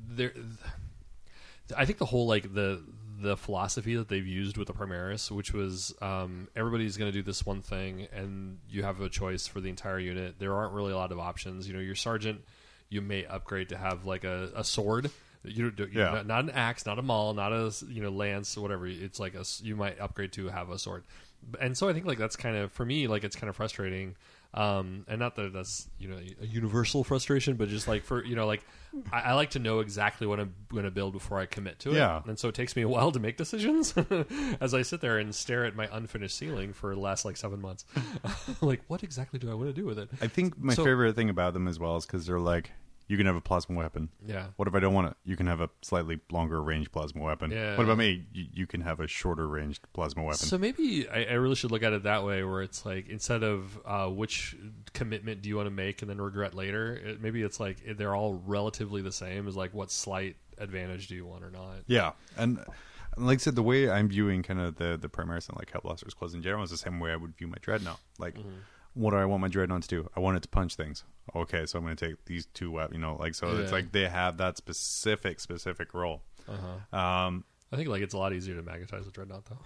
there, 0.09 0.33
I 1.77 1.85
think 1.85 1.99
the 1.99 2.07
whole 2.07 2.27
like 2.27 2.55
the 2.55 2.83
the 3.21 3.37
philosophy 3.37 3.97
that 3.97 4.09
they've 4.09 4.27
used 4.27 4.57
with 4.57 4.69
the 4.69 4.73
Primaris, 4.75 5.29
which 5.31 5.53
was 5.53 5.93
um, 6.01 6.47
everybody's 6.55 6.97
going 6.97 7.11
to 7.11 7.19
do 7.19 7.23
this 7.23 7.45
one 7.45 7.63
thing, 7.63 8.07
and 8.13 8.59
you 8.71 8.85
have 8.85 9.01
a 9.01 9.09
choice 9.09 9.47
for 9.49 9.61
the 9.61 9.69
entire 9.69 9.99
unit. 9.99 10.37
There 10.39 10.55
aren't 10.55 10.73
really 10.73 10.93
a 10.93 10.97
lot 10.97 11.11
of 11.11 11.19
options. 11.19 11.67
You 11.67 11.75
know, 11.75 11.81
your 11.81 11.97
sergeant, 11.97 12.43
you 12.89 13.03
may 13.03 13.27
upgrade 13.27 13.71
to 13.71 13.77
have 13.77 14.05
like 14.05 14.23
a, 14.25 14.51
a 14.55 14.63
sword. 14.63 15.11
You 15.45 15.71
don't, 15.71 15.93
you 15.93 16.01
Yeah. 16.01 16.11
not, 16.13 16.27
not 16.27 16.45
an 16.45 16.51
axe, 16.51 16.87
not 16.87 16.99
a 16.99 17.03
maul, 17.03 17.35
not 17.35 17.53
a 17.53 17.73
you 17.89 18.03
know 18.03 18.11
lance, 18.11 18.57
whatever. 18.57 18.87
It's 18.87 19.19
like 19.19 19.35
a 19.35 19.45
you 19.63 19.75
might 19.77 19.99
upgrade 19.99 20.33
to 20.35 20.49
have 20.49 20.71
a 20.71 20.79
sword, 20.79 21.03
and 21.61 21.77
so 21.77 21.89
I 21.89 21.93
think 21.93 22.07
like 22.07 22.19
that's 22.19 22.37
kind 22.37 22.57
of 22.57 22.73
for 22.73 22.85
me 22.85 23.07
like 23.09 23.25
it's 23.25 23.37
kind 23.37 23.49
of 23.49 23.57
frustrating, 23.57 24.17
um, 24.55 25.05
and 25.09 25.19
not 25.19 25.37
that 25.37 25.53
that's 25.53 25.89
you 25.99 26.09
know 26.09 26.19
a 26.43 26.47
universal 26.47 27.05
frustration, 27.05 27.57
but 27.57 27.69
just 27.69 27.89
like 27.89 28.05
for 28.05 28.25
you 28.25 28.37
know 28.37 28.47
like 28.47 28.65
I, 29.13 29.21
I 29.21 29.33
like 29.35 29.51
to 29.51 29.59
know 29.59 29.81
exactly 29.81 30.27
what 30.27 30.41
I'm 30.41 30.55
going 30.71 30.85
to 30.85 30.91
build 30.91 31.13
before 31.13 31.39
I 31.39 31.47
commit 31.47 31.79
to 31.81 31.91
it, 31.91 31.97
Yeah. 31.97 32.23
and 32.27 32.39
so 32.39 32.49
it 32.49 32.55
takes 32.55 32.75
me 32.77 32.83
a 32.83 32.89
while 32.89 33.13
to 33.13 33.19
make 33.21 33.37
decisions 33.37 33.95
as 34.61 34.75
I 34.75 34.83
sit 34.83 35.01
there 35.01 35.19
and 35.19 35.35
stare 35.35 35.65
at 35.65 35.75
my 35.77 35.89
unfinished 35.93 36.37
ceiling 36.37 36.73
for 36.73 36.95
the 36.95 37.01
last 37.01 37.25
like 37.25 37.37
seven 37.37 37.61
months, 37.61 37.85
like 38.61 38.83
what 38.89 39.03
exactly 39.03 39.39
do 39.39 39.51
I 39.51 39.55
want 39.55 39.69
to 39.69 39.73
do 39.75 39.85
with 39.87 39.99
it? 39.99 40.09
I 40.21 40.27
think 40.27 40.59
my 40.59 40.75
So- 40.75 40.85
favorite 40.85 41.15
thing 41.17 41.31
about 41.31 41.53
them 41.55 41.69
as 41.69 41.79
well 41.79 41.97
is 41.97 42.07
because 42.07 42.27
they're 42.27 42.41
like 42.41 42.73
You 43.09 43.17
can 43.17 43.27
have 43.27 43.37
a 43.37 43.41
plasma 43.41 43.75
weapon. 43.77 44.11
Yeah. 44.25 44.49
What 44.57 44.69
if 44.69 44.75
I 44.75 44.81
don't 44.81 44.93
want 44.95 45.09
it? 45.09 45.17
You 45.25 45.35
can 45.35 45.47
have 45.47 45.61
a 45.61 45.71
slightly 45.83 46.21
longer 46.31 46.63
range 46.63 46.93
plasma 46.93 47.23
weapon. 47.23 47.51
Yeah. 47.51 47.77
What 47.77 47.85
about 47.85 47.99
me? 47.99 48.27
You, 48.33 48.45
you 48.53 48.67
can 48.67 48.83
have 48.83 49.01
a 49.01 49.07
shorter 49.09 49.49
range 49.49 49.81
plasma 49.95 50.23
weapon. 50.23 50.39
So 50.39 50.59
maybe 50.59 51.09
I, 51.09 51.25
I 51.25 51.33
really 51.33 51.55
should 51.55 51.71
look 51.71 51.83
at 51.83 51.93
it 51.95 52.03
that 52.03 52.23
way, 52.25 52.45
where 52.45 52.61
it's 52.63 52.85
like 52.85 53.09
instead 53.09 53.43
of 53.43 53.79
uh, 53.87 54.09
which 54.09 54.57
commitment 54.93 55.41
do 55.43 55.49
you 55.49 55.57
want 55.57 55.67
to 55.67 55.71
make 55.75 56.03
and 56.03 56.11
then 56.11 56.21
regret 56.21 56.55
later, 56.55 56.95
it, 56.97 57.23
maybe 57.23 57.43
it's 57.43 57.59
like 57.59 57.79
they're 57.97 58.15
all 58.15 58.35
relatively 58.47 59.01
the 59.03 59.13
same. 59.13 59.49
Is 59.49 59.57
like 59.57 59.73
what 59.73 59.91
slight 59.91 60.37
advantage 60.59 61.09
do 61.09 61.15
you 61.15 61.25
want 61.27 61.43
or 61.45 61.51
not? 61.51 61.77
Yeah, 61.87 62.13
and 62.37 62.59
like 63.17 63.39
I 63.39 63.41
said, 63.41 63.55
the 63.57 63.63
way 63.63 63.89
I'm 63.91 64.09
viewing 64.09 64.43
kind 64.43 64.61
of 64.61 64.77
the 64.77 64.99
the 65.01 65.09
Primaris 65.09 65.49
and 65.49 65.57
like 65.59 65.73
Hellblaster's 65.73 66.13
claws 66.15 66.35
in 66.35 66.43
general 66.43 66.63
is 66.63 66.71
the 66.71 66.77
same 66.77 67.01
way 67.01 67.11
I 67.13 67.17
would 67.17 67.37
view 67.37 67.47
my 67.47 67.57
Dreadnought. 67.63 68.01
Like, 68.19 68.35
Mm-hmm. 68.35 68.51
What 68.99 69.11
do 69.13 69.17
I 69.17 69.25
want 69.25 69.41
my 69.41 69.49
Dreadnought 69.49 69.83
to 69.83 69.89
do? 69.89 70.09
I 70.17 70.21
want 70.21 70.37
it 70.37 70.43
to 70.43 70.49
punch 70.49 70.75
things. 70.75 71.05
Okay, 71.35 71.67
so 71.67 71.79
I'm 71.79 71.85
going 71.85 71.97
to 71.97 72.09
take 72.09 72.25
these 72.25 72.47
two 72.47 72.71
weapons. 72.71 72.95
You 72.97 73.01
know, 73.01 73.17
like 73.19 73.35
so 73.35 73.57
it's 73.59 73.73
like 73.73 73.93
they 73.93 74.09
have 74.09 74.39
that 74.39 74.57
specific 74.57 75.41
specific 75.41 75.95
role. 75.95 76.23
Uh-huh. 76.49 76.99
Um, 76.99 77.45
I 77.71 77.77
think 77.77 77.89
like 77.91 78.01
it's 78.01 78.15
a 78.15 78.19
lot 78.19 78.33
easier 78.33 78.55
to 78.57 78.63
magnetize 78.63 79.07
a 79.07 79.11
dreadnought 79.11 79.45
though. 79.45 79.59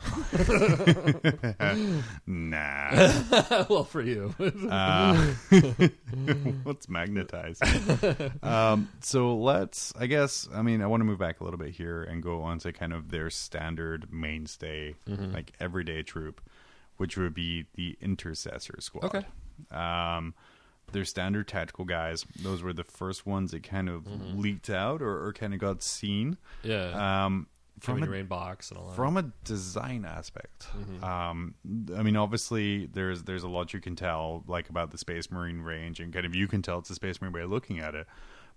nah, 2.27 3.65
well, 3.71 3.85
for 3.85 4.03
you, 4.03 4.35
uh, 4.69 5.15
what's 6.65 6.89
magnetized? 6.89 7.63
um, 8.43 8.89
so 9.01 9.37
let's. 9.37 9.93
I 9.99 10.07
guess. 10.07 10.49
I 10.53 10.63
mean, 10.63 10.83
I 10.83 10.87
want 10.87 11.01
to 11.01 11.05
move 11.05 11.19
back 11.21 11.41
a 11.41 11.45
little 11.45 11.59
bit 11.59 11.71
here 11.71 12.03
and 12.03 12.23
go 12.23 12.43
on 12.43 12.59
to 12.61 12.73
kind 12.73 12.93
of 12.93 13.11
their 13.11 13.31
standard 13.31 14.13
mainstay, 14.13 14.97
Mm-hmm. 15.09 15.33
like 15.33 15.53
everyday 15.61 16.03
troop, 16.03 16.41
which 17.03 17.17
would 17.17 17.35
be 17.35 17.67
the 17.75 17.97
Intercessor 18.01 18.81
Squad. 18.81 19.05
Okay. 19.05 19.25
Um, 19.71 20.35
their 20.93 21.05
standard 21.05 21.49
tactical 21.49 21.85
guys. 21.85 22.25
Those 22.43 22.63
were 22.63 22.73
the 22.73 22.85
first 22.85 23.27
ones 23.27 23.51
that 23.51 23.63
kind 23.63 23.89
of 23.89 24.05
Mm-hmm. 24.05 24.39
leaked 24.41 24.71
out 24.71 25.03
or, 25.03 25.27
or 25.27 25.33
kind 25.33 25.53
of 25.55 25.61
got 25.61 25.83
seen. 25.83 26.37
yeah, 26.63 27.25
Um, 27.25 27.49
from 27.81 27.97
a 28.03 28.07
your 28.07 28.15
main 28.15 28.27
box 28.27 28.71
and 28.71 28.79
all 28.79 28.87
that. 28.89 28.95
from 28.97 29.17
a 29.17 29.25
design 29.45 30.05
aspect 30.05 30.69
Mm-hmm. 30.79 31.03
um 31.03 31.55
i 31.97 32.03
mean 32.05 32.17
obviously 32.17 32.87
there's 32.87 33.23
there's 33.25 33.43
a 33.43 33.49
lot 33.49 33.73
you 33.75 33.81
can 33.81 33.97
tell 33.97 34.45
like 34.47 34.69
about 34.69 34.91
the 34.93 34.99
space 34.99 35.31
marine 35.33 35.61
range 35.63 35.99
and 35.99 36.13
kind 36.13 36.25
of 36.27 36.37
you 36.37 36.47
can 36.47 36.63
tell 36.63 36.79
it's 36.79 36.91
a 36.91 36.95
space 36.95 37.21
marine 37.21 37.33
way 37.33 37.41
of 37.43 37.51
looking 37.51 37.81
at 37.81 37.95
it 37.97 38.07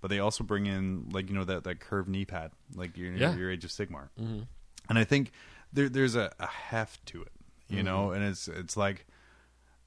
but 0.02 0.10
they 0.10 0.20
also 0.20 0.44
bring 0.44 0.68
in 0.68 1.08
like 1.12 1.28
you 1.30 1.36
know 1.36 1.46
that 1.46 1.64
that 1.64 1.80
curved 1.80 2.08
knee 2.10 2.26
pad 2.26 2.52
like 2.76 2.96
your 2.98 3.14
Yeah. 3.14 3.34
your 3.36 3.50
age 3.50 3.64
of 3.66 3.72
sigmar 3.72 4.10
Mm-hmm. 4.22 4.42
and 4.90 5.00
i 5.00 5.04
think 5.06 5.32
there 5.74 5.90
there's 5.90 6.16
a, 6.16 6.32
a 6.40 6.46
heft 6.48 7.04
to 7.08 7.22
it 7.24 7.32
you 7.70 7.78
Mm-hmm. 7.78 7.86
know 7.86 8.12
and 8.12 8.24
it's 8.24 8.48
it's 8.48 8.78
like 8.78 9.06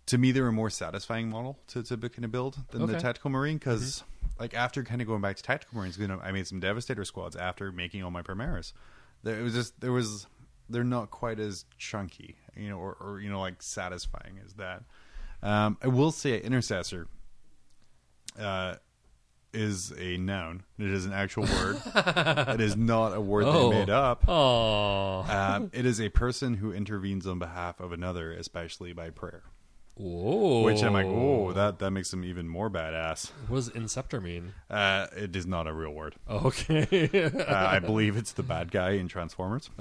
to 0.06 0.18
me 0.18 0.32
they're 0.32 0.48
a 0.48 0.52
more 0.52 0.70
satisfying 0.70 1.28
model 1.30 1.58
to 1.68 1.82
to 1.82 1.96
kind 1.96 2.24
of 2.24 2.32
build 2.32 2.56
than 2.70 2.80
the 2.80 2.84
Okay. 2.86 2.92
Mm-hmm. 2.94 3.00
tactical 3.00 3.30
marine 3.30 3.58
because 3.58 4.02
like 4.40 4.54
after 4.54 4.82
kind 4.82 5.00
of 5.00 5.06
going 5.06 5.20
back 5.20 5.36
to 5.36 5.42
tactical 5.42 5.78
marines 5.78 5.98
you 5.98 6.08
know 6.08 6.20
i 6.22 6.32
made 6.32 6.46
some 6.46 6.60
devastator 6.60 7.04
squads 7.04 7.36
after 7.36 7.70
making 7.72 8.02
all 8.02 8.10
my 8.10 8.22
primaris 8.22 8.72
there 9.22 9.38
it 9.38 9.42
was 9.42 9.54
just 9.54 9.80
there 9.80 9.92
was 9.92 10.26
they're 10.70 10.84
not 10.84 11.10
quite 11.10 11.38
as 11.40 11.64
chunky 11.78 12.36
you 12.56 12.68
know 12.68 12.78
or, 12.78 12.96
or 13.00 13.20
you 13.20 13.28
know 13.30 13.40
like 13.40 13.62
satisfying 13.62 14.38
as 14.44 14.54
that 14.54 14.82
um 15.42 15.76
i 15.82 15.86
will 15.88 16.10
say 16.12 16.40
intercessor 16.40 17.06
uh 18.38 18.74
is 19.54 19.92
a 19.98 20.16
noun. 20.18 20.62
It 20.78 20.90
is 20.90 21.06
an 21.06 21.12
actual 21.12 21.42
word. 21.44 21.80
It 21.94 22.60
is 22.60 22.76
not 22.76 23.14
a 23.16 23.20
word 23.20 23.44
Oh. 23.46 23.70
they 23.70 23.78
made 23.80 23.90
up. 23.90 24.24
Oh, 24.28 25.24
um, 25.28 25.70
it 25.72 25.86
is 25.86 26.00
a 26.00 26.08
person 26.10 26.54
who 26.54 26.72
intervenes 26.72 27.26
on 27.26 27.38
behalf 27.38 27.80
of 27.80 27.92
another 27.92 28.32
especially 28.32 28.92
by 28.92 29.10
prayer. 29.10 29.44
Whoa! 30.00 30.62
which 30.62 30.80
i'm 30.84 30.92
like 30.92 31.06
oh 31.08 31.50
that 31.54 31.80
that 31.80 31.90
makes 31.90 32.12
him 32.12 32.24
even 32.24 32.48
more 32.48 32.70
badass. 32.70 33.32
What 33.48 33.56
does 33.56 33.70
inceptor 33.70 34.22
mean? 34.22 34.54
uh 34.70 35.08
it 35.16 35.34
is 35.34 35.44
not 35.44 35.66
a 35.66 35.72
real 35.72 35.90
word. 35.90 36.14
Okay, 36.30 37.08
uh, 37.48 37.66
i 37.68 37.80
believe 37.80 38.16
it's 38.16 38.30
the 38.30 38.44
bad 38.44 38.70
guy 38.70 38.90
in 38.90 39.08
transformers. 39.08 39.70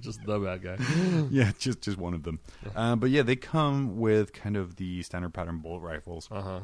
Just 0.00 0.24
the 0.24 0.38
bad 0.42 0.62
guy. 0.62 0.76
yeah, 1.30 1.52
just 1.58 1.82
just 1.82 1.98
one 1.98 2.14
of 2.14 2.22
them. 2.22 2.40
Uh, 2.74 2.96
but 2.96 3.10
yeah, 3.10 3.20
they 3.20 3.36
come 3.36 3.98
with 3.98 4.32
kind 4.32 4.56
of 4.56 4.76
the 4.76 5.02
standard 5.02 5.34
pattern 5.34 5.58
bolt 5.58 5.82
rifles, 5.82 6.28
Uh 6.30 6.60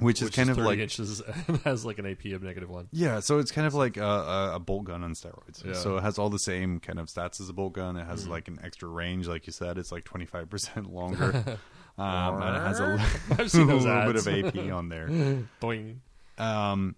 which, 0.00 0.22
is 0.22 0.30
kind 0.30 0.50
is 0.50 0.58
of 0.58 0.64
like 0.64 0.78
inches 0.78 1.22
has 1.64 1.84
like 1.84 1.98
an 1.98 2.06
AP 2.06 2.32
of 2.32 2.42
negative 2.42 2.68
one. 2.68 2.88
yeah. 2.92 3.20
So 3.20 3.38
it's 3.38 3.50
kind 3.50 3.66
of 3.66 3.74
like 3.74 3.96
a, 3.96 4.52
a, 4.54 4.58
bolt 4.58 4.84
gun 4.84 5.02
on 5.02 5.14
steroids. 5.14 5.64
Yeah. 5.64 5.74
So 5.74 5.96
it 5.96 6.02
has 6.02 6.18
all 6.18 6.30
the 6.30 6.38
same 6.38 6.80
kind 6.80 6.98
of 6.98 7.06
stats 7.06 7.40
as 7.40 7.48
a 7.48 7.52
bolt 7.52 7.74
gun. 7.74 7.96
It 7.96 8.06
has 8.06 8.26
like 8.26 8.48
an 8.48 8.58
extra 8.62 8.88
range, 8.88 9.26
like 9.26 9.46
you 9.46 9.52
said. 9.52 9.78
It's 9.78 9.92
like 9.92 10.04
twenty 10.04 10.26
five 10.26 10.50
percent 10.50 10.92
longer, 10.92 11.32
um, 11.98 12.42
and 12.42 12.56
it 12.56 12.60
has 12.60 12.80
a, 12.80 13.04
I've 13.38 13.50
seen 13.50 13.66
those 13.66 13.84
little 13.84 14.12
bit 14.12 14.16
of 14.16 14.56
AP 14.56 14.72
on 14.72 14.88
there. 14.88 15.08
Boing. 15.60 15.96
Um, 16.38 16.96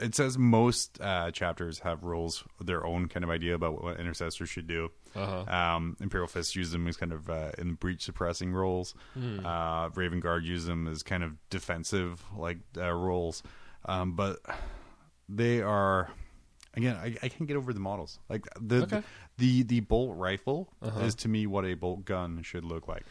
it 0.00 0.14
says 0.14 0.38
most 0.38 1.00
uh, 1.00 1.30
chapters 1.30 1.80
have 1.80 2.02
rules, 2.04 2.44
their 2.60 2.84
own 2.86 3.08
kind 3.08 3.24
of 3.24 3.30
idea 3.30 3.54
about 3.54 3.82
what 3.82 4.00
intercessors 4.00 4.48
should 4.48 4.66
do. 4.66 4.90
Uh-huh. 5.14 5.44
Um, 5.54 5.96
Imperial 6.00 6.26
Fist 6.28 6.56
use 6.56 6.70
them 6.70 6.86
as 6.88 6.96
kind 6.96 7.12
of 7.12 7.28
uh, 7.28 7.52
in 7.58 7.74
breach 7.74 8.02
suppressing 8.04 8.52
roles. 8.52 8.94
Hmm. 9.14 9.44
Uh, 9.44 9.90
Raven 9.90 10.20
Guard 10.20 10.44
use 10.44 10.64
them 10.64 10.86
as 10.88 11.02
kind 11.02 11.22
of 11.22 11.32
defensive 11.50 12.24
like 12.36 12.58
uh, 12.78 12.90
roles. 12.92 13.42
Um, 13.84 14.12
but 14.16 14.38
they 15.28 15.60
are 15.60 16.10
again, 16.74 16.96
I, 16.96 17.16
I 17.22 17.28
can't 17.28 17.46
get 17.46 17.56
over 17.56 17.72
the 17.72 17.80
models. 17.80 18.18
Like 18.30 18.46
the 18.60 18.82
Okay. 18.84 19.02
the, 19.38 19.62
the 19.64 19.80
bolt 19.80 20.16
rifle 20.16 20.72
Uh-huh. 20.80 21.00
is 21.00 21.14
to 21.16 21.28
me 21.28 21.46
what 21.46 21.64
a 21.66 21.74
bolt 21.74 22.04
gun 22.04 22.42
should 22.42 22.64
look 22.64 22.88
like. 22.88 23.04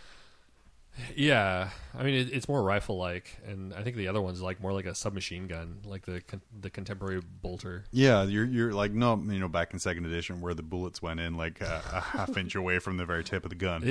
Yeah, 1.16 1.70
I 1.98 2.04
mean 2.04 2.16
it, 2.16 2.34
it's 2.34 2.48
more 2.48 2.62
rifle-like, 2.62 3.39
and 3.46 3.74
I 3.74 3.82
think 3.84 3.96
the 3.96 4.08
other 4.08 4.22
one's 4.22 4.42
like 4.42 4.62
more 4.62 4.74
like 4.74 4.86
a 4.86 4.94
submachine 4.94 5.48
gun, 5.48 5.80
like 5.86 6.06
the 6.06 6.22
con- 6.22 6.42
the 6.60 6.70
contemporary 6.70 7.22
bolter. 7.42 7.86
Yeah, 7.92 8.24
you're 8.24 8.46
you're 8.46 8.74
like 8.74 8.92
no, 8.92 9.16
you 9.16 9.39
know, 9.39 9.48
back 9.48 9.74
in 9.74 9.80
second 9.80 10.06
edition 10.06 10.42
where 10.42 10.54
the 10.54 10.64
bullets 10.64 11.02
went 11.02 11.20
in 11.20 11.38
like 11.38 11.62
a, 11.62 11.82
a 11.94 12.00
half 12.02 12.36
inch 12.38 12.56
away 12.56 12.80
from 12.80 12.98
the 12.98 13.06
very 13.06 13.24
tip 13.24 13.44
of 13.44 13.50
the 13.50 13.56
gun. 13.56 13.82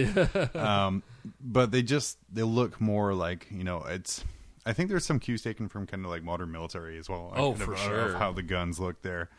Um, 0.61 1.03
but 1.41 1.71
they 1.71 1.83
just 1.83 2.19
they 2.33 2.43
look 2.43 2.81
more 2.81 3.15
like 3.15 3.47
you 3.51 3.65
know 3.65 3.83
it's. 3.89 4.25
I 4.67 4.73
think 4.75 4.91
there's 4.91 5.07
some 5.07 5.19
cues 5.19 5.43
taken 5.43 5.69
from 5.69 5.87
kind 5.87 6.05
of 6.05 6.11
like 6.11 6.23
modern 6.23 6.53
military 6.53 6.99
as 6.99 7.09
well. 7.09 7.33
Oh, 7.35 7.53
kind 7.53 7.65
for 7.65 7.73
of, 7.73 7.79
sure. 7.79 8.13
Of 8.13 8.19
how 8.19 8.33
the 8.33 8.43
guns 8.43 8.79
look 8.79 9.01
there. 9.03 9.31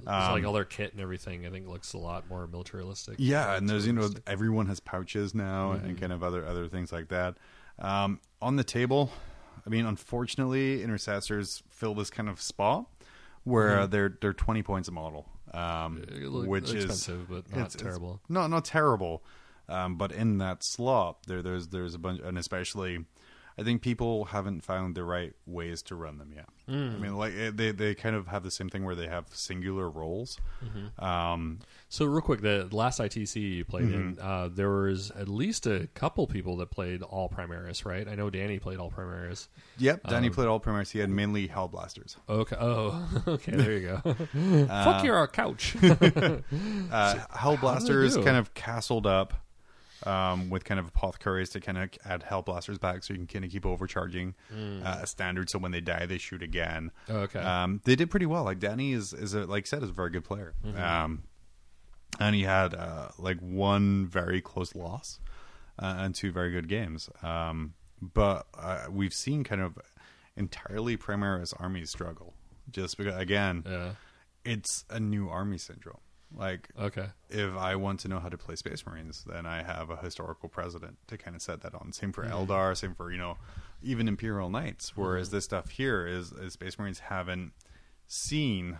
It's 0.00 0.08
Um, 0.08 0.32
like 0.32 0.44
all 0.44 0.52
their 0.52 0.64
kit 0.64 0.92
and 0.92 1.00
everything. 1.00 1.46
I 1.46 1.50
think 1.50 1.66
looks 1.68 1.92
a 1.92 1.98
lot 1.98 2.28
more 2.28 2.46
militaristic. 2.46 3.16
Yeah, 3.18 3.54
and 3.56 3.68
there's 3.68 3.86
you 3.86 3.92
know 3.92 4.10
everyone 4.26 4.66
has 4.66 4.80
pouches 4.80 5.34
now 5.34 5.72
Mm-hmm. 5.72 5.86
and 5.86 6.00
kind 6.00 6.12
of 6.12 6.22
other 6.22 6.44
other 6.46 6.68
things 6.68 6.92
like 6.92 7.08
that. 7.08 7.36
Um, 7.78 8.20
on 8.42 8.56
the 8.56 8.64
table, 8.64 9.10
I 9.66 9.70
mean, 9.70 9.86
unfortunately, 9.86 10.82
intercessors 10.82 11.62
fill 11.70 11.94
this 11.94 12.10
kind 12.10 12.28
of 12.28 12.40
spot 12.40 12.86
where 13.44 13.80
uh, 13.80 13.86
they're 13.86 14.16
they're 14.20 14.32
20 14.32 14.62
points 14.62 14.88
a 14.88 14.92
model, 14.92 15.26
um, 15.54 16.02
which 16.46 16.64
is 16.72 16.84
expensive, 16.84 17.28
but 17.28 17.48
not 17.50 17.58
it's- 17.58 17.74
it's- 17.76 17.82
terrible. 17.82 18.20
No, 18.28 18.46
not 18.46 18.64
terrible. 18.64 19.22
Um, 19.70 19.96
but 19.96 20.12
in 20.12 20.38
that 20.38 20.62
slot, 20.62 21.18
there 21.26 21.42
there's 21.42 21.68
there's 21.68 21.94
a 21.94 21.98
bunch, 21.98 22.20
and 22.22 22.38
especially, 22.38 23.04
I 23.58 23.64
think 23.64 23.82
people 23.82 24.26
haven't 24.26 24.62
found 24.62 24.94
the 24.94 25.02
right 25.04 25.32
ways 25.46 25.82
to 25.82 25.96
run 25.96 26.18
them 26.18 26.32
yet. 26.34 26.46
Hmm. 26.68 26.90
I 26.94 26.98
mean, 26.98 27.16
like 27.16 27.32
eh, 27.36 27.50
they 27.52 27.72
they 27.72 27.94
kind 27.94 28.14
of 28.14 28.28
have 28.28 28.42
the 28.44 28.50
same 28.50 28.68
thing 28.68 28.84
where 28.84 28.94
they 28.94 29.08
have 29.08 29.26
singular 29.32 29.90
roles. 29.90 30.38
Mm-hmm. 30.64 31.04
Um, 31.04 31.58
So 31.88 32.04
real 32.04 32.20
quick, 32.20 32.40
the 32.42 32.68
last 32.70 33.00
ITC 33.00 33.34
you 33.56 33.64
played 33.64 33.90
in, 33.90 34.16
Mm-hmm. 34.16 34.26
uh, 34.26 34.48
there 34.48 34.70
was 34.70 35.10
at 35.12 35.28
least 35.28 35.66
a 35.66 35.88
couple 35.94 36.26
people 36.26 36.56
that 36.58 36.70
played 36.70 37.02
all 37.02 37.28
Primaris, 37.28 37.84
right? 37.84 38.06
I 38.06 38.14
know 38.14 38.30
Danny 38.30 38.58
played 38.58 38.78
all 38.78 38.90
Primaris. 38.90 39.48
yep, 39.78 40.02
Um, 40.04 40.10
Danny 40.12 40.30
played 40.30 40.46
all 40.48 40.60
Primaris. 40.60 40.90
He 40.90 40.98
had 40.98 41.08
mainly 41.10 41.48
Hellblasters. 41.48 42.16
Okay. 42.28 42.56
Oh, 42.60 43.08
okay. 43.26 43.52
There 43.56 43.72
you 43.72 44.00
go. 44.04 44.12
Fuck 44.84 45.00
Uh, 45.00 45.04
your 45.04 45.26
couch. 45.28 45.74
Uh, 46.90 47.14
Hellblasters 47.34 48.22
kind 48.24 48.36
of 48.36 48.54
castled 48.54 49.06
up 49.06 49.34
um, 50.04 50.50
with 50.50 50.64
kind 50.64 50.78
of 50.78 50.88
apothecaries 50.88 51.50
to 51.50 51.60
kind 51.60 51.78
of 51.78 51.90
add 52.04 52.24
Hellblasters 52.24 52.80
back, 52.80 53.04
so 53.04 53.12
you 53.14 53.18
can 53.18 53.26
kind 53.26 53.44
of 53.44 53.50
keep 53.50 53.66
overcharging 53.66 54.34
uh, 54.84 54.98
a 55.02 55.06
standard. 55.06 55.50
So 55.50 55.58
when 55.58 55.72
they 55.72 55.80
die, 55.80 56.06
they 56.06 56.18
shoot 56.18 56.42
again. 56.42 56.90
Hmm. 57.06 57.16
okay. 57.16 57.40
Um, 57.40 57.80
they 57.84 57.96
did 57.96 58.10
pretty 58.10 58.26
well. 58.26 58.44
Like 58.44 58.58
Danny 58.58 58.92
is 58.92 59.12
is 59.12 59.34
a, 59.34 59.44
like 59.44 59.64
I 59.64 59.68
said 59.68 59.82
is 59.82 59.90
a 59.90 59.92
very 59.92 60.10
good 60.10 60.24
player. 60.24 60.54
Um, 60.76 61.24
and 62.20 62.34
he 62.34 62.42
had 62.42 62.74
uh, 62.74 63.08
like 63.18 63.38
one 63.40 64.06
very 64.06 64.40
close 64.40 64.74
loss 64.74 65.20
uh, 65.78 65.96
and 65.98 66.14
two 66.14 66.32
very 66.32 66.50
good 66.50 66.68
games. 66.68 67.08
Um, 67.22 67.74
but 68.00 68.46
uh, 68.56 68.86
we've 68.90 69.12
seen 69.12 69.44
kind 69.44 69.60
of 69.60 69.78
entirely 70.36 70.96
Primaris 70.96 71.52
armies 71.58 71.90
struggle 71.90 72.34
just 72.70 72.96
because 72.96 73.20
again 73.20 73.64
yeah. 73.66 73.92
it's 74.44 74.84
a 74.90 75.00
new 75.00 75.28
army 75.28 75.58
syndrome. 75.58 75.98
Like 76.34 76.68
Okay. 76.78 77.06
if 77.30 77.54
I 77.56 77.74
want 77.76 78.00
to 78.00 78.08
know 78.08 78.18
how 78.20 78.28
to 78.28 78.36
play 78.36 78.54
Space 78.56 78.84
Marines, 78.86 79.24
then 79.26 79.46
I 79.46 79.62
have 79.62 79.88
a 79.90 79.96
historical 79.96 80.48
precedent 80.48 80.98
to 81.06 81.16
kind 81.16 81.34
of 81.34 81.40
set 81.42 81.62
that 81.62 81.74
on. 81.74 81.92
Same 81.92 82.12
for 82.12 82.24
Eldar, 82.26 82.76
same 82.76 82.94
for 82.94 83.10
you 83.10 83.16
know, 83.18 83.38
even 83.82 84.06
Imperial 84.08 84.50
Knights. 84.50 84.94
Whereas 84.96 85.30
this 85.30 85.44
stuff 85.44 85.70
here 85.70 86.06
is, 86.06 86.32
is 86.32 86.52
Space 86.52 86.78
Marines 86.78 86.98
haven't 86.98 87.52
seen 88.06 88.78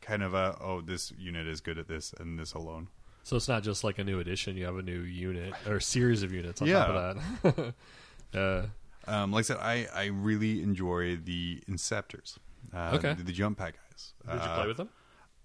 kind 0.00 0.22
of 0.22 0.32
a 0.34 0.56
oh 0.60 0.80
this 0.80 1.12
unit 1.18 1.46
is 1.46 1.60
good 1.60 1.78
at 1.78 1.86
this 1.86 2.12
and 2.18 2.38
this 2.38 2.54
alone. 2.54 2.88
So 3.22 3.36
it's 3.36 3.48
not 3.48 3.62
just 3.62 3.84
like 3.84 3.98
a 3.98 4.04
new 4.04 4.18
edition. 4.18 4.56
You 4.56 4.64
have 4.64 4.76
a 4.78 4.82
new 4.82 5.00
unit 5.00 5.54
or 5.66 5.78
series 5.78 6.22
of 6.22 6.32
units 6.32 6.60
on 6.62 6.68
Yeah. 6.68 6.84
top 6.86 6.88
of 7.44 7.56
that. 7.56 7.74
uh, 8.34 8.66
Um, 9.06 9.30
like 9.32 9.42
I 9.42 9.46
said, 9.46 9.56
I 9.58 9.86
I 9.94 10.04
really 10.06 10.62
enjoy 10.62 11.16
the 11.16 11.62
Inceptors. 11.68 12.38
Uh, 12.74 12.92
Okay. 12.94 13.14
the, 13.14 13.22
the 13.24 13.32
jump 13.32 13.58
pack 13.58 13.74
guys. 13.90 14.14
Did 14.26 14.34
you 14.34 14.40
Uh, 14.40 14.54
play 14.56 14.66
with 14.66 14.76
them? 14.76 14.88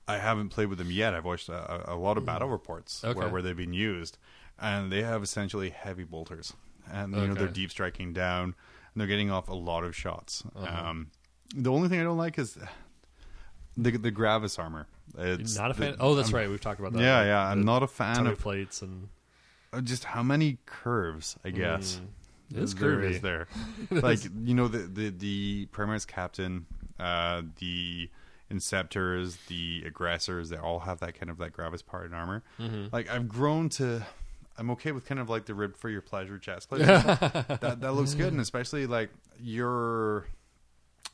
I 0.08 0.18
haven't 0.20 0.50
played 0.50 0.68
with 0.68 0.78
them 0.78 0.92
yet. 0.92 1.14
I've 1.14 1.26
watched 1.26 1.50
a, 1.50 1.92
a, 1.92 1.96
lot 1.96 2.18
of 2.18 2.26
battle 2.26 2.48
reports 2.48 3.04
Okay. 3.04 3.18
where, 3.18 3.30
where 3.30 3.42
they've 3.42 3.58
been 3.58 3.74
used, 3.74 4.18
and 4.60 4.92
they 4.92 5.02
have 5.02 5.24
essentially 5.24 5.70
heavy 5.72 6.04
bolters, 6.04 6.54
and 6.92 7.14
you 7.16 7.28
know 7.28 7.34
they're 7.34 7.48
deep 7.48 7.72
striking 7.72 8.14
down, 8.14 8.44
and 8.44 8.54
they're 8.96 9.08
getting 9.08 9.32
off 9.32 9.48
a 9.50 9.54
lot 9.56 9.84
of 9.84 9.96
shots. 9.96 10.44
Uh-huh. 10.56 10.90
Um, 10.90 11.08
the 11.56 11.72
only 11.72 11.90
thing 11.90 12.00
I 12.00 12.04
don't 12.04 12.18
like 12.18 12.38
is 12.38 12.58
the 13.78 13.92
the 13.92 14.12
Gravis 14.12 14.58
armor. 14.60 14.88
It's 15.18 15.58
Not 15.58 15.72
a 15.72 15.74
fan. 15.74 15.92
the- 15.94 15.98
oh, 16.02 16.16
that's 16.16 16.30
I'm- 16.30 16.36
right. 16.36 16.50
We've 16.50 16.62
talked 16.62 16.80
about 16.80 16.94
that. 16.94 17.02
Yeah, 17.02 17.24
yeah. 17.24 17.48
I'm 17.48 17.64
not 17.64 17.84
a 17.84 17.88
fan 17.88 18.28
of 18.28 18.40
plates 18.40 18.82
and 18.82 19.08
uh, 19.74 19.82
just 19.82 20.04
how 20.04 20.24
many 20.24 20.58
curves. 20.66 21.38
I 21.46 21.50
guess 21.52 22.00
Mm. 22.54 22.62
It's 22.62 22.76
there 22.76 22.98
curvy. 22.98 23.10
is 23.10 23.22
there. 23.22 23.48
like 23.92 24.20
you 24.24 24.54
know 24.54 24.68
the 24.68 24.78
the 24.80 25.10
the 25.10 25.66
Primaris 25.74 26.06
captain, 26.06 26.68
uh, 27.00 27.42
the 27.60 28.10
Inceptors, 28.52 29.38
the 29.48 29.84
aggressors. 29.86 30.50
They 30.50 30.58
all 30.58 30.80
have 30.82 31.00
that 31.00 31.20
kind 31.20 31.30
of 31.30 31.40
like 31.40 31.54
Gravis 31.54 31.82
part 31.82 32.06
in 32.06 32.14
armor. 32.14 32.44
Mm-hmm. 32.60 32.88
Like 32.92 33.10
I've 33.10 33.28
grown 33.28 33.70
to. 33.70 34.06
I'm 34.58 34.72
okay 34.72 34.94
with 34.94 35.06
kind 35.06 35.20
of 35.20 35.30
like 35.30 35.46
the 35.46 35.54
rib 35.54 35.76
for 35.76 35.90
your 35.90 36.02
pleasure 36.02 36.38
chest 36.38 36.70
plate. 36.70 36.80
that 36.86 37.78
that 37.82 37.94
looks 37.94 38.14
good, 38.14 38.32
and 38.32 38.42
especially 38.42 38.88
like 38.88 39.10
your 39.40 40.28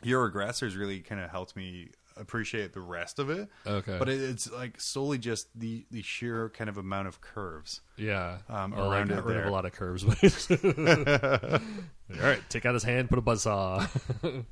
your 0.04 0.26
aggressors 0.26 0.76
really 0.76 1.00
kind 1.00 1.22
of 1.22 1.30
helped 1.30 1.56
me 1.56 1.90
appreciate 2.18 2.74
the 2.74 2.82
rest 2.82 3.20
of 3.20 3.30
it. 3.30 3.50
Okay. 3.66 3.98
But 3.98 4.10
it, 4.10 4.22
it's 4.22 4.52
like 4.52 4.80
solely 4.80 5.18
just 5.18 5.48
the 5.60 5.86
the 5.92 6.02
sheer 6.02 6.50
kind 6.50 6.70
of 6.70 6.78
amount 6.78 7.08
of 7.08 7.22
curves. 7.22 7.82
yeah, 7.98 8.40
um, 8.50 8.72
well, 8.72 8.92
I 8.92 8.98
around 8.98 9.10
got 9.10 9.20
it 9.20 9.26
rid 9.26 9.38
of 9.38 9.46
a 9.46 9.52
lot 9.52 9.66
of 9.66 9.72
curves. 9.74 10.04
All 12.14 12.20
right, 12.28 12.42
take 12.50 12.66
out 12.66 12.74
his 12.74 12.84
hand, 12.84 13.10
put 13.10 13.20
a 13.20 13.22
buzzsaw. 13.22 13.88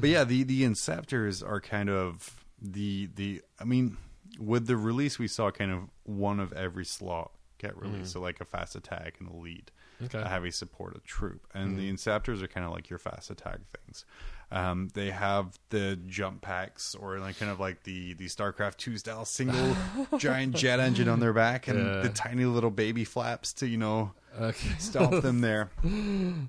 But 0.00 0.10
yeah, 0.10 0.24
the 0.24 0.42
the 0.42 0.62
Inceptors 0.64 1.46
are 1.46 1.60
kind 1.60 1.88
of 1.88 2.44
the 2.60 3.08
the. 3.14 3.40
I 3.58 3.64
mean, 3.64 3.96
with 4.38 4.66
the 4.66 4.76
release, 4.76 5.18
we 5.18 5.26
saw 5.28 5.50
kind 5.50 5.70
of 5.72 5.88
one 6.02 6.38
of 6.38 6.52
every 6.52 6.84
slot 6.84 7.30
get 7.58 7.80
released. 7.80 8.12
So 8.12 8.20
like 8.20 8.40
a 8.40 8.44
fast 8.44 8.76
attack 8.76 9.16
and 9.20 9.30
a 9.30 9.34
lead, 9.34 9.70
Okay. 10.04 10.20
a 10.20 10.28
heavy 10.28 10.50
support, 10.50 10.94
a 10.94 11.00
troop, 11.00 11.46
and 11.54 11.78
the 11.78 11.90
Inceptors 11.90 12.42
are 12.42 12.46
kind 12.48 12.66
of 12.66 12.72
like 12.72 12.90
your 12.90 12.98
fast 12.98 13.30
attack 13.30 13.60
things. 13.86 14.04
Um, 14.52 14.90
they 14.94 15.10
have 15.10 15.58
the 15.70 15.98
jump 16.06 16.40
packs 16.42 16.94
or 16.94 17.18
like 17.18 17.38
kind 17.38 17.50
of 17.50 17.58
like 17.58 17.82
the 17.82 18.12
the 18.14 18.26
StarCraft 18.26 18.76
two 18.76 18.96
style 18.96 19.24
single 19.24 19.76
giant 20.18 20.54
jet 20.54 20.78
engine 20.78 21.08
on 21.08 21.18
their 21.18 21.32
back 21.32 21.66
and 21.66 21.78
Yeah. 21.84 22.00
the 22.02 22.08
tiny 22.10 22.44
little 22.44 22.70
baby 22.70 23.04
flaps 23.04 23.52
to 23.54 23.66
you 23.66 23.76
know 23.76 24.12
okay, 24.40 24.68
stop 24.78 25.10
them 25.22 25.40
there. 25.40 25.70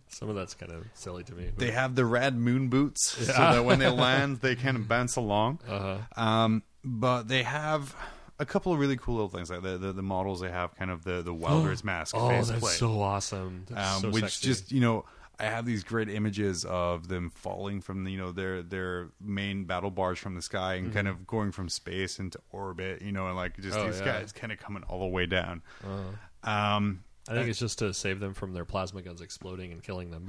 some 0.10 0.30
of 0.30 0.36
that's 0.36 0.54
kind 0.54 0.72
of 0.72 0.86
silly 0.94 1.24
to 1.24 1.34
me. 1.34 1.46
but- 1.56 1.58
They 1.58 1.72
have 1.72 1.96
the 1.96 2.06
rad 2.06 2.36
moon 2.38 2.68
boots 2.70 3.04
so 3.26 3.34
that 3.34 3.66
when 3.66 3.80
they 3.80 3.90
land, 4.06 4.42
they 4.42 4.56
kind 4.56 4.78
of 4.78 4.88
bounce 4.88 5.16
along. 5.16 5.60
uh-huh. 5.68 5.98
Um, 6.22 6.64
but 6.84 7.28
they 7.28 7.44
have 7.44 7.96
a 8.40 8.46
couple 8.46 8.72
of 8.72 8.80
really 8.80 8.98
cool 8.98 9.16
little 9.16 9.30
things 9.30 9.50
like 9.50 9.64
the 9.64 9.78
the, 9.80 9.92
the 9.94 10.04
models. 10.04 10.40
They 10.42 10.52
have 10.52 10.76
kind 10.76 10.92
of 10.92 11.04
the 11.04 11.24
the 11.24 11.34
welder's 11.46 11.84
mask 11.84 12.14
Oh, 12.16 12.30
that's 12.30 12.52
plate, 12.52 12.74
so 12.76 13.02
awesome. 13.02 13.66
That's 13.70 13.96
um, 13.96 14.02
so 14.04 14.10
which 14.12 14.24
sexy. 14.26 14.46
just 14.48 14.72
you 14.72 14.82
know. 14.82 15.06
I 15.40 15.46
have 15.46 15.66
these 15.66 15.84
great 15.84 16.10
images 16.10 16.66
of 16.66 17.08
them 17.10 17.30
falling 17.30 17.82
from 17.82 18.04
the, 18.04 18.12
you 18.12 18.18
know 18.18 18.32
their 18.32 18.64
their 18.64 19.10
main 19.22 19.66
battle 19.66 19.92
bars 19.92 20.18
from 20.18 20.36
the 20.36 20.42
sky 20.42 20.76
and 20.76 20.92
kind 20.94 21.08
of 21.08 21.28
going 21.28 21.52
from 21.52 21.70
space 21.70 22.18
into 22.20 22.40
orbit, 22.52 23.02
you 23.02 23.12
know, 23.12 23.28
and 23.28 23.36
like 23.36 23.56
just 23.58 23.78
Mm-hmm. 23.78 23.88
Oh, 23.88 23.92
these 23.92 24.00
yeah. 24.00 24.06
guys 24.20 24.32
kind 24.32 24.52
of 24.52 24.60
coming 24.60 24.84
all 24.84 25.00
the 25.00 25.06
way 25.08 25.26
down. 25.28 25.62
Uh-huh. 25.84 26.50
Um, 26.52 27.04
I 27.30 27.34
think 27.34 27.50
it's 27.50 27.60
just 27.60 27.80
to 27.80 27.94
save 27.94 28.20
them 28.20 28.34
from 28.34 28.54
their 28.54 28.66
plasma 28.66 29.02
guns 29.02 29.22
exploding 29.22 29.72
and 29.74 29.84
killing 29.84 30.12
them. 30.12 30.28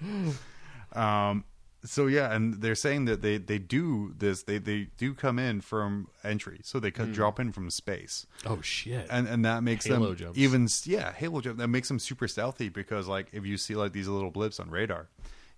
Um, 0.92 1.44
so 1.86 2.06
yeah, 2.06 2.34
and 2.34 2.54
they're 2.60 2.74
saying 2.74 3.06
that 3.06 3.22
they 3.22 3.38
they 3.38 3.58
do 3.58 4.12
this. 4.18 4.42
They 4.42 4.58
they 4.58 4.88
do 4.98 5.14
come 5.14 5.38
in 5.38 5.60
from 5.62 6.08
entry, 6.22 6.60
so 6.62 6.78
they 6.78 6.90
could 6.90 7.12
drop 7.12 7.40
in 7.40 7.52
from 7.52 7.70
space, 7.70 8.26
oh 8.44 8.60
shit! 8.60 9.06
and 9.10 9.26
and 9.26 9.44
that 9.44 9.62
makes 9.62 9.86
Halo 9.86 10.08
them 10.08 10.16
jumps. 10.16 10.38
even 10.38 10.68
yeah 10.84 11.12
halo 11.12 11.40
jump. 11.40 11.58
That 11.58 11.68
makes 11.68 11.88
them 11.88 11.98
super 11.98 12.28
stealthy 12.28 12.68
because 12.68 13.08
like 13.08 13.28
if 13.32 13.46
you 13.46 13.56
see 13.56 13.74
like 13.74 13.92
these 13.92 14.08
little 14.08 14.30
blips 14.30 14.60
on 14.60 14.70
radar. 14.70 15.08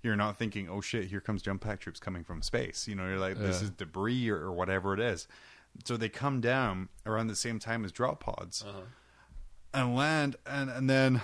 You're 0.01 0.15
not 0.15 0.39
thinking, 0.39 0.69
"Oh 0.69 0.81
shit, 0.81 1.07
here 1.09 1.21
comes 1.21 1.43
jump 1.43 1.61
pack 1.61 1.81
troops 1.81 1.99
coming 1.99 2.23
from 2.23 2.41
space." 2.41 2.87
You 2.87 2.95
know, 2.95 3.09
you're 3.09 3.19
like, 3.19 3.37
"This 3.37 3.59
Yeah. 3.59 3.65
is 3.65 3.71
debris 3.71 4.29
or, 4.31 4.37
or 4.37 4.53
whatever 4.53 4.95
it 4.95 5.01
is." 5.01 5.27
So 5.85 5.97
they 5.97 6.09
come 6.09 6.41
down 6.41 6.89
around 7.05 7.27
the 7.27 7.35
same 7.35 7.59
time 7.59 7.85
as 7.85 7.91
drop 7.91 8.21
pods, 8.21 8.63
Uh-huh. 8.63 8.83
and 9.75 9.97
land, 9.97 10.37
and 10.47 10.71
and 10.71 10.89
then 10.89 11.21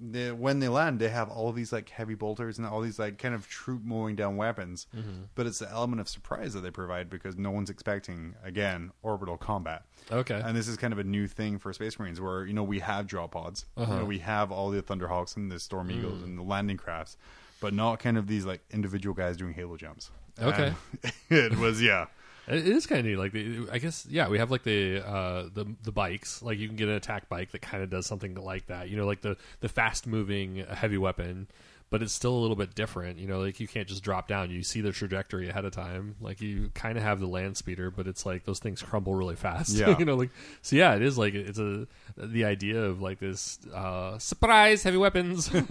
they, 0.00 0.30
when 0.30 0.60
they 0.60 0.68
land, 0.68 1.00
they 1.00 1.08
have 1.08 1.28
all 1.28 1.50
these 1.52 1.72
like 1.72 1.88
heavy 1.88 2.14
bolters 2.14 2.58
and 2.58 2.66
all 2.66 2.80
these 2.80 2.98
like 2.98 3.18
kind 3.18 3.34
of 3.34 3.48
troop 3.48 3.82
mowing 3.84 4.14
down 4.14 4.36
weapons. 4.36 4.86
Mm-hmm. 4.96 5.22
But 5.34 5.46
it's 5.46 5.58
the 5.58 5.70
element 5.70 6.00
of 6.00 6.08
surprise 6.08 6.54
that 6.54 6.60
they 6.60 6.70
provide 6.70 7.10
because 7.10 7.36
no 7.36 7.50
one's 7.50 7.68
expecting 7.70 8.34
again 8.44 8.92
orbital 9.02 9.36
combat. 9.36 9.82
Okay. 10.12 10.40
And 10.44 10.56
this 10.56 10.68
is 10.68 10.76
kind 10.76 10.92
of 10.92 10.98
a 10.98 11.04
new 11.04 11.26
thing 11.26 11.58
for 11.58 11.72
Space 11.72 11.98
Marines, 11.98 12.20
where 12.20 12.46
you 12.46 12.52
know 12.52 12.62
we 12.62 12.78
have 12.78 13.06
drop 13.06 13.32
pods, 13.32 13.66
Uh-huh. 13.76 13.92
you 13.92 13.98
know, 14.00 14.04
we 14.04 14.18
have 14.20 14.52
all 14.52 14.70
the 14.70 14.82
Thunderhawks 14.82 15.36
and 15.36 15.50
the 15.50 15.58
Storm 15.58 15.88
Mm. 15.88 15.98
Eagles 15.98 16.22
and 16.22 16.38
the 16.38 16.42
landing 16.42 16.76
crafts, 16.76 17.16
but 17.60 17.74
not 17.74 17.98
kind 17.98 18.16
of 18.16 18.26
these 18.28 18.44
like 18.46 18.60
individual 18.70 19.14
guys 19.14 19.36
doing 19.36 19.52
Halo 19.54 19.76
jumps. 19.76 20.10
Okay. 20.40 20.72
It 21.30 21.58
was 21.58 21.82
yeah. 21.82 22.06
It 22.48 22.66
is 22.66 22.86
kind 22.86 23.00
of 23.00 23.06
neat. 23.06 23.16
Like, 23.16 23.32
the, 23.32 23.68
I 23.70 23.78
guess, 23.78 24.06
yeah, 24.08 24.28
we 24.28 24.38
have 24.38 24.50
like 24.50 24.62
the 24.62 25.06
uh, 25.06 25.48
the 25.52 25.66
the 25.82 25.92
bikes. 25.92 26.42
Like, 26.42 26.58
you 26.58 26.66
can 26.66 26.76
get 26.76 26.88
an 26.88 26.94
attack 26.94 27.28
bike 27.28 27.52
that 27.52 27.60
kind 27.60 27.82
of 27.82 27.90
does 27.90 28.06
something 28.06 28.34
like 28.34 28.66
that. 28.66 28.88
You 28.88 28.96
know, 28.96 29.06
like 29.06 29.20
the 29.20 29.36
the 29.60 29.68
fast 29.68 30.06
moving 30.06 30.64
heavy 30.70 30.98
weapon, 30.98 31.46
but 31.90 32.02
it's 32.02 32.12
still 32.12 32.34
a 32.34 32.40
little 32.40 32.56
bit 32.56 32.74
different. 32.74 33.18
You 33.18 33.26
know, 33.26 33.40
like 33.40 33.60
you 33.60 33.66
can't 33.68 33.88
just 33.88 34.02
drop 34.02 34.28
down. 34.28 34.50
You 34.50 34.62
see 34.62 34.80
the 34.80 34.92
trajectory 34.92 35.48
ahead 35.48 35.64
of 35.64 35.72
time. 35.72 36.16
Like 36.20 36.40
you 36.40 36.70
kind 36.74 36.98
of 36.98 37.04
have 37.04 37.20
the 37.20 37.26
land 37.26 37.56
speeder, 37.56 37.90
but 37.90 38.06
it's 38.06 38.26
like 38.26 38.44
those 38.44 38.58
things 38.58 38.82
crumble 38.82 39.14
really 39.14 39.36
fast. 39.36 39.70
Yeah. 39.76 39.98
you 39.98 40.04
know, 40.04 40.16
like 40.16 40.30
so. 40.62 40.76
Yeah, 40.76 40.94
it 40.96 41.02
is 41.02 41.16
like 41.18 41.34
it's 41.34 41.58
a 41.58 41.86
the 42.16 42.44
idea 42.44 42.82
of 42.82 43.00
like 43.00 43.18
this 43.20 43.58
uh, 43.74 44.18
surprise 44.18 44.82
heavy 44.82 44.96
weapons. 44.98 45.50
And- 45.52 45.68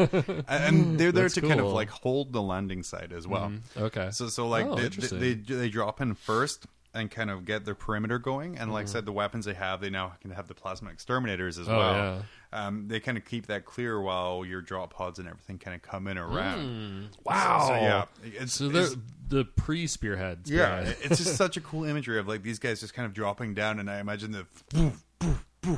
they're 1.00 1.12
there 1.12 1.24
That's 1.24 1.36
to 1.36 1.42
kind 1.42 1.60
of 1.60 1.68
like 1.68 1.90
hold 1.90 2.34
the 2.34 2.42
landing 2.42 2.84
site 2.84 3.12
as 3.12 3.28
well. 3.28 3.52
okay. 3.78 4.10
So 4.12 4.28
so 4.30 4.48
like 4.48 4.66
Oh, 4.66 4.76
they, 4.76 4.90
they, 4.90 5.34
they 5.34 5.34
they 5.56 5.70
drop 5.70 6.02
in 6.02 6.14
first 6.16 6.66
and 6.94 7.12
kind 7.12 7.30
of 7.30 7.46
get 7.46 7.64
their 7.66 7.76
perimeter 7.76 8.18
going, 8.18 8.58
and 8.58 8.72
like 8.74 8.82
I 8.82 8.84
Mm-hmm. 8.86 8.92
said, 8.94 9.06
the 9.06 9.12
weapons 9.12 9.46
they 9.46 9.54
have, 9.54 9.82
they 9.82 9.90
now 9.92 10.14
can 10.22 10.32
have 10.32 10.48
the 10.48 10.56
plasma 10.56 10.90
exterminators 10.90 11.60
as 11.60 11.68
Oh, 11.70 11.78
well. 11.78 11.94
yeah. 11.94 12.22
Um, 12.54 12.88
they 12.88 13.00
kind 13.02 13.18
of 13.18 13.26
keep 13.26 13.48
that 13.48 13.66
clear 13.66 14.00
while 14.00 14.46
your 14.46 14.62
drop 14.62 14.94
pods 14.94 15.20
and 15.20 15.28
everything 15.28 15.58
kind 15.60 15.76
of 15.76 15.82
come 15.82 16.08
in 16.08 16.18
around. 16.18 17.10
wow. 17.26 17.66
So, 17.68 17.74
yeah, 17.76 18.06
it's, 18.24 18.54
So 18.54 18.70
they're 18.70 18.84
it's- 18.84 18.98
the 19.30 19.44
pre 19.44 19.86
spearhead. 19.88 20.42
yeah, 20.46 20.94
it's 21.02 21.18
just 21.18 21.36
such 21.36 21.58
a 21.58 21.62
cool 21.62 21.84
imagery 21.84 22.18
of 22.20 22.28
like 22.30 22.44
these 22.44 22.60
guys 22.60 22.80
just 22.80 22.94
kind 22.94 23.06
of 23.06 23.14
dropping 23.14 23.54
down, 23.54 23.80
and 23.80 23.90
I 23.92 24.00
imagine 24.00 24.32
the 24.32 24.46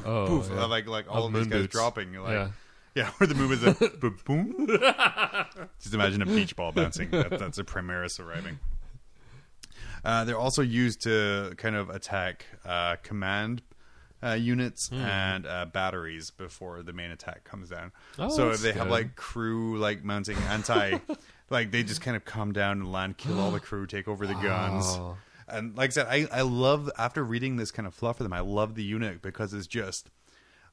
Oh, 0.05 0.27
poof, 0.27 0.49
yeah. 0.51 0.65
like 0.65 0.85
like 0.87 1.09
all 1.09 1.25
Of 1.25 1.33
of 1.33 1.39
these 1.41 1.47
guys 1.47 1.61
boots. 1.63 1.71
dropping, 1.73 2.13
like 2.13 2.31
Yeah. 2.33 2.49
yeah, 2.93 3.09
where 3.17 3.25
the 3.25 3.33
movement 3.33 3.63
is 3.63 3.81
a 3.81 3.89
boom, 3.97 4.19
boom. 4.23 4.67
Just 5.81 5.95
imagine 5.95 6.21
a 6.21 6.27
beach 6.27 6.55
ball 6.55 6.71
bouncing. 6.71 7.09
That, 7.09 7.31
that's 7.39 7.57
a 7.57 7.63
Primaris 7.63 8.19
arriving. 8.19 8.59
Uh, 10.05 10.23
they're 10.25 10.37
also 10.37 10.61
used 10.61 11.01
to 11.01 11.53
kind 11.57 11.75
of 11.75 11.89
attack 11.89 12.45
uh, 12.65 12.97
command 13.03 13.61
uh, 14.23 14.33
units 14.33 14.89
Hmm. 14.89 14.95
and 15.01 15.45
uh, 15.47 15.65
batteries 15.65 16.31
before 16.31 16.83
the 16.83 16.93
main 16.93 17.11
attack 17.11 17.43
comes 17.43 17.69
down. 17.69 17.91
Oh, 18.17 18.29
so 18.29 18.49
if 18.51 18.61
they 18.61 18.73
have 18.73 18.89
like 18.89 19.15
crew 19.15 19.77
like 19.77 20.03
mounting 20.03 20.37
anti, 20.49 20.97
like 21.49 21.71
they 21.71 21.83
just 21.83 22.01
kind 22.01 22.17
of 22.17 22.25
come 22.25 22.51
down 22.51 22.79
and 22.81 22.91
land, 22.91 23.17
kill 23.17 23.39
all 23.39 23.51
the 23.51 23.59
crew, 23.59 23.85
take 23.87 24.07
over 24.07 24.27
the 24.27 24.35
guns. 24.35 24.85
Wow. 24.85 25.17
And 25.47 25.75
like 25.75 25.89
I 25.89 25.93
said, 25.93 26.07
I, 26.09 26.27
I 26.31 26.41
love 26.41 26.91
after 26.97 27.23
reading 27.23 27.55
this 27.57 27.71
kind 27.71 27.87
of 27.87 27.93
fluff 27.95 28.17
for 28.17 28.23
them. 28.23 28.33
I 28.33 28.41
love 28.41 28.75
the 28.75 28.83
unit 28.83 29.21
because 29.21 29.53
it's 29.53 29.65
just 29.67 30.09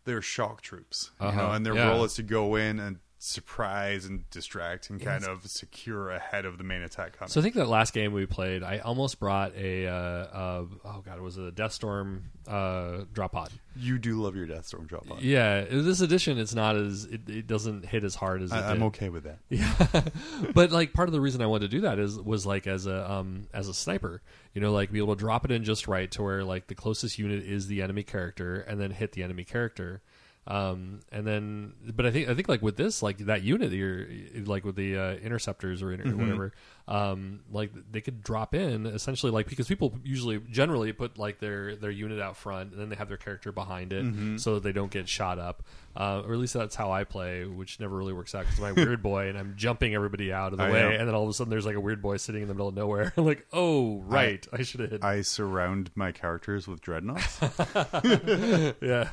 they're 0.05 0.21
shock 0.23 0.61
troops, 0.61 1.11
you 1.21 1.27
Uh-huh. 1.29 1.41
know, 1.41 1.51
and 1.53 1.65
their 1.65 1.75
Yeah. 1.75 1.89
role 1.89 2.05
is 2.05 2.15
to 2.15 2.23
go 2.23 2.57
in 2.57 2.79
and 2.79 2.99
surprise 3.27 4.05
and 4.05 4.29
distract 4.31 4.89
and 4.89 5.01
kind 5.01 5.25
of 5.25 5.47
secure 5.47 6.11
ahead 6.11 6.45
of 6.45 6.59
the 6.59 6.65
main 6.65 6.83
attack 6.83 7.19
coming. 7.19 7.29
So 7.29 7.41
I 7.41 7.43
think 7.43 7.57
that 7.57 7.67
last 7.67 7.93
game 7.93 8.13
we 8.13 8.25
played, 8.25 8.63
I 8.63 8.79
almost 8.79 9.19
brought 9.19 9.55
a 9.57 9.87
uh, 9.87 9.93
uh, 9.93 10.65
oh 10.85 11.03
god, 11.05 11.19
it 11.19 11.23
was 11.23 11.37
a 11.37 11.51
Deathstorm 11.51 12.23
uh, 12.47 13.05
drop 13.13 13.33
pod. 13.33 13.51
you 13.77 13.99
do 13.99 14.23
love 14.23 14.37
your 14.37 14.47
Deathstorm 14.47 14.87
drop 14.87 15.11
on. 15.11 15.19
Yeah, 15.21 15.65
this 15.65 16.01
edition 16.01 16.39
it's 16.39 16.55
not 16.55 16.77
as 16.77 17.05
it, 17.05 17.29
it 17.29 17.47
doesn't 17.47 17.85
hit 17.87 18.05
as 18.05 18.15
hard 18.15 18.43
as 18.43 18.53
it 18.53 18.57
I, 18.57 18.71
I'm 18.71 18.79
did. 18.79 18.87
okay 18.87 19.09
with 19.09 19.25
that. 19.25 19.39
Yeah, 19.49 20.03
but 20.55 20.71
like 20.71 20.93
part 20.93 21.09
of 21.09 21.13
the 21.13 21.21
reason 21.21 21.43
I 21.43 21.47
wanted 21.47 21.71
to 21.71 21.77
do 21.77 21.81
that 21.83 21.99
is 21.99 22.19
was 22.21 22.47
like 22.47 22.67
as 22.67 22.87
a 22.87 23.11
um 23.11 23.49
as 23.53 23.69
a 23.69 23.75
sniper, 23.75 24.23
you 24.55 24.61
know, 24.61 24.73
like 24.73 24.93
be 24.93 24.99
able 24.99 25.17
to 25.17 25.21
drop 25.21 25.45
it 25.45 25.51
in 25.51 25.65
just 25.65 25.89
right 25.89 26.11
to 26.13 26.23
where 26.23 26.45
like 26.45 26.69
the 26.69 26.75
closest 26.77 27.19
unit 27.19 27.43
is 27.43 27.67
the 27.67 27.83
enemy 27.83 28.05
character, 28.05 28.61
and 28.61 28.81
then 28.81 28.93
hit 28.93 29.13
the 29.13 29.23
enemy 29.25 29.45
character. 29.45 30.01
Um, 30.47 31.01
and 31.11 31.27
then, 31.27 31.73
but 31.95 32.07
I 32.07 32.11
think 32.13 32.29
I 32.29 32.35
think 32.35 32.49
like 32.49 32.63
with 32.63 32.77
this, 32.77 33.03
like 33.03 33.19
that 33.19 33.43
unit, 33.43 33.73
you're 33.73 34.07
like 34.45 34.65
with 34.65 34.77
the 34.77 34.97
uh, 34.97 35.15
interceptors 35.17 35.83
or, 35.83 35.93
inter- 35.93 36.05
Mm-hmm. 36.05 36.21
whatever, 36.21 36.53
um, 36.89 37.41
like 37.51 37.73
they 37.91 38.01
could 38.01 38.23
drop 38.23 38.55
in 38.55 38.87
essentially 38.87 39.33
like 39.33 39.49
because 39.49 39.67
people 39.67 39.99
usually 40.05 40.39
generally 40.51 40.93
put 40.93 41.19
like 41.19 41.41
their 41.41 41.75
their 41.75 41.91
unit 41.91 42.21
out 42.21 42.37
front 42.37 42.71
and 42.73 42.81
then 42.81 42.89
they 42.91 42.97
have 42.97 43.09
their 43.09 43.17
character 43.17 43.51
behind 43.51 43.93
it 43.93 44.05
Mm-hmm. 44.05 44.37
so 44.37 44.55
that 44.55 44.63
they 44.63 44.73
don't 44.73 44.91
get 44.93 45.09
shot 45.09 45.39
up. 45.39 45.63
Uh, 45.97 46.23
or 46.27 46.35
at 46.35 46.39
least 46.39 46.53
that's 46.53 46.75
how 46.77 46.93
I 46.93 47.05
play, 47.05 47.47
which 47.47 47.81
never 47.81 47.97
really 47.97 48.13
works 48.13 48.35
out 48.35 48.45
because 48.45 48.63
I'm 48.63 48.73
a 48.79 48.85
weird 48.85 49.03
boy 49.03 49.29
and 49.31 49.39
I'm 49.39 49.55
jumping 49.57 49.95
everybody 49.95 50.31
out 50.31 50.53
of 50.53 50.59
the 50.59 50.65
I 50.65 50.71
way, 50.71 50.83
know. 50.83 50.91
and 50.91 51.09
then 51.09 51.15
all 51.15 51.23
of 51.23 51.31
a 51.31 51.33
sudden 51.33 51.51
there's 51.51 51.65
like 51.65 51.75
a 51.75 51.81
weird 51.81 52.03
boy 52.03 52.19
sitting 52.19 52.43
in 52.43 52.49
the 52.49 52.53
middle 52.55 52.69
of 52.69 52.75
nowhere. 52.75 53.15
I'm 53.17 53.25
like, 53.33 53.47
oh 53.51 54.01
right, 54.03 54.47
I, 54.53 54.63
should 54.63 54.81
have 54.81 54.91
hit. 54.91 55.03
I 55.03 55.23
surround 55.23 55.91
my 55.95 56.13
characters 56.13 56.69
with 56.69 56.83
dreadnoughts. 56.83 57.41
yeah. 58.83 59.11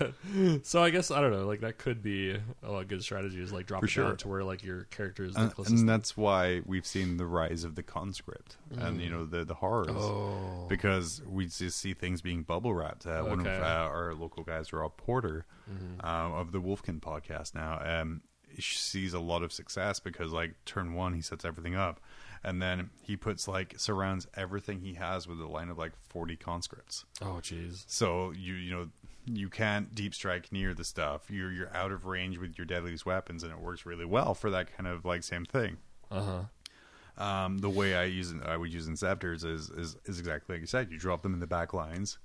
So 0.63 0.83
I 0.83 0.89
guess 0.89 1.09
I 1.09 1.21
don't 1.21 1.31
know. 1.31 1.45
Like 1.47 1.61
that 1.61 1.77
could 1.77 2.03
be 2.03 2.37
a 2.61 2.83
good 2.83 3.01
strategy 3.03 3.41
is 3.41 3.53
like 3.53 3.65
dropping 3.65 3.87
sure. 3.89 4.05
down 4.09 4.17
to 4.17 4.27
where 4.27 4.43
like 4.43 4.61
your 4.63 4.83
character 4.85 5.23
is 5.23 5.35
the 5.35 5.41
and, 5.43 5.53
closest. 5.55 5.77
and 5.77 5.87
that's 5.87 6.17
why 6.17 6.61
we've 6.65 6.85
seen 6.85 7.15
the 7.17 7.25
rise 7.25 7.62
of 7.63 7.75
the 7.75 7.83
conscript 7.83 8.57
and 8.77 9.01
you 9.01 9.09
know 9.09 9.25
the 9.25 9.43
the 9.45 9.53
horrors 9.55 9.87
Mm. 9.87 9.95
Oh. 9.97 10.65
because 10.69 11.21
we 11.25 11.45
just 11.47 11.77
see 11.79 11.93
things 11.93 12.21
being 12.21 12.43
bubble 12.43 12.73
wrapped. 12.73 13.05
Uh, 13.05 13.21
One 13.23 13.39
of 13.41 13.47
Okay. 13.47 13.57
uh, 13.61 13.87
our 13.87 14.13
local 14.13 14.43
guys, 14.43 14.71
Rob 14.73 14.97
Porter, 14.97 15.45
Mm-hmm. 15.71 16.05
uh, 16.05 16.39
of 16.39 16.51
the 16.51 16.59
Wolfkin 16.61 16.99
podcast 16.99 17.55
now, 17.55 17.79
um, 17.83 18.21
sees 18.59 19.13
a 19.13 19.19
lot 19.19 19.41
of 19.43 19.51
success 19.51 19.99
because 19.99 20.31
like 20.31 20.53
turn 20.65 20.93
one, 20.93 21.13
he 21.13 21.21
sets 21.21 21.43
everything 21.45 21.75
up, 21.75 21.99
and 22.43 22.61
then 22.61 22.89
he 23.01 23.15
puts 23.17 23.47
like 23.47 23.73
surrounds 23.77 24.27
everything 24.35 24.79
he 24.81 24.93
has 24.95 25.27
with 25.27 25.39
a 25.39 25.47
line 25.47 25.69
of 25.69 25.77
like 25.77 25.93
forty 26.09 26.35
conscripts. 26.35 27.05
oh 27.21 27.39
jeez. 27.41 27.83
So 27.87 28.31
you 28.31 28.53
you 28.53 28.71
know 28.71 28.89
you 29.25 29.49
can't 29.49 29.95
deep 29.95 30.13
strike 30.13 30.51
near 30.51 30.73
the 30.73 30.83
stuff. 30.83 31.31
You're 31.31 31.51
you're 31.51 31.75
out 31.75 31.91
of 31.93 32.05
range 32.05 32.37
with 32.37 32.57
your 32.57 32.65
deadliest 32.65 33.05
weapons, 33.05 33.41
and 33.43 33.51
it 33.51 33.59
works 33.59 33.85
really 33.85 34.05
well 34.05 34.33
for 34.33 34.49
that 34.51 34.75
kind 34.75 34.85
of 34.87 35.05
like 35.05 35.23
same 35.23 35.45
thing. 35.45 35.77
Uh 36.11 36.21
huh. 36.21 36.41
Um, 37.17 37.59
the 37.59 37.69
way 37.69 37.95
I 37.95 38.05
use 38.05 38.33
I 38.43 38.57
would 38.57 38.73
use 38.73 38.87
Inceptors 38.89 39.45
is, 39.45 39.69
is 39.69 39.95
is 40.05 40.19
exactly 40.19 40.55
like 40.55 40.61
you 40.61 40.67
said. 40.67 40.91
You 40.91 40.97
drop 40.97 41.21
them 41.21 41.33
in 41.33 41.39
the 41.39 41.47
back 41.47 41.73
lines 41.73 42.17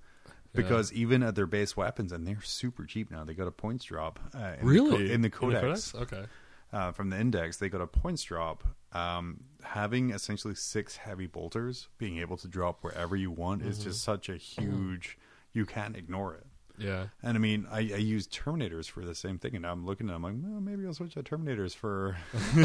because 0.55 0.93
even 0.95 1.23
at 1.23 1.35
their 1.35 1.47
base 1.47 1.77
weapons, 1.77 2.11
and 2.11 2.27
they're 2.27 2.41
super 2.43 2.85
cheap 2.87 3.11
now. 3.11 3.23
They 3.25 3.35
got 3.35 3.47
a 3.47 3.51
points 3.53 3.85
drop. 3.85 4.19
Uh, 4.35 4.55
in 4.61 4.67
Really? 4.67 4.91
the 4.91 4.97
co- 5.09 5.13
in 5.15 5.21
the 5.21 5.31
codex, 5.31 5.95
Okay. 5.95 6.25
uh, 6.73 6.93
from 6.93 7.11
the 7.11 7.21
index, 7.21 7.59
they 7.59 7.69
got 7.69 7.83
a 7.83 7.87
points 7.87 8.23
drop. 8.23 8.65
Um, 8.93 9.41
having 9.63 10.11
essentially 10.11 10.55
six 10.55 10.97
heavy 10.97 11.27
bolters, 11.27 11.89
being 11.99 12.17
able 12.19 12.39
to 12.39 12.49
drop 12.49 12.83
wherever 12.83 13.15
you 13.15 13.31
want, 13.31 13.61
is 13.63 13.79
just 13.85 14.03
such 14.03 14.31
a 14.31 14.37
huge. 14.37 15.19
You 15.53 15.67
can't 15.67 15.97
ignore 15.97 16.35
it. 16.35 16.47
Yeah. 16.79 17.07
And 17.23 17.37
I 17.37 17.41
mean, 17.41 17.67
I, 17.71 17.79
I 17.79 17.81
use 17.97 18.27
Terminators 18.29 18.87
for 18.89 19.05
the 19.05 19.15
same 19.15 19.39
thing, 19.39 19.55
and 19.55 19.63
now 19.63 19.73
I'm 19.73 19.85
looking 19.87 20.09
at 20.09 20.13
them 20.13 20.23
like, 20.23 20.35
well, 20.43 20.61
maybe 20.61 20.87
I'll 20.87 20.95
switch 20.95 21.15
to 21.15 21.23
Terminators 21.23 21.75
for. 21.75 22.17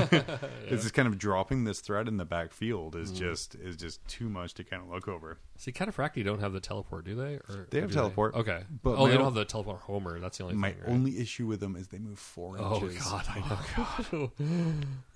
It's 0.68 0.84
just 0.84 0.94
kind 0.96 1.08
of 1.08 1.18
dropping 1.18 1.66
this 1.66 1.82
thread 1.82 2.08
in 2.08 2.18
the 2.18 2.26
backfield 2.26 2.96
is 2.96 3.12
just 3.12 3.56
is 3.56 3.76
just 3.76 4.06
too 4.08 4.28
much 4.30 4.54
to 4.56 4.64
kind 4.64 4.82
of 4.82 4.90
look 4.90 5.08
over. 5.08 5.38
See, 5.58 5.72
Cataphractii 5.72 6.24
don't 6.24 6.40
have 6.40 6.52
the 6.54 6.60
teleport, 6.60 7.06
do 7.06 7.16
they? 7.16 7.36
Or 7.36 7.68
They 7.70 7.80
have 7.82 7.92
teleport, 7.92 8.34
Okay. 8.36 8.64
but 8.82 8.96
oh, 8.98 9.08
they 9.08 9.14
don't 9.16 9.26
have 9.26 9.34
the 9.36 9.46
teleport 9.46 9.82
Homer. 9.82 10.20
That's 10.20 10.38
the 10.40 10.46
only 10.46 10.56
My 10.56 10.72
thing. 10.72 10.82
right? 10.82 10.90
only 10.92 11.20
issue 11.20 11.46
with 11.46 11.60
them 11.60 11.76
is 11.76 11.88
they 11.90 12.00
move 12.00 12.18
four 12.18 12.58
Oh 12.60 12.82
inches. 12.82 13.04
God! 13.04 13.26
I 13.30 13.40
know. 14.12 14.32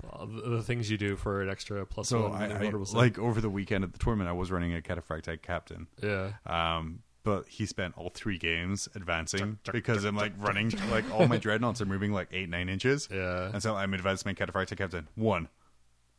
Well, 0.03 0.27
the, 0.27 0.49
the 0.57 0.63
things 0.63 0.91
you 0.91 0.97
do 0.97 1.15
for 1.15 1.41
an 1.41 1.49
extra 1.49 1.85
plus 1.85 2.09
So 2.09 2.29
one. 2.29 2.41
I, 2.51 2.67
I 2.67 2.69
like 2.93 3.17
over 3.17 3.41
the 3.41 3.49
weekend 3.49 3.83
at 3.83 3.93
the 3.93 3.99
tournament, 3.99 4.29
I 4.29 4.33
was 4.33 4.51
running 4.51 4.75
a 4.75 4.81
Cataphractite 4.81 5.41
captain. 5.41 5.87
yeah. 6.03 6.33
Um, 6.45 6.99
but 7.27 7.45
he 7.49 7.65
spent 7.65 7.93
all 7.97 8.09
three 8.09 8.37
games 8.37 8.87
advancing 8.95 9.59
because 9.73 10.05
I'm 10.05 10.15
like 10.15 10.31
running 10.37 10.71
like 10.89 11.03
all 11.13 11.27
my 11.27 11.35
dreadnoughts 11.45 11.81
are 11.81 11.85
moving 11.85 12.13
like 12.13 12.29
eight 12.31 12.47
nine 12.47 12.69
inches. 12.69 13.09
Yeah. 13.11 13.49
and 13.51 13.61
so 13.61 13.75
I'm 13.75 13.93
advancement 13.93 14.39
cataphractic 14.39 14.77
captain 14.77 15.09
one. 15.15 15.49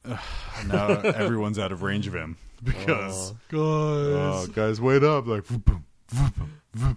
Ugh, 0.04 0.18
now 0.66 0.88
everyone's 1.00 1.58
out 1.58 1.72
of 1.72 1.80
range 1.82 2.06
of 2.06 2.14
him 2.14 2.36
because 2.62 3.30
guys. 3.30 3.38
oh, 3.54 4.46
guys, 4.48 4.82
wait 4.82 5.02
up! 5.02 5.26
Like 5.26 5.46
vroom, 5.46 5.62
vroom, 5.64 6.32
vroom, 6.34 6.52
vroom. 6.74 6.96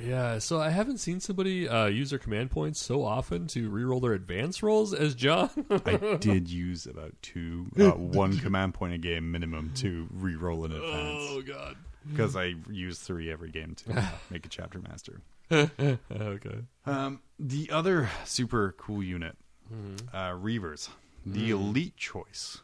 Yeah, 0.00 0.38
so 0.38 0.60
I 0.60 0.70
haven't 0.70 0.98
seen 0.98 1.18
somebody 1.18 1.68
uh, 1.68 1.86
use 1.86 2.10
their 2.10 2.18
command 2.20 2.52
points 2.52 2.80
so 2.80 3.04
often 3.04 3.48
to 3.48 3.68
reroll 3.70 4.00
their 4.00 4.12
advance 4.12 4.62
rolls 4.62 4.94
as 4.94 5.16
John. 5.16 5.50
I 5.84 6.16
did 6.18 6.48
use 6.48 6.86
about 6.86 7.12
two, 7.22 7.66
uh, 7.78 7.90
one 7.90 8.38
command 8.38 8.74
point 8.74 8.94
a 8.94 8.98
game 8.98 9.32
minimum 9.32 9.72
to 9.76 10.08
re-roll 10.12 10.64
in 10.64 10.72
advance 10.72 11.26
oh 11.28 11.42
God. 11.42 11.76
Because 12.10 12.36
I 12.36 12.54
use 12.70 12.98
three 12.98 13.30
every 13.30 13.50
game 13.50 13.74
to 13.86 14.08
make 14.30 14.44
a 14.46 14.48
chapter 14.48 14.78
master. 14.80 15.20
okay. 15.52 16.58
Um, 16.86 17.20
the 17.38 17.70
other 17.70 18.08
super 18.24 18.74
cool 18.78 19.02
unit, 19.02 19.36
Mm-hmm. 19.72 20.14
uh, 20.14 20.32
Reivers, 20.34 20.90
the 21.24 21.48
Mm. 21.50 21.52
elite 21.52 21.96
choice, 21.96 22.60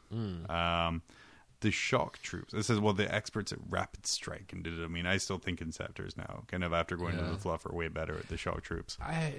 um, 0.49 1.03
the 1.61 1.71
shock 1.71 2.19
troops. 2.23 2.53
This 2.53 2.69
is 2.71 2.79
well, 2.81 2.93
the 2.93 3.13
experts 3.13 3.51
at 3.53 3.59
rapid 3.71 4.07
strike 4.07 4.53
and 4.53 4.63
did 4.63 4.79
it. 4.79 4.85
I 4.85 4.89
mean, 4.89 5.07
I 5.07 5.17
still 5.17 5.39
think 5.39 5.61
Inceptors 5.61 6.17
now, 6.17 6.43
kind 6.49 6.63
of 6.65 6.73
after 6.73 6.97
going 6.97 7.17
Yeah. 7.17 7.25
to 7.25 7.31
the 7.33 7.37
fluff, 7.39 7.65
are 7.67 7.73
way 7.75 7.89
better 7.89 8.15
at 8.17 8.29
the 8.29 8.37
shock 8.37 8.63
troops. 8.63 8.99
I 9.01 9.33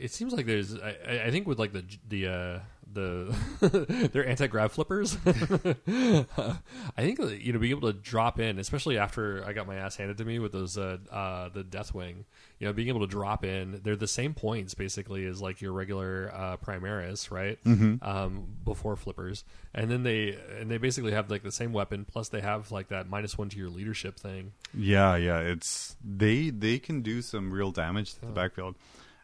it 0.00 0.10
seems 0.10 0.32
like 0.32 0.46
there's 0.46 0.74
I, 0.78 0.96
I- 1.06 1.22
I 1.26 1.30
think 1.30 1.46
with 1.46 1.58
like 1.58 1.72
the 1.72 1.84
the 2.08 2.26
uh, 2.28 2.58
the 2.94 4.08
their 4.12 4.26
anti 4.26 4.46
grav 4.46 4.72
flippers. 4.72 5.16
I 5.26 6.64
think 6.98 7.20
uh, 7.20 7.26
you 7.26 7.52
know 7.52 7.58
being 7.58 7.70
able 7.70 7.92
to 7.92 7.98
drop 7.98 8.38
in, 8.38 8.58
especially 8.58 8.98
after 8.98 9.44
I 9.44 9.52
got 9.52 9.66
my 9.66 9.76
ass 9.76 9.96
handed 9.96 10.18
to 10.18 10.24
me 10.24 10.38
with 10.38 10.52
those 10.52 10.78
uh, 10.78 10.98
uh, 11.10 11.48
the 11.48 11.64
Deathwing. 11.64 12.24
You 12.58 12.68
know, 12.68 12.72
being 12.72 12.88
able 12.88 13.00
to 13.00 13.06
drop 13.06 13.44
in, 13.44 13.80
they're 13.82 13.96
the 13.96 14.06
same 14.06 14.34
points 14.34 14.74
basically 14.74 15.26
as 15.26 15.40
like 15.40 15.60
your 15.60 15.72
regular 15.72 16.30
uh, 16.34 16.56
Primaris, 16.58 17.30
right? 17.30 17.62
Mm-hmm. 17.64 17.96
Um, 18.06 18.46
before 18.64 18.96
flippers, 18.96 19.44
and 19.74 19.90
then 19.90 20.02
they 20.02 20.38
and 20.58 20.70
they 20.70 20.78
basically 20.78 21.12
have 21.12 21.30
like 21.30 21.42
the 21.42 21.52
same 21.52 21.72
weapon 21.72 22.04
plus 22.04 22.28
they 22.28 22.40
have 22.40 22.70
like 22.70 22.88
that 22.88 23.08
minus 23.08 23.36
one 23.36 23.48
to 23.48 23.58
your 23.58 23.70
leadership 23.70 24.18
thing. 24.18 24.52
Yeah, 24.74 25.16
yeah, 25.16 25.40
it's 25.40 25.96
they 26.04 26.50
they 26.50 26.78
can 26.78 27.02
do 27.02 27.22
some 27.22 27.52
real 27.52 27.70
damage 27.70 28.14
to 28.14 28.20
the 28.20 28.26
backfield. 28.26 28.76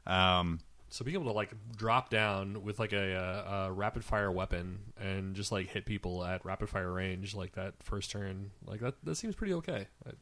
Um, 0.07 0.61
So 0.91 1.05
being 1.05 1.15
able 1.17 1.27
to 1.27 1.33
like 1.37 1.53
drop 1.77 2.09
down 2.11 2.63
with 2.63 2.79
like 2.79 2.93
a, 2.93 3.13
a, 3.47 3.53
a 3.67 3.73
rapid 3.73 4.05
fire 4.05 4.33
weapon 4.33 4.79
and 4.99 5.35
just 5.37 5.53
like 5.53 5.69
hit 5.69 5.85
people 5.85 6.25
at 6.25 6.45
rapid 6.45 6.69
fire 6.71 6.91
range 6.93 7.35
like 7.35 7.53
that 7.53 7.75
first 7.83 8.11
turn, 8.11 8.51
like 8.67 8.81
that 8.81 8.95
that 9.05 9.17
seems 9.17 9.35
pretty 9.35 9.53
okay. 9.55 9.87
I- 10.07 10.13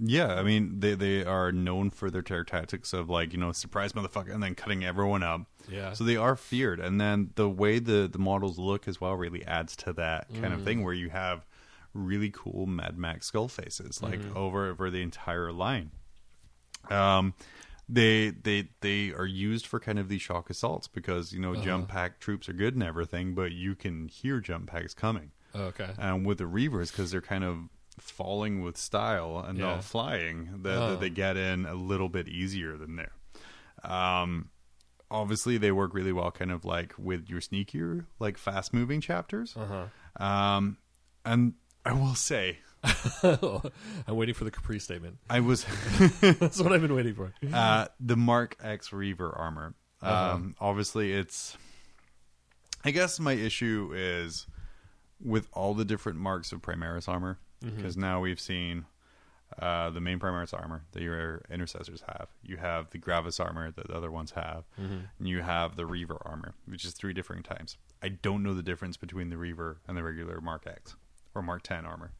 yeah, 0.00 0.36
I 0.36 0.42
mean 0.42 0.80
they 0.80 0.94
they 0.94 1.22
are 1.22 1.52
known 1.52 1.90
for 1.90 2.10
their 2.10 2.22
terror 2.22 2.44
tactics 2.44 2.94
of 2.94 3.10
like 3.10 3.34
you 3.34 3.38
know 3.38 3.52
surprise 3.52 3.92
motherfucker 3.92 4.32
and 4.32 4.42
then 4.42 4.54
cutting 4.54 4.82
everyone 4.82 5.22
up. 5.22 5.42
Yeah. 5.70 5.92
So 5.92 6.02
they 6.04 6.16
are 6.16 6.34
feared, 6.34 6.80
and 6.80 6.98
then 6.98 7.32
the 7.34 7.46
way 7.46 7.78
the 7.78 8.08
the 8.10 8.18
models 8.18 8.58
look 8.58 8.88
as 8.88 9.02
well 9.02 9.14
really 9.16 9.44
adds 9.44 9.76
to 9.76 9.92
that 9.92 10.28
kind 10.40 10.54
of 10.54 10.62
thing 10.64 10.82
where 10.82 10.94
you 10.94 11.10
have 11.10 11.44
really 11.92 12.30
cool 12.30 12.64
Mad 12.64 12.96
Max 12.96 13.26
skull 13.26 13.48
faces 13.48 14.02
like 14.02 14.20
over 14.34 14.70
over 14.70 14.88
the 14.88 15.02
entire 15.02 15.52
line. 15.52 15.90
Um, 16.88 17.34
they 17.88 18.30
they 18.30 18.68
they 18.80 19.12
are 19.12 19.26
used 19.26 19.66
for 19.66 19.78
kind 19.80 19.98
of 19.98 20.08
these 20.08 20.22
shock 20.22 20.48
assaults 20.50 20.88
because 20.88 21.32
you 21.32 21.40
know 21.40 21.54
jump 21.56 21.88
pack 21.88 22.20
troops 22.20 22.48
are 22.48 22.52
good 22.54 22.74
and 22.74 22.82
everything, 22.82 23.34
but 23.34 23.52
you 23.52 23.74
can 23.74 24.08
hear 24.08 24.40
jump 24.40 24.68
packs 24.68 24.94
coming. 24.94 25.32
Oh, 25.54 25.64
okay. 25.64 25.90
Um, 25.98 26.24
with 26.24 26.38
the 26.38 26.46
Reivers 26.46 26.90
because 26.90 27.10
they're 27.10 27.20
kind 27.20 27.44
of 27.44 27.58
falling 27.98 28.62
with 28.62 28.78
style 28.78 29.38
and 29.46 29.58
Yeah. 29.58 29.66
not 29.66 29.84
flying, 29.84 30.62
that, 30.62 30.78
Oh. 30.78 30.90
that 30.90 31.00
they 31.00 31.10
get 31.10 31.36
in 31.36 31.66
a 31.66 31.74
little 31.74 32.08
bit 32.08 32.26
easier 32.26 32.78
than 32.78 32.96
there. 32.96 33.12
Um, 33.84 34.48
obviously, 35.10 35.58
they 35.58 35.72
work 35.72 35.92
really 35.92 36.12
well, 36.12 36.30
kind 36.30 36.50
of 36.50 36.64
like 36.64 36.94
with 36.96 37.28
your 37.28 37.40
sneakier, 37.40 38.06
like 38.18 38.38
fast 38.38 38.72
moving 38.72 39.00
chapters. 39.02 39.54
Uh-huh. 39.56 40.24
Um, 40.24 40.78
and 41.24 41.54
I 41.84 41.92
will 41.92 42.14
say, 42.14 42.58
I'm 43.22 44.16
waiting 44.16 44.34
for 44.34 44.44
the 44.44 44.50
Capri 44.50 44.78
statement. 44.78 45.18
I 45.30 45.40
was 45.40 45.64
That's 46.20 46.60
what 46.60 46.72
I've 46.72 46.82
been 46.82 46.94
waiting 46.94 47.14
for. 47.14 47.32
uh, 47.52 47.86
the 48.00 48.16
Mark 48.16 48.56
X 48.62 48.90
Reiver 48.92 49.32
armor. 49.38 49.74
Uh-huh. 50.00 50.34
Um, 50.34 50.54
obviously, 50.60 51.12
it's. 51.12 51.56
I 52.84 52.90
guess 52.90 53.20
my 53.20 53.32
issue 53.34 53.92
is 53.94 54.46
with 55.20 55.46
all 55.52 55.74
the 55.74 55.84
different 55.84 56.18
marks 56.18 56.50
of 56.52 56.60
Primaris 56.62 57.08
armor, 57.08 57.38
Mm-hmm. 57.64 57.76
because 57.76 57.96
now 57.96 58.20
we've 58.20 58.40
seen 58.40 58.86
uh, 59.60 59.90
the 59.90 60.00
main 60.00 60.18
Primaris 60.18 60.52
armor 60.52 60.82
that 60.90 61.00
your 61.02 61.42
intercessors 61.48 62.02
have. 62.08 62.26
You 62.42 62.56
have 62.56 62.90
the 62.90 62.98
Gravis 62.98 63.38
armor 63.38 63.70
that 63.70 63.86
the 63.86 63.94
other 63.94 64.10
ones 64.10 64.32
have, 64.32 64.64
Mm-hmm. 64.80 64.96
and 65.20 65.28
you 65.28 65.42
have 65.42 65.76
the 65.76 65.84
Reiver 65.86 66.16
armor, 66.26 66.54
which 66.66 66.84
is 66.84 66.92
three 66.92 67.12
different 67.12 67.44
types. 67.44 67.76
I 68.02 68.08
don't 68.08 68.42
know 68.42 68.52
the 68.54 68.64
difference 68.64 68.96
between 68.96 69.30
the 69.30 69.36
Reiver 69.36 69.76
and 69.86 69.96
the 69.96 70.02
regular 70.02 70.40
Mark 70.40 70.66
X 70.66 70.96
or 71.36 71.42
Mark 71.42 71.62
10 71.62 71.86
armor 71.86 72.10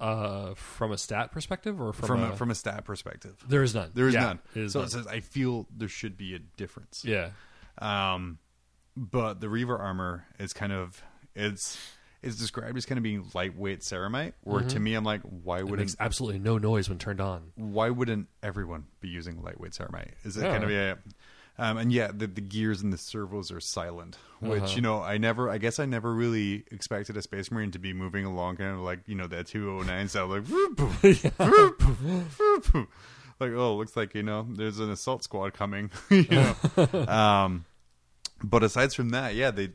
Uh, 0.00 0.54
from 0.54 0.92
a 0.92 0.98
stat 0.98 1.30
perspective 1.30 1.80
or 1.80 1.92
from, 1.92 2.06
from 2.06 2.22
a, 2.22 2.30
a, 2.30 2.36
from 2.36 2.50
a 2.50 2.54
stat 2.54 2.84
perspective. 2.84 3.36
there 3.48 3.62
is 3.62 3.74
none. 3.74 3.90
There 3.94 4.08
is 4.08 4.14
Yeah, 4.14 4.20
none. 4.20 4.38
it 4.54 4.62
is 4.62 4.72
so 4.72 4.78
none. 4.80 4.86
it 4.88 4.90
says 4.92 5.06
I 5.06 5.20
feel 5.20 5.66
there 5.76 5.88
should 5.88 6.16
be 6.16 6.34
a 6.34 6.38
difference. 6.38 7.04
yeah. 7.04 7.30
Um, 7.78 8.38
but 8.96 9.40
the 9.40 9.48
Reiver 9.48 9.78
armor 9.78 10.26
is 10.38 10.52
kind 10.52 10.72
of 10.72 11.02
it's 11.34 11.78
it's 12.22 12.36
described 12.36 12.76
as 12.76 12.84
kind 12.84 12.98
of 12.98 13.02
being 13.02 13.24
lightweight 13.34 13.80
ceramite. 13.80 14.32
Where 14.42 14.62
to 14.62 14.78
me, 14.80 14.94
I'm 14.94 15.04
like, 15.04 15.22
why 15.22 15.62
wouldn't 15.62 15.78
makes 15.78 15.96
absolutely 16.00 16.38
no 16.40 16.58
noise 16.58 16.88
when 16.88 16.98
turned 16.98 17.20
on. 17.20 17.52
why 17.54 17.88
wouldn't 17.90 18.28
everyone 18.42 18.84
be 19.00 19.08
using 19.08 19.40
lightweight 19.42 19.72
ceramite? 19.72 20.12
Is 20.24 20.36
it 20.36 20.42
Yeah. 20.42 20.50
kind 20.52 20.64
of 20.64 20.70
yeah? 20.70 20.94
Um, 21.58 21.76
and 21.76 21.92
yeah, 21.92 22.10
the, 22.14 22.26
the 22.26 22.40
gears 22.40 22.80
and 22.82 22.92
the 22.92 22.96
servos 22.98 23.50
are 23.52 23.60
silent, 23.60 24.16
which 24.40 24.62
Uh-huh. 24.62 24.72
you 24.76 24.80
know 24.82 25.02
I 25.02 25.18
never. 25.18 25.50
I 25.50 25.58
guess 25.58 25.78
I 25.78 25.84
never 25.84 26.14
really 26.14 26.64
expected 26.70 27.16
a 27.18 27.22
Space 27.22 27.50
Marine 27.50 27.70
to 27.72 27.78
be 27.78 27.92
moving 27.92 28.24
along 28.24 28.56
kind 28.56 28.72
of 28.74 28.80
like 28.80 29.00
you 29.06 29.14
know 29.14 29.26
that 29.26 29.46
209 29.48 30.08
sound 30.08 30.30
like 30.32 30.44
poof, 30.48 31.02
whoop, 31.02 31.78
poof, 31.78 32.38
whoop, 32.38 32.64
poof. 32.64 32.86
like 33.40 33.52
oh 33.52 33.76
looks 33.76 33.96
like 33.96 34.14
you 34.14 34.22
know 34.22 34.46
there's 34.50 34.78
an 34.78 34.90
assault 34.90 35.22
squad 35.22 35.52
coming. 35.52 35.90
you 36.10 36.26
know, 36.30 36.54
um, 37.08 37.66
but 38.42 38.62
aside 38.62 38.92
from 38.94 39.10
that, 39.10 39.34
yeah, 39.34 39.50
they. 39.50 39.70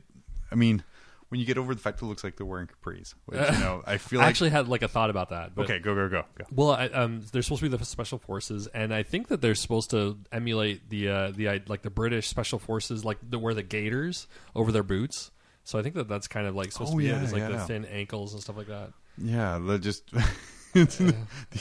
I 0.50 0.54
mean, 0.56 0.82
when 1.28 1.40
you 1.40 1.46
get 1.46 1.58
over 1.58 1.74
the 1.74 1.80
fact 1.80 2.00
it 2.02 2.04
looks 2.06 2.22
like 2.22 2.36
they're 2.36 2.46
wearing 2.46 2.68
capris, 2.68 3.14
which 3.26 3.40
you 3.40 3.58
know 3.58 3.82
I 3.86 3.98
feel 3.98 4.20
I 4.20 4.24
like 4.24 4.30
actually 4.30 4.50
had 4.50 4.68
like 4.68 4.82
a 4.82 4.88
thought 4.88 5.10
about 5.10 5.30
that. 5.30 5.54
But, 5.54 5.64
okay, 5.64 5.78
go 5.78 5.94
go 5.94 6.08
go 6.08 6.24
go. 6.38 6.44
Well, 6.54 6.70
I, 6.70 6.86
um, 6.88 7.22
they're 7.32 7.42
supposed 7.42 7.62
to 7.62 7.68
be 7.70 7.76
the 7.76 7.84
special 7.84 8.18
forces, 8.18 8.66
and 8.68 8.94
I 8.94 9.02
think 9.02 9.28
that 9.28 9.40
they're 9.40 9.54
supposed 9.54 9.90
to 9.90 10.18
emulate 10.30 10.88
the 10.90 11.08
uh, 11.08 11.30
the 11.32 11.48
uh, 11.48 11.58
like 11.68 11.82
the 11.82 11.90
British 11.90 12.28
special 12.28 12.58
forces, 12.58 13.04
like 13.04 13.18
the 13.28 13.38
wear 13.38 13.54
the 13.54 13.62
gaiters 13.62 14.26
over 14.54 14.70
their 14.72 14.82
boots. 14.84 15.30
So 15.64 15.78
I 15.78 15.82
think 15.82 15.96
that 15.96 16.08
that's 16.08 16.28
kind 16.28 16.46
of 16.46 16.54
like 16.54 16.70
supposed 16.70 16.90
Oh, 16.90 16.92
to 16.92 16.98
be 16.98 17.06
yeah, 17.06 17.24
it, 17.24 17.32
like 17.32 17.42
the 17.46 17.50
yeah. 17.54 17.66
thin 17.66 17.84
ankles 17.86 18.32
and 18.34 18.40
stuff 18.42 18.56
like 18.56 18.68
that. 18.68 18.92
Yeah, 19.18 19.58
that 19.66 19.80
just 19.82 20.04
the 20.84 21.14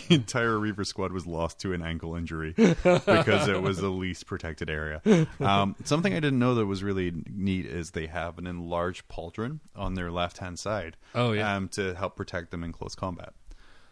entire 0.10 0.58
Reiver 0.58 0.86
squad 0.86 1.12
was 1.12 1.26
lost 1.26 1.60
to 1.60 1.74
an 1.74 1.82
ankle 1.82 2.16
injury 2.16 2.54
because 2.56 3.48
it 3.48 3.62
was 3.62 3.78
the 3.78 3.90
least 3.90 4.26
protected 4.26 4.70
area. 4.70 5.02
Um, 5.40 5.76
something 5.84 6.14
I 6.14 6.20
didn't 6.20 6.40
know 6.40 6.56
that 6.56 6.66
was 6.66 6.84
really 6.84 7.14
neat 7.30 7.66
is 7.66 7.92
they 7.92 8.08
have 8.08 8.38
an 8.38 8.48
enlarged 8.48 9.08
pauldron 9.08 9.60
on 9.76 9.94
their 9.96 10.12
left 10.12 10.40
hand 10.40 10.60
side. 10.60 10.98
Oh, 11.14 11.32
yeah. 11.32 11.56
um, 11.56 11.68
to 11.70 11.94
help 11.96 12.16
protect 12.16 12.52
them 12.52 12.64
in 12.64 12.72
close 12.72 12.96
combat. 12.96 13.34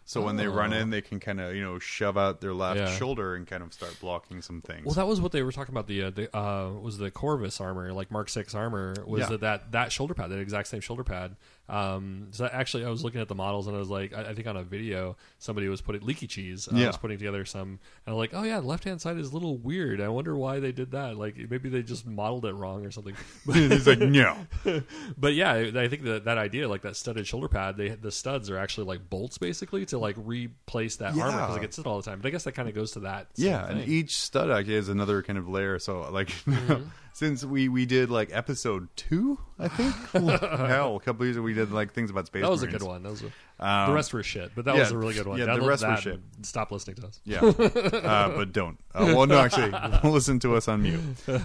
So 0.06 0.22
when 0.22 0.36
they 0.36 0.48
run 0.48 0.74
Oh. 0.74 0.78
in, 0.78 0.90
they 0.90 1.00
can 1.02 1.22
kind 1.22 1.40
of 1.40 1.56
you 1.56 1.64
know 1.64 1.80
shove 1.80 2.18
out 2.18 2.42
their 2.42 2.54
left 2.54 2.78
Yeah. 2.78 2.94
shoulder 2.98 3.36
and 3.36 3.48
kind 3.48 3.64
of 3.64 3.74
start 3.74 3.96
blocking 4.02 4.42
some 4.42 4.60
things. 4.60 4.86
Well, 4.86 4.96
that 4.96 5.08
was 5.08 5.22
what 5.22 5.32
they 5.32 5.44
were 5.44 5.54
talking 5.54 5.74
about. 5.74 5.88
The 5.88 6.04
uh, 6.04 6.10
the 6.10 6.38
uh, 6.38 6.72
was 6.74 6.98
the 6.98 7.10
Corvus 7.10 7.62
armor, 7.62 7.94
like 7.94 8.12
Mark 8.12 8.28
Six 8.28 8.54
armor, 8.54 8.96
was 9.08 9.22
Yeah. 9.22 9.30
that, 9.30 9.40
that 9.42 9.72
that 9.72 9.92
shoulder 9.94 10.14
pad, 10.14 10.30
that 10.32 10.40
exact 10.40 10.68
same 10.68 10.82
shoulder 10.82 11.06
pad. 11.06 11.38
Um, 11.70 12.28
so 12.32 12.46
actually, 12.46 12.84
I 12.86 12.90
was 12.90 13.04
looking 13.04 13.22
at 13.22 13.28
the 13.30 13.36
models 13.36 13.68
and 13.68 13.76
I 13.76 13.80
was 13.80 13.90
like, 13.90 14.14
I, 14.14 14.30
I 14.30 14.34
think 14.34 14.48
on 14.48 14.58
a 14.58 14.64
video 14.64 15.16
somebody 15.40 15.70
was 15.70 15.80
putting 15.82 16.02
leaky 16.02 16.28
cheese. 16.28 16.68
I 16.72 16.78
Yeah. 16.78 16.88
was 16.88 16.98
putting 16.98 17.18
together 17.18 17.46
some, 17.46 17.80
and 18.06 18.08
I'm 18.08 18.16
like, 18.16 18.32
oh 18.34 18.44
yeah, 18.44 18.60
the 18.60 18.68
left 18.68 18.84
hand 18.84 19.00
side 19.02 19.18
is 19.18 19.32
a 19.32 19.34
little 19.34 19.58
weird. 19.58 20.02
I 20.02 20.10
wonder 20.10 20.36
why 20.36 20.60
they 20.60 20.72
did 20.74 20.92
that. 20.92 21.18
Like 21.18 21.38
maybe 21.50 21.70
they 21.70 21.82
just 21.82 22.06
modeled 22.06 22.46
it 22.46 22.54
wrong 22.54 22.86
or 22.86 22.92
something. 22.92 23.16
But, 23.46 23.56
He's 23.56 23.88
like, 23.88 24.00
no. 24.00 24.36
but 25.18 25.34
yeah, 25.36 25.54
I 25.54 25.88
think 25.88 26.04
that 26.04 26.26
that 26.26 26.38
idea, 26.38 26.68
like 26.68 26.82
that 26.82 26.96
studded 26.96 27.28
shoulder 27.28 27.48
pad, 27.48 27.78
they 27.78 27.90
the 27.90 28.12
studs 28.12 28.50
are 28.50 28.58
actually 28.58 28.88
like 28.88 29.10
bolts 29.10 29.38
basically 29.38 29.86
to 29.88 29.98
like 29.98 30.16
replace 30.18 30.98
that 30.98 31.18
armor 31.18 31.32
because 31.42 31.58
it 31.58 31.62
gets 31.62 31.80
it 31.80 31.86
all 31.88 31.98
the 31.98 32.04
time. 32.04 32.20
But 32.20 32.28
I 32.28 32.32
guess 32.32 32.44
that 32.44 32.54
kind 32.54 32.68
of 32.70 32.76
goes 32.76 32.92
to 32.92 33.02
that. 33.02 33.28
Yeah, 33.36 33.66
and 33.68 33.88
each 33.88 34.18
stud 34.18 34.50
actually 34.52 34.76
has 34.76 34.90
another 34.90 35.22
kind 35.24 35.38
of 35.40 35.48
layer. 35.48 35.80
So, 35.80 36.10
like, 36.12 36.30
Mm-hmm. 36.54 36.84
since 37.14 37.44
we 37.46 37.68
we 37.70 37.86
did 37.86 38.10
like 38.10 38.30
episode 38.32 38.88
two, 38.96 39.38
I 39.60 39.68
think, 39.68 39.94
hell, 40.12 40.96
a 40.96 41.00
couple 41.00 41.26
years 41.26 41.36
ago, 41.36 41.44
we 41.44 41.53
did 41.54 41.72
like 41.72 41.94
things 41.94 42.10
about 42.10 42.28
space. 42.28 42.42
that 42.42 42.50
was 42.52 42.64
a 42.64 42.68
good 42.68 42.84
one. 42.84 43.04
That 43.04 43.10
was 43.10 43.24
a, 43.24 43.26
Um, 43.66 43.90
the 43.90 43.94
rest 43.96 44.14
were 44.14 44.24
shit, 44.24 44.52
but 44.56 44.66
that 44.66 44.76
yeah, 44.76 44.82
was 44.82 44.92
a 44.92 44.98
really 44.98 45.14
good 45.14 45.28
one. 45.28 45.40
yeah, 45.40 45.56
the 45.56 45.62
rest 45.62 45.88
were 45.88 45.96
shit. 45.98 46.20
Stop 46.42 46.72
listening 46.72 46.96
to 46.98 47.08
us. 47.08 47.20
Yeah, 47.24 47.42
uh, 47.44 48.30
but 48.36 48.52
don't. 48.52 48.78
Uh, 48.94 49.14
well, 49.16 49.26
no, 49.28 49.40
actually, 49.40 49.72
listen 50.10 50.40
to 50.40 50.56
us 50.56 50.68
on 50.68 50.82
mute. 50.84 51.02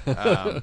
Um, 0.06 0.62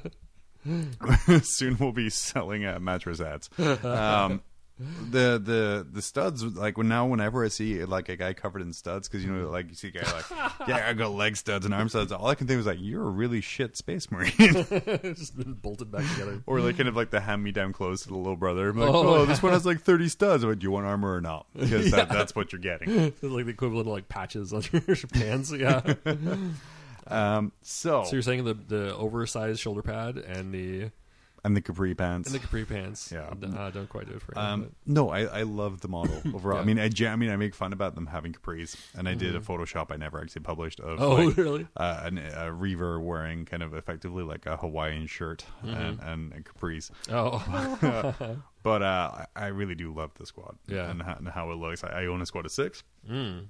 soon 1.42 1.76
we'll 1.78 1.92
be 1.92 2.10
selling 2.10 2.64
uh, 2.66 2.78
mattress 2.80 3.20
ads. 3.20 3.48
Um, 3.58 4.42
the 4.78 5.40
the 5.42 5.86
the 5.90 6.02
studs 6.02 6.44
like 6.44 6.76
when 6.76 6.88
now 6.88 7.06
whenever 7.06 7.42
I 7.42 7.48
see 7.48 7.82
like 7.86 8.10
a 8.10 8.16
guy 8.16 8.34
covered 8.34 8.60
in 8.60 8.74
studs 8.74 9.08
because 9.08 9.24
you 9.24 9.32
know 9.32 9.48
like 9.48 9.70
you 9.70 9.74
see 9.74 9.88
a 9.88 9.90
guy 9.90 10.12
like 10.12 10.52
yeah 10.68 10.86
I 10.86 10.92
got 10.92 11.12
leg 11.12 11.36
studs 11.36 11.64
and 11.64 11.72
arm 11.72 11.88
studs 11.88 12.12
all 12.12 12.26
I 12.26 12.34
can 12.34 12.46
think 12.46 12.58
was 12.58 12.66
like 12.66 12.78
you're 12.78 13.06
a 13.06 13.10
really 13.10 13.40
shit 13.40 13.74
space 13.74 14.10
marine 14.10 14.32
just 14.36 15.34
been 15.34 15.54
bolted 15.54 15.90
back 15.90 16.06
together. 16.12 16.42
or 16.46 16.60
like 16.60 16.76
kind 16.76 16.90
of 16.90 16.96
like 16.96 17.08
the 17.08 17.20
hand 17.20 17.42
me 17.42 17.52
down 17.52 17.72
clothes 17.72 18.02
to 18.02 18.08
the 18.08 18.16
little 18.16 18.36
brother 18.36 18.68
I'm 18.68 18.78
like 18.78 18.90
Oh, 18.90 19.14
oh, 19.14 19.24
this 19.24 19.42
one 19.42 19.52
has 19.52 19.64
like 19.64 19.80
30 19.80 20.08
studs 20.08 20.44
but 20.44 20.58
do 20.58 20.64
you 20.64 20.70
want 20.70 20.84
armor 20.84 21.14
or 21.14 21.22
not 21.22 21.46
because 21.58 21.90
that, 21.92 22.10
that's 22.10 22.36
what 22.36 22.52
you're 22.52 22.60
getting 22.60 22.90
It's 22.90 23.22
like 23.22 23.46
the 23.46 23.52
equivalent 23.52 23.86
of 23.86 23.92
like 23.94 24.10
patches 24.10 24.52
on 24.52 24.62
your 24.72 24.82
pants. 25.10 25.52
Yeah. 25.52 25.80
um 27.06 27.52
so, 27.62 28.04
so 28.04 28.12
you're 28.12 28.20
saying 28.20 28.44
the 28.44 28.54
the 28.54 28.94
oversized 28.94 29.58
shoulder 29.60 29.80
pad 29.80 30.18
and 30.18 30.52
the 30.52 30.90
and 31.46 31.56
the 31.56 31.60
capri 31.62 31.94
pants 31.94 32.28
and 32.28 32.34
the 32.34 32.40
capri 32.40 32.64
pants. 32.64 33.10
Yeah. 33.12 33.28
uh, 33.56 33.70
don't 33.70 33.88
quite 33.88 34.06
do 34.08 34.14
it 34.16 34.22
for 34.22 34.34
you. 34.34 34.40
Um, 34.42 34.72
no, 34.84 35.10
I, 35.10 35.20
I 35.22 35.42
love 35.42 35.80
the 35.80 35.88
model 35.88 36.20
overall. 36.34 36.56
Yeah. 36.56 36.62
I 36.62 36.64
mean, 36.64 36.78
I, 36.78 36.90
I 37.12 37.16
mean, 37.16 37.30
I 37.30 37.36
make 37.36 37.54
fun 37.54 37.72
about 37.72 37.94
them 37.94 38.06
having 38.06 38.32
capris, 38.32 38.76
and 38.94 39.08
I 39.08 39.14
did 39.14 39.34
a 39.36 39.40
Photoshop 39.40 39.90
I 39.90 39.96
never 39.96 40.20
actually 40.20 40.42
published 40.42 40.80
of 40.80 40.98
Mm-hmm. 40.98 41.02
oh, 41.02 41.14
like, 41.26 41.36
really? 41.36 41.66
uh, 41.76 42.00
an, 42.04 42.18
a 42.18 42.52
Reiver 42.52 43.00
wearing 43.00 43.44
kind 43.46 43.62
of 43.62 43.74
effectively 43.74 44.24
like 44.24 44.44
a 44.46 44.56
Hawaiian 44.56 45.06
shirt 45.06 45.44
Mm-hmm. 45.64 45.74
and, 45.76 46.00
and, 46.00 46.32
and 46.32 46.44
capris. 46.44 46.90
Oh, 47.10 48.36
But 48.62 48.82
uh, 48.82 49.26
I, 49.36 49.44
I 49.44 49.46
really 49.46 49.76
do 49.76 49.94
love 49.94 50.10
the 50.14 50.26
squad, 50.26 50.56
Yeah. 50.66 50.90
and, 50.90 51.00
how, 51.00 51.14
and 51.14 51.28
how 51.28 51.52
it 51.52 51.56
looks. 51.56 51.84
I, 51.84 52.02
I 52.02 52.06
own 52.06 52.20
a 52.22 52.26
squad 52.26 52.44
of 52.46 52.52
six. 52.52 52.82
mm. 53.08 53.46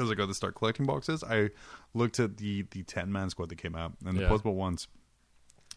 As 0.00 0.10
I 0.10 0.14
go 0.14 0.26
to 0.26 0.34
start 0.34 0.54
collecting 0.56 0.86
boxes, 0.86 1.22
I 1.22 1.50
looked 1.94 2.18
at 2.18 2.36
the 2.38 2.62
the 2.72 2.82
ten 2.82 3.12
man 3.12 3.30
squad 3.30 3.48
that 3.50 3.58
came 3.58 3.76
out 3.76 3.92
and 4.04 4.16
the 4.18 4.22
Yeah. 4.22 4.28
possible 4.28 4.56
ones. 4.56 4.88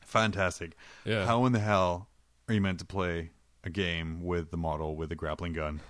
Fantastic. 0.08 0.76
Yeah. 1.06 1.26
How 1.26 1.46
in 1.46 1.54
the 1.54 1.60
hell 1.60 2.08
are 2.48 2.54
you 2.54 2.62
meant 2.62 2.80
to 2.80 2.86
play 2.86 3.30
a 3.64 3.70
game 3.70 4.24
with 4.24 4.50
the 4.52 4.58
model 4.58 4.96
with 4.96 5.12
a 5.12 5.16
grappling 5.16 5.54
gun? 5.54 5.82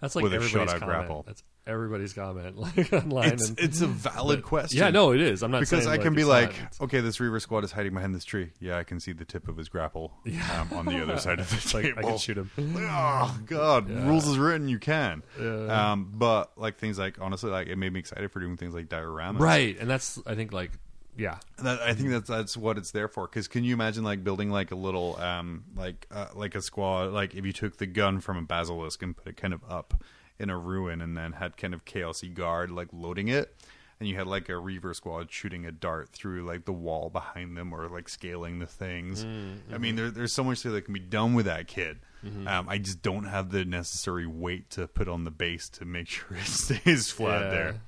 that's 0.00 0.16
like 0.16 0.22
With 0.22 0.32
a 0.32 0.36
everybody's 0.36 0.70
shutout 0.72 0.80
comment. 0.80 0.98
grapple. 0.98 1.24
That's 1.26 1.42
everybody's 1.66 2.12
comment 2.14 2.56
like 2.76 2.90
online. 2.92 3.32
It's 3.34 3.48
and, 3.50 3.58
it's 3.60 3.80
a 3.82 3.86
valid 3.86 4.42
question. 4.42 4.78
yeah, 4.78 4.88
no, 4.88 5.12
it 5.12 5.20
is. 5.20 5.42
I'm 5.42 5.50
not 5.50 5.60
because 5.60 5.86
I 5.86 5.98
can 5.98 6.06
like, 6.06 6.16
be 6.16 6.24
like, 6.24 6.58
not. 6.62 6.76
okay, 6.82 7.00
this 7.00 7.18
Reiver 7.20 7.38
squad 7.40 7.64
is 7.64 7.72
hiding 7.72 7.92
behind 7.92 8.14
this 8.14 8.24
tree. 8.24 8.52
Yeah, 8.58 8.78
I 8.78 8.84
can 8.84 8.98
see 9.00 9.12
the 9.12 9.26
tip 9.26 9.48
of 9.48 9.58
his 9.58 9.68
grapple 9.68 10.14
um, 10.58 10.72
on 10.72 10.86
the 10.86 11.02
other 11.02 11.18
side 11.18 11.40
of 11.40 11.50
the 11.50 11.56
It's 11.56 11.74
like. 11.74 11.98
I 11.98 12.02
can 12.02 12.16
shoot 12.16 12.38
him. 12.38 12.50
oh 12.58 13.38
God, 13.44 13.90
Yeah. 13.90 14.06
rules 14.06 14.26
is 14.26 14.38
written. 14.38 14.68
You 14.70 14.78
can. 14.78 15.22
Yeah. 15.38 15.92
Um, 15.92 16.10
but 16.14 16.52
like 16.56 16.78
things 16.78 16.98
like 16.98 17.20
honestly, 17.20 17.50
like 17.50 17.66
it 17.66 17.76
made 17.76 17.92
me 17.92 18.00
excited 18.00 18.30
for 18.32 18.40
doing 18.40 18.56
things 18.56 18.72
like 18.72 18.88
dioramas. 18.88 19.40
Right, 19.40 19.76
and 19.78 19.90
that's 19.90 20.18
I 20.26 20.34
think 20.36 20.52
like 20.54 20.70
yeah, 21.16 21.38
That, 21.58 21.80
I 21.80 21.94
think 21.94 22.10
that's 22.10 22.28
that's 22.28 22.56
what 22.56 22.78
it's 22.78 22.90
there 22.90 23.08
for. 23.08 23.26
Because 23.26 23.48
can 23.48 23.64
you 23.64 23.72
imagine 23.74 24.04
like 24.04 24.22
building 24.22 24.50
like 24.50 24.70
a 24.70 24.76
little 24.76 25.16
um 25.20 25.64
like 25.76 26.06
uh, 26.10 26.26
like 26.34 26.54
a 26.54 26.62
squad 26.62 27.12
like 27.12 27.34
if 27.34 27.44
you 27.46 27.52
took 27.52 27.78
the 27.78 27.86
gun 27.86 28.20
from 28.20 28.36
a 28.36 28.42
basilisk 28.42 29.02
and 29.02 29.16
put 29.16 29.26
it 29.28 29.36
kind 29.36 29.54
of 29.54 29.60
up 29.68 30.02
in 30.38 30.50
a 30.50 30.58
ruin 30.58 31.00
and 31.00 31.16
then 31.16 31.32
had 31.32 31.56
kind 31.56 31.72
of 31.74 31.84
chaosy 31.84 32.32
guard 32.32 32.70
like 32.70 32.88
loading 32.92 33.28
it. 33.28 33.54
And 33.98 34.06
you 34.06 34.14
had 34.16 34.26
like 34.26 34.50
a 34.50 34.58
reiver 34.58 34.92
squad 34.92 35.32
shooting 35.32 35.64
a 35.64 35.72
dart 35.72 36.10
through 36.10 36.44
like 36.44 36.66
the 36.66 36.72
wall 36.74 37.08
behind 37.08 37.56
them, 37.56 37.72
or 37.72 37.88
like 37.88 38.10
scaling 38.10 38.58
the 38.58 38.66
things. 38.66 39.24
I 39.72 39.78
mean, 39.78 39.96
there, 39.96 40.10
there's 40.10 40.34
so 40.34 40.44
much 40.44 40.62
that 40.64 40.84
can 40.84 40.92
be 40.92 41.00
done 41.00 41.32
with 41.32 41.46
that 41.46 41.66
kid. 41.66 42.00
Um, 42.46 42.68
I 42.68 42.76
just 42.76 43.00
don't 43.00 43.24
have 43.24 43.50
the 43.50 43.64
necessary 43.64 44.26
weight 44.26 44.68
to 44.70 44.86
put 44.86 45.08
on 45.08 45.24
the 45.24 45.30
base 45.30 45.70
to 45.70 45.86
make 45.86 46.08
sure 46.10 46.28
it 46.36 46.44
stays 46.44 47.10
flat 47.10 47.44
Yeah. 47.44 47.48
there. 47.50 47.80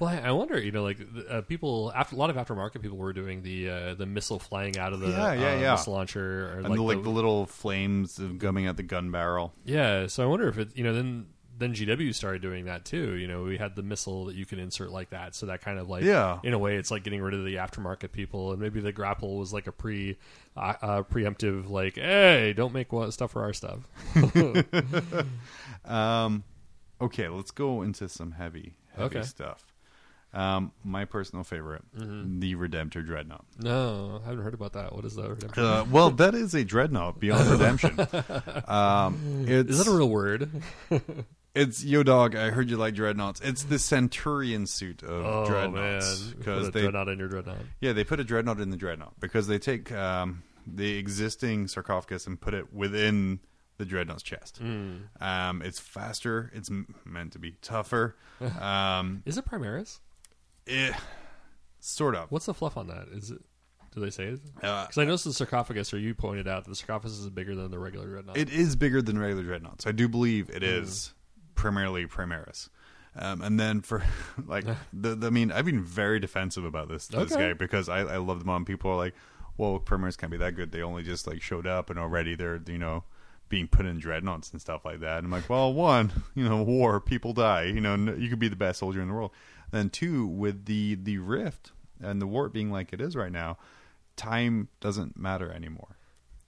Well, 0.00 0.08
I, 0.08 0.28
I 0.28 0.30
wonder, 0.32 0.58
you 0.58 0.72
know, 0.72 0.82
like 0.82 0.98
uh, 1.28 1.42
people, 1.42 1.92
after, 1.94 2.16
a 2.16 2.18
lot 2.18 2.30
of 2.30 2.36
aftermarket 2.36 2.80
people 2.82 2.96
were 2.96 3.12
doing 3.12 3.42
the 3.42 3.68
uh, 3.70 3.94
the 3.94 4.06
missile 4.06 4.38
flying 4.38 4.78
out 4.78 4.92
of 4.94 5.00
the 5.00 5.08
Yeah, 5.10 5.32
yeah, 5.34 5.52
uh, 5.52 5.60
yeah. 5.60 5.70
missile 5.72 5.92
launcher, 5.92 6.48
or 6.48 6.58
And 6.60 6.68
like, 6.70 6.76
the, 6.76 6.82
like 6.82 6.96
the- 6.98 7.02
the 7.04 7.10
little 7.10 7.44
flames 7.46 8.18
of 8.18 8.38
coming 8.38 8.66
out 8.66 8.76
the 8.78 8.82
gun 8.82 9.10
barrel. 9.10 9.52
yeah. 9.64 10.06
So 10.06 10.22
I 10.22 10.26
wonder 10.26 10.48
if 10.48 10.58
it, 10.58 10.76
you 10.76 10.82
know, 10.84 10.94
then 10.94 11.26
then 11.58 11.74
GW 11.74 12.14
started 12.14 12.40
doing 12.40 12.64
that 12.64 12.86
too. 12.86 13.16
You 13.16 13.28
know, 13.28 13.42
we 13.42 13.58
had 13.58 13.76
the 13.76 13.82
missile 13.82 14.24
that 14.24 14.34
you 14.34 14.46
can 14.46 14.58
insert 14.58 14.90
like 14.90 15.10
that, 15.10 15.34
so 15.34 15.44
that 15.44 15.60
kind 15.60 15.78
of 15.78 15.90
like, 15.90 16.04
Yeah. 16.04 16.38
in 16.42 16.54
a 16.54 16.58
way, 16.58 16.76
it's 16.76 16.90
like 16.90 17.04
getting 17.04 17.20
rid 17.20 17.34
of 17.34 17.44
the 17.44 17.56
aftermarket 17.56 18.12
people, 18.12 18.52
and 18.52 18.58
maybe 18.62 18.80
the 18.80 18.92
grapple 18.92 19.36
was 19.36 19.52
like 19.52 19.66
a 19.66 19.72
pre 19.72 20.16
uh, 20.56 20.72
uh, 20.80 21.02
preemptive, 21.02 21.68
like, 21.68 21.96
hey, 21.96 22.54
don't 22.56 22.72
make 22.72 22.90
what, 22.94 23.12
stuff 23.12 23.32
for 23.32 23.42
our 23.42 23.52
stuff. 23.52 23.80
Um, 25.84 26.44
okay, 27.00 27.28
let's 27.28 27.50
go 27.50 27.82
into 27.82 28.08
some 28.08 28.32
heavy, 28.32 28.74
heavy 28.94 29.18
Okay. 29.18 29.22
stuff. 29.22 29.64
Um, 30.32 30.70
my 30.84 31.04
personal 31.06 31.42
favorite, 31.44 31.82
the 31.92 32.54
Redemptor 32.54 33.04
Dreadnought. 33.04 33.44
no, 33.58 34.20
I 34.24 34.28
haven't 34.28 34.44
heard 34.44 34.54
about 34.54 34.74
that. 34.74 34.94
What 34.94 35.04
is 35.04 35.16
that? 35.16 35.58
Uh, 35.58 35.84
well, 35.90 36.10
that 36.12 36.34
is 36.36 36.54
a 36.54 36.64
dreadnought 36.64 37.18
beyond 37.18 37.48
redemption. 37.50 37.98
Um, 38.68 39.44
it's, 39.48 39.70
Is 39.70 39.78
that 39.84 39.88
a 39.90 39.96
real 39.96 40.08
word? 40.08 40.50
It's 41.52 41.82
yo 41.82 42.04
dog. 42.04 42.36
I 42.36 42.50
heard 42.50 42.70
you 42.70 42.76
like 42.76 42.94
dreadnoughts. 42.94 43.40
It's 43.40 43.64
the 43.64 43.80
Centurion 43.80 44.68
suit 44.68 45.02
of 45.02 45.10
Oh 45.26 45.46
dreadnoughts 45.46 46.20
because 46.38 46.66
Put 46.66 46.68
a 46.68 46.70
they 46.70 46.80
dreadnought 46.82 47.08
in 47.08 47.18
your 47.18 47.26
dreadnought. 47.26 47.56
yeah 47.80 47.92
they 47.92 48.04
put 48.04 48.20
a 48.20 48.24
dreadnought 48.24 48.60
in 48.60 48.70
the 48.70 48.76
dreadnought 48.76 49.18
because 49.18 49.48
they 49.48 49.58
take 49.58 49.90
um, 49.90 50.44
the 50.64 50.96
existing 50.96 51.66
sarcophagus 51.66 52.28
and 52.28 52.40
put 52.40 52.54
it 52.54 52.72
within 52.72 53.40
the 53.78 53.84
dreadnought's 53.84 54.22
chest. 54.22 54.58
Hmm. 54.58 54.98
Um, 55.20 55.60
it's 55.62 55.80
faster. 55.80 56.52
It's 56.54 56.70
m- 56.70 56.94
meant 57.04 57.32
to 57.32 57.40
be 57.40 57.56
tougher. 57.62 58.14
Um, 58.60 59.22
Is 59.26 59.36
it 59.36 59.44
Primaris? 59.44 59.98
It, 60.70 60.94
sort 61.80 62.14
of. 62.14 62.30
What's 62.30 62.46
the 62.46 62.54
fluff 62.54 62.76
on 62.76 62.86
that? 62.88 63.08
Is 63.12 63.30
it? 63.30 63.40
Do 63.94 64.00
they 64.00 64.10
say 64.10 64.24
it? 64.26 64.40
Uh, 64.62 64.84
Because 64.86 64.98
I 64.98 65.04
noticed 65.04 65.24
the 65.24 65.32
sarcophagus, 65.32 65.92
or 65.92 65.98
you 65.98 66.14
pointed 66.14 66.46
out 66.46 66.64
that 66.64 66.70
the 66.70 66.76
sarcophagus 66.76 67.18
is 67.18 67.28
bigger 67.28 67.56
than 67.56 67.70
the 67.72 67.78
regular 67.78 68.06
dreadnought. 68.06 68.36
It 68.36 68.48
is 68.48 68.76
bigger 68.76 69.02
than 69.02 69.18
regular 69.18 69.42
dreadnoughts. 69.42 69.84
I 69.86 69.92
do 69.92 70.08
believe 70.08 70.48
it 70.50 70.62
Mm. 70.62 70.82
is 70.82 71.12
primarily 71.56 72.06
Primaris. 72.06 72.68
Um, 73.16 73.42
and 73.42 73.58
then 73.58 73.80
for 73.80 74.04
like 74.46 74.64
the, 74.92 75.16
the 75.16 75.26
I 75.26 75.30
mean 75.30 75.50
I've 75.50 75.64
been 75.64 75.82
very 75.82 76.20
defensive 76.20 76.64
about 76.64 76.88
this 76.88 77.08
this 77.08 77.32
Okay. 77.32 77.48
guy 77.48 77.52
because 77.54 77.88
I, 77.88 78.00
I 78.02 78.16
love 78.18 78.38
the 78.38 78.44
mom. 78.44 78.64
People 78.64 78.92
are 78.92 78.96
like, 78.96 79.14
well, 79.56 79.80
Primaris 79.80 80.16
can't 80.16 80.30
be 80.30 80.38
that 80.38 80.54
good. 80.54 80.70
They 80.70 80.82
only 80.82 81.02
just 81.02 81.26
like 81.26 81.42
showed 81.42 81.66
up 81.66 81.90
and 81.90 81.98
already 81.98 82.36
they're 82.36 82.60
you 82.68 82.78
know 82.78 83.02
being 83.48 83.66
put 83.66 83.84
in 83.84 83.98
dreadnoughts 83.98 84.52
and 84.52 84.60
stuff 84.60 84.84
like 84.84 85.00
that. 85.00 85.18
And 85.18 85.26
I'm 85.26 85.32
like, 85.32 85.50
well, 85.50 85.74
one, 85.74 86.12
you 86.36 86.48
know, 86.48 86.62
war, 86.62 87.00
people 87.00 87.32
die. 87.32 87.64
You 87.64 87.80
know, 87.80 87.96
you 87.96 88.28
could 88.30 88.38
be 88.38 88.46
the 88.46 88.54
best 88.54 88.78
soldier 88.78 89.02
in 89.02 89.08
the 89.08 89.14
world. 89.14 89.32
Then 89.70 89.90
two, 89.90 90.26
with 90.26 90.66
the 90.66 90.96
the 90.96 91.18
rift 91.18 91.72
and 92.02 92.20
the 92.20 92.26
warp 92.26 92.52
being 92.52 92.70
like 92.70 92.92
it 92.92 93.00
is 93.00 93.14
right 93.14 93.32
now, 93.32 93.58
time 94.16 94.68
doesn't 94.80 95.16
matter 95.16 95.52
anymore. 95.52 95.96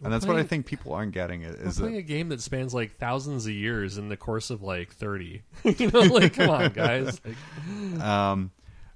We're 0.00 0.06
and 0.06 0.14
that's 0.14 0.26
what 0.26 0.36
I 0.36 0.42
think 0.42 0.66
people 0.66 0.92
aren't 0.92 1.12
getting 1.12 1.42
It 1.42 1.54
is 1.60 1.78
playing 1.78 1.94
that 1.94 2.00
a 2.00 2.02
game 2.02 2.28
that 2.30 2.40
spans 2.40 2.74
like 2.74 2.96
thousands 2.96 3.46
of 3.46 3.52
years 3.52 3.98
in 3.98 4.08
the 4.08 4.16
course 4.16 4.50
of 4.50 4.62
like 4.62 4.92
thirty. 4.92 5.42
you 5.64 5.90
know, 5.90 6.00
like 6.00 6.34
come 6.34 6.50
on, 6.50 6.70
guys. 6.72 7.20
Like, 7.24 8.00
um, 8.02 8.50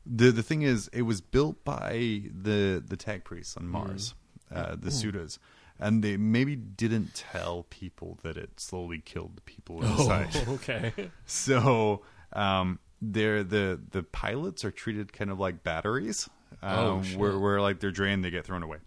the 0.05 0.33
the 0.33 0.43
thing 0.43 0.63
is, 0.63 0.89
it 0.93 1.03
was 1.03 1.21
built 1.21 1.65
by 1.65 2.23
the 2.43 2.83
the 2.85 2.97
tech 2.97 3.23
priests 3.23 3.57
on 3.57 3.69
Mars, 3.69 4.15
uh, 4.53 4.75
the 4.77 4.91
Sudas, 4.91 5.39
and 5.79 6.03
they 6.03 6.17
maybe 6.17 6.57
didn't 6.57 7.15
tell 7.15 7.67
people 7.71 8.19
that 8.23 8.37
it 8.37 8.59
slowly 8.59 8.99
killed 8.99 9.37
the 9.37 9.43
people 9.43 9.81
oh, 9.83 10.01
inside. 10.01 10.49
okay. 10.49 10.93
So 11.27 12.03
um, 12.33 12.81
they're 13.03 13.43
the 13.45 13.81
the 13.91 14.03
pilots 14.03 14.65
are 14.65 14.71
treated 14.71 15.13
kind 15.13 15.31
of 15.31 15.39
like 15.39 15.63
batteries, 15.63 16.29
Oh, 16.63 16.97
um, 16.97 17.03
shit. 17.03 17.19
where 17.19 17.39
where 17.39 17.61
like 17.61 17.81
they're 17.81 17.91
drained, 17.91 18.25
they 18.25 18.31
get 18.31 18.45
thrown 18.45 18.63
away. 18.63 18.79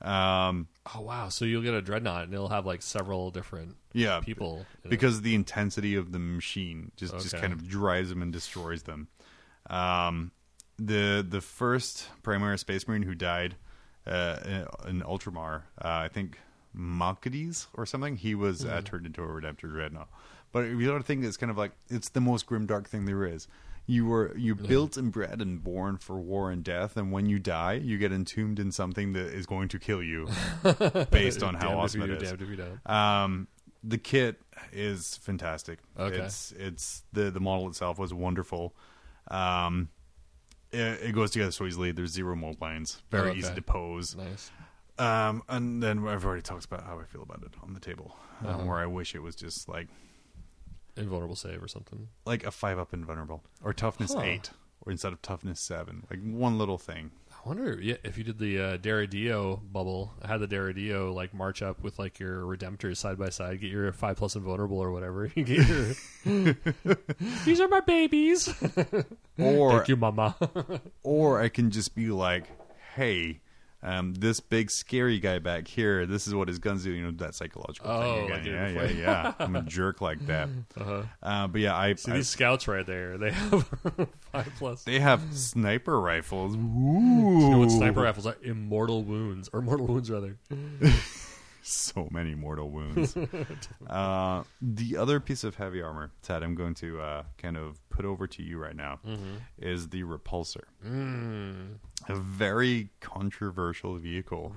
Um, 0.00 0.68
Oh 0.94 1.02
wow. 1.02 1.28
So 1.28 1.44
you'll 1.44 1.62
get 1.62 1.74
a 1.74 1.82
dreadnought 1.82 2.24
and 2.24 2.32
it'll 2.34 2.48
have 2.48 2.64
like 2.64 2.80
several 2.82 3.30
different 3.30 3.76
yeah, 3.92 4.20
people 4.20 4.64
it. 4.84 4.88
because 4.88 5.20
the 5.22 5.34
intensity 5.34 5.94
of 5.94 6.12
the 6.12 6.18
machine 6.18 6.90
just 6.96 7.12
just 7.18 7.36
kind 7.36 7.52
of 7.52 7.68
drives 7.68 8.08
them 8.08 8.22
and 8.22 8.32
destroys 8.32 8.84
them. 8.84 9.08
Um, 9.68 10.30
the 10.78 11.24
the 11.28 11.40
first 11.42 12.08
primary 12.22 12.58
space 12.58 12.88
marine 12.88 13.02
who 13.02 13.14
died 13.14 13.56
uh, 14.06 14.64
in 14.88 15.02
Ultramar, 15.02 15.64
uh, 15.78 15.88
I 15.88 16.08
think 16.08 16.38
Malkades 16.74 17.66
or 17.74 17.84
something, 17.84 18.16
he 18.16 18.34
was 18.34 18.62
Hmm. 18.62 18.70
uh, 18.70 18.80
turned 18.82 19.04
into 19.06 19.22
a 19.22 19.26
Redemptor 19.26 19.70
dreadnought. 19.70 20.08
But 20.52 20.64
if 20.64 20.70
you 20.80 20.86
know 20.88 20.98
the 20.98 21.04
thing 21.04 21.22
is 21.22 21.36
kind 21.36 21.50
of 21.50 21.56
like 21.58 21.72
it's 21.88 22.08
the 22.08 22.20
most 22.20 22.46
grimdark 22.46 22.86
thing 22.86 23.04
there 23.04 23.24
is. 23.24 23.46
You 23.86 24.06
were 24.06 24.36
you 24.36 24.54
built 24.54 24.96
and 24.96 25.10
bred 25.10 25.40
and 25.40 25.62
born 25.64 25.96
for 25.96 26.16
war 26.18 26.50
and 26.52 26.62
death, 26.62 26.96
and 26.96 27.10
when 27.10 27.26
you 27.26 27.38
die, 27.40 27.72
you 27.74 27.98
get 27.98 28.12
entombed 28.12 28.60
in 28.60 28.70
something 28.70 29.14
that 29.14 29.26
is 29.34 29.46
going 29.46 29.68
to 29.68 29.78
kill 29.80 30.02
you, 30.02 30.28
based 31.10 31.42
on 31.42 31.54
how 31.54 31.76
awesome 31.78 32.02
it 32.02 32.10
is. 32.10 32.22
damned 32.28 32.42
if 32.42 32.48
you 32.48 32.56
don't. 32.56 32.88
Um, 32.90 33.48
the 33.82 33.98
kit 33.98 34.40
is 34.72 35.16
fantastic. 35.16 35.78
Okay. 35.98 36.18
It's 36.18 36.52
it's 36.52 37.02
the 37.12 37.30
the 37.32 37.40
model 37.40 37.68
itself 37.68 37.98
was 37.98 38.14
wonderful. 38.14 38.74
Um, 39.28 39.88
it, 40.70 40.78
it 41.08 41.14
goes 41.14 41.30
together 41.32 41.50
so 41.50 41.66
easily. 41.66 41.90
There's 41.90 42.10
zero 42.12 42.36
mold 42.36 42.60
lines. 42.60 43.02
Very 43.10 43.28
Oh, 43.28 43.30
okay. 43.30 43.38
easy 43.40 43.54
to 43.54 43.62
pose. 43.62 44.14
Nice. 44.14 44.50
Um, 44.98 45.42
and 45.48 45.82
then 45.82 46.06
I've 46.06 46.24
already 46.24 46.42
talked 46.42 46.66
about 46.66 46.84
how 46.84 47.00
I 47.00 47.04
feel 47.04 47.22
about 47.22 47.42
it 47.42 47.54
on 47.62 47.72
the 47.72 47.80
table, 47.80 48.14
um, 48.42 48.46
Uh-huh. 48.46 48.64
where 48.66 48.76
I 48.78 48.86
wish 48.86 49.14
it 49.14 49.22
was 49.22 49.34
just 49.34 49.68
like 49.68 49.88
Invulnerable 50.96 51.36
save 51.36 51.62
or 51.62 51.68
something. 51.68 52.08
like 52.24 52.44
a 52.44 52.50
five 52.50 52.78
up 52.78 52.92
invulnerable 52.94 53.42
or 53.64 53.72
toughness 53.72 54.12
Huh. 54.14 54.20
eight, 54.22 54.50
or 54.82 54.92
instead 54.92 55.12
of 55.12 55.22
toughness 55.22 55.60
seven, 55.60 56.06
like 56.10 56.20
one 56.22 56.58
little 56.58 56.78
thing. 56.78 57.10
I 57.32 57.48
wonder 57.48 57.78
yeah, 57.80 57.94
if 58.04 58.18
you 58.18 58.24
did 58.24 58.38
the 58.38 58.58
uh, 58.60 58.76
Deredeo 58.76 59.60
bubble, 59.72 60.12
had 60.26 60.40
the 60.40 60.46
Deredeo 60.48 61.14
like 61.14 61.32
march 61.32 61.62
up 61.62 61.82
with 61.82 61.98
like 61.98 62.18
your 62.20 62.42
Redemptors 62.42 62.98
side 62.98 63.18
by 63.18 63.30
side, 63.30 63.60
get 63.62 63.70
your 63.70 63.90
five 63.92 64.16
plus 64.18 64.36
invulnerable 64.36 64.78
or 64.78 64.90
whatever. 64.92 65.30
You 65.34 65.44
get 65.44 65.66
your 65.66 65.94
these 67.46 67.60
are 67.60 67.68
my 67.68 67.80
babies. 67.80 68.48
Or 69.38 69.70
Thank 69.78 69.88
you, 69.88 69.96
Mama. 69.96 70.36
or 71.02 71.40
I 71.40 71.48
can 71.48 71.70
just 71.70 71.94
be 71.94 72.08
like, 72.08 72.44
hey. 72.94 73.40
Um, 73.82 74.12
this 74.14 74.40
big 74.40 74.70
scary 74.70 75.18
guy 75.20 75.38
back 75.38 75.66
here. 75.66 76.04
This 76.04 76.26
is 76.26 76.34
what 76.34 76.48
his 76.48 76.58
guns 76.58 76.84
do. 76.84 76.90
You 76.90 77.04
know 77.04 77.10
that 77.12 77.34
psychological 77.34 77.90
Oh, 77.90 78.26
thing. 78.26 78.30
Again. 78.30 78.44
you 78.44 78.52
yeah, 78.52 78.68
yeah, 78.68 78.84
yeah. 78.90 79.32
I'm 79.38 79.56
a 79.56 79.62
jerk 79.62 80.00
like 80.02 80.26
that. 80.26 80.48
uh-huh. 80.76 81.02
Uh, 81.22 81.46
but 81.46 81.60
yeah, 81.62 81.74
I, 81.76 81.94
See 81.94 82.12
I 82.12 82.16
these 82.16 82.28
scouts 82.28 82.68
right 82.68 82.84
there. 82.86 83.16
They 83.16 83.30
have 83.30 83.66
five 84.32 84.52
plus. 84.58 84.84
they 84.84 85.00
have 85.00 85.22
sniper 85.32 85.98
rifles. 85.98 86.56
Ooh, 86.56 86.58
You 86.58 87.50
know 87.50 87.58
what 87.58 87.70
sniper 87.70 88.02
rifles 88.02 88.26
are? 88.26 88.36
Immortal 88.42 89.02
wounds 89.02 89.48
or 89.52 89.62
mortal 89.62 89.86
wounds 89.86 90.10
rather. 90.10 90.36
so 91.94 92.08
many 92.10 92.34
mortal 92.34 92.70
wounds. 92.70 93.16
uh, 93.88 94.42
the 94.62 94.96
other 94.96 95.20
piece 95.20 95.44
of 95.44 95.56
heavy 95.56 95.82
armor 95.82 96.10
Ted, 96.22 96.42
I'm 96.42 96.54
going 96.54 96.74
to 96.74 97.00
uh, 97.00 97.22
kind 97.38 97.56
of 97.56 97.78
put 97.90 98.04
over 98.04 98.26
to 98.26 98.42
you 98.42 98.58
right 98.58 98.76
now 98.76 98.98
Mm-hmm. 99.06 99.34
is 99.58 99.88
the 99.88 100.02
repulsor. 100.04 100.62
Mm. 100.86 101.76
A 102.08 102.14
very 102.14 102.90
controversial 103.00 103.96
vehicle. 103.98 104.54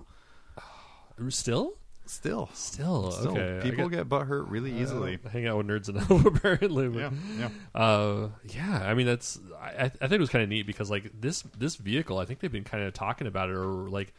Still, 1.29 1.73
Still, 2.05 2.49
still, 2.53 3.11
still, 3.11 3.31
okay. 3.37 3.69
People 3.69 3.87
get- 3.87 3.99
get 3.99 4.09
butt 4.09 4.27
hurt 4.27 4.49
really 4.49 4.77
easily. 4.81 5.19
hang 5.31 5.47
out 5.47 5.55
with 5.57 5.67
nerds 5.67 5.87
enough 5.87 6.09
apparently. 6.25 6.89
but- 6.89 6.99
Yeah, 6.99 7.09
yeah. 7.39 7.49
Uh, 7.73 8.29
yeah. 8.49 8.81
I 8.83 8.93
mean, 8.93 9.05
that's 9.05 9.39
I, 9.57 9.85
I 9.85 9.87
think 9.89 10.11
it 10.13 10.19
was 10.19 10.29
kind 10.29 10.43
of 10.43 10.49
neat 10.49 10.67
because 10.67 10.91
like 10.91 11.09
this 11.17 11.43
this 11.57 11.77
vehicle, 11.77 12.17
I 12.19 12.25
think 12.25 12.41
they've 12.41 12.51
been 12.51 12.65
kind 12.65 12.83
of 12.83 12.93
talking 12.93 13.25
about 13.25 13.49
it, 13.49 13.53
or 13.55 13.89
like 13.89 14.13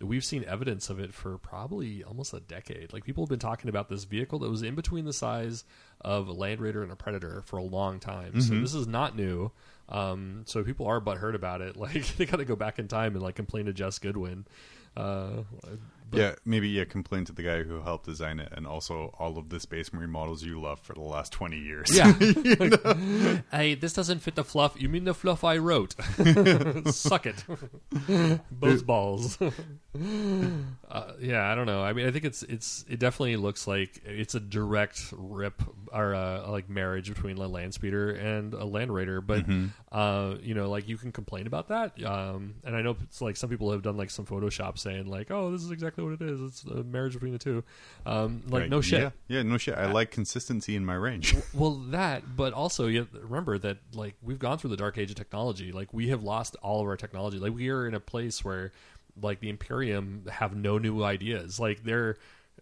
we've 0.00 0.24
seen 0.24 0.44
evidence 0.44 0.90
of 0.90 1.00
it 1.00 1.12
for 1.12 1.38
probably 1.38 2.04
almost 2.04 2.32
a 2.32 2.40
decade. 2.40 2.92
Like 2.92 3.04
people 3.04 3.24
have 3.24 3.28
been 3.30 3.38
talking 3.38 3.68
about 3.68 3.88
this 3.88 4.04
vehicle 4.04 4.38
that 4.40 4.50
was 4.50 4.62
in 4.62 4.74
between 4.74 5.04
the 5.04 5.12
size 5.12 5.64
of 6.00 6.28
a 6.28 6.32
Land 6.32 6.60
Raider 6.60 6.82
and 6.82 6.92
a 6.92 6.96
Predator 6.96 7.42
for 7.46 7.56
a 7.56 7.62
long 7.62 7.98
time. 7.98 8.40
So 8.40 8.54
this 8.60 8.74
is 8.74 8.86
not 8.86 9.16
new. 9.16 9.50
Um, 9.88 10.42
so 10.46 10.62
people 10.62 10.86
are 10.86 11.00
butthurt 11.00 11.34
about 11.34 11.60
it. 11.60 11.76
Like 11.80 12.06
they 12.16 12.26
got 12.26 12.36
to 12.36 12.44
go 12.44 12.54
back 12.56 12.78
in 12.78 12.86
time 12.88 13.14
and 13.14 13.22
like 13.22 13.34
complain 13.34 13.66
to 13.66 13.72
Jes 13.72 13.98
Goodwin. 13.98 14.46
Uh, 14.96 15.42
but- 16.10 16.18
yeah, 16.20 16.34
maybe 16.44 16.68
yeah. 16.68 16.84
Complain 16.84 17.24
to 17.26 17.32
the 17.32 17.42
guy 17.42 17.62
who 17.62 17.80
helped 17.80 18.06
design 18.06 18.40
it, 18.40 18.52
and 18.56 18.66
also 18.66 19.14
all 19.18 19.38
of 19.38 19.48
the 19.48 19.60
Space 19.60 19.92
Marine 19.92 20.10
models 20.10 20.42
you 20.42 20.60
love 20.60 20.80
for 20.80 20.94
the 20.94 21.00
last 21.00 21.32
twenty 21.32 21.58
years. 21.58 21.88
Yeah. 21.96 22.12
hey, 23.52 23.74
this 23.74 23.92
doesn't 23.92 24.20
fit 24.20 24.34
the 24.34 24.44
fluff. 24.44 24.80
You 24.80 24.88
mean 24.88 25.04
the 25.04 25.14
fluff 25.14 25.44
I 25.44 25.58
wrote? 25.58 25.94
Suck 26.92 27.26
it. 27.26 27.44
Both 28.50 28.86
balls. 28.86 29.38
uh, 29.40 31.12
yeah, 31.20 31.50
I 31.50 31.54
don't 31.54 31.66
know. 31.66 31.82
I 31.82 31.92
mean, 31.92 32.06
I 32.06 32.10
think 32.10 32.24
it's 32.24 32.42
it's 32.44 32.84
it 32.88 32.98
definitely 32.98 33.36
looks 33.36 33.66
like 33.66 34.00
it's 34.04 34.34
a 34.34 34.40
direct 34.40 35.12
rip 35.16 35.62
or 35.92 36.14
uh, 36.14 36.48
like 36.50 36.68
marriage 36.68 37.08
between 37.08 37.38
a 37.38 37.46
land 37.48 37.74
speeder 37.74 38.10
and 38.10 38.54
a 38.54 38.64
land 38.64 38.92
raider. 38.92 39.20
But 39.20 39.44
uh, 39.92 40.34
you 40.42 40.54
know, 40.54 40.68
like 40.70 40.88
you 40.88 40.96
can 40.96 41.12
complain 41.12 41.46
about 41.46 41.68
that. 41.68 42.02
Um, 42.04 42.54
and 42.64 42.76
I 42.76 42.82
know 42.82 42.96
it's 43.02 43.20
like 43.20 43.36
some 43.36 43.50
people 43.50 43.70
have 43.72 43.82
done 43.82 43.96
like 43.96 44.10
some 44.10 44.26
Photoshop 44.26 44.78
saying 44.78 45.06
like, 45.06 45.30
oh, 45.30 45.50
this 45.50 45.62
is 45.62 45.70
exactly 45.70 46.04
what 46.04 46.14
it 46.14 46.22
is. 46.22 46.40
It's 46.40 46.64
a 46.64 46.82
marriage 46.84 47.14
between 47.14 47.32
the 47.32 47.38
two. 47.38 47.64
Um, 48.06 48.42
like 48.48 48.62
Right. 48.62 48.70
no 48.70 48.80
shit. 48.80 49.00
Yeah, 49.00 49.10
yeah, 49.28 49.42
no 49.42 49.58
shit. 49.58 49.74
I 49.76 49.90
like 49.90 50.10
consistency 50.10 50.76
in 50.76 50.84
my 50.84 50.94
range. 50.94 51.34
Well, 51.54 51.74
that, 51.90 52.36
but 52.36 52.52
also 52.52 52.86
you 52.86 53.06
remember 53.12 53.58
that 53.58 53.78
like 53.94 54.14
we've 54.22 54.38
gone 54.38 54.58
through 54.58 54.70
the 54.70 54.76
dark 54.76 54.98
age 54.98 55.10
of 55.10 55.16
technology. 55.16 55.72
Like 55.72 55.92
we 55.94 56.08
have 56.08 56.22
lost 56.22 56.56
all 56.62 56.80
of 56.82 56.86
our 56.88 56.96
technology. 56.96 57.38
Like 57.38 57.54
we 57.54 57.68
are 57.70 57.86
in 57.86 57.94
a 57.94 58.00
place 58.00 58.44
where 58.44 58.72
like 59.20 59.40
the 59.40 59.48
Imperium 59.48 60.24
have 60.30 60.54
no 60.54 60.78
new 60.78 61.02
ideas. 61.02 61.58
Like 61.58 61.82
they're 61.82 62.16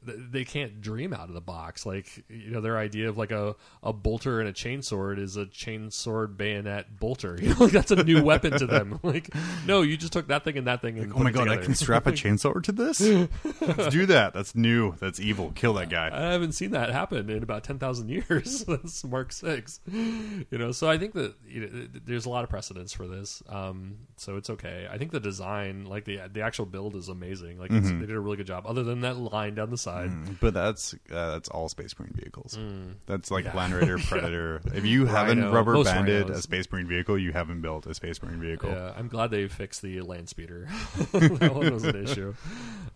they 0.07 0.45
can't 0.45 0.81
dream 0.81 1.13
out 1.13 1.29
of 1.29 1.35
the 1.35 1.41
box. 1.41 1.85
Like 1.87 2.25
you 2.29 2.51
know, 2.51 2.61
their 2.61 2.79
idea 2.79 3.09
of 3.09 3.19
like 3.19 3.31
a, 3.31 3.57
a 3.83 3.93
bolter 3.93 4.41
and 4.41 4.49
a 4.49 4.53
chainsword 4.53 5.19
is 5.19 5.37
a 5.37 5.47
chainsword 5.47 6.37
bayonet 6.37 6.99
bolter. 6.99 7.37
You 7.47 7.51
know, 7.55 7.65
like 7.65 7.73
that's 7.73 7.93
a 7.93 8.03
new 8.03 8.23
weapon 8.23 8.59
to 8.59 8.67
them. 8.67 8.99
Like, 9.07 9.33
no, 9.67 9.83
you 9.83 9.97
just 9.97 10.13
took 10.13 10.27
that 10.29 10.43
thing 10.43 10.59
and 10.59 10.67
that 10.67 10.81
thing 10.81 10.99
and 10.99 11.13
Oh 11.13 11.19
my 11.19 11.31
god, 11.31 11.49
I 11.49 11.59
can 11.59 11.75
strap 11.75 12.09
a 12.09 12.13
chainsaw 12.13 12.61
to 12.61 12.73
this? 12.73 13.01
Let's 13.61 13.89
do 13.89 14.07
that. 14.07 14.35
That's 14.35 14.57
new. 14.57 14.97
That's 14.97 15.21
evil. 15.21 15.53
Kill 15.55 15.75
that 15.75 15.91
guy. 15.91 16.11
I 16.13 16.33
haven't 16.33 16.53
seen 16.53 16.73
that 16.73 16.91
happen 16.91 17.31
in 17.31 17.43
about 17.43 17.63
ten 17.63 17.79
thousand 17.79 18.09
years. 18.09 18.65
That's 18.65 19.05
Mark 19.05 19.33
Six. 19.33 19.81
You 19.87 20.47
know, 20.59 20.73
so 20.73 20.91
I 20.91 20.99
think 20.99 21.13
that 21.15 21.35
you 21.47 21.61
know, 21.61 21.87
there's 22.05 22.27
a 22.27 22.31
lot 22.31 22.43
of 22.43 22.51
precedence 22.51 22.93
for 22.93 23.07
this. 23.07 23.43
Um, 23.49 23.99
so 24.17 24.37
it's 24.37 24.51
okay. 24.51 24.89
I 24.91 24.99
think 24.99 25.13
the 25.13 25.21
design, 25.21 25.85
like 25.85 26.05
the 26.05 26.21
the 26.33 26.41
actual 26.41 26.67
build, 26.67 26.97
is 26.97 27.09
amazing. 27.09 27.59
Like 27.59 27.71
it's, 27.71 27.91
they 27.91 28.07
did 28.07 28.11
a 28.11 28.21
really 28.21 28.37
good 28.37 28.47
job. 28.47 28.67
Other 28.67 28.83
than 28.83 29.03
that 29.03 29.17
line 29.17 29.55
down 29.55 29.71
the 29.71 29.79
side, 29.79 29.96
But 30.41 30.55
that's 30.55 30.95
uh, 31.13 31.33
that's 31.33 31.49
all 31.49 31.69
Space 31.69 31.99
Marine 31.99 32.13
vehicles. 32.15 32.59
That's 33.07 33.31
like 33.31 33.45
Mm. 33.45 33.49
Yeah. 33.55 33.57
Land 33.57 33.75
Raider, 33.75 33.99
Predator. 34.07 34.61
If 34.75 34.85
you 34.85 35.07
haven't 35.07 35.39
Rhino. 35.39 35.53
rubber 35.53 35.85
banded 35.85 36.25
rhinos. 36.25 36.39
a 36.39 36.43
Space 36.43 36.71
Marine 36.73 36.87
vehicle, 36.89 37.19
you 37.19 37.33
haven't 37.33 37.61
built 37.61 37.87
a 37.87 37.95
Space 37.95 38.23
Marine 38.23 38.41
vehicle. 38.41 38.71
Yeah, 38.71 38.93
I'm 38.97 39.09
glad 39.09 39.31
they 39.31 39.47
fixed 39.49 39.83
the 39.83 40.01
land 40.03 40.29
speeder. 40.29 40.69
that 41.13 41.55
one 41.55 41.73
was 41.73 41.85
an 41.85 42.03
issue. 42.03 42.35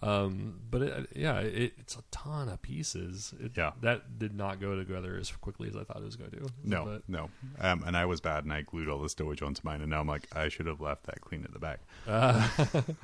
Um, 0.02 0.60
but 0.70 0.82
it, 0.82 1.08
yeah, 1.14 1.40
it, 1.40 1.74
it's 1.78 1.94
a 1.96 2.02
ton 2.10 2.48
of 2.48 2.62
pieces. 2.62 3.34
It, 3.38 3.52
Yeah. 3.56 3.72
that 3.82 4.18
did 4.18 4.34
not 4.34 4.60
go 4.60 4.74
together 4.76 5.16
as 5.16 5.30
quickly 5.30 5.68
as 5.68 5.76
I 5.76 5.84
thought 5.84 5.98
it 5.98 6.04
was 6.04 6.16
going 6.16 6.30
to. 6.30 6.48
No, 6.64 6.84
But, 6.86 7.02
no. 7.08 7.28
Um, 7.60 7.82
and 7.86 7.96
I 7.96 8.06
was 8.06 8.20
bad, 8.20 8.44
and 8.44 8.52
I 8.52 8.62
glued 8.62 8.88
all 8.88 8.98
the 8.98 9.08
stowage 9.08 9.42
onto 9.42 9.60
mine, 9.62 9.82
and 9.82 9.90
now 9.90 10.00
I'm 10.00 10.06
like, 10.06 10.26
I 10.34 10.48
should 10.48 10.66
have 10.66 10.80
left 10.80 11.04
that 11.04 11.20
clean 11.20 11.44
at 11.44 11.52
the 11.52 11.58
back. 11.58 11.80
uh, 12.08 12.48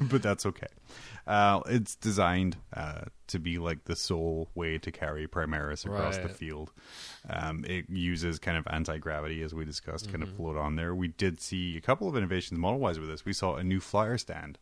but 0.01 0.23
that's 0.23 0.47
okay. 0.47 0.67
Uh, 1.27 1.61
it's 1.67 1.97
designed 1.97 2.57
uh, 2.75 3.03
to 3.27 3.39
be 3.41 3.59
like 3.59 3.85
the 3.85 3.97
sole 3.97 4.49
way 4.55 4.79
to 4.79 4.93
carry 4.93 5.27
Primaris 5.27 5.85
across 5.85 6.17
the 6.19 6.29
field. 6.29 6.71
Um, 7.29 7.65
it 7.67 7.87
uses 7.91 8.39
kind 8.39 8.57
of 8.57 8.67
anti 8.71 8.99
gravity, 8.99 9.43
as 9.43 9.53
we 9.53 9.65
discussed, 9.65 10.11
kind 10.13 10.23
Mm-hmm. 10.23 10.31
of 10.33 10.37
float 10.37 10.57
on 10.57 10.77
there. 10.77 10.95
We 10.95 11.09
did 11.09 11.41
see 11.41 11.77
a 11.77 11.81
couple 11.81 12.09
of 12.09 12.17
innovations 12.17 12.61
model 12.61 12.79
wise 12.79 13.01
with 13.01 13.09
this. 13.09 13.25
We 13.25 13.33
saw 13.33 13.57
a 13.57 13.65
new 13.65 13.81
flyer 13.81 14.19
stand 14.19 14.59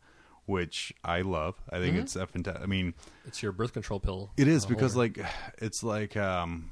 which 0.46 0.92
I 1.02 1.22
love. 1.22 1.54
I 1.70 1.78
think 1.78 1.96
it's 1.96 2.16
a 2.16 2.26
fantastic. 2.26 2.62
I 2.62 2.66
mean, 2.66 2.92
It's 3.26 3.42
your 3.42 3.50
birth 3.50 3.72
control 3.72 3.98
pill. 3.98 4.30
it 4.36 4.46
is 4.46 4.66
because 4.66 4.92
holder. 4.92 5.22
like 5.22 5.26
it's 5.56 5.82
like 5.82 6.18
um, 6.18 6.70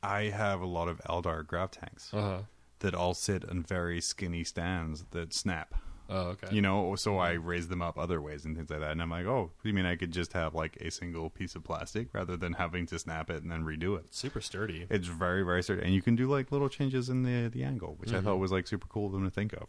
I 0.00 0.24
have 0.26 0.60
a 0.60 0.66
lot 0.66 0.86
of 0.86 1.00
Eldar 1.08 1.44
grav 1.44 1.72
tanks 1.72 2.14
Uh-huh. 2.14 2.42
that 2.78 2.94
all 2.94 3.14
sit 3.14 3.44
on 3.50 3.64
very 3.64 4.00
skinny 4.00 4.44
stands 4.44 5.06
that 5.10 5.34
snap. 5.34 5.74
Oh, 6.12 6.30
okay. 6.30 6.48
You 6.50 6.60
know, 6.60 6.96
so 6.96 7.18
I 7.18 7.32
raise 7.34 7.68
them 7.68 7.80
up 7.80 7.96
other 7.96 8.20
ways 8.20 8.44
and 8.44 8.56
things 8.56 8.68
like 8.68 8.80
that. 8.80 8.90
And 8.90 9.00
I'm 9.00 9.10
like, 9.10 9.26
oh, 9.26 9.52
you 9.62 9.72
mean 9.72 9.86
I 9.86 9.94
could 9.94 10.10
just 10.10 10.32
have 10.32 10.54
like 10.56 10.76
a 10.80 10.90
single 10.90 11.30
piece 11.30 11.54
of 11.54 11.62
plastic 11.62 12.08
rather 12.12 12.36
than 12.36 12.54
having 12.54 12.84
to 12.86 12.98
snap 12.98 13.30
it 13.30 13.42
and 13.44 13.50
then 13.52 13.62
redo 13.64 13.96
it? 13.96 14.12
super 14.12 14.40
sturdy. 14.40 14.86
It's 14.90 15.06
very, 15.06 15.44
very 15.44 15.62
sturdy, 15.62 15.82
and 15.84 15.94
you 15.94 16.02
can 16.02 16.16
do 16.16 16.26
like 16.28 16.50
little 16.50 16.68
changes 16.68 17.08
in 17.08 17.22
the 17.22 17.48
the 17.48 17.62
angle, 17.62 17.94
which 17.98 18.12
I 18.12 18.20
thought 18.20 18.38
was 18.38 18.50
like 18.50 18.66
super 18.66 18.88
cool 18.88 19.06
of 19.06 19.12
them 19.12 19.24
to 19.24 19.30
think 19.30 19.52
of. 19.54 19.68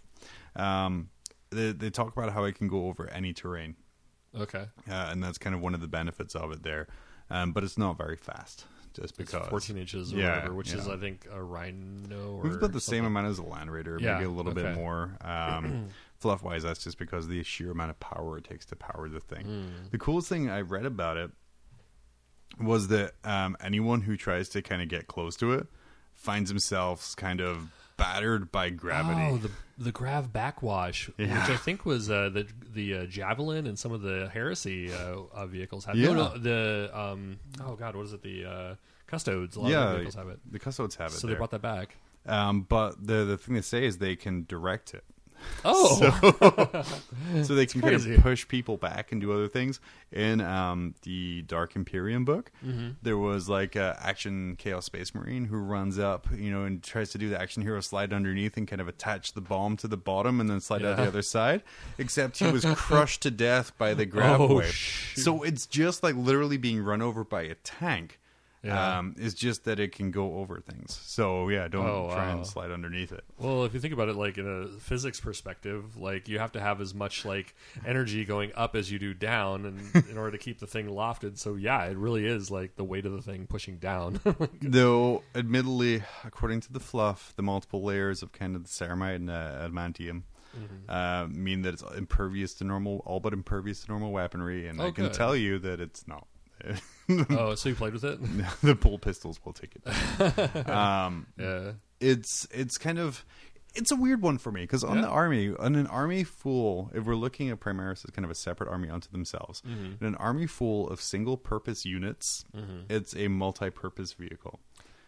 Um, 0.61 1.09
they, 1.51 1.71
they 1.73 1.89
talk 1.91 2.15
about 2.15 2.33
how 2.33 2.43
it 2.45 2.55
can 2.55 2.67
go 2.67 2.87
over 2.87 3.07
any 3.11 3.33
terrain, 3.33 3.75
Okay. 4.35 4.65
uh, 4.89 5.09
and 5.11 5.23
that's 5.23 5.37
kind 5.37 5.53
of 5.55 5.61
one 5.61 5.75
of 5.75 5.81
the 5.81 5.87
benefits 5.87 6.33
of 6.35 6.51
it 6.51 6.63
there. 6.63 6.87
Um, 7.29 7.51
but 7.53 7.63
it's 7.63 7.77
not 7.77 7.97
very 7.97 8.17
fast, 8.17 8.65
just 8.93 9.17
It's 9.19 9.31
because 9.31 9.47
14 9.49 9.77
inches 9.77 10.13
or 10.13 10.17
Yeah, 10.17 10.35
whatever, 10.35 10.53
which 10.55 10.73
is. 10.73 10.87
I 10.87 10.97
think 10.97 11.27
a 11.31 11.41
rhino 11.41 12.35
or 12.37 12.43
We've 12.43 12.59
got 12.59 12.73
the 12.73 12.81
same 12.81 13.05
amount 13.05 13.27
as 13.27 13.37
a 13.37 13.43
Land 13.43 13.71
Raider, 13.71 13.97
Yeah, 14.01 14.13
maybe 14.13 14.25
a 14.25 14.29
little 14.29 14.53
bit 14.53 14.73
more. 14.75 15.17
Um, 15.21 15.89
fluff 16.21 16.43
wise, 16.43 16.63
that's 16.63 16.83
just 16.83 16.97
because 16.97 17.27
the 17.27 17.43
sheer 17.43 17.71
amount 17.71 17.89
of 17.89 17.99
power 17.99 18.37
it 18.37 18.43
takes 18.45 18.65
to 18.67 18.75
power 18.75 19.09
the 19.09 19.19
thing. 19.19 19.45
Hmm. 19.45 19.65
The 19.91 19.97
coolest 19.97 20.29
thing 20.29 20.49
I 20.49 20.61
read 20.61 20.85
about 20.85 21.17
it 21.17 21.31
was 22.59 22.89
that 22.89 23.13
um, 23.23 23.57
anyone 23.61 24.01
who 24.01 24.17
tries 24.17 24.49
to 24.49 24.61
kind 24.61 24.81
of 24.81 24.87
get 24.87 25.07
close 25.07 25.35
to 25.37 25.53
it 25.53 25.67
finds 26.13 26.49
themselves 26.49 27.15
kind 27.15 27.41
of 27.41 27.71
battered 27.97 28.51
by 28.51 28.69
gravity. 28.69 29.21
Oh, 29.31 29.37
the 29.37 29.49
the 29.77 29.91
grav 29.91 30.31
backwash, 30.31 31.09
Yeah. 31.17 31.41
which 31.41 31.49
I 31.49 31.57
think 31.57 31.85
was 31.85 32.09
uh, 32.11 32.29
the 32.29 32.47
the 32.73 32.97
uh, 32.97 33.05
javelin 33.05 33.65
and 33.65 33.79
some 33.79 33.91
of 33.91 34.01
the 34.01 34.29
heresy 34.31 34.91
uh, 34.93 35.21
uh, 35.33 35.45
vehicles 35.47 35.85
have. 35.85 35.95
Yeah. 35.95 36.09
No, 36.09 36.13
no, 36.13 36.37
the 36.37 36.91
um, 36.93 37.39
oh 37.63 37.75
god, 37.75 37.95
what 37.95 38.05
is 38.05 38.13
it? 38.13 38.21
The 38.21 38.45
uh, 38.45 38.75
custodes. 39.07 39.55
A 39.55 39.61
lot 39.61 39.71
yeah, 39.71 39.85
the 39.87 39.93
vehicles 39.95 40.15
have 40.15 40.27
it. 40.29 40.39
the 40.51 40.59
custodes 40.59 40.95
have 40.95 41.11
it. 41.11 41.15
So 41.15 41.25
there. 41.27 41.35
they 41.35 41.37
brought 41.37 41.51
that 41.51 41.61
back. 41.61 41.95
um, 42.27 42.61
but 42.61 43.05
the 43.05 43.23
the 43.25 43.37
thing 43.37 43.55
they 43.55 43.61
say 43.61 43.85
is 43.85 43.97
they 43.97 44.15
can 44.15 44.45
direct 44.47 44.93
it. 44.93 45.03
Oh, 45.65 46.83
so 47.43 47.55
they 47.55 47.65
can 47.65 47.81
kind 47.81 47.95
of 47.95 48.23
push 48.23 48.47
people 48.47 48.77
back 48.77 49.11
and 49.11 49.21
do 49.21 49.31
other 49.31 49.47
things. 49.47 49.79
In 50.11 50.41
um, 50.41 50.95
the 51.03 51.41
Dark 51.43 51.75
Imperium 51.75 52.25
book, 52.25 52.51
Mm-hmm. 52.65 52.89
there 53.01 53.17
was 53.17 53.47
like 53.49 53.75
a 53.75 53.97
action 54.01 54.55
Chaos 54.57 54.85
Space 54.85 55.15
Marine 55.15 55.45
who 55.45 55.57
runs 55.57 55.97
up, 55.99 56.27
you 56.35 56.51
know, 56.51 56.63
and 56.63 56.81
tries 56.83 57.11
to 57.11 57.17
do 57.17 57.29
the 57.29 57.39
action 57.39 57.61
hero 57.63 57.79
slide 57.81 58.11
underneath 58.13 58.57
and 58.57 58.67
kind 58.67 58.81
of 58.81 58.87
attach 58.87 59.33
the 59.33 59.41
bomb 59.41 59.77
to 59.77 59.87
the 59.87 59.97
bottom 59.97 60.39
and 60.39 60.49
then 60.49 60.59
slide 60.59 60.83
out 60.83 60.97
the 60.97 61.03
other 61.03 61.21
side. 61.21 61.61
Except 61.97 62.37
he 62.39 62.51
was 62.51 62.65
crushed 62.75 63.21
to 63.21 63.31
death 63.31 63.77
by 63.77 63.93
the 63.93 64.05
grab 64.05 64.39
Oh, 64.41 64.55
wave. 64.57 64.73
shoot. 64.73 65.21
So 65.21 65.43
it's 65.43 65.65
just 65.65 66.03
like 66.03 66.15
literally 66.15 66.57
being 66.57 66.81
run 66.83 67.01
over 67.01 67.23
by 67.23 67.43
a 67.43 67.55
tank. 67.55 68.19
Yeah. 68.63 68.99
Um, 68.99 69.15
it's 69.17 69.33
just 69.33 69.65
that 69.65 69.79
it 69.79 69.91
can 69.91 70.11
go 70.11 70.35
over 70.37 70.59
things. 70.59 70.99
So 71.03 71.49
yeah, 71.49 71.67
don't 71.67 71.85
Oh, 71.85 72.09
try 72.13 72.27
wow. 72.27 72.37
and 72.37 72.45
slide 72.45 72.69
underneath 72.69 73.11
it. 73.11 73.23
Well, 73.39 73.65
if 73.65 73.73
you 73.73 73.79
think 73.79 73.91
about 73.93 74.09
it, 74.09 74.15
like 74.15 74.37
in 74.37 74.47
a 74.47 74.67
physics 74.79 75.19
perspective, 75.19 75.97
like 75.97 76.27
you 76.29 76.37
have 76.37 76.51
to 76.51 76.59
have 76.59 76.79
as 76.79 76.93
much 76.93 77.25
like 77.25 77.55
energy 77.85 78.23
going 78.23 78.51
up 78.55 78.75
as 78.75 78.91
you 78.91 78.99
do 78.99 79.15
down, 79.15 79.65
and 79.65 80.05
in 80.09 80.17
order 80.17 80.31
to 80.31 80.37
keep 80.37 80.59
the 80.59 80.67
thing 80.67 80.87
lofted. 80.87 81.39
So 81.39 81.55
yeah, 81.55 81.85
it 81.85 81.97
really 81.97 82.27
is 82.27 82.51
like 82.51 82.75
the 82.75 82.83
weight 82.83 83.07
of 83.07 83.13
the 83.13 83.21
thing 83.23 83.47
pushing 83.47 83.77
down. 83.77 84.19
Though, 84.61 85.23
admittedly, 85.33 86.03
according 86.23 86.61
to 86.61 86.71
the 86.73 86.79
fluff, 86.79 87.33
the 87.35 87.41
multiple 87.43 87.81
layers 87.83 88.21
of 88.21 88.31
kind 88.31 88.55
of 88.55 88.63
the 88.63 88.69
ceramite 88.69 89.15
and 89.15 89.29
uh, 89.31 89.67
adamantium 89.67 90.23
Mm-hmm. 90.53 90.89
uh, 90.89 91.27
mean 91.27 91.61
that 91.61 91.75
it's 91.75 91.83
impervious 91.95 92.53
to 92.55 92.65
normal, 92.65 93.01
all 93.05 93.21
but 93.21 93.31
impervious 93.31 93.83
to 93.85 93.87
normal 93.87 94.11
weaponry. 94.11 94.67
And 94.67 94.81
Oh, 94.81 94.87
I 94.87 94.91
can 94.91 95.05
good. 95.05 95.13
tell 95.13 95.33
you 95.33 95.57
that 95.59 95.79
it's 95.79 96.05
not. 96.09 96.27
oh, 97.29 97.55
so 97.55 97.69
you 97.69 97.75
played 97.75 97.93
with 97.93 98.03
it? 98.03 98.19
the 98.61 98.75
pull 98.75 98.97
pistols 98.99 99.39
will 99.43 99.53
take 99.53 99.75
it. 99.75 100.69
um, 100.69 101.27
Yeah. 101.37 101.73
it's 101.99 102.47
it's 102.51 102.77
kind 102.77 102.99
of 102.99 103.25
it's 103.73 103.91
a 103.91 103.95
weird 103.95 104.21
one 104.21 104.37
for 104.37 104.51
me 104.51 104.61
because 104.61 104.83
on 104.83 104.97
Yeah. 104.97 105.03
the 105.03 105.07
army, 105.09 105.53
on 105.57 105.75
an 105.75 105.87
army 105.87 106.23
full, 106.25 106.91
if 106.93 107.05
we're 107.05 107.15
looking 107.15 107.49
at 107.49 107.59
Primaris 107.59 108.03
as 108.05 108.11
kind 108.13 108.25
of 108.25 108.31
a 108.31 108.35
separate 108.35 108.69
army 108.69 108.89
unto 108.89 109.09
themselves, 109.11 109.61
Mm-hmm. 109.61 110.03
in 110.03 110.07
an 110.07 110.15
army 110.15 110.45
full 110.47 110.89
of 110.89 111.01
single 111.01 111.37
purpose 111.37 111.85
units, 111.85 112.43
it's 112.89 113.15
a 113.15 113.27
multi 113.29 113.69
purpose 113.69 114.13
vehicle. 114.13 114.59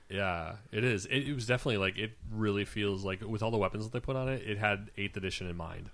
Yeah, 0.09 0.57
it 0.71 0.83
is. 0.83 1.05
It, 1.07 1.29
it 1.29 1.33
was 1.33 1.45
definitely 1.47 1.77
like 1.77 1.97
it 1.97 2.11
really 2.31 2.65
feels 2.65 3.03
like 3.03 3.21
with 3.21 3.41
all 3.41 3.51
the 3.51 3.57
weapons 3.57 3.83
that 3.85 3.93
they 3.93 3.99
put 3.99 4.15
on 4.15 4.29
it, 4.29 4.43
it 4.47 4.57
had 4.59 4.91
eighth 4.97 5.17
edition 5.17 5.49
in 5.49 5.55
mind. 5.57 5.89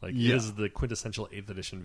Like 0.00 0.12
Yeah. 0.14 0.34
it 0.34 0.36
is 0.36 0.54
the 0.54 0.68
quintessential 0.68 1.28
eighth 1.32 1.50
edition 1.50 1.80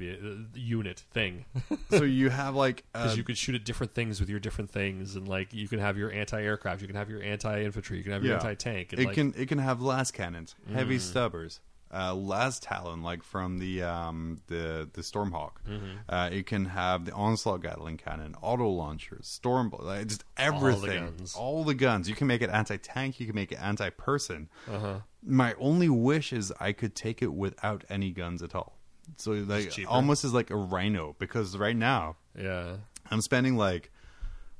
uh, 0.54 0.58
unit 0.58 1.00
thing 1.12 1.46
so 1.90 2.04
you 2.04 2.30
have 2.30 2.54
like 2.56 2.84
because 2.94 3.14
uh, 3.14 3.16
you 3.16 3.24
could 3.24 3.38
shoot 3.38 3.56
at 3.56 3.64
different 3.66 3.94
things 3.96 4.20
with 4.20 4.30
your 4.30 4.40
different 4.40 4.70
things, 4.70 5.16
and 5.16 5.28
like 5.28 5.54
you 5.54 5.68
can 5.68 5.80
have 5.80 5.98
your 5.98 6.12
anti-aircraft, 6.12 6.82
you 6.82 6.88
can 6.88 6.96
have 6.96 7.10
your 7.10 7.24
anti-infantry, 7.24 7.98
you 7.98 8.04
can 8.04 8.12
have 8.14 8.24
your 8.24 8.34
Yeah. 8.34 8.40
anti-tank. 8.40 8.94
And, 8.94 9.02
it 9.02 9.06
like, 9.08 9.16
can 9.16 9.34
it 9.36 9.48
can 9.48 9.58
have 9.58 9.82
las 9.82 10.12
cannons, 10.12 10.56
heavy 10.72 10.98
Mm. 10.98 11.02
stubbers, 11.02 11.60
uh, 11.94 12.14
las 12.16 12.60
talon 12.60 13.04
like 13.04 13.24
from 13.24 13.60
the 13.60 13.84
um, 13.84 14.42
the 14.48 14.90
the 14.94 15.02
stormhawk. 15.02 15.52
Mm-hmm. 15.70 15.86
Uh, 16.10 16.30
it 16.32 16.46
can 16.46 16.66
have 16.66 17.06
the 17.06 17.14
onslaught 17.14 17.62
gatling 17.62 17.98
cannon, 17.98 18.36
auto 18.42 18.68
launchers, 18.70 19.28
storm 19.28 19.74
like, 19.80 20.08
just 20.08 20.24
everything, 20.38 21.06
guns. 21.18 21.36
all 21.36 21.64
the 21.64 21.74
guns. 21.76 22.10
You 22.10 22.16
can 22.16 22.28
make 22.28 22.42
it 22.42 22.50
anti 22.50 22.78
tank. 22.78 23.20
You 23.20 23.26
can 23.26 23.36
make 23.36 23.52
it 23.52 23.60
anti 23.62 23.90
person. 23.92 24.50
uh-huh. 24.70 25.00
My 25.26 25.54
only 25.58 25.88
wish 25.88 26.34
is 26.34 26.52
I 26.60 26.74
could 26.74 26.96
take 26.96 27.22
it 27.22 27.34
without 27.34 27.86
any 27.90 28.12
guns 28.12 28.42
at 28.44 28.54
all. 28.56 28.78
So 29.18 29.32
like 29.32 29.72
almost 29.88 30.26
as 30.26 30.34
like 30.34 30.50
a 30.50 30.56
rhino 30.56 31.16
because 31.20 31.58
right 31.58 31.76
now 31.76 32.16
Yeah. 32.38 32.78
I'm 33.12 33.22
spending 33.22 33.56
like 33.58 33.92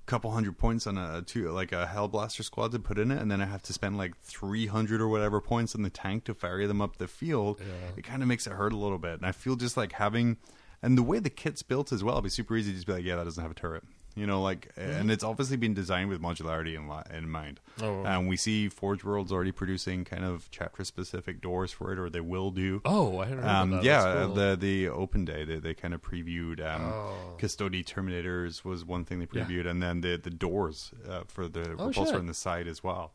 couple 0.06 0.32
hundred 0.32 0.58
points 0.58 0.86
on 0.86 0.98
a 0.98 1.22
two 1.22 1.50
like 1.52 1.72
a 1.72 1.90
Hellblaster 1.94 2.44
squad 2.44 2.72
to 2.72 2.80
put 2.80 2.98
in 2.98 3.12
it, 3.12 3.22
and 3.22 3.32
then 3.32 3.42
I 3.42 3.46
have 3.46 3.62
to 3.64 3.74
spend 3.74 3.98
like 3.98 4.18
three 4.18 4.68
hundred 4.68 5.02
or 5.02 5.08
whatever 5.08 5.40
points 5.40 5.76
in 5.76 5.84
the 5.84 5.90
tank 5.90 6.26
to 6.26 6.34
ferry 6.34 6.68
them 6.68 6.82
up 6.82 6.98
the 6.98 7.08
field. 7.08 7.60
Yeah. 7.60 7.92
It 7.98 8.04
kind 8.04 8.22
of 8.22 8.28
makes 8.28 8.46
it 8.48 8.54
hurt 8.54 8.74
a 8.74 8.78
little 8.78 8.98
bit, 8.98 9.14
and 9.14 9.26
I 9.26 9.32
feel 9.32 9.56
just 9.56 9.78
like 9.78 9.94
having, 9.94 10.38
and 10.82 10.98
the 10.98 11.04
way 11.04 11.20
the 11.20 11.30
kit's 11.30 11.64
built 11.64 11.92
as 11.92 12.04
well, 12.04 12.16
it'd 12.16 12.26
be 12.26 12.30
super 12.30 12.56
easy 12.58 12.72
to 12.72 12.76
just 12.76 12.88
be 12.88 12.94
like, 12.94 13.06
yeah, 13.06 13.16
that 13.16 13.24
doesn't 13.24 13.42
have 13.42 13.52
a 13.52 13.56
turret. 13.56 13.84
You 14.16 14.28
know, 14.28 14.44
like, 14.44 14.70
and 14.78 15.10
it's 15.10 15.24
obviously 15.24 15.58
been 15.58 15.74
designed 15.74 16.10
with 16.10 16.22
modularity 16.22 16.76
in, 16.76 16.88
li- 16.88 17.02
in 17.18 17.28
mind. 17.30 17.60
Oh. 17.82 18.04
And 18.06 18.28
we 18.30 18.38
see 18.38 18.70
Forge 18.70 19.04
World's 19.04 19.32
already 19.32 19.52
producing 19.52 20.06
kind 20.06 20.24
of 20.24 20.50
chapter 20.52 20.84
specific 20.84 21.42
doors 21.42 21.72
for 21.72 21.92
it, 21.92 21.98
or 21.98 22.12
they 22.12 22.22
will 22.22 22.52
do. 22.52 22.82
Oh, 22.86 23.18
I 23.18 23.26
hadn't 23.26 23.44
heard 23.44 23.50
Um, 23.50 23.70
that. 23.72 23.84
yeah, 23.84 24.24
cool. 24.26 24.36
the 24.36 24.56
the 24.56 24.88
open 24.90 25.26
day 25.26 25.46
they, 25.46 25.58
they 25.58 25.74
kind 25.74 25.96
of 25.96 26.02
previewed. 26.04 26.60
Um, 26.64 26.82
Oh. 26.84 27.36
Custody 27.40 27.84
Terminators 27.84 28.64
was 28.64 28.86
one 28.86 29.04
thing 29.04 29.18
they 29.18 29.28
Yeah. 29.34 29.46
previewed, 29.46 29.66
and 29.68 29.82
then 29.82 30.02
the 30.02 30.18
the 30.18 30.30
doors 30.30 30.92
uh, 31.10 31.24
for 31.28 31.48
the 31.48 31.72
Oh, 31.80 31.90
repulsor 31.90 32.06
shit. 32.06 32.16
on 32.16 32.28
the 32.28 32.36
side 32.36 32.68
as 32.68 32.84
well. 32.84 33.14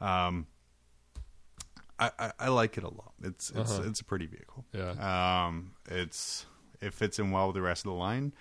Um, 0.00 0.48
I, 1.98 2.10
I, 2.18 2.32
I 2.40 2.48
like 2.48 2.76
it 2.78 2.84
a 2.84 2.88
lot. 2.88 3.12
It's 3.22 3.50
it's 3.50 3.72
Uh-huh. 3.72 3.82
it's 3.88 4.00
a 4.00 4.04
pretty 4.04 4.26
vehicle. 4.26 4.64
Yeah. 4.72 5.46
Um, 5.46 5.72
it's 5.88 6.46
it 6.80 6.94
fits 6.94 7.18
in 7.18 7.30
well 7.30 7.48
with 7.48 7.54
the 7.54 7.62
rest 7.62 7.80
of 7.84 7.90
the 7.92 7.96
line, 7.98 8.32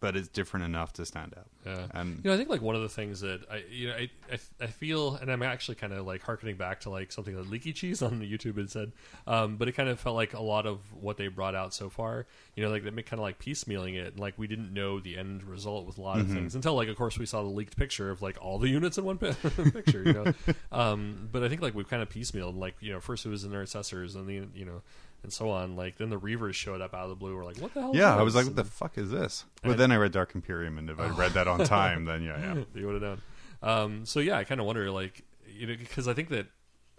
but 0.00 0.14
it's 0.16 0.28
different 0.28 0.64
enough 0.64 0.92
to 0.94 1.04
stand 1.04 1.34
out. 1.36 1.46
Yeah, 1.66 1.86
And- 1.92 2.16
you 2.24 2.30
know, 2.30 2.34
I 2.34 2.36
think 2.36 2.48
like 2.48 2.62
one 2.62 2.76
of 2.76 2.82
the 2.82 2.88
things 2.88 3.20
that 3.22 3.40
I, 3.50 3.64
you 3.70 3.88
know, 3.88 3.94
I, 3.94 4.10
I, 4.32 4.38
I 4.60 4.66
feel, 4.68 5.16
and 5.16 5.30
I'm 5.30 5.42
actually 5.42 5.74
kind 5.74 5.92
of 5.92 6.06
like 6.06 6.22
harkening 6.22 6.56
back 6.56 6.80
to 6.80 6.90
like 6.90 7.10
something 7.10 7.34
that 7.34 7.50
Leaky 7.50 7.72
Cheese 7.72 8.00
on 8.02 8.20
YouTube 8.20 8.56
had 8.58 8.70
said, 8.70 8.92
um, 9.26 9.56
but 9.56 9.66
it 9.68 9.72
kind 9.72 9.88
of 9.88 9.98
felt 9.98 10.14
like 10.14 10.34
a 10.34 10.40
lot 10.42 10.66
of 10.66 10.78
what 10.94 11.16
they 11.16 11.26
brought 11.28 11.54
out 11.56 11.74
so 11.74 11.90
far, 11.90 12.26
you 12.54 12.62
know, 12.62 12.70
like 12.70 12.84
they 12.84 12.90
kind 12.90 13.14
of 13.14 13.20
like 13.20 13.38
piecemealing 13.40 13.94
it, 13.96 14.08
and 14.12 14.20
like 14.20 14.34
we 14.38 14.46
didn't 14.46 14.72
know 14.72 15.00
the 15.00 15.16
end 15.18 15.42
result 15.42 15.84
with 15.86 15.98
a 15.98 16.00
lot 16.00 16.18
Mm-hmm. 16.18 16.28
of 16.30 16.32
things 16.34 16.54
until 16.54 16.74
like, 16.74 16.88
of 16.88 16.96
course, 16.96 17.18
we 17.18 17.26
saw 17.26 17.42
the 17.42 17.48
leaked 17.48 17.76
picture 17.76 18.10
of 18.10 18.22
like 18.22 18.38
all 18.40 18.58
the 18.58 18.68
units 18.68 18.98
in 18.98 19.04
one 19.04 19.18
pi- 19.18 19.32
picture, 19.72 20.02
you 20.04 20.12
know. 20.12 20.32
um, 20.72 21.28
but 21.32 21.42
I 21.42 21.48
think 21.48 21.60
like 21.60 21.74
we've 21.74 21.88
kind 21.88 22.02
of 22.02 22.08
piecemealed, 22.08 22.56
like 22.56 22.76
you 22.80 22.92
know, 22.92 23.00
first 23.00 23.26
it 23.26 23.30
was 23.30 23.44
intercessors, 23.44 24.14
and 24.14 24.28
then 24.28 24.52
you 24.54 24.64
know. 24.64 24.82
And 25.22 25.32
so 25.32 25.50
on, 25.50 25.74
like 25.76 25.98
then 25.98 26.10
the 26.10 26.18
Reivers 26.18 26.54
showed 26.56 26.80
up 26.80 26.94
out 26.94 27.02
of 27.04 27.08
the 27.10 27.16
blue. 27.16 27.34
We're 27.34 27.44
like, 27.44 27.58
"What 27.58 27.74
the 27.74 27.80
hell?" 27.80 27.90
is 27.90 27.98
Yeah, 27.98 28.16
I 28.16 28.22
was 28.22 28.34
like, 28.36 28.46
"What 28.46 28.56
the 28.56 28.64
fuck 28.64 28.96
is 28.96 29.10
this?" 29.10 29.44
But 29.62 29.76
then 29.76 29.90
I 29.90 29.96
read 29.96 30.12
Dark 30.12 30.34
Imperium, 30.34 30.78
and 30.78 30.88
if 30.88 30.98
I 31.00 31.08
read 31.08 31.32
that 31.32 31.48
on 31.48 31.58
time, 31.64 32.04
then 32.04 32.22
yeah, 32.22 32.38
yeah. 32.54 32.64
you 32.80 32.86
would 32.86 33.02
have 33.02 33.02
known. 33.02 33.22
Um, 33.60 34.06
so 34.06 34.20
yeah, 34.20 34.38
I 34.38 34.44
kind 34.44 34.60
of 34.60 34.66
wonder, 34.66 34.90
like, 34.92 35.24
you 35.48 35.66
know, 35.66 35.74
because 35.76 36.06
I 36.06 36.14
think 36.14 36.28
that 36.28 36.46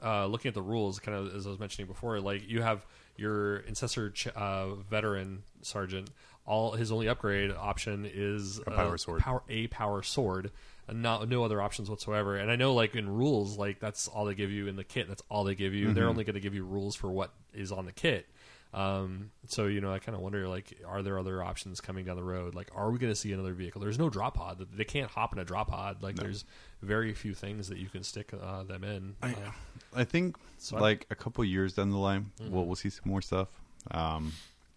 uh, 0.03 0.25
looking 0.25 0.49
at 0.49 0.55
the 0.55 0.61
rules, 0.61 0.99
kind 0.99 1.17
of 1.17 1.33
as 1.33 1.47
I 1.47 1.49
was 1.49 1.59
mentioning 1.59 1.87
before, 1.87 2.19
like 2.19 2.47
you 2.47 2.61
have 2.61 2.85
your 3.15 3.59
incessor 3.61 4.13
ch- 4.13 4.27
uh, 4.27 4.75
veteran 4.75 5.43
sergeant. 5.61 6.09
All 6.45 6.71
his 6.73 6.91
only 6.91 7.07
upgrade 7.07 7.51
option 7.51 8.09
is 8.11 8.59
A 8.65 8.71
power 8.71 8.97
sword. 8.97 9.19
power 9.21 9.43
a 9.49 9.67
power 9.67 10.01
sword, 10.03 10.51
not 10.93 11.27
no 11.29 11.43
other 11.43 11.61
options 11.61 11.89
whatsoever. 11.89 12.35
And 12.37 12.49
I 12.51 12.55
know, 12.55 12.73
like 12.73 12.95
in 12.95 13.09
rules, 13.09 13.57
like 13.57 13.79
that's 13.79 14.07
all 14.07 14.25
they 14.25 14.35
give 14.35 14.51
you 14.51 14.67
in 14.67 14.75
the 14.75 14.83
kit. 14.83 15.07
That's 15.07 15.23
all 15.29 15.43
they 15.43 15.55
give 15.55 15.73
you. 15.73 15.85
Mm-hmm. 15.85 15.93
They're 15.95 16.07
only 16.07 16.23
going 16.23 16.35
to 16.35 16.39
give 16.39 16.53
you 16.55 16.63
rules 16.63 16.95
for 16.95 17.09
what 17.11 17.31
is 17.53 17.71
on 17.71 17.85
the 17.85 17.91
kit. 17.91 18.27
Um, 18.71 19.31
so 19.47 19.65
you 19.65 19.81
know, 19.81 19.91
I 19.91 19.97
kind 19.97 20.15
of 20.15 20.21
wonder, 20.21 20.47
like, 20.47 20.77
are 20.87 21.01
there 21.01 21.17
other 21.17 21.41
options 21.41 21.81
coming 21.81 22.05
down 22.05 22.17
the 22.17 22.23
road? 22.23 22.53
Like, 22.53 22.69
are 22.75 22.91
we 22.91 22.99
going 22.99 23.11
to 23.11 23.15
see 23.15 23.33
another 23.33 23.53
vehicle? 23.53 23.81
There's 23.81 23.97
no 23.97 24.11
drop 24.11 24.35
pod. 24.35 24.63
They 24.75 24.83
can't 24.83 25.09
hop 25.09 25.33
in 25.33 25.39
a 25.39 25.43
drop 25.45 25.69
pod. 25.69 26.03
Like, 26.03 26.15
there's 26.15 26.45
very 26.83 27.13
few 27.13 27.33
things 27.33 27.67
that 27.69 27.79
you 27.79 27.87
can 27.89 28.03
stick 28.03 28.31
uh, 28.39 28.63
them 28.63 28.83
in. 28.83 29.15
I, 29.23 29.31
Uh, 29.31 29.51
I 29.95 30.03
think 30.03 30.37
So 30.59 30.77
like 30.77 31.07
a 31.09 31.15
couple 31.15 31.43
years 31.45 31.73
down 31.73 31.89
the 31.89 31.97
line, 31.97 32.31
Mm-hmm. 32.39 32.53
we'll 32.53 32.65
we'll 32.67 32.75
see 32.75 32.91
some 32.91 33.09
more 33.09 33.23
stuff. 33.23 33.47
Um, 33.89 34.33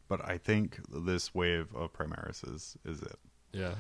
but 0.08 0.26
I 0.26 0.38
think 0.38 0.78
this 0.90 1.34
wave 1.34 1.68
of 1.74 1.92
Primaris 1.92 2.48
is 2.54 2.76
is 2.86 3.02
it. 3.02 3.18
Yeah. 3.52 3.74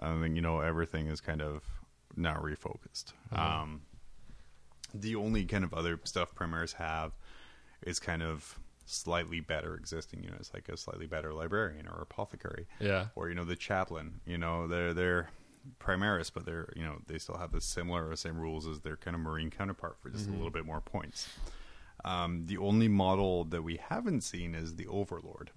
I 0.00 0.18
think 0.20 0.34
you 0.34 0.40
know 0.40 0.60
everything 0.60 1.08
is 1.08 1.20
kind 1.20 1.42
of 1.42 1.62
now 2.18 2.36
refocused. 2.42 3.12
Um, 3.32 3.82
the 4.94 5.14
only 5.16 5.44
kind 5.44 5.64
of 5.64 5.72
other 5.74 6.00
stuff 6.04 6.34
Primaris 6.34 6.74
have 6.74 7.12
is 7.82 7.98
kind 8.00 8.22
of 8.22 8.58
slightly 8.86 9.40
better 9.40 9.74
existing 9.74 10.22
units, 10.24 10.50
like 10.54 10.68
a 10.68 10.76
slightly 10.76 11.06
better 11.06 11.32
librarian 11.34 11.86
or 11.86 12.00
apothecary, 12.00 12.66
Yeah. 12.80 13.06
or 13.14 13.28
you 13.28 13.34
know 13.34 13.44
the 13.44 13.56
chaplain. 13.56 14.20
You 14.26 14.38
know 14.38 14.66
they're 14.66 14.94
they're 14.94 15.30
Primaris, 15.80 16.30
but 16.32 16.46
they're 16.46 16.72
you 16.74 16.82
know 16.84 17.00
they 17.06 17.18
still 17.18 17.36
have 17.36 17.52
the 17.52 17.60
similar 17.60 18.08
or 18.08 18.16
same 18.16 18.38
rules 18.38 18.66
as 18.66 18.80
their 18.80 18.96
kind 18.96 19.14
of 19.14 19.20
marine 19.20 19.50
counterpart 19.50 19.98
for 20.00 20.08
just 20.08 20.26
a 20.28 20.32
little 20.32 20.50
bit 20.50 20.64
more 20.64 20.80
points. 20.80 21.28
Um, 22.04 22.46
the 22.46 22.56
only 22.58 22.88
model 22.88 23.44
that 23.44 23.62
we 23.62 23.76
haven't 23.76 24.22
seen 24.22 24.54
is 24.54 24.76
the 24.76 24.86
Overlord, 24.86 25.50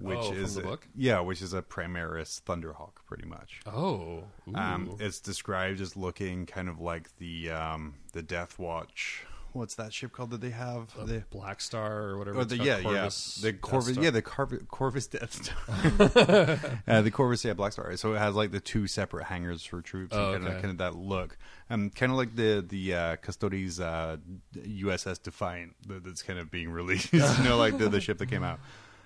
which 0.00 0.18
Oh, 0.18 0.32
is 0.32 0.54
the 0.54 0.68
a- 0.72 0.78
yeah, 0.96 1.20
which 1.20 1.42
is 1.42 1.52
a 1.54 1.62
Primaris 1.62 2.40
Thunderhawk, 2.42 2.92
pretty 3.06 3.26
much. 3.26 3.60
Oh. 3.66 4.24
Um, 4.54 4.96
it's 5.00 5.20
described 5.20 5.80
as 5.80 5.96
looking 5.96 6.46
kind 6.46 6.68
of 6.68 6.80
like 6.80 7.16
the 7.18 7.50
um, 7.50 7.94
the 8.12 8.22
Death 8.22 8.58
Watch. 8.58 9.24
What's 9.52 9.74
that 9.74 9.92
ship 9.92 10.12
called 10.12 10.30
that 10.30 10.40
they 10.40 10.50
have? 10.50 10.94
the, 11.08 11.24
Black 11.30 11.60
Star 11.60 12.02
or 12.04 12.18
whatever. 12.18 12.38
oh, 12.38 12.42
it's 12.42 12.52
the 12.52 12.58
yeah, 12.62 12.82
Corvus 12.82 13.40
yeah, 13.42 13.50
the 13.50 13.56
Corvus, 13.58 13.96
yeah, 13.96 14.10
the 14.10 14.22
Corvus 14.22 15.06
Death 15.08 15.42
Star, 15.42 16.72
uh, 16.86 17.02
the 17.02 17.10
Corvus, 17.10 17.44
yeah, 17.44 17.52
Black 17.54 17.72
Star. 17.72 17.96
So 17.96 18.14
it 18.14 18.18
has 18.18 18.36
like 18.36 18.52
the 18.52 18.60
two 18.60 18.86
separate 18.86 19.24
hangars 19.24 19.64
for 19.64 19.82
troops, 19.82 20.14
Oh, 20.14 20.34
and 20.34 20.44
kind, 20.44 20.46
okay. 20.46 20.54
of, 20.56 20.62
kind 20.62 20.70
of 20.70 20.78
that 20.78 20.94
look, 20.94 21.36
um, 21.68 21.90
kind 21.90 22.12
of 22.12 22.18
like 22.18 22.36
the 22.36 22.64
the 22.66 22.94
uh, 22.94 23.16
Custodes 23.16 23.80
uh, 23.80 24.18
USS 24.56 25.20
Defiant 25.20 25.74
that, 25.88 26.04
that's 26.04 26.22
kind 26.22 26.38
of 26.38 26.48
being 26.52 26.70
released. 26.80 27.12
you 27.12 27.18
know, 27.42 27.56
like 27.58 27.76
the, 27.76 27.88
the 27.88 28.00
ship 28.00 28.18
that 28.18 28.26
came 28.26 28.44
out. 28.44 28.60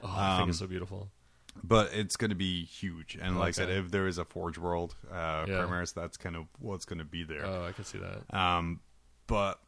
Oh, 0.05 0.09
I 0.09 0.37
think 0.37 0.43
Um, 0.45 0.49
it's 0.51 0.59
so 0.59 0.67
beautiful. 0.67 1.11
but 1.63 1.93
it's 1.95 2.17
going 2.17 2.31
to 2.31 2.37
be 2.37 2.65
huge. 2.65 3.17
And 3.21 3.39
like 3.39 3.49
I 3.49 3.51
said, 3.53 3.69
Okay. 3.71 3.79
if 3.79 3.91
there 3.91 4.07
is 4.07 4.19
a 4.19 4.25
Forge 4.25 4.59
World 4.59 4.97
uh, 5.11 5.47
Yeah. 5.49 5.55
Primaris, 5.65 5.95
that's 5.95 6.17
kind 6.17 6.37
of 6.37 6.47
what's 6.59 6.85
going 6.85 6.99
to 6.99 7.05
be 7.05 7.25
there. 7.25 7.47
Oh, 7.47 7.65
I 7.67 7.73
can 7.73 7.85
see 7.85 7.99
that. 7.99 8.23
Um, 8.37 8.81
but 9.27 9.61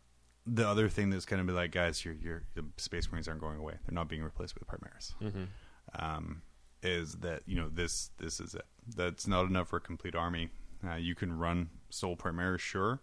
the 0.46 0.68
other 0.68 0.88
thing 0.88 1.10
that's 1.10 1.24
going 1.24 1.44
to 1.44 1.50
be 1.50 1.56
like, 1.56 1.72
guys, 1.72 2.04
your 2.04 2.14
your 2.14 2.42
the 2.54 2.64
Space 2.76 3.10
Marines 3.10 3.26
aren't 3.28 3.40
going 3.40 3.58
away; 3.58 3.74
they're 3.86 3.94
not 3.94 4.08
being 4.08 4.22
replaced 4.22 4.54
with 4.54 4.68
Primaris. 4.68 5.14
Mm-hmm. 5.20 5.44
Um, 5.98 6.42
is 6.82 7.14
that 7.16 7.42
you 7.46 7.56
know 7.56 7.68
this 7.68 8.10
this 8.18 8.38
is 8.40 8.54
it? 8.54 8.64
That's 8.94 9.26
not 9.26 9.46
enough 9.46 9.68
for 9.68 9.76
a 9.78 9.80
complete 9.80 10.14
army. 10.14 10.50
Uh, 10.86 10.94
you 10.96 11.14
can 11.14 11.36
run 11.36 11.70
Soul 11.90 12.16
Primaris, 12.16 12.60
sure. 12.60 13.00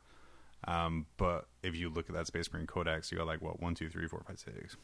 Um, 0.66 1.08
but 1.18 1.48
if 1.64 1.76
you 1.76 1.90
look 1.90 2.08
at 2.08 2.16
that 2.16 2.28
Space 2.28 2.52
Marine 2.54 2.68
Codex, 2.68 3.12
you 3.12 3.18
got 3.18 3.28
like 3.28 3.42
what 3.42 3.60
one, 3.62 3.76
two, 3.76 3.90
three, 3.90 4.08
four, 4.08 4.24
five, 4.26 4.40
six, 4.40 4.78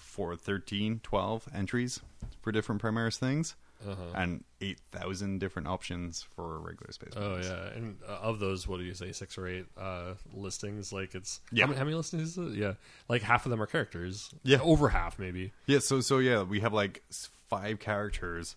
four, 0.00 0.36
13, 0.36 1.00
12 1.02 1.48
entries 1.54 2.00
for 2.42 2.50
different 2.52 2.82
Primaris 2.82 3.16
things, 3.18 3.54
Uh-huh. 3.86 4.02
and 4.14 4.44
eight 4.60 4.78
thousand 4.92 5.38
different 5.40 5.66
options 5.68 6.22
for 6.36 6.58
regular 6.58 6.92
Space 6.92 7.14
Oh 7.16 7.38
yeah, 7.42 7.74
and 7.76 7.96
uh, 8.06 8.18
of 8.20 8.38
those, 8.38 8.68
what 8.68 8.76
do 8.78 8.84
you 8.84 8.92
say, 8.94 9.12
six 9.12 9.38
or 9.38 9.46
eight 9.46 9.64
uh, 9.78 10.14
listings? 10.34 10.92
Like 10.92 11.14
it's 11.14 11.40
Yeah. 11.50 11.64
How, 11.64 11.68
many, 11.68 11.78
how 11.78 11.84
many 11.84 11.96
listings? 11.96 12.36
Is 12.36 12.38
it? 12.38 12.58
Yeah, 12.58 12.74
like 13.08 13.22
half 13.22 13.46
of 13.46 13.50
them 13.50 13.62
are 13.62 13.66
characters. 13.66 14.30
Yeah. 14.42 14.58
over 14.60 14.88
half 14.90 15.18
maybe. 15.18 15.52
Yeah, 15.66 15.78
so 15.78 16.00
so 16.02 16.18
yeah, 16.18 16.42
we 16.42 16.60
have 16.60 16.72
like 16.74 17.02
five 17.48 17.78
characters, 17.80 18.54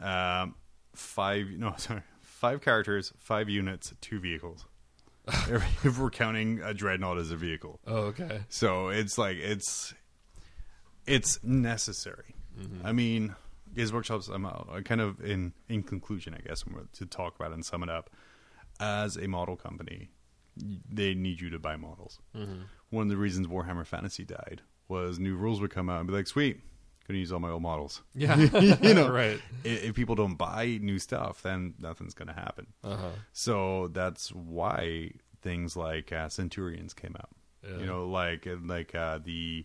um, 0.00 0.54
five 0.94 1.46
no 1.48 1.74
sorry, 1.78 2.02
five 2.22 2.60
characters, 2.60 3.12
five 3.18 3.48
units, 3.48 3.94
two 4.00 4.18
vehicles. 4.20 4.64
if 5.28 5.84
if 5.84 5.98
we're 5.98 6.10
counting 6.10 6.60
a 6.62 6.72
dreadnought 6.72 7.18
as 7.18 7.30
a 7.30 7.36
vehicle, 7.36 7.80
Oh 7.86 8.12
okay. 8.12 8.40
so 8.48 8.88
it's 8.88 9.18
like 9.18 9.36
it's 9.36 9.92
it's 11.08 11.42
necessary. 11.42 12.34
I 12.84 12.90
mean, 12.92 13.36
Games 13.74 13.92
Workshop's. 13.92 14.26
I'm 14.28 14.44
uh, 14.44 14.80
kind 14.84 15.00
of 15.00 15.20
in 15.24 15.52
in 15.68 15.82
conclusion, 15.84 16.34
I 16.34 16.40
guess, 16.46 16.64
to 16.94 17.06
talk 17.06 17.36
about 17.36 17.52
and 17.52 17.64
sum 17.64 17.82
it 17.84 17.88
up. 17.88 18.10
As 18.80 19.16
a 19.16 19.26
model 19.28 19.56
company, 19.56 20.10
they 20.88 21.14
need 21.14 21.40
you 21.40 21.50
to 21.50 21.58
buy 21.58 21.76
models. 21.76 22.18
One 22.90 23.02
of 23.02 23.08
the 23.08 23.16
reasons 23.16 23.46
Warhammer 23.46 23.86
Fantasy 23.86 24.24
died 24.24 24.62
was 24.88 25.18
new 25.18 25.36
rules 25.36 25.60
would 25.60 25.70
come 25.70 25.88
out 25.90 25.98
and 26.00 26.08
be 26.08 26.14
like, 26.14 26.26
"Sweet, 26.26 26.60
gonna 27.06 27.18
use 27.20 27.30
all 27.32 27.38
my 27.40 27.50
old 27.50 27.62
models." 27.62 28.02
Yeah, 28.14 28.36
you 28.82 28.94
know, 28.94 29.08
right. 29.22 29.40
i- 29.64 29.68
If 29.68 29.94
people 29.94 30.14
don't 30.16 30.34
buy 30.36 30.78
new 30.80 30.98
stuff, 30.98 31.42
then 31.42 31.74
nothing's 31.78 32.14
gonna 32.14 32.32
happen. 32.34 32.66
Uh-huh. 32.82 33.10
So 33.32 33.88
that's 33.88 34.32
why 34.32 35.12
things 35.42 35.76
like 35.76 36.10
uh, 36.12 36.28
Centurions 36.28 36.92
came 36.94 37.14
out. 37.16 37.30
Yeah. 37.62 37.78
You 37.78 37.86
know, 37.86 38.08
like 38.08 38.48
like 38.64 38.94
uh, 38.96 39.18
the 39.22 39.64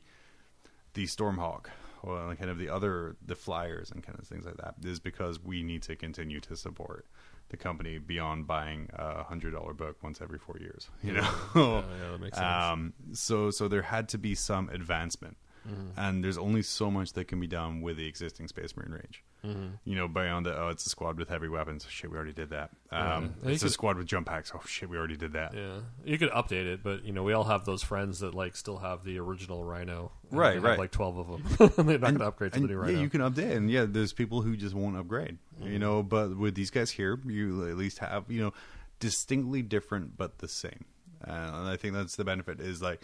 the 0.94 1.06
Stormhawk 1.06 1.66
or 2.02 2.36
kind 2.36 2.50
of 2.50 2.58
the 2.58 2.70
other 2.70 3.16
the 3.26 3.36
flyers 3.36 3.90
and 3.92 4.04
kind 4.04 4.20
of 4.20 4.28
things 4.28 4.46
like 4.46 4.58
that 4.58 4.76
is 4.84 5.00
because 5.00 5.40
we 5.42 5.64
need 5.64 5.82
to 5.84 5.96
continue 5.96 6.40
to 6.42 6.56
support 6.56 7.06
the 7.50 7.58
company 7.58 7.98
beyond 7.98 8.48
buying 8.48 8.90
a 8.94 9.24
hundred 9.24 9.52
dollar 9.54 9.74
book 9.74 9.98
once 10.04 10.22
every 10.22 10.38
four 10.40 10.58
years. 10.60 10.90
You 11.04 11.14
know, 11.14 11.22
Yeah, 11.56 11.62
yeah, 12.02 12.12
that 12.12 12.20
makes 12.22 12.38
sense. 12.38 12.64
um, 12.64 12.94
so 13.14 13.52
so 13.52 13.68
there 13.68 13.84
had 13.84 14.10
to 14.10 14.18
be 14.18 14.36
some 14.36 14.70
advancement, 14.70 15.38
Mm-hmm. 15.68 15.98
and 15.98 16.24
there's 16.24 16.38
only 16.38 16.62
so 16.62 16.92
much 16.92 17.14
that 17.14 17.28
can 17.28 17.40
be 17.40 17.48
done 17.48 17.82
with 17.82 17.98
the 17.98 18.06
existing 18.06 18.48
Space 18.48 18.76
Marine 18.76 18.92
range. 18.92 19.24
Mm-hmm. 19.46 19.68
You 19.84 19.96
know, 19.96 20.08
beyond 20.08 20.46
the 20.46 20.58
oh, 20.58 20.70
it's 20.70 20.86
a 20.86 20.90
squad 20.90 21.18
with 21.18 21.28
heavy 21.28 21.50
weapons. 21.50 21.86
Shit, 21.90 22.10
we 22.10 22.16
already 22.16 22.32
did 22.32 22.52
that. 22.52 22.72
Um, 22.92 23.36
Yeah, 23.44 23.52
it's 23.52 23.64
a 23.64 23.70
squad 23.70 23.98
with 23.98 24.08
jump 24.08 24.28
packs. 24.28 24.52
Oh 24.56 24.62
shit, 24.66 24.90
we 24.90 24.98
already 24.98 25.18
did 25.18 25.34
that. 25.34 25.54
Yeah, 25.54 25.80
you 26.06 26.18
could 26.18 26.32
update 26.32 26.66
it, 26.66 26.82
but 26.82 27.04
you 27.04 27.12
know 27.12 27.24
we 27.24 27.34
all 27.34 27.44
have 27.44 27.66
those 27.66 27.84
friends 27.84 28.20
that 28.20 28.34
like 28.34 28.56
still 28.56 28.78
have 28.78 29.04
the 29.04 29.20
original 29.20 29.64
Rhino. 29.64 30.12
Right, 30.32 30.62
right. 30.62 30.80
like 30.80 30.92
twelve 30.92 31.18
of 31.18 31.28
them. 31.28 31.86
they're 31.88 32.00
not 32.00 32.12
going 32.12 32.20
to 32.20 32.28
upgrade 32.28 32.54
to 32.54 32.60
And, 32.60 32.66
the 32.66 32.74
new 32.74 32.80
Rhino. 32.80 32.94
Yeah, 32.94 33.00
you 33.02 33.10
can 33.10 33.22
update, 33.22 33.52
and 33.52 33.70
yeah, 33.70 33.86
there's 33.88 34.14
people 34.14 34.42
who 34.42 34.56
just 34.56 34.76
won't 34.76 34.96
upgrade. 34.96 35.38
Mm-hmm. 35.60 35.72
You 35.74 35.80
know, 35.80 36.04
but 36.04 36.38
with 36.38 36.56
these 36.56 36.72
guys 36.72 36.92
here, 36.92 37.20
you 37.26 37.70
at 37.70 37.76
least 37.76 38.00
have 38.00 38.32
you 38.32 38.42
know 38.42 38.54
distinctly 39.00 39.62
different 39.62 40.16
but 40.16 40.38
the 40.38 40.48
same. 40.48 40.86
Uh, 41.28 41.32
and 41.32 41.70
I 41.70 41.76
think 41.76 41.94
that's 41.94 42.16
the 42.16 42.24
benefit 42.24 42.62
is 42.62 42.82
like 42.82 43.02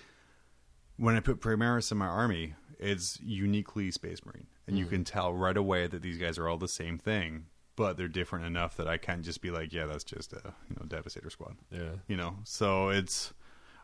when 1.00 1.16
I 1.16 1.22
put 1.22 1.40
Primaris 1.40 1.92
in 1.92 1.98
my 1.98 2.08
army, 2.08 2.54
it's 2.78 3.20
uniquely 3.22 3.90
Space 3.92 4.26
Marine, 4.26 4.48
and 4.68 4.78
you 4.78 4.86
can 4.86 5.04
tell 5.04 5.34
right 5.34 5.56
away 5.58 5.88
that 5.88 6.02
these 6.02 6.18
guys 6.18 6.38
are 6.38 6.48
all 6.48 6.58
the 6.58 6.68
same 6.68 6.98
thing, 6.98 7.46
but 7.76 7.98
they're 7.98 8.08
different 8.08 8.46
enough 8.46 8.76
that 8.78 8.88
I 8.88 8.98
can't 8.98 9.24
just 9.24 9.42
be 9.42 9.50
like, 9.50 9.72
yeah, 9.74 9.86
that's 9.86 10.04
just 10.04 10.34
a 10.34 10.54
you 10.70 10.76
know 10.78 10.86
Devastator 10.88 11.30
squad. 11.30 11.56
yeah, 11.72 11.94
You 12.08 12.18
know, 12.18 12.36
so 12.44 12.90
it's 12.90 13.34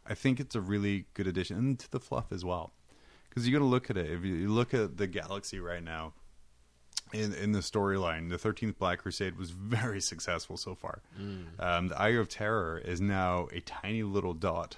I 0.05 0.13
think 0.13 0.39
it's 0.39 0.55
a 0.55 0.61
really 0.61 1.05
good 1.13 1.25
addition 1.27 1.57
and 1.57 1.79
to 1.79 1.89
the 1.89 1.99
fluff 1.99 2.31
as 2.31 2.43
well, 2.45 2.73
because 3.29 3.47
you 3.47 3.53
got 3.53 3.59
to 3.59 3.65
look 3.65 3.89
at 3.89 3.97
it. 3.97 4.11
If 4.11 4.23
you 4.23 4.49
look 4.49 4.73
at 4.73 4.97
the 4.97 5.07
galaxy 5.07 5.59
right 5.59 5.83
now. 5.83 6.13
In, 7.13 7.33
in 7.35 7.51
the 7.51 7.59
storyline, 7.59 8.29
the 8.29 8.37
Thirteenth 8.37 8.79
Black 8.79 8.99
Crusade 8.99 9.37
was 9.37 9.51
very 9.51 10.01
successful 10.11 10.57
so 10.57 10.73
far. 10.73 11.03
Um, 11.59 11.87
the 11.89 12.01
Eye 12.01 12.09
of 12.09 12.27
Terror 12.27 12.81
is 12.83 12.99
now 12.99 13.47
a 13.53 13.59
tiny 13.61 14.01
little 14.01 14.33
dot 14.33 14.77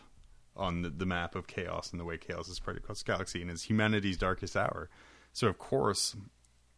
on 0.58 0.82
the, 0.82 0.90
the 0.90 1.06
map 1.06 1.36
of 1.36 1.48
chaos 1.48 1.92
and 1.92 2.00
the 2.00 2.06
way 2.06 2.18
chaos 2.18 2.48
is 2.50 2.56
spread 2.58 2.78
across 2.78 3.04
the 3.04 3.06
galaxy, 3.12 3.42
and 3.42 3.50
is 3.52 3.64
humanity's 3.64 4.18
darkest 4.18 4.58
hour. 4.58 4.90
So, 5.34 5.48
of 5.48 5.58
course, 5.58 6.16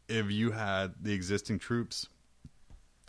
if 0.08 0.30
you 0.32 0.52
had 0.52 0.94
the 1.02 1.14
existing 1.14 1.60
troops 1.60 2.08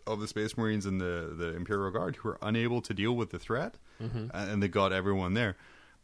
of 0.07 0.21
the 0.21 0.29
Space 0.29 0.57
Marines 0.57 0.87
and 0.87 1.01
the, 1.01 1.35
the 1.37 1.55
Imperial 1.57 1.91
Guard 1.91 2.17
who 2.17 2.29
are 2.31 2.39
unable 2.43 2.81
to 2.83 2.95
deal 2.95 3.15
with 3.17 3.31
the 3.31 3.39
threat, 3.39 3.75
Mm-hmm. 4.03 4.29
and 4.33 4.51
and 4.51 4.63
they 4.63 4.69
got 4.69 4.95
everyone 4.95 5.35
there, 5.35 5.57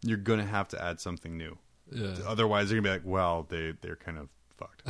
you're 0.03 0.19
going 0.19 0.39
to 0.39 0.45
have 0.45 0.69
to 0.69 0.85
add 0.85 1.01
something 1.01 1.39
new. 1.39 1.57
yeah, 1.91 2.15
Otherwise, 2.27 2.69
they're 2.69 2.79
going 2.81 2.85
to 2.85 2.91
be 2.91 3.09
like, 3.09 3.11
well, 3.11 3.47
they, 3.49 3.73
they're 3.81 3.97
kind 3.97 4.19
of 4.19 4.29
fucked. 4.59 4.83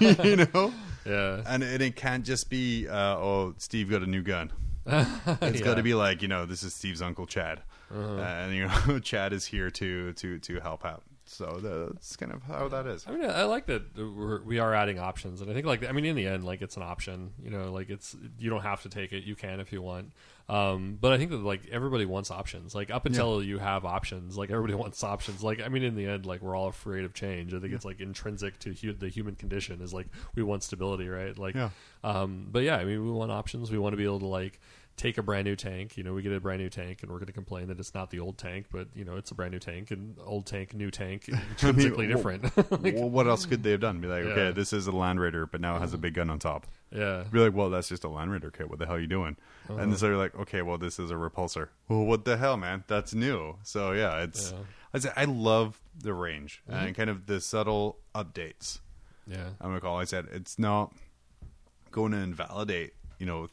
you 0.24 0.36
know? 0.36 0.72
yeah. 1.04 1.42
And 1.46 1.64
it, 1.64 1.82
it 1.82 1.96
can't 1.96 2.24
just 2.24 2.48
be, 2.50 2.86
uh, 2.86 3.16
oh, 3.16 3.54
Steve 3.58 3.90
got 3.90 4.02
a 4.02 4.06
new 4.06 4.22
gun. 4.22 4.52
It's 4.86 4.92
got 4.96 5.40
Yeah. 5.42 5.48
Uh-huh. 5.48 5.74
to 5.74 5.82
be 5.82 5.94
like, 5.94 6.22
you 6.22 6.28
know, 6.28 6.46
this 6.46 6.62
is 6.62 6.72
Steve's 6.74 7.02
uncle 7.02 7.26
Chad, 7.26 7.62
uh, 7.94 8.20
and 8.20 8.54
you 8.54 8.66
know, 8.66 8.98
Chad 9.02 9.32
is 9.32 9.44
here 9.46 9.70
to 9.70 10.12
to 10.14 10.38
to 10.38 10.60
help 10.60 10.84
out. 10.84 11.02
So 11.26 11.58
that's 11.62 12.16
kind 12.16 12.32
of 12.32 12.42
how 12.42 12.68
that 12.68 12.86
is. 12.86 13.06
I 13.08 13.12
mean, 13.12 13.24
I 13.30 13.44
like 13.44 13.64
that 13.66 13.96
we're, 13.96 14.42
we 14.42 14.58
are 14.58 14.74
adding 14.74 14.98
options, 14.98 15.40
and 15.40 15.50
I 15.50 15.54
think 15.54 15.64
like 15.66 15.88
I 15.88 15.92
mean, 15.92 16.04
in 16.04 16.16
the 16.16 16.26
end, 16.26 16.44
like 16.44 16.60
it's 16.60 16.76
an 16.76 16.82
option. 16.82 17.32
You 17.42 17.48
know, 17.50 17.72
like 17.72 17.88
it's 17.88 18.14
you 18.38 18.50
don't 18.50 18.60
have 18.60 18.82
to 18.82 18.90
take 18.90 19.12
it. 19.12 19.24
You 19.24 19.34
can 19.34 19.58
if 19.60 19.72
you 19.72 19.80
want. 19.80 20.12
Um, 20.50 20.98
but 21.00 21.14
I 21.14 21.16
think 21.16 21.30
that 21.30 21.38
like 21.42 21.62
everybody 21.72 22.04
wants 22.04 22.30
options. 22.30 22.74
Like 22.74 22.90
up 22.90 23.06
until 23.06 23.42
you 23.42 23.58
have 23.58 23.86
options, 23.86 24.36
like 24.36 24.50
everybody 24.50 24.74
wants 24.82 25.02
options. 25.02 25.42
Like 25.42 25.62
I 25.62 25.68
mean, 25.68 25.82
in 25.82 25.94
the 25.96 26.06
end, 26.06 26.26
like 26.26 26.42
we're 26.42 26.54
all 26.54 26.68
afraid 26.68 27.06
of 27.06 27.14
change. 27.14 27.54
I 27.54 27.58
think 27.58 27.72
it's 27.72 27.86
like 27.86 28.00
intrinsic 28.00 28.58
to 28.58 28.74
hu- 28.74 28.92
the 28.92 29.08
human 29.08 29.34
condition 29.34 29.80
is 29.80 29.94
like 29.94 30.08
we 30.34 30.42
want 30.42 30.62
stability, 30.62 31.08
right? 31.08 31.36
Like, 31.38 31.54
Yeah. 31.54 31.70
um, 32.02 32.48
but 32.52 32.64
yeah, 32.64 32.76
I 32.76 32.84
mean, 32.84 33.02
we 33.02 33.10
want 33.10 33.32
options. 33.32 33.70
We 33.72 33.78
want 33.78 33.94
to 33.94 33.96
be 33.96 34.04
able 34.04 34.20
to 34.20 34.26
like 34.26 34.60
take 34.96 35.18
a 35.18 35.22
brand 35.22 35.44
new 35.44 35.56
tank. 35.56 35.96
You 35.96 36.04
know, 36.04 36.14
we 36.14 36.22
get 36.22 36.32
a 36.32 36.40
brand 36.40 36.60
new 36.62 36.68
tank, 36.70 37.02
and 37.02 37.10
we're 37.10 37.18
going 37.18 37.26
to 37.26 37.32
complain 37.32 37.66
that 37.68 37.78
it's 37.80 37.94
not 37.94 38.10
the 38.10 38.20
old 38.20 38.38
tank, 38.38 38.66
but 38.70 38.88
you 38.94 39.04
know, 39.04 39.16
it's 39.16 39.30
a 39.30 39.34
brand 39.34 39.52
new 39.52 39.58
tank, 39.58 39.90
and 39.90 40.16
old 40.24 40.46
tank, 40.46 40.72
new 40.74 40.90
tank, 40.90 41.28
intrinsically 41.50 42.06
well- 42.06 42.16
different. 42.16 42.56
like, 42.82 42.94
well, 42.94 43.10
what 43.10 43.26
else 43.26 43.44
could 43.46 43.62
they 43.62 43.72
have 43.72 43.80
done? 43.80 44.00
Be 44.00 44.08
like, 44.08 44.24
Yeah. 44.24 44.30
okay, 44.30 44.52
this 44.52 44.72
is 44.72 44.86
a 44.86 44.92
Land 44.92 45.20
Raider, 45.20 45.46
but 45.46 45.60
now 45.60 45.76
it 45.76 45.80
has 45.80 45.94
a 45.94 45.98
big 45.98 46.14
gun 46.14 46.30
on 46.30 46.38
top. 46.38 46.66
yeah, 46.90 47.24
Be 47.30 47.40
like, 47.40 47.54
well, 47.54 47.70
that's 47.70 47.88
just 47.88 48.04
a 48.04 48.08
Land 48.08 48.30
Raider 48.30 48.50
kit. 48.50 48.70
What 48.70 48.78
the 48.78 48.86
hell 48.86 48.96
are 48.96 49.00
you 49.00 49.06
doing? 49.06 49.36
Uh-huh. 49.68 49.78
And 49.80 49.96
so 49.98 50.06
you're 50.06 50.16
like, 50.16 50.34
okay, 50.38 50.62
well, 50.62 50.78
this 50.78 50.98
is 50.98 51.10
a 51.10 51.14
repulsor. 51.14 51.68
Well, 51.88 52.04
what 52.04 52.24
the 52.24 52.36
hell, 52.36 52.56
man? 52.56 52.84
That's 52.86 53.14
new. 53.14 53.56
So 53.62 53.92
yeah, 53.92 54.22
it's. 54.22 54.52
Yeah. 54.52 54.58
I 54.92 54.98
say 55.00 55.10
I 55.16 55.24
love 55.24 55.80
the 55.98 56.14
range 56.14 56.62
and 56.68 56.94
kind 56.94 57.10
of 57.10 57.26
the 57.26 57.40
subtle 57.40 57.98
updates 58.14 58.78
Yeah. 59.26 59.48
I'm 59.60 59.70
gonna 59.70 59.80
call. 59.80 59.98
I 59.98 60.04
said 60.04 60.28
it's 60.32 60.56
not 60.56 60.92
going 61.90 62.12
to 62.12 62.18
invalidate 62.18 62.92
you 63.18 63.26
know 63.26 63.48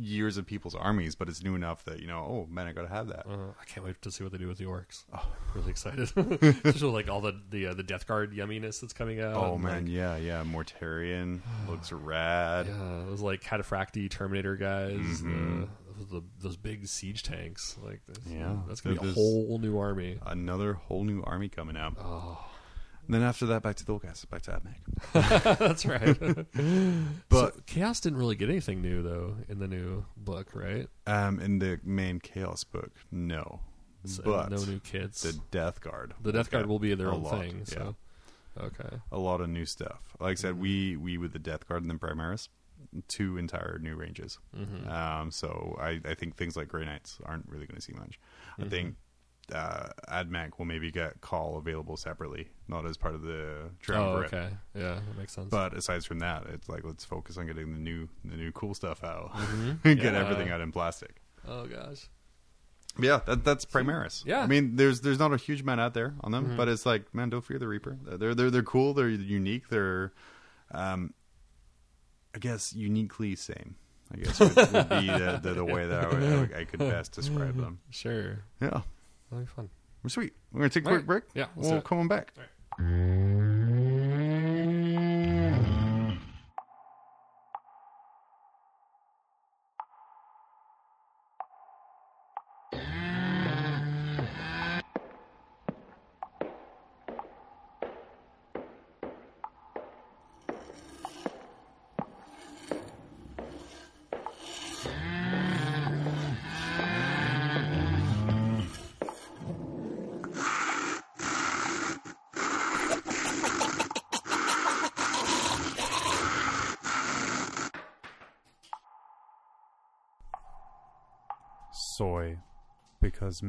years 0.00 0.36
of 0.36 0.46
people's 0.46 0.74
armies, 0.74 1.14
but 1.14 1.28
it's 1.28 1.42
new 1.42 1.54
enough 1.54 1.84
that 1.84 2.00
you 2.00 2.06
know, 2.06 2.18
oh 2.18 2.46
man, 2.50 2.66
I 2.66 2.72
gotta 2.72 2.88
have 2.88 3.08
that. 3.08 3.26
Uh, 3.26 3.50
I 3.60 3.64
can't 3.66 3.84
wait 3.84 4.00
to 4.02 4.10
see 4.10 4.22
what 4.22 4.32
they 4.32 4.38
do 4.38 4.46
with 4.48 4.58
the 4.58 4.64
orcs. 4.66 5.04
Oh, 5.12 5.26
really 5.54 5.70
excited, 5.70 6.00
especially 6.16 6.92
like 6.92 7.08
all 7.08 7.20
the 7.20 7.40
the 7.50 7.68
uh, 7.68 7.74
the 7.74 7.82
Death 7.82 8.06
Guard 8.06 8.32
yumminess 8.32 8.80
that's 8.80 8.92
coming 8.92 9.20
out. 9.20 9.34
Oh 9.34 9.54
and, 9.54 9.62
man, 9.64 9.84
like, 9.86 9.92
yeah, 9.92 10.16
yeah. 10.16 10.44
Mortarion 10.44 11.40
looks 11.68 11.90
rad. 11.92 12.66
yeah, 12.66 13.02
those 13.06 13.20
like 13.20 13.42
cataphractii 13.42 14.10
Terminator 14.10 14.56
guys, 14.56 14.98
Mhm. 15.22 15.68
the, 15.98 16.20
the, 16.20 16.22
those 16.40 16.56
big 16.56 16.86
siege 16.86 17.22
tanks. 17.22 17.76
Like, 17.82 18.00
that's, 18.06 18.20
Yeah. 18.26 18.56
that's 18.68 18.80
gonna 18.80 19.00
be 19.00 19.08
a 19.08 19.12
whole 19.12 19.58
new 19.60 19.78
army. 19.78 20.18
Another 20.24 20.74
whole 20.74 21.04
new 21.04 21.22
army 21.24 21.48
coming 21.48 21.76
out. 21.76 21.94
Oh, 22.00 22.38
then 23.08 23.22
after 23.22 23.46
that, 23.46 23.62
back 23.62 23.76
to 23.76 23.84
the 23.84 23.92
old 23.92 24.02
guys, 24.02 24.24
back 24.26 24.42
to 24.42 24.50
Admech. 24.60 25.56
that's 25.58 25.86
right. 25.86 26.16
But- 27.28 27.54
So, 27.54 27.60
Chaos 27.66 28.00
didn't 28.00 28.18
really 28.18 28.36
get 28.36 28.48
anything 28.48 28.82
new 28.82 29.02
though 29.02 29.36
in 29.48 29.58
the 29.58 29.68
new 29.68 30.04
book, 30.16 30.50
right? 30.54 30.88
Um, 31.06 31.40
in 31.40 31.58
the 31.58 31.80
main 31.84 32.20
Chaos 32.20 32.64
book, 32.64 32.90
no, 33.10 33.60
So, 34.04 34.22
but 34.24 34.50
no 34.50 34.62
new 34.64 34.80
kits. 34.80 35.22
the 35.22 35.38
Death 35.50 35.80
Guard. 35.80 36.14
the 36.22 36.32
Death 36.32 36.50
Guard 36.50 36.66
will 36.66 36.78
be 36.78 36.94
their 36.94 37.10
own 37.10 37.22
lot, 37.22 37.40
thing. 37.40 37.64
So, 37.64 37.96
okay. 38.60 38.96
a 39.12 39.18
lot 39.18 39.40
of 39.40 39.48
new 39.48 39.64
stuff. 39.66 40.00
Like 40.20 40.32
I 40.32 40.34
said, 40.34 40.58
we 40.58 40.96
we 40.96 41.18
with 41.18 41.32
the 41.32 41.38
Death 41.38 41.66
Guard 41.68 41.82
and 41.82 41.90
then 41.90 41.98
Primaris, 41.98 42.48
two 43.08 43.36
entire 43.38 43.78
new 43.80 43.94
ranges. 43.96 44.38
Mhm. 44.56 44.88
Um, 44.90 45.30
so 45.30 45.76
I, 45.80 46.00
I 46.04 46.14
think 46.14 46.36
things 46.36 46.56
like 46.56 46.68
Grey 46.68 46.84
Knights 46.84 47.18
aren't 47.24 47.48
really 47.48 47.66
going 47.66 47.76
to 47.76 47.82
see 47.82 47.92
much. 47.94 48.18
I 48.58 48.62
Mhm. 48.64 48.70
think 48.70 48.94
uh, 49.54 49.88
AdMech 50.08 50.58
will 50.58 50.66
maybe 50.66 50.90
get 50.90 51.20
Cawl 51.20 51.56
available 51.58 51.96
separately, 51.96 52.48
not 52.68 52.84
as 52.86 52.96
part 52.96 53.14
of 53.14 53.22
the 53.22 53.70
triumvirate. 53.80 54.32
Oh, 54.32 54.36
okay. 54.36 54.48
Yeah, 54.74 54.94
that 55.06 55.18
makes 55.18 55.32
sense. 55.32 55.48
But 55.50 55.74
aside 55.74 56.04
from 56.04 56.18
that, 56.20 56.46
it's 56.52 56.68
like 56.68 56.84
let's 56.84 57.04
focus 57.04 57.36
on 57.38 57.46
getting 57.46 57.72
the 57.72 57.78
new 57.80 58.08
the 58.24 58.36
new 58.36 58.52
cool 58.52 58.74
stuff 58.74 59.02
out, 59.04 59.32
Mhm. 59.34 59.82
get 59.82 59.98
Yeah. 59.98 60.12
everything 60.20 60.50
out 60.50 60.60
in 60.60 60.72
plastic. 60.72 61.22
oh 61.46 61.66
gosh. 61.66 62.08
Yeah, 63.00 63.20
that, 63.26 63.44
that's 63.44 63.64
Primaris. 63.64 64.24
Yeah. 64.26 64.40
I 64.40 64.46
mean, 64.46 64.74
there's 64.76 65.02
there's 65.02 65.18
not 65.20 65.32
a 65.32 65.36
huge 65.36 65.60
amount 65.60 65.80
out 65.80 65.94
there 65.94 66.14
on 66.22 66.32
them, 66.32 66.50
Mhm. 66.50 66.56
but 66.56 66.68
it's 66.68 66.84
like, 66.84 67.14
man, 67.14 67.30
don't 67.30 67.44
fear 67.44 67.58
the 67.58 67.68
Reaper. 67.68 67.96
They're 68.02 68.34
they're 68.34 68.50
they're 68.50 68.62
cool. 68.62 68.92
They're 68.92 69.08
unique. 69.08 69.68
They're, 69.68 70.12
um, 70.72 71.14
I 72.34 72.38
guess 72.38 72.72
uniquely 72.74 73.36
same. 73.36 73.76
I 74.12 74.16
guess 74.16 74.40
would, 74.40 74.56
would 74.56 74.88
be 74.88 75.06
the, 75.06 75.38
the, 75.42 75.54
the 75.54 75.64
way 75.64 75.86
that 75.86 76.04
I, 76.04 76.08
would, 76.08 76.22
I, 76.22 76.40
would- 76.40 76.54
I 76.54 76.64
could 76.64 76.80
best 76.80 77.12
describe 77.12 77.56
them. 77.60 77.78
Sure. 77.90 78.38
Yeah, 78.60 78.80
That'll 79.30 79.44
be 79.44 79.50
fun. 79.50 79.68
sweet. 80.06 80.32
We're 80.52 80.60
gonna 80.60 80.70
take 80.70 80.84
a 80.84 80.88
All 80.88 80.94
quick 80.94 81.06
break. 81.06 81.24
Yeah, 81.34 81.46
let's 81.56 81.68
we'll 81.68 81.78
it. 81.78 81.84
come 81.84 81.98
on 81.98 82.08
back. 82.08 82.32
Soy, 82.36 82.42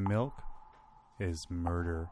milk 0.10 0.34
is 1.20 1.46
murder. 1.50 2.10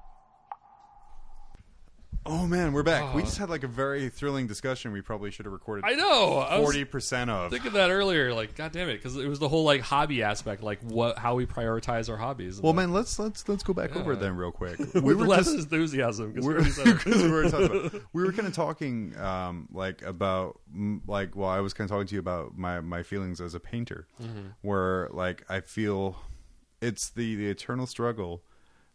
Oh 2.29 2.45
man, 2.45 2.73
we're 2.73 2.83
back. 2.83 3.13
we 3.15 3.21
Oh. 3.21 3.25
just 3.25 3.37
had 3.37 3.49
like 3.49 3.63
a 3.63 3.67
very 3.69 4.09
thrilling 4.09 4.47
discussion. 4.47 4.91
We 4.91 4.99
probably 5.01 5.31
should 5.31 5.45
have 5.45 5.53
recorded 5.53 5.85
I 5.85 5.93
know. 5.93 6.39
I 6.39 6.57
was 6.57 6.65
forty 6.65 6.83
percent 6.83 7.29
of. 7.29 7.51
thinking 7.51 7.71
that 7.71 7.89
earlier. 7.89 8.33
Like, 8.33 8.53
god 8.53 8.73
damn 8.73 8.89
it, 8.89 8.97
because 8.97 9.15
it 9.15 9.27
was 9.29 9.39
the 9.39 9.47
whole 9.47 9.63
like 9.63 9.79
hobby 9.79 10.23
aspect, 10.23 10.61
like 10.61 10.79
what 10.81 11.17
how 11.17 11.35
we 11.35 11.45
prioritize 11.45 12.09
our 12.09 12.17
hobbies. 12.17 12.61
Well, 12.61 12.73
man, 12.73 12.91
let's 12.91 13.17
let's 13.17 13.47
let's 13.47 13.63
go 13.63 13.73
back 13.73 13.95
over 13.95 14.11
it 14.13 14.19
then 14.19 14.35
real 14.35 14.51
quick. 14.51 14.77
we 14.93 14.99
We 14.99 15.13
were 15.15 15.21
were 15.21 15.27
less 15.27 15.45
just 15.45 15.57
enthusiasm 15.71 16.33
because 16.33 16.45
we're, 16.45 16.63
because 16.93 17.05
we 17.23 17.31
were 17.31 17.49
talking 17.49 17.65
about 17.87 18.01
we 18.11 18.23
were 18.25 18.33
kind 18.33 18.47
of 18.47 18.53
talking 18.53 19.17
um, 19.17 19.69
like 19.71 20.01
about 20.01 20.59
mm, 20.75 20.99
like 21.07 21.33
well 21.33 21.49
I 21.49 21.61
was 21.61 21.73
kind 21.73 21.89
of 21.89 21.95
talking 21.95 22.07
to 22.07 22.13
you 22.15 22.19
about 22.19 22.57
my 22.57 22.81
my 22.81 23.03
feelings 23.03 23.39
as 23.39 23.55
a 23.55 23.59
painter 23.61 24.05
Mm-hmm. 24.21 24.47
where 24.63 25.07
like 25.13 25.45
I 25.49 25.61
feel 25.61 26.17
it's 26.81 27.09
the 27.09 27.35
the 27.35 27.49
eternal 27.49 27.87
struggle 27.87 28.43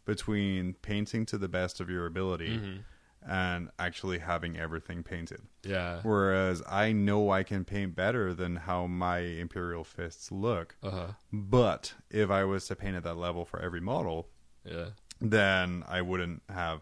between 0.04 0.74
painting 0.82 1.24
to 1.26 1.38
the 1.38 1.48
best 1.48 1.80
of 1.80 1.88
your 1.88 2.06
ability 2.06 2.48
Mm-hmm. 2.59 3.30
and 3.30 3.70
actually 3.78 4.18
having 4.18 4.56
everything 4.56 5.02
painted 5.04 5.42
yeah. 5.64 6.00
whereas 6.02 6.60
I 6.68 6.92
know 6.92 7.30
I 7.30 7.44
can 7.44 7.64
paint 7.64 7.94
better 7.94 8.34
than 8.34 8.56
how 8.56 8.86
my 8.88 9.18
imperial 9.18 9.84
fists 9.84 10.32
look 10.32 10.74
Uh 10.82 10.90
huh. 10.90 11.06
but 11.32 11.94
if 12.10 12.30
I 12.30 12.42
was 12.44 12.66
to 12.66 12.74
paint 12.76 12.96
at 12.96 13.04
that 13.04 13.16
level 13.16 13.44
for 13.44 13.60
every 13.60 13.80
model 13.80 14.28
Yeah. 14.64 14.88
then 15.20 15.84
I 15.88 16.02
wouldn't 16.02 16.42
have 16.48 16.80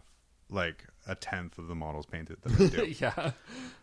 like 0.49 0.85
a 1.07 1.15
tenth 1.15 1.57
of 1.57 1.67
the 1.67 1.75
models 1.75 2.05
painted 2.05 2.37
that 2.43 2.53
I 2.53 2.67
do. 2.83 2.85
yeah. 2.99 3.31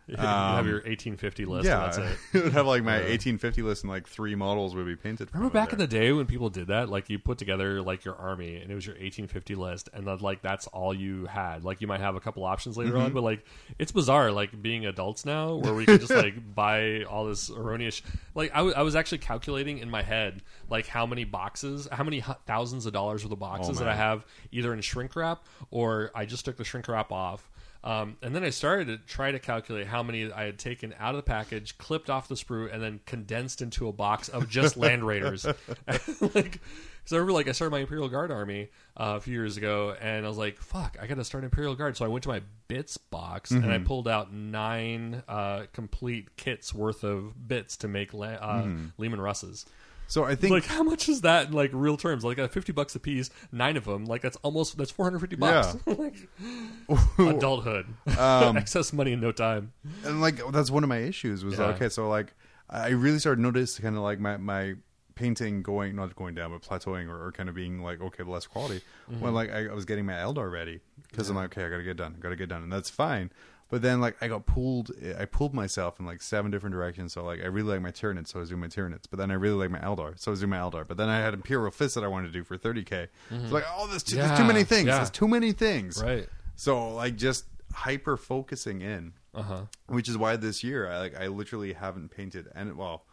you 0.07 0.15
have 0.15 0.59
Um, 0.61 0.65
your 0.67 0.75
1850 0.77 1.45
list. 1.45 1.65
yeah, 1.67 1.83
And 1.83 1.93
that's 1.93 1.97
it. 1.97 2.17
it 2.37 2.43
would 2.45 2.53
have 2.53 2.65
like 2.65 2.83
my 2.83 2.93
Yeah. 2.95 3.09
1850 3.09 3.61
list 3.61 3.83
and 3.83 3.91
like 3.91 4.07
three 4.07 4.35
models 4.35 4.73
would 4.75 4.85
be 4.85 4.95
painted. 4.95 5.29
Remember 5.33 5.53
back 5.53 5.73
in 5.73 5.79
the 5.79 5.85
day 5.87 6.11
when 6.13 6.25
people 6.25 6.49
did 6.49 6.67
that? 6.67 6.89
Like 6.89 7.09
you 7.09 7.19
put 7.19 7.37
together 7.37 7.81
like 7.81 8.05
your 8.05 8.15
army 8.15 8.55
and 8.55 8.71
it 8.71 8.75
was 8.75 8.85
your 8.85 8.95
1850 8.95 9.55
list, 9.55 9.89
and 9.93 10.07
then 10.07 10.17
like 10.19 10.41
that's 10.41 10.65
all 10.67 10.93
you 10.93 11.25
had. 11.25 11.63
Like 11.65 11.81
you 11.81 11.87
might 11.87 11.99
have 11.99 12.15
a 12.15 12.19
couple 12.21 12.43
options 12.45 12.77
later 12.77 12.93
Mm-hmm. 12.93 13.01
on, 13.01 13.13
but 13.13 13.23
like 13.23 13.45
it's 13.77 13.91
bizarre. 13.91 14.31
Like 14.31 14.59
being 14.61 14.85
adults 14.85 15.25
now, 15.25 15.55
where 15.55 15.73
we 15.73 15.85
can 15.85 15.99
just 15.99 16.11
like 16.15 16.55
buy 16.55 17.03
all 17.03 17.25
this 17.25 17.49
erroneous. 17.51 18.01
Like 18.33 18.51
I, 18.53 18.57
w- 18.59 18.73
I 18.75 18.81
was 18.83 18.95
actually 18.95 19.17
calculating 19.19 19.79
in 19.79 19.89
my 19.89 20.01
head 20.01 20.41
like 20.69 20.87
how 20.87 21.05
many 21.05 21.25
boxes, 21.25 21.87
how 21.91 22.03
many 22.05 22.21
hu- 22.21 22.33
thousands 22.45 22.85
of 22.85 22.93
dollars 22.93 23.23
worth 23.25 23.33
of 23.33 23.39
boxes 23.39 23.77
that 23.79 23.87
I 23.89 23.95
have 23.95 24.25
either 24.51 24.73
in 24.73 24.79
shrink 24.81 25.15
wrap 25.17 25.43
or 25.69 26.11
I 26.15 26.25
just 26.25 26.45
took 26.45 26.55
the 26.55 26.63
shrink 26.63 26.87
wrap 26.87 27.08
off. 27.11 27.49
Um, 27.81 28.17
and 28.21 28.35
then 28.35 28.43
I 28.43 28.49
started 28.49 28.87
to 28.87 28.97
try 28.97 29.31
to 29.31 29.39
calculate 29.39 29.87
how 29.87 30.03
many 30.03 30.31
I 30.31 30.43
had 30.43 30.59
taken 30.59 30.93
out 30.99 31.11
of 31.11 31.15
the 31.15 31.23
package, 31.23 31.77
clipped 31.77 32.09
off 32.09 32.27
the 32.27 32.35
sprue, 32.35 32.73
and 32.73 32.83
then 32.83 32.99
condensed 33.05 33.61
into 33.61 33.87
a 33.87 33.93
box 33.93 34.27
of 34.27 34.49
just 34.49 34.75
Land 34.77 35.07
Raiders. 35.07 35.45
like, 36.35 36.59
so 37.05 37.15
I 37.15 37.19
remember, 37.19 37.31
like, 37.31 37.47
I 37.47 37.53
started 37.53 37.71
my 37.71 37.79
Imperial 37.79 38.09
Guard 38.09 38.31
army 38.31 38.69
uh, 38.97 39.15
a 39.17 39.21
few 39.21 39.33
years 39.33 39.55
ago, 39.55 39.95
and 39.99 40.25
I 40.25 40.27
was 40.27 40.37
like, 40.37 40.57
"Fuck, 40.59 40.97
I 41.01 41.07
got 41.07 41.15
to 41.15 41.23
start 41.23 41.45
Imperial 41.45 41.73
Guard." 41.73 41.95
So 41.95 42.03
I 42.03 42.09
went 42.09 42.23
to 42.23 42.29
my 42.29 42.41
bits 42.67 42.97
box 42.97 43.51
and 43.51 43.71
I 43.71 43.79
pulled 43.79 44.07
out 44.07 44.31
nine 44.31 45.23
uh, 45.27 45.63
complete 45.73 46.35
kits 46.35 46.73
worth 46.73 47.03
of 47.03 47.47
bits 47.47 47.77
to 47.77 47.87
make 47.87 48.13
uh, 48.13 48.67
Leman 48.97 49.21
Russes. 49.21 49.65
So 50.09 50.25
I 50.25 50.35
think 50.35 50.51
Like, 50.51 50.65
how 50.65 50.83
much 50.83 51.07
is 51.07 51.21
that 51.21 51.47
in 51.47 51.53
like 51.53 51.69
real 51.71 51.95
terms? 51.95 52.25
Like, 52.25 52.37
at 52.39 52.51
fifty 52.51 52.71
bucks 52.73 52.95
a 52.95 52.99
piece, 52.99 53.29
nine 53.51 53.77
of 53.77 53.85
them. 53.85 54.05
Like, 54.05 54.21
that's 54.21 54.35
almost 54.37 54.75
that's 54.77 54.91
four 54.91 55.05
hundred 55.05 55.19
fifty 55.19 55.35
bucks. 55.37 55.77
like, 55.85 56.15
adulthood, 57.19 57.85
Um, 58.17 58.57
excess 58.63 58.91
money 58.93 59.13
in 59.13 59.19
no 59.21 59.31
time. 59.31 59.71
and 60.03 60.21
like 60.21 60.39
that's 60.51 60.71
one 60.71 60.83
of 60.83 60.89
my 60.89 60.97
issues 60.97 61.43
was 61.43 61.57
Yeah. 61.57 61.65
okay. 61.67 61.89
So 61.89 62.09
like 62.09 62.33
I 62.69 62.89
really 62.89 63.19
started 63.19 63.37
to 63.37 63.41
notice 63.43 63.79
kind 63.79 63.95
of 63.95 64.01
like 64.03 64.19
my 64.19 64.37
my 64.37 64.75
painting 65.15 65.61
going 65.61 65.95
not 65.97 66.15
going 66.15 66.33
down 66.33 66.49
but 66.51 66.61
plateauing 66.61 67.09
or, 67.09 67.25
or 67.27 67.31
kind 67.33 67.49
of 67.49 67.55
being 67.55 67.81
like 67.83 67.99
okay 68.01 68.23
less 68.23 68.47
quality 68.47 68.81
Mm-hmm. 69.11 69.19
when 69.21 69.33
like 69.33 69.51
I, 69.51 69.65
I 69.67 69.73
was 69.73 69.83
getting 69.85 70.05
my 70.05 70.13
Eldar 70.13 70.49
ready 70.51 70.79
because 71.11 71.29
I'm 71.29 71.35
like 71.35 71.51
okay 71.57 71.65
I 71.65 71.69
gotta 71.69 71.83
get 71.83 71.97
done 71.97 72.15
gotta 72.21 72.35
get 72.37 72.47
done 72.49 72.63
and 72.63 72.71
that's 72.71 72.89
fine. 72.89 73.29
But 73.69 73.81
then, 73.83 74.01
like, 74.01 74.17
I 74.21 74.27
got 74.27 74.45
pulled. 74.45 74.91
I 75.19 75.25
pulled 75.25 75.53
myself 75.53 75.99
in 75.99 76.05
like 76.05 76.21
seven 76.21 76.49
different 76.49 76.73
directions. 76.73 77.13
So, 77.13 77.23
like, 77.23 77.39
I 77.41 77.45
really 77.45 77.73
like 77.73 77.81
my 77.81 77.91
Tyranids, 77.91 78.29
so 78.29 78.39
I 78.39 78.41
was 78.41 78.49
doing 78.49 78.61
my 78.61 78.67
Tyranids. 78.67 79.03
But 79.09 79.19
then 79.19 79.29
I 79.29 79.35
really 79.35 79.55
like 79.55 79.69
my 79.69 79.79
Eldar, 79.79 80.19
so 80.19 80.29
I 80.29 80.31
was 80.31 80.39
doing 80.39 80.49
my 80.49 80.57
Eldar. 80.57 80.87
But 80.87 80.97
then 80.97 81.07
I 81.09 81.19
had 81.19 81.33
Imperial 81.35 81.69
Fist 81.71 81.95
that 81.95 82.03
I 82.03 82.07
wanted 82.07 82.27
to 82.27 82.33
do 82.33 82.43
for 82.43 82.57
30k. 82.57 83.07
It's 83.29 83.51
like, 83.51 83.63
oh, 83.75 83.85
there's 83.87 84.01
too, 84.03 84.15
there's 84.15 84.31
too 84.31 84.37
Mm-hmm. 84.37 84.47
Many 84.47 84.63
things. 84.63 84.87
yeah. 84.87 84.95
There's 84.97 85.11
too 85.11 85.27
many 85.27 85.51
things. 85.51 86.01
Right. 86.03 86.27
So, 86.55 86.89
like, 86.95 87.15
just 87.15 87.45
hyper 87.73 88.17
focusing 88.17 88.81
in 88.81 89.13
Uh 89.35 89.41
huh. 89.43 89.61
which 89.85 90.09
is 90.09 90.17
why 90.17 90.35
this 90.35 90.63
year 90.63 90.89
I 90.89 90.97
like 90.97 91.15
I 91.15 91.27
literally 91.27 91.73
haven't 91.73 92.09
painted 92.09 92.47
and 92.55 92.75
well 92.75 93.03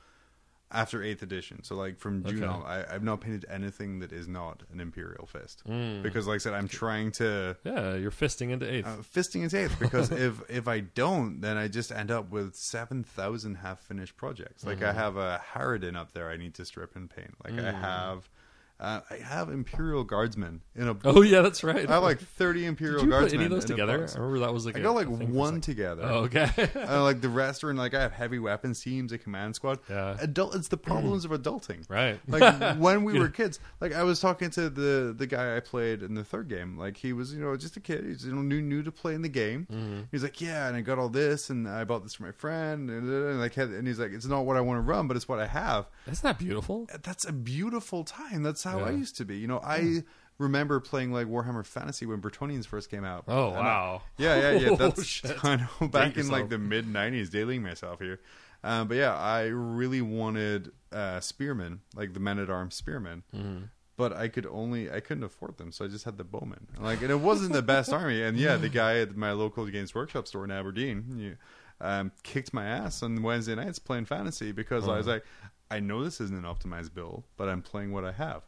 after 0.72 1.02
eighth 1.02 1.22
edition. 1.22 1.62
So 1.62 1.76
like 1.76 1.98
from 1.98 2.24
June 2.24 2.42
Okay. 2.42 2.52
on, 2.52 2.62
I, 2.64 2.92
I've 2.92 3.04
not 3.04 3.20
painted 3.20 3.44
anything 3.48 4.00
that 4.00 4.12
is 4.12 4.26
not 4.26 4.64
an 4.72 4.80
Imperial 4.80 5.24
Fist 5.26 5.62
Mm. 5.68 6.02
because, 6.02 6.26
like 6.26 6.36
I 6.36 6.38
said, 6.38 6.54
I'm 6.54 6.66
trying 6.68 7.12
to 7.12 7.56
Yeah, 7.64 7.94
you're 7.94 8.10
fisting 8.10 8.50
into 8.50 8.68
eighth. 8.70 8.86
uh, 8.86 8.96
fisting 9.14 9.44
its 9.44 9.54
eighth 9.54 9.78
because 9.78 10.10
if 10.26 10.40
if 10.50 10.66
I 10.66 10.80
don't, 10.80 11.40
then 11.40 11.56
I 11.56 11.68
just 11.68 11.92
end 11.92 12.10
up 12.10 12.30
with 12.30 12.56
seven 12.56 13.04
thousand 13.04 13.56
half 13.56 13.78
finished 13.80 14.16
projects. 14.16 14.64
Like 14.64 14.78
Mm-hmm. 14.78 14.86
I 14.88 14.92
have 15.02 15.16
a 15.16 15.40
Harridan 15.54 15.96
up 15.96 16.12
there 16.12 16.30
I 16.30 16.36
need 16.36 16.54
to 16.54 16.64
strip 16.64 16.96
and 16.96 17.08
paint. 17.08 17.34
Like 17.44 17.54
Mm. 17.54 17.72
I 17.74 17.78
have 17.78 18.28
Uh, 18.78 19.00
I 19.10 19.16
have 19.16 19.48
Imperial 19.48 20.04
Guardsmen 20.04 20.60
in 20.74 20.88
a. 20.88 20.96
Oh 21.04 21.22
yeah, 21.22 21.40
that's 21.40 21.64
right. 21.64 21.88
I 21.88 21.94
have 21.94 22.02
like 22.02 22.18
thirty 22.20 22.66
Imperial 22.66 22.98
Did 22.98 23.06
you 23.06 23.10
put 23.12 23.18
Guardsmen. 23.20 23.40
any 23.40 23.44
of 23.46 23.50
those 23.50 23.64
together? 23.64 24.06
I 24.14 24.18
remember 24.18 24.40
that 24.40 24.52
was 24.52 24.66
like 24.66 24.76
I 24.76 24.80
a- 24.80 24.82
got 24.82 24.94
like 24.94 25.08
one 25.08 25.18
thing 25.20 25.28
for 25.28 25.32
a 25.32 25.36
one 25.36 25.48
second. 25.48 25.60
together. 25.62 26.02
Oh, 26.04 26.14
okay. 26.24 26.50
Uh, 26.76 27.02
like 27.02 27.20
the 27.22 27.28
rest 27.28 27.64
are 27.64 27.70
in 27.70 27.76
like 27.76 27.94
I 27.94 28.00
have 28.02 28.12
heavy 28.12 28.38
weapons 28.38 28.80
teams, 28.82 29.12
a 29.12 29.18
command 29.18 29.54
squad. 29.56 29.78
Yeah. 29.88 30.16
Adult. 30.20 30.54
It's 30.54 30.68
the 30.68 30.76
problems 30.76 31.24
of 31.24 31.30
adulting. 31.30 31.84
right. 31.88 32.20
Like 32.28 32.76
when 32.78 33.02
we 33.04 33.18
were 33.18 33.28
kids, 33.28 33.60
like 33.80 33.94
I 33.94 34.02
was 34.02 34.20
talking 34.20 34.50
to 34.50 34.68
the 34.68 35.14
the 35.16 35.26
guy 35.26 35.56
I 35.56 35.60
played 35.60 36.02
in 36.02 36.14
the 36.14 36.24
third 36.24 36.48
game. 36.48 36.76
Like 36.76 36.98
he 36.98 37.14
was, 37.14 37.32
you 37.32 37.40
know, 37.40 37.56
just 37.56 37.76
a 37.78 37.80
kid. 37.80 38.04
He's 38.04 38.26
you 38.26 38.32
know 38.34 38.42
new 38.42 38.60
new 38.60 38.82
to 38.82 38.92
play 38.92 39.14
in 39.14 39.22
the 39.22 39.28
game. 39.30 39.66
Mm-hmm. 39.72 40.00
He's 40.12 40.22
like, 40.22 40.40
yeah, 40.40 40.68
and 40.68 40.76
I 40.76 40.82
got 40.82 40.98
all 40.98 41.08
this, 41.08 41.48
and 41.48 41.66
I 41.66 41.84
bought 41.84 42.02
this 42.02 42.14
for 42.14 42.24
my 42.24 42.32
friend, 42.32 42.90
and, 42.90 43.08
and 43.08 43.40
like, 43.40 43.56
and 43.56 43.86
he's 43.88 43.98
like, 43.98 44.12
it's 44.12 44.26
not 44.26 44.44
what 44.44 44.56
I 44.58 44.60
want 44.60 44.76
to 44.78 44.82
run, 44.82 45.08
but 45.08 45.16
it's 45.16 45.26
what 45.28 45.38
I 45.38 45.46
have. 45.46 45.86
Isn't 46.06 46.22
that 46.22 46.38
beautiful? 46.38 46.86
That's 47.02 47.24
a 47.26 47.32
beautiful 47.32 48.04
time. 48.04 48.42
That's 48.42 48.65
how 48.66 48.80
I 48.80 48.90
used 48.90 49.16
to 49.18 49.24
be. 49.24 49.36
You 49.38 49.46
know, 49.46 49.60
I 49.62 50.02
remember 50.38 50.80
playing 50.80 51.12
like 51.12 51.26
Warhammer 51.26 51.64
Fantasy 51.64 52.04
when 52.06 52.20
Bretonnians 52.20 52.66
first 52.66 52.90
came 52.90 53.04
out. 53.04 53.24
Oh 53.28 53.48
And 53.48 53.56
I- 53.58 53.60
wow. 53.60 54.02
yeah, 54.18 54.36
yeah, 54.52 54.58
yeah. 54.58 54.68
Oh, 54.72 54.76
That's. 54.76 55.22
I 55.44 55.56
know 55.80 55.88
back 55.88 56.12
in 56.12 56.16
yourself. 56.18 56.32
like 56.32 56.48
the 56.50 56.58
mid 56.58 56.86
'90s, 56.86 57.30
dating 57.30 57.62
myself 57.62 58.00
here. 58.00 58.20
Um, 58.64 58.88
but 58.88 58.96
yeah, 58.96 59.14
I 59.16 59.44
really 59.44 60.02
wanted 60.02 60.72
uh, 60.92 61.20
spearmen, 61.20 61.80
like 61.94 62.14
the 62.14 62.20
men 62.20 62.38
at 62.38 62.50
arms 62.50 62.74
spearmen. 62.74 63.22
Mm-hmm. 63.34 63.64
But 63.98 64.12
I 64.12 64.28
could 64.28 64.44
only 64.46 64.90
I 64.90 65.00
couldn't 65.00 65.24
afford 65.24 65.56
them, 65.56 65.72
so 65.72 65.84
I 65.84 65.88
just 65.88 66.04
had 66.04 66.18
the 66.18 66.24
bowmen. 66.24 66.66
Like, 66.78 67.00
and 67.00 67.10
it 67.10 67.20
wasn't 67.20 67.52
the 67.54 67.62
best 67.62 67.92
army. 67.94 68.22
And 68.22 68.36
yeah, 68.36 68.56
the 68.56 68.68
guy 68.68 68.98
at 68.98 69.16
my 69.16 69.32
local 69.32 69.64
Games 69.66 69.94
Workshop 69.94 70.26
store 70.26 70.44
in 70.44 70.50
Aberdeen 70.50 71.04
you, 71.16 71.36
um, 71.80 72.12
kicked 72.22 72.52
my 72.52 72.66
ass 72.66 73.02
on 73.02 73.22
Wednesday 73.22 73.54
nights 73.54 73.78
playing 73.78 74.04
fantasy 74.04 74.52
because 74.52 74.86
I 74.86 74.98
was 74.98 75.06
like, 75.06 75.24
I 75.70 75.80
know 75.80 76.04
this 76.04 76.20
isn't 76.20 76.36
an 76.36 76.42
optimized 76.44 76.92
build, 76.92 77.24
but 77.38 77.48
I'm 77.48 77.62
playing 77.62 77.92
what 77.92 78.04
I 78.04 78.12
have 78.12 78.42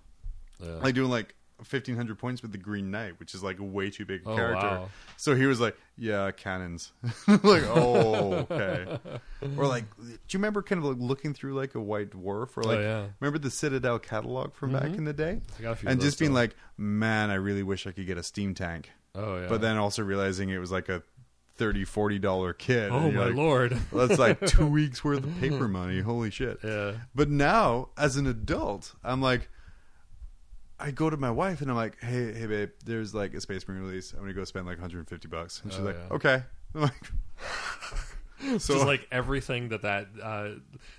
Yeah. 0.60 0.74
like 0.82 0.94
doing 0.94 1.10
like 1.10 1.34
1500 1.58 2.16
points 2.18 2.40
with 2.40 2.52
the 2.52 2.58
green 2.58 2.90
knight 2.92 3.18
which 3.18 3.34
is 3.34 3.42
like 3.42 3.58
a 3.58 3.64
way 3.64 3.90
too 3.90 4.04
big 4.04 4.22
Oh, 4.24 4.36
character 4.36 4.66
wow. 4.66 4.88
so 5.16 5.34
he 5.34 5.46
was 5.46 5.58
like 5.58 5.76
yeah 5.96 6.30
cannons 6.30 6.92
like 7.26 7.64
oh 7.66 8.46
okay 8.48 8.98
or 9.56 9.66
like 9.66 9.84
do 9.98 10.04
you 10.06 10.38
remember 10.38 10.62
kind 10.62 10.78
of 10.78 10.84
like 10.84 10.98
looking 11.00 11.34
through 11.34 11.54
like 11.54 11.74
a 11.74 11.80
white 11.80 12.10
dwarf 12.10 12.56
or 12.56 12.62
oh, 12.64 12.68
like 12.68 12.78
Oh, 12.78 12.82
yeah. 12.82 13.06
remember 13.18 13.40
the 13.40 13.50
citadel 13.50 13.98
catalog 13.98 14.54
from 14.54 14.72
back 14.72 14.84
mm-hmm. 14.84 14.94
in 14.94 15.04
the 15.04 15.12
day 15.12 15.40
I 15.58 15.62
got 15.62 15.72
a 15.72 15.76
few 15.76 15.88
and 15.88 16.00
just 16.00 16.20
being 16.20 16.32
like 16.32 16.54
man 16.76 17.30
i 17.30 17.34
really 17.34 17.64
wish 17.64 17.88
i 17.88 17.90
could 17.90 18.06
get 18.06 18.18
a 18.18 18.22
steam 18.22 18.54
tank 18.54 18.92
oh 19.16 19.40
yeah. 19.40 19.48
but 19.48 19.60
then 19.60 19.78
also 19.78 20.04
realizing 20.04 20.50
it 20.50 20.58
was 20.58 20.70
like 20.70 20.88
a 20.88 21.02
30 21.56 21.84
40 21.84 22.20
dollar 22.20 22.52
kit 22.52 22.92
oh 22.92 23.10
my 23.10 23.24
like, 23.26 23.34
lord. 23.34 23.76
that's 23.92 24.16
like 24.16 24.40
two 24.46 24.64
weeks 24.78 25.02
worth 25.02 25.24
of 25.24 25.40
paper 25.40 25.66
money 25.66 26.00
holy 26.02 26.30
shit 26.30 26.60
Yeah. 26.62 26.92
but 27.16 27.28
now, 27.28 27.88
as 27.98 28.14
an 28.16 28.28
adult, 28.28 28.94
I'm 29.02 29.20
like, 29.20 29.48
I 30.80 30.90
go 30.92 31.10
to 31.10 31.16
my 31.16 31.30
wife 31.30 31.60
and 31.60 31.70
I'm 31.70 31.76
like, 31.76 31.98
hey, 32.00 32.32
hey, 32.32 32.46
babe, 32.46 32.70
there's 32.84 33.14
like 33.14 33.34
a 33.34 33.40
Space 33.40 33.66
Marine 33.66 33.82
release. 33.82 34.12
I'm 34.12 34.20
gonna 34.20 34.32
go 34.32 34.44
spend 34.44 34.66
like 34.66 34.76
150 34.78 35.28
bucks, 35.28 35.60
and 35.62 35.72
she's 35.72 35.80
Oh, 35.80 35.84
like, 35.84 35.96
yeah. 35.96 36.14
okay. 36.16 36.42
I'm 36.74 36.82
like, 36.82 36.92
so 38.60 38.74
just 38.74 38.86
like 38.86 39.06
everything 39.10 39.70
that 39.70 39.82
that 39.82 40.06
uh, 40.22 40.50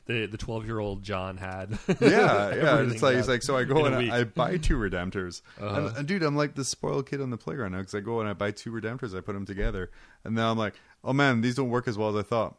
the 0.06 0.26
the 0.26 0.38
twelve 0.38 0.65
year 0.65 0.80
old 0.80 1.03
John 1.03 1.38
had. 1.38 1.77
yeah, 1.88 1.97
yeah. 2.01 2.10
Everything 2.10 2.93
It's 2.93 3.01
like 3.03 3.15
it's 3.15 3.27
like 3.30 3.41
so 3.41 3.56
I 3.57 3.61
in 3.61 3.68
go 3.69 3.85
a 3.85 3.88
and 3.88 3.97
week. 3.97 4.11
I, 4.11 4.19
I 4.19 4.23
buy 4.26 4.57
two 4.57 4.77
Redemptors, 4.77 5.41
Uh-huh. 5.60 5.88
and, 5.88 5.97
and 5.97 6.07
dude, 6.07 6.23
I'm 6.23 6.35
like 6.35 6.56
the 6.56 6.65
spoiled 6.65 7.10
kid 7.10 7.22
on 7.22 7.30
the 7.30 7.38
playground 7.38 7.72
now 7.72 7.80
because 7.80 7.95
I 7.95 8.01
go 8.01 8.19
and 8.19 8.27
I 8.27 8.34
buy 8.34 8.51
two 8.51 8.72
Redemptors, 8.72 9.18
I 9.18 9.22
put 9.22 9.34
them 9.34 9.45
together, 9.45 9.89
and 10.26 10.35
now 10.35 10.51
I'm 10.51 10.57
like, 10.57 10.73
oh 11.03 11.14
man, 11.14 11.39
these 11.41 11.56
don't 11.56 11.69
work 11.69 11.88
as 11.88 11.97
well 11.97 12.10
as 12.10 12.15
I 12.18 12.27
thought. 12.27 12.57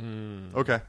Mm. 0.00 0.54
Okay, 0.54 0.80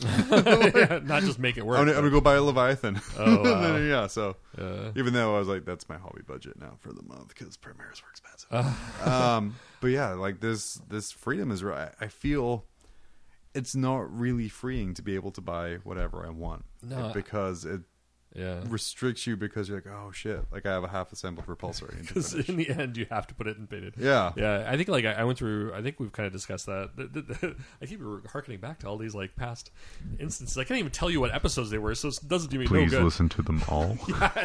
Yeah, 0.02 1.00
not 1.04 1.22
just 1.22 1.38
make 1.38 1.56
it 1.56 1.66
work. 1.66 1.78
I'm 1.78 1.86
gonna, 1.86 1.96
I'm 1.98 2.02
gonna 2.04 2.10
go 2.12 2.20
buy 2.20 2.34
a 2.36 2.42
Leviathan. 2.42 3.00
Oh, 3.18 3.36
And 3.36 3.44
then, 3.64 3.72
wow. 3.72 3.76
yeah, 3.78 4.06
so 4.06 4.36
uh, 4.58 4.90
Even 4.96 5.12
though 5.12 5.34
I 5.34 5.38
was 5.38 5.48
like, 5.48 5.64
that's 5.64 5.88
my 5.88 5.96
hobby 5.98 6.22
budget 6.26 6.58
now 6.58 6.76
for 6.80 6.92
the 6.92 7.02
month 7.02 7.28
because 7.28 7.56
Primaris 7.56 8.02
were 8.02 8.10
expensive. 8.10 8.48
Uh. 8.50 9.10
um, 9.10 9.54
but 9.80 9.88
yeah, 9.88 10.10
like 10.12 10.40
this, 10.40 10.74
this 10.88 11.12
freedom 11.12 11.50
is 11.50 11.62
right. 11.64 11.90
I 12.00 12.06
feel 12.08 12.64
it's 13.54 13.74
not 13.74 14.10
really 14.18 14.48
freeing 14.48 14.94
to 14.94 15.02
be 15.02 15.14
able 15.14 15.30
to 15.32 15.40
buy 15.40 15.74
whatever 15.84 16.24
I 16.26 16.30
want 16.30 16.64
No, 16.82 17.10
because 17.12 17.64
it 17.64 17.82
yeah. 18.34 18.60
restricts 18.68 19.26
you 19.26 19.36
because 19.36 19.68
you're 19.68 19.78
like, 19.78 19.86
oh 19.86 20.10
shit, 20.12 20.44
like 20.52 20.66
I 20.66 20.72
have 20.72 20.84
a 20.84 20.88
half 20.88 21.12
assembled 21.12 21.46
repulsor. 21.46 21.92
I 21.92 21.96
need 21.96 22.08
to 22.08 22.14
Because 22.14 22.34
in 22.34 22.56
the 22.56 22.68
end, 22.70 22.96
you 22.96 23.06
have 23.10 23.26
to 23.28 23.34
put 23.34 23.46
it 23.46 23.56
in 23.56 23.66
painted. 23.66 23.94
yeah, 23.98 24.32
Yeah, 24.36 24.66
I 24.68 24.76
think 24.76 24.88
like 24.88 25.04
I, 25.04 25.12
I 25.12 25.24
went 25.24 25.38
through. 25.38 25.72
I 25.74 25.82
think 25.82 26.00
we've 26.00 26.12
kind 26.12 26.26
of 26.26 26.32
discussed 26.32 26.66
that. 26.66 26.90
The- 26.96 27.06
the- 27.06 27.22
the- 27.22 27.56
I 27.82 27.86
keep 27.86 28.00
harkening 28.30 28.58
back 28.60 28.78
to 28.80 28.88
all 28.88 28.96
these 28.96 29.14
like 29.14 29.36
past 29.36 29.70
instances. 30.18 30.56
I 30.58 30.64
can't 30.64 30.78
even 30.80 30.92
tell 30.92 31.10
you 31.10 31.20
what 31.20 31.34
episodes 31.34 31.70
they 31.70 31.78
were, 31.78 31.94
so 31.94 32.08
it 32.08 32.18
doesn't 32.26 32.50
do 32.50 32.58
me 32.58 32.64
no 32.64 32.70
good. 32.70 32.88
Please 32.90 32.98
listen 33.00 33.28
to 33.30 33.42
them 33.42 33.62
all. 33.68 33.96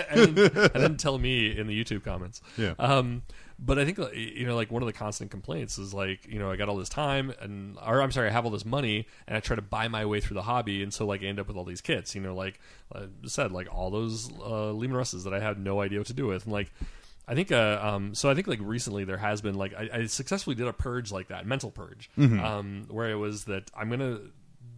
and, 0.09 0.35
then, 0.35 0.51
and 0.73 0.84
then 0.84 0.97
tell 0.97 1.18
me 1.18 1.57
in 1.57 1.68
the 1.68 1.84
YouTube 1.84 2.03
comments. 2.03 2.41
Yeah. 2.57 2.73
Um, 2.80 3.23
but 3.59 3.79
I 3.79 3.85
think 3.85 3.97
you 4.13 4.45
know, 4.45 4.55
like 4.55 4.71
one 4.71 4.84
of 4.84 4.88
the 4.88 4.93
constant 4.93 5.31
complaints 5.31 5.77
is 5.77 5.93
like, 5.93 6.27
you 6.27 6.38
know, 6.38 6.51
I 6.51 6.55
got 6.55 6.69
all 6.69 6.77
this 6.77 6.89
time, 6.89 7.34
and 7.41 7.77
or 7.85 8.01
I'm 8.01 8.11
sorry, 8.11 8.29
I 8.29 8.31
have 8.31 8.45
all 8.45 8.51
this 8.51 8.65
money, 8.65 9.07
and 9.27 9.35
I 9.35 9.39
try 9.39 9.55
to 9.55 9.61
buy 9.61 9.88
my 9.88 10.05
way 10.05 10.21
through 10.21 10.35
the 10.35 10.43
hobby, 10.43 10.84
and 10.84 10.93
so 10.93 11.05
like 11.05 11.23
I 11.23 11.25
end 11.25 11.39
up 11.39 11.47
with 11.47 11.57
all 11.57 11.63
these 11.63 11.81
kits. 11.81 12.13
You 12.13 12.21
know, 12.21 12.35
like 12.35 12.59
I 12.93 13.07
said, 13.25 13.51
like 13.51 13.67
all 13.73 13.89
those 13.89 14.31
uh, 14.39 14.71
Leman 14.71 14.95
Russes 14.95 15.23
that 15.23 15.34
I 15.34 15.39
had 15.39 15.59
no 15.59 15.81
idea 15.81 15.99
what 15.99 16.07
to 16.07 16.13
do 16.13 16.27
with, 16.27 16.43
and 16.43 16.53
like. 16.53 16.71
I 17.29 17.35
think, 17.35 17.51
uh, 17.51 17.79
um, 17.81 18.15
so 18.15 18.29
I 18.29 18.35
think 18.35 18.47
like 18.47 18.59
recently 18.61 19.03
there 19.03 19.17
has 19.17 19.41
been 19.41 19.55
like 19.55 19.73
I, 19.73 19.89
I 19.93 20.05
successfully 20.05 20.55
did 20.55 20.65
a 20.65 20.71
purge 20.71 21.11
like 21.11 21.27
that, 21.27 21.45
mental 21.45 21.71
purge, 21.71 22.09
um, 22.39 22.85
where 22.89 23.09
it 23.09 23.15
was 23.15 23.43
that 23.45 23.69
I'm 23.75 23.89
gonna 23.89 24.19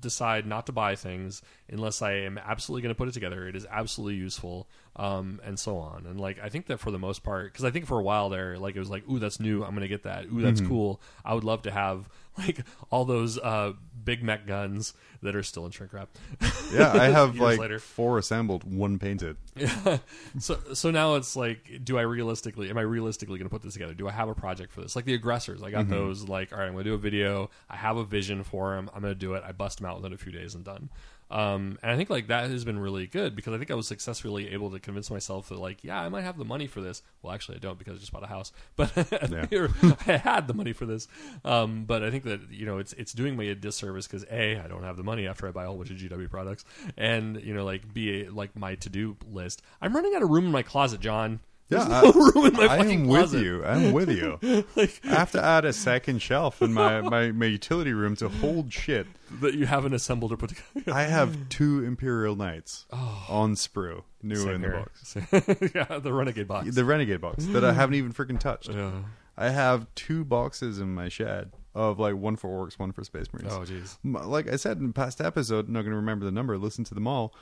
decide 0.02 0.48
not 0.48 0.66
to 0.66 0.72
buy 0.72 0.96
things 0.96 1.42
unless 1.70 2.02
I 2.02 2.14
am 2.14 2.38
absolutely 2.38 2.82
going 2.82 2.96
to 2.96 2.98
put 2.98 3.08
it 3.08 3.14
together. 3.14 3.48
It 3.48 3.56
is 3.56 3.68
absolutely 3.70 4.16
useful, 4.16 4.68
um, 5.00 5.40
and 5.46 5.58
so 5.58 5.78
on. 5.78 6.06
And 6.06 6.20
like 6.20 6.40
I 6.44 6.50
think 6.50 6.68
that 6.68 6.80
for 6.80 6.92
the 6.92 7.00
most 7.00 7.24
part, 7.24 7.52
because 7.54 7.64
I 7.64 7.72
think 7.72 7.86
for 7.88 7.98
a 7.98 8.04
while 8.04 8.30
there, 8.30 8.58
like 8.60 8.76
it 8.76 8.80
was 8.80 8.90
like, 8.90 9.08
ooh, 9.10 9.18
that's 9.18 9.40
new. 9.40 9.64
I'm 9.64 9.72
going 9.72 9.82
to 9.82 9.88
get 9.88 10.04
that. 10.04 10.26
Ooh, 10.26 10.42
that's 10.42 10.60
cool. 10.62 11.02
I 11.24 11.34
would 11.34 11.46
love 11.46 11.62
to 11.64 11.72
have 11.72 12.10
like 12.38 12.60
all 12.92 13.06
those 13.06 13.38
uh, 13.40 13.74
big 14.04 14.22
mech 14.24 14.46
guns 14.46 14.94
that 15.22 15.36
are 15.36 15.44
still 15.44 15.66
in 15.66 15.72
shrink 15.72 15.94
wrap. 15.94 16.10
yeah. 16.74 16.92
I 16.94 17.06
have 17.10 17.38
like 17.40 17.60
later. 17.60 17.80
four 17.80 18.18
assembled, 18.18 18.64
one 18.64 19.00
painted. 19.00 19.38
Yeah. 19.56 20.00
so 20.40 20.58
so 20.74 20.92
now 20.92 21.16
it's 21.16 21.36
like, 21.36 21.82
do 21.84 21.98
I 21.98 22.02
realistically? 22.02 22.70
Am 22.70 22.78
I 22.78 22.82
realistically 22.82 23.38
going 23.38 23.50
to 23.50 23.54
put 23.54 23.62
this 23.62 23.74
together? 23.74 23.94
Do 23.94 24.08
I 24.08 24.12
have 24.12 24.28
a 24.30 24.36
project 24.36 24.74
for 24.74 24.82
this? 24.82 24.96
Like 24.98 25.06
the 25.06 25.14
aggressors, 25.14 25.64
I 25.64 25.72
got 25.72 25.86
Mm-hmm. 25.86 25.94
those. 25.94 26.28
Like, 26.28 26.52
all 26.52 26.60
right, 26.60 26.68
I'm 26.68 26.76
to 26.76 26.84
do 26.84 26.94
a 26.94 26.98
video. 26.98 27.50
I 27.70 27.78
have 27.78 27.96
a 27.98 28.04
vision 28.04 28.44
for 28.44 28.76
them. 28.76 28.90
I'm 28.94 29.02
going 29.02 29.14
to 29.14 29.20
do 29.20 29.34
it. 29.36 29.44
I 29.48 29.54
bust 29.54 29.80
them 29.80 29.88
out 29.90 29.96
within 29.98 30.12
a 30.14 30.18
few 30.18 30.32
days 30.32 30.56
and 30.56 30.64
done. 30.66 30.90
Um, 31.32 31.78
and 31.84 31.92
I 31.92 31.96
think 31.96 32.10
like 32.10 32.28
that 32.28 32.50
has 32.50 32.66
been 32.66 32.80
really 32.80 33.06
good 33.06 33.36
because 33.36 33.54
I 33.54 33.58
think 33.58 33.70
I 33.70 33.76
was 33.76 33.88
successfully 33.88 34.50
able 34.52 34.72
to 34.72 34.80
convince 34.80 35.12
myself 35.12 35.50
that 35.50 35.60
like, 35.60 35.84
yeah, 35.84 36.02
I 36.02 36.10
might 36.10 36.24
have 36.24 36.38
the 36.38 36.46
money 36.46 36.66
for 36.66 36.82
this. 36.82 37.04
Well, 37.22 37.34
actually, 37.34 37.58
I 37.58 37.60
don't 37.60 37.78
because 37.78 37.98
I 37.98 38.00
just 38.00 38.12
bought 38.12 38.24
a 38.24 38.28
house, 38.28 38.52
but 38.76 38.92
I 38.98 40.18
had 40.18 40.48
the 40.48 40.54
money 40.56 40.74
for 40.74 40.86
this. 40.86 41.08
Um, 41.46 41.86
but 41.86 42.04
I 42.04 42.10
think 42.10 42.24
that 42.24 42.42
you 42.52 42.66
know 42.66 42.80
it's 42.80 42.94
it's 42.94 43.14
doing 43.14 43.38
me 43.38 43.50
a 43.50 43.56
disservice 43.56 44.08
because 44.08 44.26
a 44.32 44.60
I 44.60 44.68
don't 44.68 44.84
have 44.84 44.98
the 44.98 45.04
money 45.04 45.28
after 45.28 45.48
I 45.48 45.52
buy 45.52 45.66
a 45.66 45.68
whole 45.68 45.78
bunch 45.78 45.92
of 45.92 45.98
GW 45.98 46.30
products, 46.30 46.66
and 46.98 47.42
you 47.44 47.54
know 47.54 47.66
like 47.66 47.94
b 47.94 48.28
like 48.28 48.56
my 48.56 48.76
to 48.76 48.90
do 48.90 49.16
list. 49.32 49.62
I'm 49.82 49.96
running 49.96 50.16
out 50.16 50.24
of 50.24 50.30
room 50.30 50.46
in 50.46 50.52
my 50.52 50.64
closet, 50.64 51.00
John. 51.00 51.42
Yeah, 51.70 52.02
no 52.04 52.12
room 52.12 52.48
in 52.48 52.54
my 52.54 52.64
I 52.64 52.78
fucking 52.78 53.02
am 53.02 53.08
closet. 53.08 53.38
with 53.38 53.44
you. 53.44 53.66
I'm 53.66 53.92
with 53.92 54.10
you. 54.10 54.40
Like, 54.76 55.02
I 55.06 55.10
have 55.10 55.32
to 55.32 55.44
add 55.44 55.66
a 55.66 55.74
second 55.74 56.22
shelf 56.22 56.62
in 56.62 56.74
my, 56.74 57.02
my, 57.10 57.32
my 57.32 57.46
utility 57.46 57.94
room 57.94 58.16
to 58.18 58.30
hold 58.30 58.72
shit. 58.72 59.08
that 59.42 59.54
you 59.54 59.66
haven't 59.66 59.94
assembled 59.94 60.32
or 60.32 60.38
put 60.38 60.50
together. 60.50 60.94
I 60.94 61.04
have 61.04 61.50
two 61.50 61.84
Imperial 61.84 62.36
Knights 62.36 62.86
oh. 62.92 63.26
on 63.30 63.56
sprue, 63.56 64.04
new 64.24 64.50
in 64.50 64.62
the 64.62 64.70
box. 64.70 65.16
yeah, 65.76 66.00
the 66.00 66.14
renegade 66.14 66.48
box. 66.48 66.74
The 66.74 66.86
Renegade 66.86 67.22
box 67.22 67.46
that 67.48 67.64
I 67.64 67.74
haven't 67.74 67.96
even 67.96 68.14
freaking 68.14 68.40
touched. 68.40 68.70
Yeah. 68.70 68.92
I 69.38 69.50
have 69.50 69.88
two 69.96 70.26
boxes 70.26 70.80
in 70.80 70.94
my 70.94 71.10
shed 71.10 71.52
of 71.76 72.00
like 72.00 72.16
one 72.16 72.36
for 72.36 72.50
orcs, 72.50 72.80
one 72.80 72.92
for 72.92 73.04
space 73.04 73.28
marines. 73.32 73.54
Oh, 73.54 73.62
jeez. 73.62 73.98
Like 74.04 74.52
I 74.52 74.56
said 74.56 74.78
in 74.78 74.88
the 74.88 74.94
past 74.94 75.22
episode, 75.22 75.68
I'm 75.68 75.74
not 75.74 75.82
going 75.82 75.92
to 75.92 75.98
remember 75.98 76.26
the 76.26 76.32
number. 76.32 76.58
Listen 76.58 76.84
to 76.86 76.96
them 76.96 77.08
all. 77.08 77.34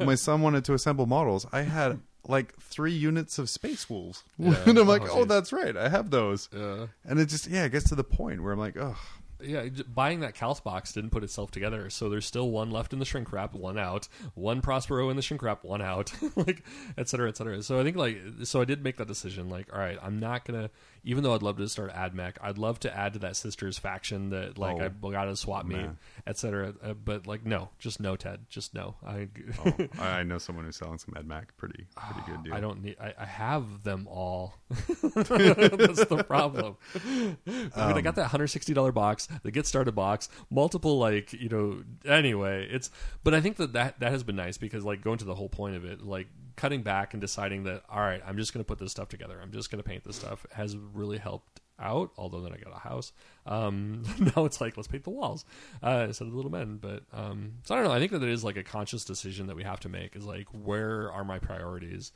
my 0.00 0.14
son 0.14 0.42
wanted 0.42 0.64
to 0.66 0.74
assemble 0.74 1.06
models. 1.06 1.46
I 1.52 1.62
had 1.62 2.00
like 2.28 2.54
three 2.60 2.92
units 2.92 3.38
of 3.38 3.50
space 3.50 3.88
wolves, 3.90 4.22
and 4.38 4.54
I'm 4.66 4.78
oh, 4.78 4.82
like, 4.82 5.02
Oh, 5.02 5.20
oh, 5.20 5.24
that's 5.24 5.52
right, 5.52 5.76
I 5.76 5.88
have 5.88 6.10
those. 6.10 6.48
Yeah. 6.54 6.86
And 7.04 7.18
it 7.18 7.26
just 7.26 7.46
yeah, 7.48 7.64
it 7.64 7.72
gets 7.72 7.88
to 7.88 7.94
the 7.94 8.04
point 8.04 8.42
where 8.42 8.52
I'm 8.52 8.58
like, 8.58 8.76
oh, 8.76 8.96
Yeah, 9.42 9.66
buying 9.92 10.20
that 10.20 10.34
Calth 10.34 10.62
box 10.62 10.92
didn't 10.92 11.10
put 11.10 11.24
itself 11.24 11.50
together, 11.50 11.90
so 11.90 12.08
there's 12.08 12.26
still 12.26 12.50
one 12.50 12.70
left 12.70 12.92
in 12.92 13.00
the 13.00 13.04
shrink 13.04 13.32
wrap, 13.32 13.54
one 13.54 13.76
out, 13.78 14.06
one 14.34 14.60
Prospero 14.60 15.10
in 15.10 15.16
the 15.16 15.22
shrink 15.22 15.42
wrap, 15.42 15.64
one 15.64 15.82
out, 15.82 16.12
like 16.36 16.62
et 16.96 17.08
cetera, 17.08 17.28
et 17.28 17.36
cetera. 17.36 17.60
So 17.62 17.80
I 17.80 17.82
think 17.82 17.96
like, 17.96 18.18
so 18.44 18.60
I 18.60 18.64
did 18.64 18.84
make 18.84 18.98
that 18.98 19.08
decision. 19.08 19.48
Like, 19.48 19.72
all 19.72 19.80
right, 19.80 19.98
I'm 20.00 20.20
not 20.20 20.44
gonna, 20.44 20.70
even 21.04 21.24
though 21.24 21.34
I'd 21.34 21.42
love 21.42 21.56
to 21.56 21.68
start 21.68 21.92
AdMech, 21.92 22.34
I'd 22.40 22.58
love 22.58 22.78
to 22.80 22.96
add 22.96 23.14
to 23.14 23.18
that 23.20 23.36
sisters 23.36 23.78
faction 23.78 24.30
that 24.30 24.56
like 24.58 24.80
Oh, 24.80 25.08
I 25.08 25.10
got 25.10 25.24
to 25.24 25.36
swap 25.36 25.66
me, 25.66 25.88
etc. 26.26 26.74
Uh, 26.82 26.94
but 26.94 27.26
like, 27.26 27.44
no, 27.44 27.70
just 27.78 28.00
no, 28.00 28.14
Ted, 28.14 28.46
just 28.48 28.74
no. 28.74 28.94
I, 29.04 29.28
oh 29.64 29.88
I 29.98 30.22
know 30.22 30.38
someone 30.38 30.64
who's 30.64 30.76
selling 30.76 30.98
some 30.98 31.14
AdMech, 31.14 31.46
pretty 31.56 31.86
pretty 31.96 32.30
good 32.30 32.44
deal. 32.44 32.54
I 32.54 32.60
don't 32.60 32.82
need. 32.82 32.96
I, 33.00 33.14
I 33.18 33.24
have 33.24 33.82
them 33.82 34.06
all. 34.08 34.54
That's 34.70 36.04
the 36.04 36.24
problem. 36.26 36.76
I 36.94 36.98
mean, 36.98 37.72
I 37.76 38.00
got 38.00 38.14
that 38.16 38.28
hundred 38.28 38.48
sixty 38.48 38.72
dollar 38.72 38.92
box, 38.92 39.28
the 39.42 39.50
get 39.50 39.66
started 39.66 39.92
box, 39.92 40.28
multiple 40.50 40.98
like 40.98 41.32
you 41.32 41.48
know. 41.48 41.82
Anyway, 42.04 42.68
it's. 42.70 42.90
But 43.24 43.34
I 43.34 43.40
think 43.40 43.56
that, 43.56 43.72
that 43.72 44.00
that 44.00 44.12
has 44.12 44.22
been 44.22 44.36
nice 44.36 44.56
because 44.56 44.84
like 44.84 45.02
going 45.02 45.18
to 45.18 45.24
the 45.24 45.34
whole 45.34 45.48
point 45.48 45.76
of 45.76 45.84
it, 45.84 46.02
like 46.02 46.28
cutting 46.56 46.82
back 46.82 47.14
and 47.14 47.20
deciding 47.20 47.64
that 47.64 47.82
all 47.88 48.00
right, 48.00 48.22
I'm 48.26 48.36
just 48.36 48.52
going 48.52 48.64
to 48.64 48.68
put 48.68 48.78
this 48.78 48.90
stuff 48.90 49.08
together. 49.08 49.38
I'm 49.42 49.52
just 49.52 49.70
going 49.70 49.82
to 49.82 49.88
paint 49.88 50.04
this 50.04 50.16
stuff 50.16 50.46
has 50.52 50.76
really 50.76 51.18
helped 51.18 51.60
out. 51.78 52.12
Although 52.16 52.40
then 52.40 52.52
I 52.52 52.56
got 52.56 52.74
a 52.74 52.78
house. 52.78 53.12
Um, 53.46 54.04
now 54.36 54.44
it's 54.44 54.60
like 54.60 54.76
let's 54.76 54.88
paint 54.88 55.04
the 55.04 55.10
walls 55.10 55.44
uh, 55.82 56.04
instead 56.06 56.24
of 56.24 56.30
the 56.30 56.36
little 56.36 56.50
men. 56.50 56.78
But 56.80 57.02
um, 57.12 57.54
so 57.64 57.74
I 57.74 57.78
don't 57.78 57.86
know. 57.86 57.92
I 57.92 57.98
think 57.98 58.12
that 58.12 58.22
it 58.22 58.28
is 58.28 58.44
like 58.44 58.56
a 58.56 58.62
conscious 58.62 59.04
decision 59.04 59.48
that 59.48 59.56
we 59.56 59.64
have 59.64 59.80
to 59.80 59.88
make. 59.88 60.16
Is 60.16 60.24
like 60.24 60.46
where 60.52 61.10
are 61.10 61.24
my 61.24 61.38
priorities? 61.38 62.12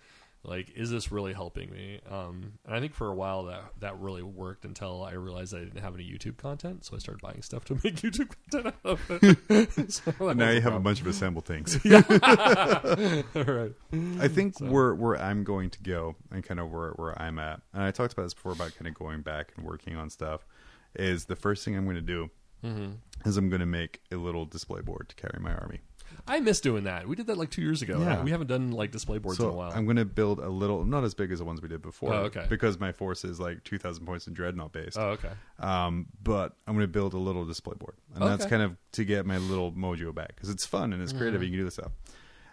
Like, 0.47 0.70
is 0.77 0.90
this 0.90 1.10
really 1.10 1.32
helping 1.32 1.70
me? 1.70 2.01
Um, 2.09 2.52
and 2.64 2.74
I 2.74 2.81
think 2.81 2.94
for 2.94 3.09
a 3.09 3.14
while 3.14 3.44
that 3.44 3.62
that 3.81 3.98
really 3.98 4.23
worked 4.23 4.64
until 4.64 5.02
I 5.02 5.12
realized 5.12 5.55
I 5.55 5.59
didn't 5.59 5.81
have 5.81 5.94
any 5.94 6.05
YouTube 6.05 6.36
content, 6.36 6.85
so 6.85 6.94
I 6.94 6.98
started 7.01 7.20
buying 7.20 7.43
stuff 7.43 7.64
to 7.66 7.74
make 7.85 7.97
YouTube 7.97 8.31
content 8.51 8.74
out 8.85 8.90
of 8.93 9.01
it. 9.10 9.93
so 10.18 10.32
now 10.32 10.51
you 10.51 10.60
have 10.60 10.74
a 10.74 10.81
bunch 10.81 11.01
of 11.01 11.06
assembled 11.09 11.47
things. 11.47 11.77
All 11.85 13.44
right. 13.44 13.73
I 14.20 14.28
think 14.28 14.59
where 14.60 14.94
where 14.94 15.20
I'm 15.20 15.43
going 15.44 15.70
to 15.70 15.82
go 15.82 16.16
and 16.31 16.44
kind 16.44 16.60
of 16.60 16.70
where 16.70 16.90
where 16.93 17.20
I'm 17.20 17.39
at, 17.39 17.60
and 17.74 17.82
I 17.82 17.90
talked 17.90 18.12
about 18.12 18.23
this 18.24 18.35
before 18.35 18.52
about 18.52 18.74
kind 18.77 18.86
of 18.86 18.94
going 18.94 19.23
back 19.23 19.52
and 19.56 19.66
working 19.66 19.97
on 19.97 20.10
stuff, 20.10 20.47
is 20.94 21.24
the 21.24 21.36
first 21.36 21.64
thing 21.64 21.77
I'm 21.77 21.85
going 21.85 21.97
to 21.97 22.01
do 22.02 22.31
Mm-hmm. 22.64 23.28
is 23.28 23.36
I'm 23.36 23.48
going 23.48 23.60
to 23.60 23.66
make 23.66 24.01
a 24.10 24.16
little 24.16 24.44
display 24.44 24.81
board 24.81 25.09
to 25.10 25.14
carry 25.14 25.39
my 25.40 25.52
army. 25.52 25.81
I 26.28 26.40
miss 26.40 26.61
doing 26.61 26.85
that. 26.85 27.07
We 27.07 27.15
did 27.16 27.27
that 27.28 27.39
like 27.39 27.51
two 27.51 27.62
years 27.62 27.82
ago. 27.82 28.01
Yeah. 28.01 28.23
We 28.23 28.31
haven't 28.32 28.48
done 28.48 28.73
like 28.73 28.90
display 28.90 29.19
boards 29.19 29.39
in 29.39 29.47
a 29.47 29.53
while. 29.53 29.70
I'm 29.73 29.85
going 29.85 29.97
to 29.97 30.05
build 30.05 30.40
a 30.40 30.48
little, 30.48 30.85
not 30.85 31.05
as 31.05 31.15
big 31.15 31.31
as 31.31 31.39
the 31.39 31.44
ones 31.44 31.62
we 31.62 31.69
did 31.69 31.82
before, 31.82 32.12
Oh, 32.12 32.16
okay. 32.24 32.47
because 32.48 32.81
my 32.81 32.90
force 32.93 33.24
is 33.24 33.39
like 33.39 33.62
2,000 33.65 34.05
points 34.05 34.27
in 34.27 34.35
dreadnought 34.35 34.73
based. 34.73 34.98
oh, 34.98 35.11
okay. 35.11 35.31
Um, 35.61 36.07
but 36.23 36.57
I'm 36.66 36.74
going 36.74 36.85
to 36.85 36.89
build 36.93 37.15
a 37.15 37.19
little 37.19 37.44
display 37.44 37.74
board, 37.78 37.94
and 38.15 38.24
that's 38.24 38.44
kind 38.47 38.62
of 38.62 38.77
to 38.93 39.05
get 39.05 39.24
my 39.27 39.39
little 39.39 39.70
mojo 39.73 40.15
back 40.15 40.35
because 40.35 40.51
it's 40.51 40.66
fun 40.66 40.93
and 40.93 41.01
it's 41.03 41.12
creative. 41.12 41.40
Mm-hmm. 41.40 41.44
You 41.44 41.51
can 41.51 41.59
do 41.59 41.65
this 41.65 41.74
stuff. 41.74 41.93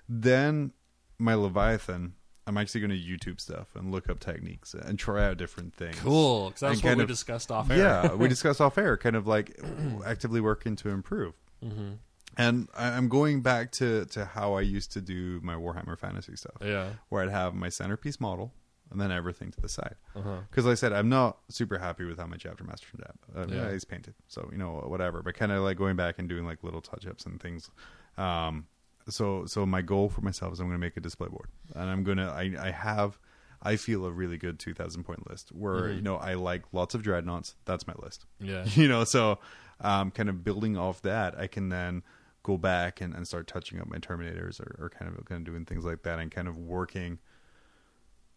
Then 0.10 0.72
my 1.18 1.34
Leviathan, 1.36 2.14
I'm 2.46 2.58
actually 2.58 2.82
going 2.82 2.92
to 2.92 2.98
YouTube 2.98 3.40
stuff 3.40 3.76
and 3.76 3.92
look 3.92 4.10
up 4.10 4.20
techniques 4.20 4.74
and 4.74 5.00
try 5.00 5.26
out 5.26 5.38
different 5.38 5.74
things. 5.74 5.98
Cool. 6.00 6.50
Because 6.50 6.60
that's 6.60 6.84
what 6.84 6.98
we 6.98 7.04
of- 7.04 7.08
discussed 7.10 7.52
off 7.52 7.72
air. 7.72 7.78
Yeah, 7.78 8.14
we 8.14 8.28
discussed 8.30 8.62
off 8.62 8.78
air, 8.78 8.98
kind 8.98 9.16
of 9.16 9.26
like 9.28 9.60
actively 10.06 10.42
working 10.42 10.76
to 10.78 10.90
improve. 10.90 11.34
Mm-hmm. 11.64 11.94
And 12.38 12.68
I'm 12.76 13.10
going 13.10 13.42
back 13.42 13.72
to 13.74 14.06
to 14.06 14.26
how 14.26 14.54
I 14.54 14.62
used 14.62 14.92
to 14.94 15.02
do 15.02 15.40
my 15.44 15.56
Warhammer 15.56 15.98
Fantasy 15.98 16.36
stuff, 16.36 16.56
Yeah. 16.62 16.90
where 17.10 17.24
I'd 17.24 17.30
have 17.30 17.54
my 17.54 17.70
centerpiece 17.70 18.20
model 18.20 18.54
and 18.92 19.00
then 19.02 19.12
everything 19.12 19.50
to 19.52 19.62
the 19.62 19.70
side. 19.70 19.96
Uh-huh. 20.16 20.38
Because 20.50 20.66
like 20.66 20.74
I 20.74 20.76
said, 20.76 20.94
I'm 20.94 21.10
not 21.10 21.38
super 21.50 21.78
happy 21.80 22.06
with 22.06 22.18
how 22.20 22.28
my 22.28 22.38
chapter 22.38 22.64
master 22.64 22.88
turned 22.92 23.04
out. 23.08 23.50
Uh, 23.52 23.54
Yeah. 23.56 23.72
he's 23.72 23.86
painted, 23.86 24.14
so 24.28 24.48
you 24.52 24.58
know 24.58 24.72
whatever. 24.88 25.22
But 25.22 25.36
kind 25.36 25.52
of 25.52 25.64
like 25.64 25.78
going 25.78 25.96
back 25.96 26.20
and 26.20 26.28
doing 26.30 26.46
like 26.46 26.64
little 26.64 26.82
touch 26.82 27.06
ups 27.08 27.26
and 27.26 27.40
things. 27.42 27.70
Um, 28.18 28.68
so 29.10 29.46
so 29.46 29.66
my 29.66 29.82
goal 29.82 30.10
for 30.10 30.22
myself 30.22 30.54
is 30.54 30.60
I'm 30.60 30.68
going 30.68 30.80
to 30.80 30.86
make 30.86 30.98
a 30.98 31.02
display 31.02 31.28
board, 31.28 31.50
and 31.76 31.90
I'm 31.90 32.04
gonna 32.04 32.30
I 32.30 32.54
I 32.60 32.72
have. 32.72 33.20
I 33.66 33.78
feel 33.78 34.06
a 34.06 34.12
really 34.12 34.38
good 34.38 34.60
2,000 34.60 35.06
point 35.06 35.30
list 35.30 35.54
where, 35.54 35.84
Mhm. 35.84 35.96
you 35.96 36.02
know, 36.02 36.18
I 36.18 36.34
like 36.34 36.64
lots 36.74 36.96
of 36.96 37.02
dreadnoughts. 37.02 37.56
That's 37.64 37.88
my 37.88 37.94
list 38.04 38.26
Yeah. 38.40 38.66
you 38.76 38.90
know 38.90 39.06
so 39.06 39.40
um, 39.80 40.12
kind 40.12 40.28
of 40.28 40.44
building 40.44 40.78
off 40.78 41.02
that 41.04 41.40
i 41.40 41.48
can 41.48 41.70
then 41.70 42.04
go 42.44 42.58
back 42.58 43.02
and, 43.02 43.14
and 43.16 43.28
start 43.28 43.48
touching 43.48 43.80
up 43.80 43.88
my 43.88 43.98
terminators 43.98 44.60
or, 44.60 44.76
or 44.80 44.90
kind 44.90 45.10
of 45.18 45.24
kind 45.26 45.40
of 45.40 45.46
doing 45.52 45.66
things 45.66 45.84
like 45.86 46.04
that 46.04 46.20
and 46.20 46.30
kind 46.32 46.48
of 46.48 46.58
working 46.58 47.18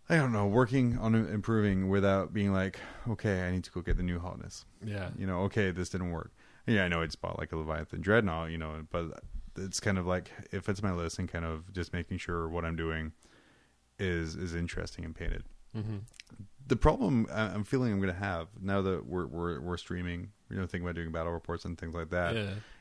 i 0.09 0.17
don't 0.17 0.33
know 0.33 0.47
working 0.47 0.97
on 0.99 1.15
improving 1.15 1.89
without 1.89 2.33
being 2.33 2.53
like 2.53 2.79
okay 3.09 3.43
i 3.47 3.51
need 3.51 3.65
to 3.65 3.71
go 3.73 3.81
get 3.81 3.97
the 3.97 4.03
new 4.03 4.19
hotness 4.19 4.65
Yeah. 4.85 5.11
you 5.19 5.27
know 5.27 5.41
okay 5.43 5.71
this 5.73 5.89
didn't 5.89 6.13
work 6.13 6.33
yeah 6.67 6.85
i 6.85 6.89
know 6.89 7.03
it's 7.03 7.17
bought 7.17 7.39
like 7.39 7.53
a 7.53 7.57
leviathan 7.57 8.01
dreadnought 8.01 8.51
you 8.51 8.59
know 8.59 8.87
but 8.91 9.07
it's 9.57 9.81
kind 9.81 9.99
of 9.99 10.07
like 10.07 10.31
if 10.53 10.69
it's 10.69 10.83
my 10.83 10.93
list 10.93 11.19
and 11.19 11.29
kind 11.29 11.45
of 11.45 11.73
just 11.73 11.93
making 11.93 12.19
sure 12.19 12.49
what 12.49 12.65
i'm 12.65 12.77
doing 12.77 13.13
is 13.99 14.37
is 14.37 14.55
interesting 14.55 15.05
and 15.05 15.15
painted 15.15 15.43
Mm-hmm. 15.77 15.97
the 16.69 16.77
problem 16.77 17.27
I'm 17.31 17.63
feeling 17.65 17.93
I'm 17.93 18.01
going 18.01 18.11
to 18.13 18.19
have 18.19 18.49
now 18.63 18.81
that 18.81 19.05
we're 19.05 19.27
we're 19.27 19.61
we're 19.61 19.77
streaming, 19.77 20.31
you 20.49 20.57
know, 20.57 20.63
thinking 20.63 20.85
about 20.89 20.95
doing 20.95 21.13
battle 21.13 21.33
reports 21.33 21.67
and 21.67 21.77
things 21.77 21.95
like 21.95 22.09
that, 22.11 22.35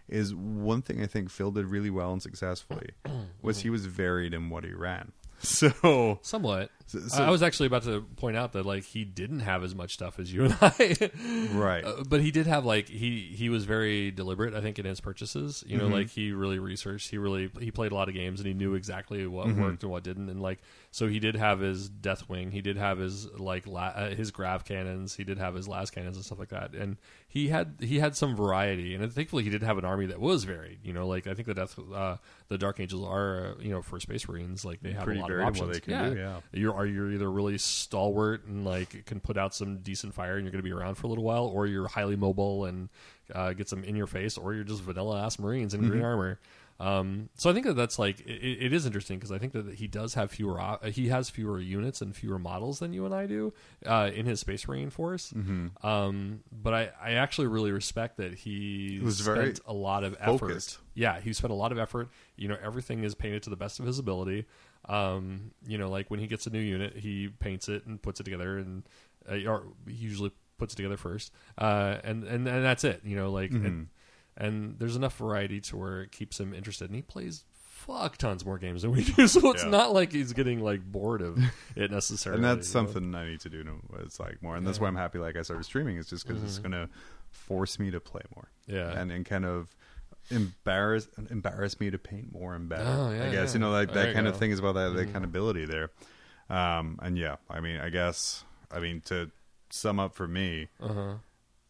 is 0.08 0.34
one 0.36 0.82
thing 0.82 1.02
I 1.02 1.08
think 1.08 1.30
Phil 1.30 1.52
did 1.52 1.66
really 1.66 1.90
well 1.90 2.12
and 2.14 2.22
successfully 2.22 2.90
was 3.42 3.62
he 3.62 3.70
was 3.70 3.86
varied 3.86 4.34
in 4.34 4.50
what 4.50 4.64
he 4.64 4.72
ran. 4.74 5.12
So, 5.40 6.18
Somewhat. 6.24 6.72
so- 6.88 7.02
I 7.22 7.28
I 7.28 7.30
was 7.30 7.44
actually 7.44 7.68
about 7.68 7.84
to 7.84 8.02
point 8.16 8.38
out 8.38 8.54
that 8.54 8.66
like 8.66 8.84
he 8.86 9.04
didn't 9.04 9.42
have 9.42 9.64
as 9.66 9.76
much 9.76 9.94
stuff 9.94 10.18
as 10.18 10.34
you 10.34 10.46
and 10.46 10.58
I. 10.62 10.96
right. 11.54 11.84
Uh, 11.84 12.04
but 12.08 12.22
he 12.22 12.32
did 12.32 12.48
have 12.48 12.66
like 12.66 12.88
he 12.88 13.34
he 13.36 13.50
was 13.50 13.66
very 13.66 14.12
deliberate 14.12 14.54
i 14.56 14.62
think 14.62 14.80
in 14.80 14.86
his 14.86 15.02
purchases 15.02 15.64
you 15.68 15.78
know 15.78 15.88
Mhm. 15.90 15.92
like 15.92 16.10
he 16.10 16.32
really 16.32 16.58
researched 16.58 17.10
he 17.12 17.18
really 17.18 17.52
he 17.60 17.70
played 17.70 17.92
a 17.92 17.96
lot 17.96 18.08
of 18.08 18.14
games 18.16 18.40
and 18.40 18.48
he 18.48 18.54
knew 18.54 18.76
exactly 18.76 19.28
what 19.28 19.48
Mhm. 19.48 19.58
worked 19.62 19.84
and 19.84 19.92
what 19.92 20.04
didn't 20.04 20.30
and 20.30 20.42
like 20.42 20.60
so 20.96 21.10
he 21.10 21.20
did 21.20 21.36
have 21.36 21.60
his 21.60 21.90
deathwing. 21.90 22.54
He 22.54 22.62
did 22.62 22.78
have 22.78 23.00
his 23.00 23.30
like 23.32 23.68
la- 23.68 23.88
uh, 23.88 24.16
his 24.16 24.32
grav 24.32 24.64
cannons. 24.64 25.14
He 25.14 25.26
did 25.26 25.38
have 25.38 25.54
his 25.54 25.68
las 25.68 25.90
cannons 25.90 26.16
and 26.16 26.24
stuff 26.24 26.40
like 26.40 26.48
that. 26.52 26.74
And 26.74 26.96
he 27.28 27.50
had 27.50 27.76
he 27.82 28.00
had 28.00 28.16
some 28.16 28.34
variety. 28.34 28.96
And 28.96 29.12
thankfully 29.12 29.44
he 29.44 29.50
did 29.50 29.62
have 29.62 29.78
an 29.78 29.84
army 29.84 30.06
that 30.06 30.22
was 30.22 30.46
varied. 30.46 30.80
You 30.84 30.94
know 30.94 31.06
like 31.06 31.28
i 31.28 31.34
think 31.34 31.50
the 31.50 31.54
death 31.54 31.78
uh 31.94 32.16
the 32.48 32.58
dark 32.58 32.80
angels 32.80 33.06
are 33.06 33.46
uh, 33.46 33.62
you 33.62 33.72
know 33.72 33.82
for 33.82 34.00
space 34.00 34.26
marines 34.26 34.64
like 34.64 34.80
they 34.80 34.94
have 34.94 35.04
Pretty 35.04 35.20
a 35.20 35.24
lot 35.24 35.32
of 35.32 35.42
options 35.42 35.68
what 35.68 35.74
they 35.74 35.82
can 35.82 35.92
yeah. 35.92 36.10
do, 36.10 36.16
yeah. 36.16 36.40
You're 36.54 36.74
are 36.74 36.86
you're 36.86 37.12
either 37.12 37.30
really 37.30 37.58
stalwart 37.58 38.46
and 38.46 38.64
like 38.64 39.06
can 39.06 39.20
put 39.20 39.38
out 39.38 39.54
some 39.54 39.80
decent 39.80 40.14
fire 40.14 40.38
and 40.38 40.46
you're 40.46 40.54
going 40.54 40.64
to 40.64 40.70
be 40.70 40.72
around 40.72 40.96
for 40.96 41.08
a 41.08 41.10
little 41.10 41.26
while, 41.26 41.48
or 41.48 41.68
you're 41.68 41.90
highly 41.90 42.16
mobile 42.16 42.64
and 42.64 42.88
uh, 43.34 43.52
get 43.52 43.68
some 43.68 43.84
in 43.84 43.98
your 43.98 44.08
face, 44.08 44.38
or 44.38 44.54
you're 44.54 44.64
just 44.64 44.82
vanilla 44.82 45.26
ass 45.26 45.40
Marines 45.40 45.74
in 45.74 45.90
green 45.90 46.04
armor. 46.04 46.40
Um, 46.78 47.30
so 47.36 47.50
I 47.50 47.54
think 47.54 47.66
that 47.68 47.76
that's 47.76 47.98
like 47.98 48.20
it, 48.20 48.64
it 48.66 48.74
is 48.74 48.86
interesting 48.86 49.18
because 49.18 49.32
I 49.32 49.38
think 49.38 49.54
that 49.54 49.76
he 49.76 49.88
does 49.88 50.14
have 50.16 50.30
fewer 50.32 50.60
op- 50.60 50.84
he 50.86 51.08
has 51.08 51.30
fewer 51.30 51.60
units 51.60 52.02
and 52.02 52.14
fewer 52.14 52.38
models 52.38 52.80
than 52.80 52.92
you 52.92 53.06
and 53.06 53.16
I 53.16 53.28
do 53.28 53.54
uh, 53.86 54.12
in 54.14 54.26
his 54.26 54.42
Space 54.42 54.68
Marine 54.68 54.90
force. 54.90 55.32
Mm-hmm. 55.32 55.86
Um, 55.88 56.42
but 56.52 56.74
I, 56.74 56.90
I 57.02 57.12
actually 57.14 57.48
really 57.48 57.72
respect 57.72 58.18
that 58.18 58.34
he 58.34 59.00
was 59.02 59.20
spent 59.20 59.38
very 59.38 59.54
a 59.66 59.74
lot 59.74 60.04
of 60.04 60.18
effort. 60.20 60.40
focused. 60.40 60.80
Yeah, 60.96 61.22
he 61.22 61.32
spent 61.32 61.52
a 61.52 61.56
lot 61.56 61.72
of 61.72 61.78
effort. 61.80 62.10
You 62.36 62.50
know, 62.50 62.58
everything 62.62 63.04
is 63.06 63.16
painted 63.16 63.44
to 63.44 63.50
the 63.50 63.56
best 63.56 63.80
of 63.80 63.86
his 63.86 63.98
ability. 63.98 64.46
Um, 64.90 65.52
you 65.66 65.78
know, 65.78 65.90
like 65.90 66.12
when 66.12 66.20
he 66.20 66.28
gets 66.28 66.46
a 66.46 66.50
new 66.50 66.60
unit, 66.60 66.98
he 66.98 67.30
paints 67.40 67.70
it 67.70 67.86
and 67.86 68.02
puts 68.02 68.20
it 68.20 68.24
together, 68.24 68.58
and 68.58 68.84
uh, 69.30 69.50
or 69.50 69.64
he 69.88 69.94
usually 69.94 70.32
puts 70.58 70.74
it 70.74 70.78
together 70.78 70.98
first. 70.98 71.32
Uh, 71.58 71.98
and 72.04 72.24
and 72.26 72.48
and 72.48 72.64
that's 72.66 72.84
it. 72.84 73.00
You 73.06 73.16
know, 73.16 73.32
like 73.32 73.52
Mhm. 73.52 73.66
and, 73.66 73.88
and 74.38 74.78
there's 74.80 74.96
enough 74.96 75.18
variety 75.18 75.60
to 75.62 75.78
where 75.78 76.02
it 76.02 76.12
keeps 76.12 76.40
him 76.40 76.54
interested, 76.54 76.86
and 76.90 76.96
he 76.96 77.02
plays 77.02 77.44
fuck 77.54 78.18
tons 78.18 78.44
more 78.46 78.58
games 78.58 78.82
than 78.82 78.92
we 78.92 79.04
do. 79.04 79.28
So 79.28 79.52
it's 79.52 79.64
Yeah. 79.64 79.70
not 79.70 79.94
like 79.94 80.12
he's 80.12 80.34
getting 80.34 80.60
like 80.60 80.82
bored 80.84 81.22
of 81.22 81.38
it 81.76 81.92
necessarily. 81.92 82.38
and 82.44 82.46
that's 82.60 82.74
you 82.74 82.82
know? 82.82 82.88
something 82.88 83.14
I 83.16 83.26
need 83.28 83.42
to 83.42 83.50
do. 83.50 83.64
It's 84.00 84.20
like 84.20 84.42
more, 84.42 84.56
and 84.56 84.66
that's 84.66 84.80
why 84.80 84.88
I'm 84.88 84.96
happy. 84.96 85.20
Like 85.20 85.36
I 85.36 85.42
started 85.44 85.64
streaming, 85.66 85.98
is 85.98 86.08
just 86.10 86.28
because 86.28 86.42
it's 86.44 86.58
Mhm. 86.60 86.64
going 86.64 86.72
to 86.72 86.90
force 87.32 87.78
me 87.78 87.92
to 87.92 88.00
play 88.00 88.22
more, 88.36 88.50
Yeah. 88.68 88.90
and 89.00 89.12
and 89.12 89.26
kind 89.26 89.46
of 89.46 89.76
embarrass 90.32 91.08
embarrass 91.30 91.80
me 91.80 91.92
to 91.92 91.98
paint 92.00 92.34
more 92.34 92.56
and 92.56 92.68
better. 92.68 92.84
Oh, 92.88 93.12
yeah, 93.12 93.26
I 93.28 93.32
guess 93.32 93.50
yeah. 93.50 93.54
you 93.54 93.60
know 93.60 93.72
like 93.72 93.94
that 93.94 94.14
kind 94.16 94.28
of 94.28 94.38
thing 94.38 94.52
is 94.52 94.60
about 94.60 94.74
that 94.74 94.94
Mhm. 94.94 95.10
accountability 95.10 95.66
there. 95.66 95.92
Um, 96.50 97.00
and 97.02 97.18
yeah, 97.18 97.36
I 97.50 97.60
mean, 97.60 97.80
I 97.80 97.90
guess 97.90 98.44
I 98.72 98.80
mean 98.80 99.02
to 99.02 99.32
sum 99.70 100.00
up 100.00 100.14
for 100.16 100.28
me 100.28 100.70
uh-huh. 100.80 101.16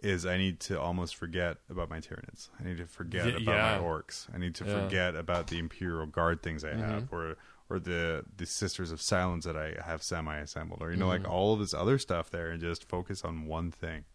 Is 0.02 0.26
I 0.26 0.38
need 0.38 0.60
to 0.62 0.80
almost 0.80 1.16
forget 1.16 1.58
about 1.70 1.90
my 1.90 2.00
Tyranids. 2.00 2.50
I 2.60 2.64
need 2.64 2.78
to 2.78 2.86
forget 2.86 3.26
Yeah, 3.28 3.38
about 3.38 3.56
yeah. 3.56 3.80
my 3.80 3.84
orcs. 3.84 4.28
I 4.34 4.38
need 4.38 4.54
to 4.56 4.66
Yeah. 4.66 4.84
forget 4.84 5.16
about 5.16 5.48
the 5.48 5.58
Imperial 5.58 6.06
Guard 6.06 6.42
things 6.44 6.64
I 6.64 6.74
have, 6.76 7.04
Mhm. 7.04 7.14
or 7.14 7.38
or 7.68 7.80
the 7.80 8.24
the 8.38 8.46
Sisters 8.46 8.92
of 8.92 9.02
Silence 9.02 9.44
that 9.46 9.58
I 9.58 9.74
have 9.84 10.04
semi 10.04 10.38
assembled, 10.38 10.84
or 10.84 10.92
you 10.92 10.98
know, 10.98 11.08
like 11.08 11.24
Mhm. 11.24 11.30
all 11.30 11.54
of 11.54 11.60
this 11.60 11.74
other 11.74 11.98
stuff 11.98 12.30
there, 12.30 12.52
and 12.52 12.62
just 12.62 12.88
focus 12.88 13.24
on 13.26 13.46
one 13.48 13.72
thing. 13.72 14.06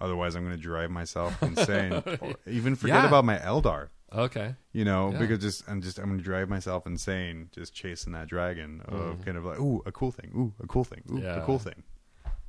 Otherwise, 0.00 0.34
I'm 0.34 0.42
going 0.44 0.56
to 0.56 0.60
drive 0.62 0.90
myself 0.90 1.40
insane. 1.42 2.02
or 2.20 2.34
even 2.46 2.74
forget 2.74 3.04
about 3.04 3.24
my 3.24 3.38
Eldar. 3.38 3.88
Okay. 4.12 4.56
You 4.72 4.84
know, 4.84 5.14
because 5.18 5.38
just 5.38 5.66
I'm 5.70 5.80
just 5.80 5.98
I'm 5.98 6.06
going 6.06 6.18
to 6.18 6.24
drive 6.24 6.50
myself 6.50 6.86
insane 6.86 7.48
just 7.52 7.72
chasing 7.72 8.12
that 8.12 8.28
dragon 8.28 8.82
of 8.82 9.18
Mhm. 9.20 9.24
kind 9.24 9.38
of 9.38 9.44
like, 9.46 9.58
ooh, 9.58 9.82
a 9.86 9.92
cool 9.92 10.10
thing, 10.10 10.30
ooh, 10.36 10.52
a 10.62 10.66
cool 10.66 10.84
thing, 10.84 11.02
ooh, 11.10 11.24
a 11.26 11.40
cool 11.46 11.58
thing. 11.58 11.82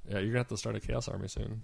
Yeah, 0.10 0.16
you're 0.20 0.28
gonna 0.28 0.40
have 0.40 0.48
to 0.50 0.58
start 0.58 0.76
a 0.76 0.82
chaos 0.82 1.08
army 1.08 1.30
soon. 1.30 1.62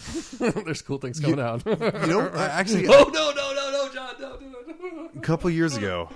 There's 0.64 0.82
cool 0.82 0.98
things 0.98 1.20
coming 1.20 1.40
out. 1.40 1.62
You 1.66 2.06
know, 2.06 2.30
I- 2.34 2.46
actually, 2.60 2.86
oh 2.88 3.10
no 3.12 3.30
no 3.30 3.52
no 3.54 3.70
no 3.70 3.88
John 3.92 4.14
no, 4.20 4.38
no, 4.38 4.48
no. 5.04 5.10
a 5.16 5.20
couple 5.20 5.50
years 5.50 5.76
ago 5.76 6.08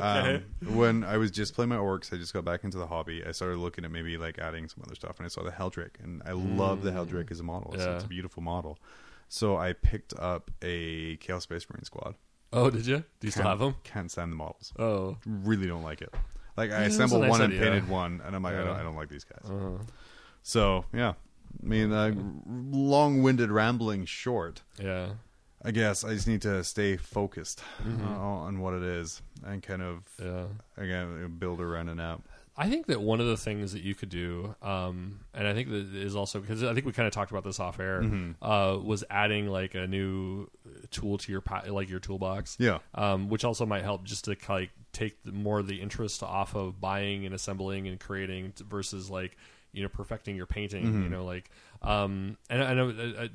um, 0.00 0.42
when 0.74 1.02
i 1.04 1.16
was 1.16 1.30
just 1.30 1.54
playing 1.54 1.68
my 1.70 1.76
orcs 1.76 2.12
i 2.12 2.16
just 2.16 2.32
got 2.34 2.44
back 2.44 2.64
into 2.64 2.78
the 2.78 2.86
hobby. 2.86 3.24
I 3.26 3.32
started 3.32 3.58
looking 3.58 3.84
at 3.84 3.90
maybe 3.90 4.16
like 4.18 4.38
adding 4.38 4.68
some 4.68 4.82
other 4.84 4.94
stuff 4.94 5.16
and 5.18 5.24
i 5.26 5.28
saw 5.28 5.42
the 5.42 5.50
Heldrake 5.50 5.96
and 6.02 6.22
i 6.26 6.32
love 6.32 6.82
the 6.82 6.90
Heldrake 6.92 7.30
as 7.30 7.40
a 7.40 7.42
model 7.42 7.72
It's- 7.74 7.86
it's, 7.96 8.04
a 8.04 8.08
beautiful 8.08 8.42
model. 8.42 8.78
So 9.28 9.56
i 9.56 9.72
picked 9.72 10.14
up 10.18 10.50
a 10.62 11.16
chaos 11.16 11.44
space 11.44 11.66
marine 11.70 11.84
squad. 11.84 12.14
Oh, 12.52 12.68
did 12.70 12.86
you? 12.86 12.98
Do 13.20 13.26
you 13.26 13.30
still 13.30 13.44
have 13.44 13.58
them? 13.60 13.76
can't 13.82 14.10
stand 14.10 14.30
the 14.30 14.36
models. 14.36 14.72
Oh, 14.78 15.16
really 15.26 15.66
don't 15.66 15.82
like 15.82 16.02
it. 16.02 16.12
Like 16.56 16.70
i 16.70 16.74
Yeah, 16.74 16.80
that's 16.82 16.94
a 16.98 17.04
assembled 17.04 17.22
nice 17.22 17.30
one 17.30 17.42
and 17.42 17.52
idea. 17.54 17.64
painted 17.64 17.88
one 17.88 18.20
and 18.24 18.36
i'm 18.36 18.42
like 18.42 18.54
I, 18.54 18.58
don't, 18.64 18.76
I 18.76 18.82
don't 18.82 18.96
like 18.96 19.08
these 19.08 19.24
guys. 19.24 19.50
Uh, 19.50 19.82
so 20.42 20.84
yeah 20.92 21.14
i 21.62 21.66
mean 21.66 21.92
uh, 21.92 22.12
long-winded 22.70 23.50
rambling 23.50 24.04
short 24.04 24.62
yeah. 24.80 25.10
i 25.64 25.70
guess 25.70 26.04
i 26.04 26.12
just 26.14 26.26
need 26.28 26.42
to 26.42 26.62
stay 26.64 26.96
focused 26.96 27.62
Mhm. 27.84 28.04
uh, 28.06 28.18
on 28.20 28.60
what 28.60 28.74
it 28.74 28.82
is 28.82 29.22
and 29.44 29.62
kind 29.62 29.82
of 29.82 30.04
Yeah. 30.22 30.46
again 30.76 31.36
build 31.38 31.60
around 31.60 31.88
an 31.88 32.00
app 32.00 32.22
I 32.54 32.68
think 32.68 32.84
that 32.88 33.00
one 33.00 33.18
of 33.18 33.26
the 33.26 33.38
things 33.38 33.72
that 33.72 33.80
you 33.82 33.94
could 33.94 34.10
do, 34.10 34.54
um, 34.60 35.20
and 35.32 35.48
I 35.48 35.54
think 35.54 35.70
that 35.70 35.94
is 35.94 36.14
also 36.14 36.38
because 36.38 36.62
I 36.62 36.74
think 36.74 36.84
we 36.84 36.92
kind 36.92 37.06
of 37.06 37.12
talked 37.14 37.30
about 37.30 37.44
this 37.44 37.58
off 37.58 37.80
air, 37.80 38.02
Mm-hmm. 38.02 38.44
uh, 38.44 38.76
was 38.76 39.02
adding 39.08 39.46
like 39.48 39.74
a 39.74 39.86
new 39.86 40.50
tool 40.90 41.16
to 41.16 41.32
your 41.32 41.42
like 41.68 41.88
your 41.88 41.98
toolbox, 41.98 42.58
Yeah. 42.60 42.80
um, 42.94 43.30
which 43.30 43.42
also 43.46 43.64
might 43.64 43.84
help 43.84 44.04
just 44.04 44.26
to 44.26 44.36
like 44.50 44.68
take 44.92 45.22
the, 45.22 45.32
more 45.32 45.60
of 45.60 45.66
the 45.66 45.80
interest 45.80 46.22
off 46.22 46.54
of 46.54 46.78
buying 46.78 47.24
and 47.24 47.34
assembling 47.34 47.88
and 47.88 47.98
creating 47.98 48.52
versus 48.68 49.08
like 49.08 49.34
you 49.72 49.82
know 49.82 49.88
perfecting 49.88 50.36
your 50.36 50.46
painting. 50.46 50.84
Mm-hmm. 50.84 51.02
You 51.04 51.08
know, 51.08 51.24
like 51.24 51.50
um, 51.82 52.36
and 52.50 52.62
I 52.62 52.74
know. 52.74 52.90
I, 52.90 53.24
I, 53.24 53.28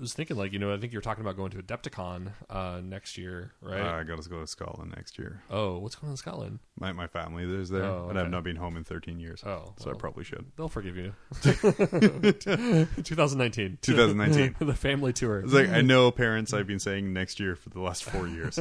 was 0.00 0.12
thinking 0.12 0.36
like 0.36 0.52
you 0.52 0.58
know 0.58 0.74
I 0.74 0.76
think 0.76 0.92
you're 0.92 1.02
talking 1.02 1.22
about 1.22 1.36
going 1.36 1.52
to 1.52 1.62
Adepticon 1.62 2.32
uh, 2.50 2.80
next 2.82 3.16
year, 3.16 3.52
right? 3.60 3.80
Uh, 3.80 3.94
I 3.94 4.02
got 4.02 4.20
to 4.20 4.28
go 4.28 4.40
to 4.40 4.46
Scotland 4.46 4.92
next 4.96 5.18
year. 5.18 5.42
oh, 5.50 5.78
what's 5.78 5.94
going 5.94 6.08
on 6.08 6.14
in 6.14 6.16
Scotland? 6.16 6.58
My 6.78 6.92
my 6.92 7.06
family 7.06 7.44
is 7.44 7.70
there, 7.70 7.84
Oh, 7.84 8.08
and 8.08 8.18
I've 8.18 8.30
not 8.30 8.42
been 8.42 8.56
home 8.56 8.76
in 8.76 8.84
13 8.84 9.20
years. 9.20 9.42
Oh, 9.44 9.74
so 9.78 9.90
I 9.90 9.94
probably 9.94 10.24
should. 10.24 10.46
They'll 10.56 10.68
forgive 10.68 10.96
you. 10.96 11.14
2019. 11.42 13.78
2019. 13.82 14.56
the 14.66 14.74
family 14.74 15.12
tour. 15.12 15.40
It's 15.40 15.52
like 15.52 15.68
I 15.68 15.80
know 15.80 16.10
parents. 16.10 16.52
I've 16.52 16.66
been 16.66 16.80
saying 16.80 17.12
next 17.12 17.38
year 17.38 17.54
for 17.54 17.70
the 17.70 17.80
last 17.80 18.04
four 18.04 18.26
years. 18.26 18.58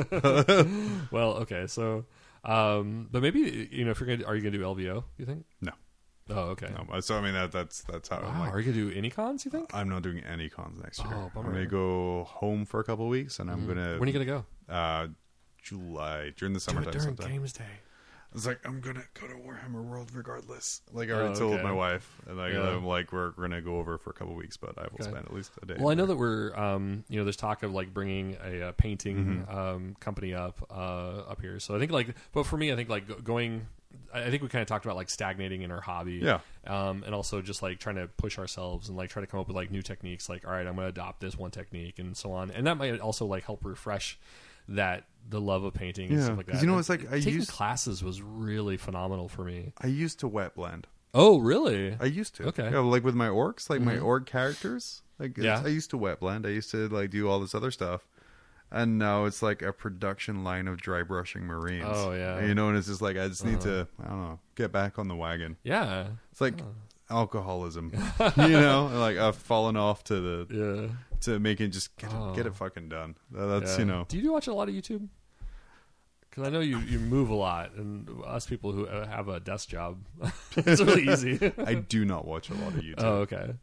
Well, 1.12 1.34
okay, 1.42 1.68
so, 1.68 2.06
um, 2.44 3.08
but 3.12 3.22
maybe 3.22 3.70
you 3.72 3.86
know 3.86 3.92
if 3.92 4.00
you're 4.00 4.08
gonna, 4.08 4.28
are 4.28 4.36
you 4.36 4.42
gonna 4.42 4.58
do 4.58 4.64
LVO? 4.64 5.04
You 5.18 5.26
think? 5.26 5.46
No. 5.62 5.72
Oh, 6.30 6.50
okay. 6.52 6.70
no, 6.90 7.00
so 7.02 7.18
I 7.18 7.22
mean 7.22 7.34
that 7.34 7.52
that's 7.52 7.82
that's 7.82 8.08
how 8.08 8.18
I'm 8.18 8.40
like. 8.40 8.54
are 8.54 8.60
you 8.60 8.72
gonna 8.72 8.92
do 8.92 8.98
any 8.98 9.10
cons? 9.10 9.44
You 9.44 9.52
think? 9.52 9.74
I'm 9.74 9.90
not 9.90 10.04
doing 10.04 10.20
any 10.20 10.48
cons 10.50 10.80
next 10.82 11.00
year. 11.04 11.10
Oh, 11.14 11.32
I'm. 11.36 11.44
Mm-hmm. 11.44 11.52
gonna 11.52 11.66
go 11.66 12.24
home 12.24 12.66
for 12.66 12.80
a 12.80 12.84
couple 12.84 13.06
of 13.06 13.12
weeks, 13.12 13.40
and 13.40 13.52
I'm 13.52 13.68
gonna 13.68 13.98
When 13.98 14.08
are 14.08 14.12
you 14.12 14.14
gonna 14.14 14.26
go? 14.26 14.46
uh, 14.74 15.08
July 15.62 16.32
during 16.38 16.54
the 16.54 16.60
Do 16.60 16.64
summertime. 16.64 16.92
during 16.94 17.08
sometime. 17.18 17.32
Games 17.32 17.54
Day. 17.54 17.64
I 18.34 18.36
was 18.36 18.48
like, 18.48 18.60
I'm 18.66 18.82
gonna 18.82 19.04
go 19.14 19.28
to 19.28 19.34
Warhammer 19.36 19.84
World 19.84 20.10
regardless. 20.14 20.82
Like 20.92 21.10
I 21.10 21.12
Oh, 21.12 21.16
already 21.18 21.40
told 21.40 21.54
okay. 21.54 21.64
my 21.64 21.72
wife, 21.72 22.20
and 22.28 22.38
like, 22.38 22.52
Yeah. 22.54 22.62
I'm 22.76 22.84
like, 22.84 23.14
we're 23.14 23.28
we're 23.38 23.44
gonna 23.48 23.62
go 23.62 23.78
over 23.78 24.00
for 24.00 24.10
a 24.10 24.14
couple 24.14 24.34
of 24.34 24.38
weeks, 24.40 24.58
but 24.58 24.76
I 24.78 24.82
will 24.84 24.94
Okay. 24.96 25.04
spend 25.04 25.18
at 25.26 25.32
least 25.34 25.52
a 25.62 25.68
day. 25.68 25.76
Well, 25.78 25.90
I 25.90 25.94
know 25.94 26.08
that 26.08 26.16
we're, 26.18 26.56
um, 26.56 27.04
you 27.10 27.20
know, 27.20 27.26
there's 27.26 27.38
talk 27.38 27.62
of 27.62 27.72
like 27.74 27.94
bringing 27.94 28.36
a, 28.44 28.70
uh 28.70 28.72
painting 28.72 29.46
Mm-hmm. 29.46 29.56
um, 29.56 29.96
company 30.00 30.34
up 30.34 30.66
uh, 30.72 31.30
up 31.30 31.42
here. 31.42 31.60
So 31.60 31.76
I 31.76 31.80
think 31.80 31.92
like, 31.92 32.16
but 32.32 32.48
for 32.48 32.58
me, 32.58 32.72
I 32.72 32.76
think 32.76 32.90
like 32.90 33.24
going. 33.24 33.68
I 34.12 34.24
I 34.24 34.30
think 34.32 34.42
we 34.42 34.48
kind 34.50 34.64
of 34.64 34.68
talked 34.68 34.86
about 34.86 34.96
like 34.96 35.12
stagnating 35.12 35.62
in 35.62 35.70
our 35.70 35.82
hobby, 35.82 36.14
Yeah. 36.14 36.40
um, 36.66 37.04
and 37.06 37.14
also 37.14 37.44
just 37.44 37.62
like 37.62 37.78
trying 37.78 37.98
to 37.98 38.08
push 38.08 38.40
ourselves 38.40 38.88
and 38.90 38.98
like 38.98 39.12
try 39.12 39.22
to 39.22 39.28
come 39.28 39.40
up 39.40 39.48
with 39.48 39.56
like 39.56 39.70
new 39.70 39.84
techniques. 39.84 40.28
Like, 40.28 40.44
all 40.48 40.52
right, 40.52 40.66
I'm 40.66 40.74
going 40.74 40.86
to 40.86 40.90
adopt 40.90 41.20
this 41.22 41.38
one 41.38 41.52
technique 41.52 42.00
and 42.00 42.18
so 42.18 42.32
on, 42.32 42.50
and 42.50 42.66
that 42.66 42.78
might 42.78 43.00
also 43.00 43.28
like 43.28 43.44
help 43.44 43.64
refresh 43.64 44.18
that 44.70 45.06
the 45.30 45.40
love 45.42 45.64
of 45.64 45.74
painting 45.74 46.10
and 46.10 46.18
Yeah, 46.18 46.26
stuff 46.26 46.38
like 46.38 46.48
'cause 46.48 46.60
that. 46.60 46.66
you 46.66 46.72
know, 46.72 46.78
it's 46.78 46.90
like 46.90 47.06
I 47.12 47.20
taking 47.20 47.36
used- 47.36 47.50
classes 47.52 48.04
was 48.04 48.22
really 48.22 48.78
phenomenal 48.78 49.28
for 49.30 49.44
me. 49.46 49.74
I 49.82 49.88
used 49.88 50.20
to 50.20 50.28
wet 50.28 50.56
blend. 50.56 50.88
Oh, 51.14 51.38
really? 51.40 51.96
I 52.00 52.06
used 52.06 52.36
to. 52.36 52.48
Okay. 52.48 52.70
Yeah, 52.72 52.80
like 52.80 53.04
with 53.04 53.16
my 53.16 53.28
orcs, 53.28 53.70
like 53.70 53.82
my 53.82 53.96
Mhm. 53.98 54.04
orc 54.04 54.26
characters. 54.26 55.02
Like 55.20 55.38
it's- 55.38 55.46
Yeah. 55.46 55.62
I 55.66 55.72
used 55.72 55.92
to 55.92 55.98
wet 55.98 56.20
blend. 56.20 56.46
I 56.46 56.50
used 56.50 56.72
to 56.72 56.90
like 56.90 57.10
do 57.12 57.30
all 57.30 57.40
this 57.40 57.54
other 57.56 57.72
stuff. 57.72 58.08
And 58.72 58.98
now 58.98 59.26
it's 59.26 59.44
like 59.44 59.62
a 59.62 59.72
production 59.72 60.44
line 60.44 60.68
of 60.68 60.78
dry 60.82 61.04
brushing 61.04 61.44
marines. 61.44 61.86
Oh, 61.88 62.12
yeah. 62.12 62.34
Uh-huh. 62.38 62.46
You 62.48 62.56
know, 62.56 62.70
and 62.70 62.78
it's 62.78 62.88
just 62.88 63.02
like 63.04 63.16
I 63.18 63.28
just 63.28 63.46
need 63.46 63.62
to 63.62 63.88
I 64.04 64.08
don't 64.08 64.22
know, 64.22 64.40
get 64.56 64.72
back 64.72 64.98
on 64.98 65.08
the 65.08 65.16
wagon. 65.16 65.58
yeah, 65.64 66.08
It's 66.32 66.42
like 66.42 66.56
Oh. 66.60 66.74
alcoholism. 67.16 67.92
you 68.38 68.48
know? 68.50 68.90
Like 68.94 69.18
I've 69.18 69.36
fallen 69.36 69.78
off 69.78 70.04
to 70.06 70.20
the 70.20 70.48
yeah. 70.90 70.96
To 71.26 71.40
making 71.40 71.72
just 71.72 71.96
get 71.98 72.12
it, 72.12 72.36
get 72.36 72.46
Oh. 72.46 72.50
it 72.50 72.56
fucking 72.56 72.90
done. 72.90 73.16
That- 73.32 73.46
That's 73.48 73.74
Yeah. 73.74 73.80
you 73.80 73.86
know 73.86 74.06
Do 74.08 74.18
you 74.18 74.32
watch 74.32 74.48
a 74.48 74.54
lot 74.54 74.70
of 74.70 74.76
YouTube? 74.76 75.08
Because 76.30 76.48
I 76.48 76.50
know 76.50 76.62
you, 76.62 76.80
you 76.80 76.98
move 77.00 77.30
a 77.30 77.36
lot, 77.36 77.74
and 77.76 78.10
us 78.26 78.48
people 78.48 78.72
who 78.72 78.88
uh, 78.88 79.06
have 79.08 79.28
a 79.28 79.40
desk 79.40 79.70
job, 79.70 80.00
it's 80.58 80.82
really 80.82 81.08
easy. 81.14 81.52
I 81.60 81.76
do 81.76 82.06
not 82.06 82.26
watch 82.26 82.50
a 82.50 82.56
lot 82.56 82.70
of 82.74 82.80
YouTube. 82.84 82.94
oh, 83.04 83.16
okay. 83.18 83.54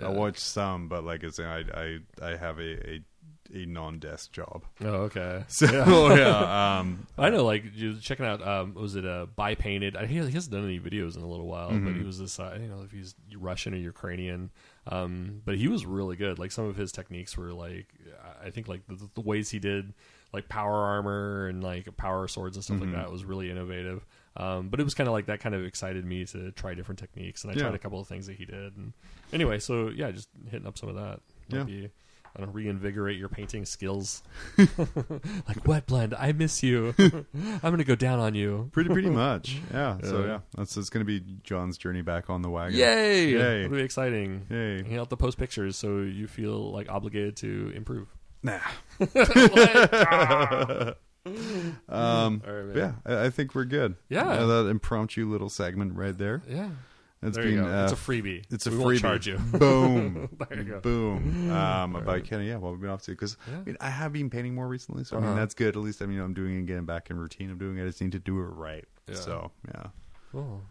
I 0.00 0.08
watch 0.10 0.38
some, 0.38 0.88
but 0.88 1.04
like 1.04 1.24
I 1.24 1.30
say, 1.30 1.44
I 1.44 1.58
I, 1.74 1.98
I 2.22 2.36
have 2.36 2.58
a, 2.60 2.90
a 2.90 3.02
a 3.54 3.64
non 3.66 3.98
desk 3.98 4.30
job. 4.32 4.64
Oh, 4.82 5.08
okay. 5.08 5.44
So 5.48 5.66
yeah, 6.14 6.78
um, 6.78 7.06
I 7.18 7.30
know, 7.30 7.44
like 7.44 7.64
checking 8.02 8.26
out. 8.26 8.46
Um, 8.46 8.74
was 8.74 8.94
it 8.94 9.04
a 9.04 9.26
by 9.34 9.54
painted? 9.56 9.96
I, 9.96 10.06
he 10.06 10.14
he 10.20 10.30
hasn't 10.32 10.52
done 10.52 10.64
any 10.64 10.78
videos 10.78 11.16
in 11.16 11.22
a 11.22 11.26
little 11.28 11.46
while, 11.48 11.70
but 11.70 11.76
Mm-hmm. 11.78 11.98
he 12.00 12.04
was 12.06 12.18
this. 12.20 12.38
Uh, 12.38 12.56
you 12.60 12.68
know, 12.68 12.82
if 12.82 12.92
he's 12.92 13.14
Russian 13.36 13.72
or 13.74 13.78
Ukrainian, 13.78 14.50
um, 14.88 15.42
but 15.44 15.56
he 15.56 15.68
was 15.68 15.84
really 15.86 16.16
good. 16.16 16.38
Like 16.38 16.52
some 16.52 16.66
of 16.66 16.76
his 16.76 16.92
techniques 16.92 17.36
were 17.36 17.52
like, 17.52 17.86
I 18.44 18.50
think 18.50 18.68
like 18.68 18.86
the, 18.86 19.08
the 19.14 19.20
ways 19.20 19.50
he 19.50 19.58
did 19.58 19.92
like 20.32 20.48
power 20.48 20.74
armor 20.74 21.48
and 21.48 21.62
like 21.62 21.94
power 21.96 22.28
swords 22.28 22.56
and 22.56 22.64
stuff 22.64 22.78
Mm-hmm. 22.78 22.92
like 22.94 23.02
that 23.04 23.10
was 23.12 23.24
really 23.24 23.50
innovative. 23.50 24.04
Um, 24.36 24.68
but 24.68 24.80
it 24.80 24.84
was 24.84 24.94
kind 24.94 25.08
of 25.08 25.12
like 25.14 25.26
that 25.26 25.40
kind 25.40 25.54
of 25.54 25.64
excited 25.64 26.04
me 26.04 26.24
to 26.26 26.52
try 26.52 26.74
different 26.74 26.98
techniques, 26.98 27.42
and 27.42 27.50
I 27.50 27.54
Yeah. 27.56 27.62
tried 27.62 27.74
a 27.74 27.78
couple 27.78 27.98
of 28.00 28.06
things 28.06 28.26
that 28.26 28.36
he 28.36 28.44
did. 28.44 28.76
And 28.76 28.92
anyway, 29.32 29.58
so 29.58 29.88
yeah, 29.88 30.10
just 30.10 30.28
hitting 30.50 30.66
up 30.66 30.76
some 30.76 30.88
of 30.90 30.94
that. 30.96 31.20
Might 31.48 31.56
Yeah. 31.58 31.64
be, 31.64 31.90
Don't 32.38 32.52
reinvigorate 32.52 33.18
your 33.18 33.28
painting 33.28 33.64
skills. 33.64 34.22
like 34.58 35.66
wet 35.66 35.86
blend, 35.86 36.14
I 36.18 36.32
miss 36.32 36.62
you. 36.62 36.94
I'm 36.98 37.60
gonna 37.62 37.84
go 37.84 37.94
down 37.94 38.18
on 38.18 38.34
you. 38.34 38.68
pretty 38.72 38.90
pretty 38.90 39.10
much. 39.10 39.58
Yeah. 39.72 39.98
So 40.02 40.20
Yeah. 40.20 40.26
yeah, 40.26 40.38
that's 40.56 40.76
it's 40.76 40.90
gonna 40.90 41.04
be 41.04 41.22
John's 41.42 41.78
journey 41.78 42.02
back 42.02 42.28
on 42.30 42.42
the 42.42 42.50
wagon. 42.50 42.76
Yay! 42.78 43.30
Yay. 43.30 43.64
It'll 43.64 43.76
be 43.76 43.82
exciting. 43.82 44.46
Yay. 44.50 44.84
You 44.88 44.98
have 44.98 45.08
to 45.08 45.16
post 45.16 45.38
pictures 45.38 45.76
so 45.76 45.98
you 45.98 46.26
feel 46.26 46.70
like 46.72 46.90
obligated 46.90 47.36
to 47.38 47.72
improve. 47.74 48.08
Nah. 48.42 48.58
um. 51.88 52.42
Right. 52.46 52.76
Yeah, 52.76 52.92
I, 53.04 53.24
I 53.26 53.30
think 53.30 53.54
we're 53.54 53.64
good. 53.64 53.96
Yeah. 54.08 54.24
that 54.36 54.68
impromptu 54.68 55.28
little 55.28 55.48
segment 55.48 55.94
right 55.94 56.16
there. 56.16 56.42
Yeah. 56.48 56.68
It's 57.28 57.36
there 57.36 57.44
been 57.46 57.62
go. 57.62 57.66
uh, 57.68 57.84
it's 57.84 57.92
a 57.92 57.96
freebie. 57.96 58.44
it's 58.50 58.66
a 58.66 58.70
we 58.70 58.76
freebie. 58.76 59.00
Charge 59.00 59.26
you. 59.26 59.38
Boom. 59.58 60.28
There 60.48 60.58
you 60.58 60.64
go. 60.64 60.80
Boom. 60.80 61.50
Um, 61.50 61.96
about 61.96 62.24
Kenny, 62.24 62.48
yeah, 62.48 62.56
what 62.56 62.72
we've 62.72 62.80
been 62.80 62.90
up 62.90 63.02
to. 63.02 63.10
Because 63.12 63.36
Yeah. 63.50 63.58
I 63.58 63.62
mean, 63.64 63.76
I 63.80 63.90
have 63.90 64.12
been 64.12 64.30
painting 64.30 64.54
more 64.54 64.68
recently, 64.68 65.04
so 65.04 65.16
I 65.16 65.20
mean, 65.20 65.30
Uh-huh. 65.30 65.38
that's 65.40 65.54
good. 65.54 65.76
At 65.76 65.82
least 65.82 66.02
I 66.02 66.06
mean, 66.06 66.20
I'm 66.20 66.34
doing 66.34 66.58
it, 66.58 66.66
getting 66.66 66.84
back 66.84 67.10
in 67.10 67.18
routine 67.18 67.50
I'm 67.50 67.58
doing 67.58 67.78
it. 67.78 67.82
I 67.82 67.86
just 67.86 68.00
need 68.00 68.12
to 68.12 68.18
do 68.18 68.38
it 68.40 68.44
right. 68.44 68.84
Yeah. 69.08 69.14
So 69.14 69.50
yeah, 69.68 69.86
Cool. 70.32 70.62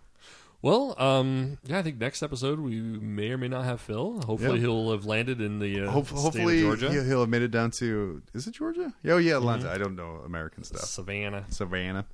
Well, 0.66 0.96
um, 1.00 1.60
yeah, 1.66 1.78
I 1.78 1.84
think 1.84 2.00
next 2.00 2.24
episode 2.24 2.60
we 2.60 2.80
may 2.82 3.30
or 3.30 3.38
may 3.38 3.48
not 3.48 3.66
have 3.66 3.80
Phil. 3.80 4.20
Hopefully, 4.26 4.56
Yeah. 4.56 4.62
he'll 4.62 4.90
have 4.94 5.06
landed 5.06 5.40
in 5.40 5.60
the 5.60 5.82
uh, 5.82 5.92
state 6.04 6.18
hopefully 6.18 6.56
of 6.64 6.80
Georgia, 6.80 6.92
He'll, 6.92 7.04
he'll 7.04 7.20
have 7.20 7.30
made 7.30 7.44
it 7.44 7.52
down 7.52 7.70
to 7.70 8.24
is 8.34 8.48
it 8.48 8.56
Georgia? 8.56 8.92
Oh 9.06 9.18
yeah, 9.18 9.36
Atlanta. 9.38 9.68
Mhm. 9.68 9.72
I 9.76 9.78
don't 9.78 9.96
know 9.96 10.22
American 10.26 10.64
stuff. 10.64 10.82
Savannah. 10.82 11.46
Savannah. 11.50 12.08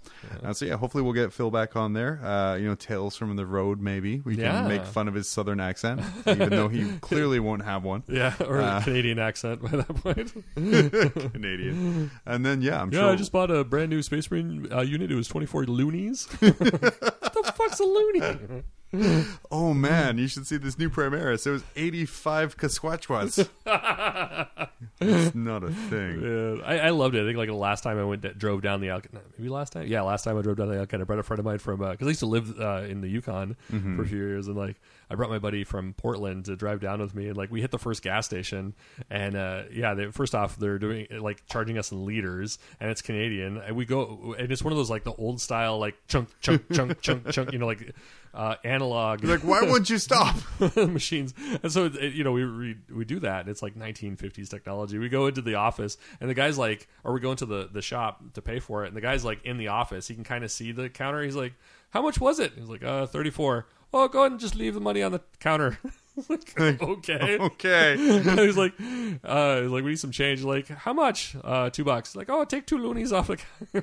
Yeah. 0.44 0.50
Uh, 0.50 0.54
so 0.54 0.66
yeah, 0.66 0.76
hopefully 0.76 1.02
we'll 1.02 1.14
get 1.14 1.32
Phil 1.32 1.50
back 1.50 1.78
on 1.78 1.94
there. 1.94 2.20
Uh, 2.26 2.56
you 2.58 2.68
know, 2.68 2.76
tales 2.76 3.16
from 3.16 3.34
the 3.38 3.46
road. 3.46 3.80
Maybe 3.80 4.20
we 4.20 4.36
can 4.36 4.44
Yeah. 4.44 4.68
make 4.68 4.84
fun 4.86 5.08
of 5.08 5.14
his 5.14 5.30
southern 5.30 5.62
accent, 5.62 6.02
even 6.28 6.50
though 6.50 6.68
he 6.68 6.92
clearly 7.00 7.40
won't 7.40 7.64
have 7.64 7.86
one. 7.86 8.04
Yeah, 8.10 8.34
or 8.46 8.60
Uh, 8.60 8.80
a 8.80 8.84
Canadian 8.84 9.18
accent 9.18 9.62
by 9.62 9.70
that 9.78 9.88
point. 9.96 10.34
Canadian. 11.34 12.12
And 12.26 12.46
then 12.46 12.62
yeah, 12.62 12.82
I'm 12.82 12.92
yeah, 12.92 13.00
sure. 13.00 13.12
I 13.12 13.16
just 13.16 13.32
bought 13.32 13.50
a 13.50 13.64
brand 13.64 13.92
new 13.92 14.02
Space 14.02 14.30
Marine 14.30 14.68
uh, 14.74 14.82
unit. 14.82 15.10
It 15.10 15.16
was 15.16 15.30
24 15.30 15.68
loonies. 15.68 16.28
What 17.78 17.78
fuck's 17.78 17.80
a 17.80 17.84
loony? 17.86 18.64
Oh 19.50 19.74
man, 19.74 20.18
you 20.18 20.28
should 20.28 20.46
see 20.46 20.58
this 20.58 20.78
new 20.78 20.90
Primaris. 20.90 21.48
It 21.48 21.52
was 21.52 21.64
85 21.78 22.58
Kasquatchwas. 22.58 23.48
it's 25.00 25.34
not 25.34 25.64
a 25.64 25.72
thing. 25.72 26.22
Yeah, 26.22 26.62
I, 26.66 26.88
I 26.88 26.90
loved 26.90 27.16
it. 27.16 27.22
I 27.24 27.26
think 27.26 27.38
like 27.38 27.48
the 27.48 27.56
last 27.56 27.84
time 27.86 27.98
I 27.98 28.04
went, 28.04 28.38
drove 28.38 28.62
down 28.62 28.82
the 28.82 28.90
Alcan, 28.90 29.18
maybe 29.38 29.48
last 29.50 29.72
time, 29.72 29.88
yeah, 29.88 30.02
last 30.02 30.24
time 30.24 30.38
I 30.38 30.42
drove 30.42 30.58
down 30.58 30.68
the 30.68 30.78
Alcan, 30.78 31.00
I 31.00 31.06
brought 31.06 31.20
a 31.20 31.24
friend 31.24 31.40
of 31.40 31.46
mine 31.46 31.60
from 31.60 31.78
because 31.80 32.06
I 32.06 32.08
used 32.10 32.20
to 32.20 32.26
live 32.26 32.60
uh, 32.60 32.84
in 32.88 33.00
the 33.00 33.08
Yukon 33.08 33.56
Mm-hmm. 33.72 33.96
for 33.96 34.04
a 34.04 34.08
few 34.08 34.18
years, 34.18 34.48
and 34.48 34.58
like 34.58 34.76
I 35.12 35.16
brought 35.16 35.30
my 35.30 35.40
buddy 35.40 35.66
from 35.66 35.94
Portland 35.94 36.46
to 36.46 36.56
drive 36.56 36.80
down 36.80 37.02
with 37.02 37.14
me, 37.14 37.28
and 37.28 37.36
like 37.36 37.52
we 37.52 37.60
hit 37.60 37.72
the 37.72 37.78
first 37.78 38.02
gas 38.02 38.26
station, 38.26 38.74
and 39.10 39.36
uh, 39.36 39.64
yeah, 39.70 39.94
they, 39.94 40.06
first 40.06 40.34
off 40.34 40.56
they're 40.56 40.80
doing 40.80 41.08
like 41.20 41.46
charging 41.48 41.78
us 41.78 41.92
in 41.92 42.06
liters, 42.06 42.58
and 42.80 42.90
it's 42.90 43.02
Canadian, 43.02 43.58
and 43.58 43.76
we 43.76 43.86
go, 43.86 44.36
and 44.40 44.52
it's 44.54 44.64
one 44.64 44.72
of 44.72 44.78
those 44.78 44.90
like 44.90 45.04
the 45.04 45.14
old 45.16 45.42
style 45.42 45.80
like 45.80 45.96
chunk 46.08 46.30
chunk 46.40 46.72
chunk 46.72 47.02
chunk 47.02 47.30
chunk, 47.30 47.52
you 47.52 47.60
know, 47.60 47.68
like 47.68 47.94
uh, 48.34 48.56
analog 48.64 49.24
Like, 49.24 49.42
why 49.42 49.64
won't 49.64 49.90
you 49.90 49.98
stop? 49.98 50.38
machines. 50.78 51.34
And 51.62 51.72
so, 51.72 51.86
it, 51.86 52.14
you 52.14 52.24
know, 52.24 52.32
we, 52.32 52.46
we 52.46 52.78
we 52.90 53.06
do 53.06 53.20
that. 53.20 53.42
And 53.42 53.50
it's 53.50 53.62
like 53.62 53.76
1950s 53.76 54.50
technology. 54.50 54.98
We 54.98 55.10
go 55.10 55.28
into 55.28 55.42
the 55.42 55.56
office, 55.56 55.98
and 56.22 56.30
the 56.30 56.34
guy's 56.34 56.58
like, 56.58 56.88
or 57.04 57.14
we 57.14 57.20
go 57.20 57.32
into 57.32 57.46
the 57.46 57.70
the 57.72 57.82
shop 57.82 58.22
to 58.36 58.42
pay 58.42 58.60
for 58.60 58.86
it, 58.86 58.88
and 58.88 58.96
the 58.96 59.02
guy's 59.02 59.26
like 59.26 59.44
in 59.44 59.58
the 59.58 59.68
office. 59.68 60.08
He 60.08 60.16
can 60.16 60.24
kind 60.24 60.44
of 60.44 60.52
see 60.52 60.72
the 60.72 60.88
counter. 60.88 61.22
He's 61.22 61.36
like, 61.36 61.54
"How 61.90 62.02
much 62.02 62.22
was 62.22 62.40
it?" 62.40 62.54
He's 62.56 62.70
like, 62.70 62.84
"Uh, 62.84 63.06
34." 63.06 63.68
Oh, 63.94 64.08
go 64.08 64.20
ahead 64.20 64.32
and 64.32 64.40
just 64.40 64.56
leave 64.56 64.74
the 64.74 64.80
money 64.80 65.04
on 65.04 65.12
the 65.12 65.22
counter. 65.40 65.78
like, 66.30 66.60
okay. 66.60 67.38
okay. 67.40 67.98
He's 68.46 68.58
like, 68.58 68.74
uh, 69.24 69.62
he's 69.62 69.72
like, 69.72 69.84
we 69.84 69.92
need 69.92 70.00
some 70.00 70.12
change. 70.12 70.44
Like, 70.44 70.68
how 70.68 70.94
much? 70.94 71.36
Uh, 71.44 71.70
two 71.70 71.84
bucks. 71.84 72.16
Like, 72.16 72.30
oh, 72.30 72.44
take 72.46 72.66
two 72.66 72.78
loonies 72.78 73.12
off 73.14 73.28
the 73.28 73.38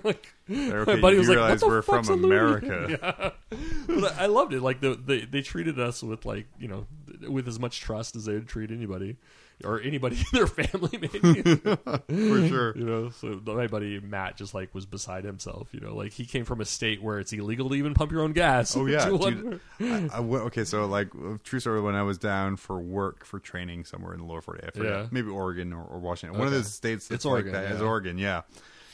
like, 0.05 0.33
Okay, 0.51 0.95
my 0.95 1.01
buddy 1.01 1.19
was 1.19 1.29
like, 1.29 1.39
what 1.39 1.61
the 1.61 1.67
we're 1.67 1.83
fuck's 1.83 2.09
from? 2.09 2.25
America. 2.25 2.99
yeah. 3.03 3.59
But 3.87 4.19
I 4.19 4.25
I 4.25 4.27
loved 4.27 4.53
it. 4.53 4.61
Like 4.63 4.81
the 4.81 4.95
they 4.95 5.25
they 5.25 5.41
treated 5.41 5.79
us 5.81 6.03
with 6.03 6.27
like 6.27 6.47
you 6.59 6.69
know 6.69 6.87
with 7.29 7.49
as 7.49 7.59
much 7.59 7.81
trust 7.81 8.15
as 8.15 8.27
they 8.27 8.35
would 8.35 8.47
treat 8.49 8.71
anybody. 8.71 9.17
Or 9.65 9.81
anybody 9.81 10.17
in 10.19 10.25
their 10.33 10.47
family, 10.47 10.91
maybe. 10.93 11.55
for 11.57 12.49
sure. 12.49 12.77
you 12.77 12.85
know, 12.85 13.11
so 13.11 13.41
my 13.47 13.67
buddy 13.67 14.01
Matt 14.01 14.37
just 14.37 14.55
like 14.55 14.75
was 14.75 14.87
beside 14.87 15.25
himself. 15.25 15.69
You 15.73 15.81
know, 15.81 15.95
like 15.97 16.13
he 16.13 16.25
came 16.27 16.45
from 16.45 16.61
a 16.61 16.65
state 16.65 17.03
where 17.03 17.19
it's 17.19 17.33
illegal 17.33 17.69
to 17.71 17.75
even 17.75 17.95
pump 17.95 18.13
your 18.13 18.23
own 18.23 18.33
gas. 18.33 18.77
Oh 18.77 18.87
yeah, 18.87 19.09
dude. 19.09 19.61
I, 19.81 20.09
I 20.15 20.21
went- 20.21 20.45
okay, 20.45 20.65
so 20.65 20.87
like 20.87 21.09
true 21.45 21.61
story. 21.61 21.81
When 21.81 21.95
I 21.95 22.03
was 22.03 22.19
down 22.19 22.57
for 22.57 22.79
work 22.79 23.25
for 23.25 23.39
training 23.41 23.85
somewhere 23.85 24.13
in 24.15 24.21
the 24.21 24.27
lower 24.27 24.41
Forty, 24.41 24.63
I 24.67 24.71
forget, 24.71 24.91
Yeah. 24.93 25.07
maybe 25.11 25.29
Oregon 25.29 25.73
or, 25.73 25.83
or 25.85 25.99
Washington, 25.99 26.39
one 26.39 26.47
of 26.49 26.53
Okay. 26.53 26.59
those 26.63 26.73
states. 26.73 27.09
That's 27.09 27.17
It's 27.21 27.25
Oregon, 27.25 27.53
Like 27.53 27.63
that 27.65 27.73
is 27.75 27.81
yeah. 27.81 27.87
Oregon, 27.87 28.19
yeah. 28.19 28.43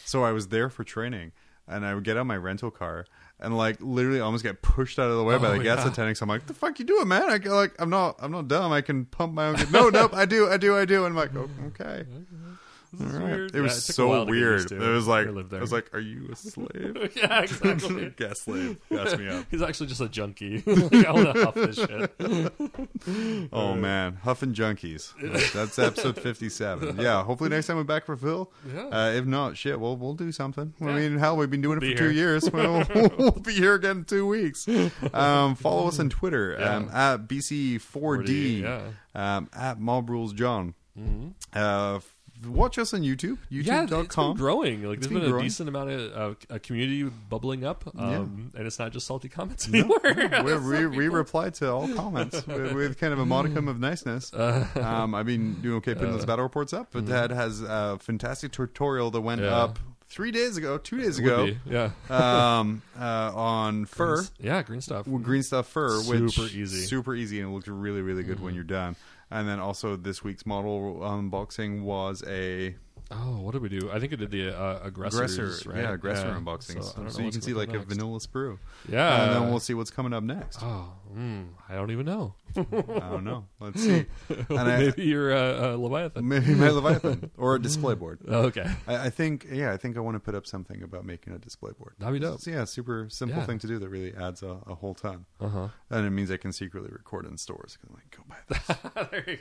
So 0.07 0.23
I 0.25 0.33
was 0.33 0.49
there 0.49 0.69
for 0.71 0.85
training, 0.85 1.33
and 1.67 1.85
I 1.85 1.95
would 1.95 2.05
get 2.05 2.17
out 2.17 2.27
my 2.27 2.37
rental 2.37 2.71
car. 2.71 3.07
And 3.45 3.57
like 3.57 3.77
literally, 3.81 4.21
almost 4.21 4.43
get 4.43 4.63
pushed 4.63 4.99
out 4.99 5.11
of 5.11 5.17
the 5.17 5.23
way 5.25 5.37
by 5.39 5.49
Oh, 5.49 5.59
the 5.59 5.65
gas 5.65 5.85
yeah. 5.85 5.91
attendant. 5.93 6.17
So 6.19 6.25
I'm 6.25 6.29
like, 6.31 6.47
"The 6.47 6.55
fuck 6.55 6.79
you 6.79 6.85
doing, 6.85 7.07
man?" 7.09 7.29
I 7.31 7.37
like, 7.55 7.75
I'm 7.79 7.91
not, 7.91 8.17
I'm 8.21 8.33
not 8.33 8.49
dumb. 8.49 8.73
I 8.73 8.81
can 8.81 9.05
pump 9.05 9.35
my 9.35 9.47
own." 9.49 9.57
gas." 9.57 9.71
no, 9.71 9.89
nope, 9.91 10.13
I 10.15 10.25
do, 10.25 10.49
I 10.49 10.57
do, 10.57 10.77
I 10.77 10.85
do. 10.85 11.05
And 11.05 11.13
I'm 11.13 11.17
like, 11.17 11.31
oh, 11.37 11.49
"Okay, 11.69 12.05
all 12.11 12.57
right." 13.01 13.51
It 13.55 13.55
was 13.55 13.55
Yeah, 13.55 13.59
took 13.61 13.69
a 13.69 13.93
so 13.93 14.09
while 14.09 14.21
to 14.27 14.33
get 14.33 14.41
weird. 14.41 14.73
It 14.73 14.79
was 14.79 15.07
like, 15.07 15.27
I 15.27 15.31
lived 15.31 15.49
I 15.49 15.51
there. 15.53 15.61
was 15.61 15.73
like, 15.73 15.95
"Are 15.95 16.01
you 16.01 16.29
a 16.33 16.37
slave?" 16.37 17.13
yeah, 17.17 17.43
exactly. 17.43 18.11
gas 18.17 18.41
slave. 18.41 18.79
Gas 18.91 19.17
me 19.17 19.29
up. 19.29 19.47
He's 19.51 19.63
actually 19.63 19.87
just 19.89 20.01
a 20.01 20.09
junkie. 20.09 20.63
like, 20.67 21.07
I 21.07 21.11
want 21.13 21.35
to 21.35 21.45
huff 21.45 21.55
this 21.55 21.77
shit. 21.77 23.49
Oh 23.53 23.75
man, 23.75 24.15
Huffing 24.23 24.55
Junkies. 24.55 25.13
That's 25.53 25.79
episode 25.79 26.21
fifty-seven. 26.21 26.99
Yeah, 26.99 27.23
hopefully 27.25 27.51
next 27.51 27.67
time 27.67 27.77
we're 27.77 27.85
back 27.85 28.07
for 28.07 28.17
Phil. 28.17 28.51
Yeah. 28.73 28.87
Uh, 28.89 29.11
if 29.15 29.25
not, 29.27 29.57
shit, 29.57 29.79
we'll 29.79 29.97
we'll 29.97 30.15
do 30.15 30.33
something. 30.33 30.75
I 30.81 30.85
mean, 30.85 31.19
hell, 31.19 31.37
we've 31.37 31.51
been 31.51 31.61
doing 31.63 31.79
it 31.79 31.81
for 31.93 31.97
two 31.99 32.05
here. 32.05 32.13
years. 32.13 32.51
We'll, 32.51 32.85
we'll 33.19 33.31
be 33.33 33.53
here 33.55 33.75
again 33.75 33.99
in 33.99 34.05
two 34.05 34.27
weeks. 34.27 34.67
Um, 35.13 35.55
follow 35.57 35.89
us 35.89 35.99
on 35.99 36.09
Twitter 36.11 36.57
Yeah. 36.59 36.77
um, 36.77 36.91
at 36.93 37.27
BC4D. 37.29 37.81
4D, 37.81 38.61
yeah. 38.63 38.83
Um, 39.15 39.49
at 39.53 39.81
Mob 39.81 40.09
Rules 40.11 40.33
John. 40.33 40.75
Mm-hmm. 40.99 41.29
Uh, 41.59 41.97
f- 41.97 42.14
watch 42.47 42.79
us 42.79 42.95
on 42.95 43.01
YouTube. 43.03 43.39
Yeah, 43.51 43.83
it's 43.83 43.91
been 43.91 44.01
YouTube.com. 44.01 44.37
growing. 44.37 44.83
Like 44.85 44.99
It's 44.99 45.07
there's 45.07 45.13
been 45.13 45.21
been, 45.23 45.29
a 45.29 45.31
growing. 45.33 45.45
decent 45.45 45.69
amount 45.69 45.91
of 45.91 46.17
uh, 46.17 46.35
a 46.51 46.59
community 46.59 47.03
bubbling 47.29 47.65
up, 47.65 47.85
Yeah. 47.95 48.19
um, 48.19 48.53
and 48.57 48.67
it's 48.67 48.79
not 48.79 48.93
just 48.93 49.07
salty 49.07 49.29
comments 49.29 49.69
anymore. 49.69 50.01
we, 50.05 50.57
we, 50.59 50.87
we 50.87 51.09
reply 51.09 51.51
to 51.51 51.71
all 51.73 51.89
comments 51.95 52.47
with, 52.47 52.73
with 52.73 52.99
kind 52.99 53.13
of 53.13 53.19
a 53.19 53.27
modicum 53.27 53.69
of 53.69 53.79
niceness. 53.81 54.33
Uh, 54.33 54.67
Um, 54.77 55.15
I've 55.15 55.27
been 55.27 55.55
doing 55.61 55.77
okay 55.77 55.95
putting 55.95 56.13
those 56.13 56.27
battle 56.27 56.43
reports 56.45 56.73
up, 56.73 56.89
but 56.93 57.07
Dad 57.07 57.31
has 57.31 57.61
a 57.63 57.99
fantastic 58.01 58.53
tutorial 58.53 59.11
that 59.11 59.21
went 59.21 59.41
mm-hmm. 59.41 59.51
Yeah. 59.51 59.57
up 59.65 59.79
three 60.07 60.31
days 60.31 60.57
ago, 60.57 60.79
two 60.79 60.99
days 61.01 61.19
ago, 61.19 61.47
be, 61.47 61.59
yeah, 61.67 61.91
um, 62.09 62.83
uh, 62.99 63.33
on 63.35 63.85
fur, 63.85 64.25
yeah, 64.39 64.63
green 64.63 64.81
stuff. 64.81 65.07
green 65.07 65.43
stuff 65.43 65.67
fur, 65.67 65.99
which 66.03 66.35
Super 66.35 66.47
easy. 66.49 66.61
Mm-hmm. 66.79 66.87
super 66.87 67.15
easy, 67.17 67.41
and 67.41 67.51
it 67.51 67.53
looks 67.53 67.67
really, 67.69 68.01
really 68.01 68.23
good 68.23 68.39
when 68.41 68.55
you're 68.55 68.63
done. 68.65 68.95
And 69.31 69.49
then 69.49 69.59
also 69.59 69.97
this 69.97 70.23
week's 70.23 70.47
model 70.47 70.99
unboxing 71.01 71.83
was 71.83 72.23
a 72.27 72.75
Oh, 73.11 73.39
what 73.43 73.53
did 73.53 73.61
we 73.63 73.69
do? 73.69 73.91
I 73.93 74.01
think 74.01 74.13
I 74.15 74.17
did 74.17 74.31
the 74.31 74.59
uh, 74.59 74.81
aggressors, 74.83 75.61
aggressor, 75.61 75.71
right? 75.71 75.79
yeah, 75.83 75.93
aggressor 75.93 76.29
Yeah. 76.29 76.39
unboxing. 76.41 76.83
So, 76.83 77.09
So, 77.11 77.23
you 77.23 77.31
can 77.31 77.43
see 77.43 77.53
like 77.53 77.73
a 77.73 77.79
vanilla 77.81 78.19
sprue, 78.19 78.59
Yeah, 78.89 79.25
and 79.25 79.33
then 79.35 79.51
we'll 79.51 79.61
see 79.61 79.75
what's 79.75 79.91
coming 79.91 80.15
up 80.15 80.25
next. 80.25 80.59
Oh, 80.63 80.89
mm, 81.15 81.47
I 81.69 81.75
don't 81.75 81.91
even 81.91 82.07
know. 82.07 82.35
I 82.57 82.63
don't 83.11 83.25
know. 83.25 83.47
Let's 83.61 83.83
see. 83.83 84.07
And 84.49 84.59
I, 84.61 84.79
Maybe 84.79 85.03
you're 85.05 85.33
a, 85.33 85.73
uh, 85.73 85.77
Leviathan. 85.77 86.29
maybe 86.29 86.55
my 86.55 86.71
Leviathan 86.71 87.31
or 87.37 87.57
a 87.57 87.61
display 87.63 87.95
board. 87.95 88.21
Oh, 88.29 88.43
okay. 88.43 88.67
I, 88.87 89.07
I 89.07 89.11
think, 89.11 89.47
yeah, 89.51 89.73
I 89.73 89.77
think 89.77 89.97
I 89.97 90.01
want 90.01 90.15
to 90.15 90.21
put 90.21 90.35
up 90.35 90.47
something 90.47 90.83
about 90.83 91.05
making 91.05 91.33
a 91.33 91.39
display 91.39 91.73
board. 91.79 91.95
That'd 91.99 92.15
be 92.15 92.21
dope. 92.21 92.41
Yeah, 92.47 92.65
super 92.65 93.09
simple 93.11 93.39
Yeah. 93.39 93.47
thing 93.47 93.59
to 93.61 93.67
do 93.67 93.79
that 93.81 93.89
really 93.89 94.15
adds 94.15 94.43
a, 94.43 94.59
a 94.67 94.75
whole 94.75 94.95
ton. 94.95 95.25
Uh 95.41 95.49
huh. 95.49 95.69
And 95.91 96.07
it 96.07 96.11
means 96.11 96.31
I 96.31 96.37
can 96.37 96.53
secretly 96.53 96.91
record 96.93 97.27
in 97.27 97.37
stores. 97.39 97.77
I'm 97.89 97.95
like, 97.95 98.17
go 98.17 98.23
buy 98.29 98.37
this. 98.49 99.09
there 99.11 99.25
you 99.29 99.37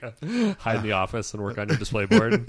go. 0.50 0.56
Hide 0.60 0.78
in 0.78 0.84
the 0.84 0.94
office 0.94 1.34
and 1.34 1.44
work 1.44 1.58
on 1.60 1.70
your 1.70 1.78
display 1.78 2.06
board. 2.06 2.48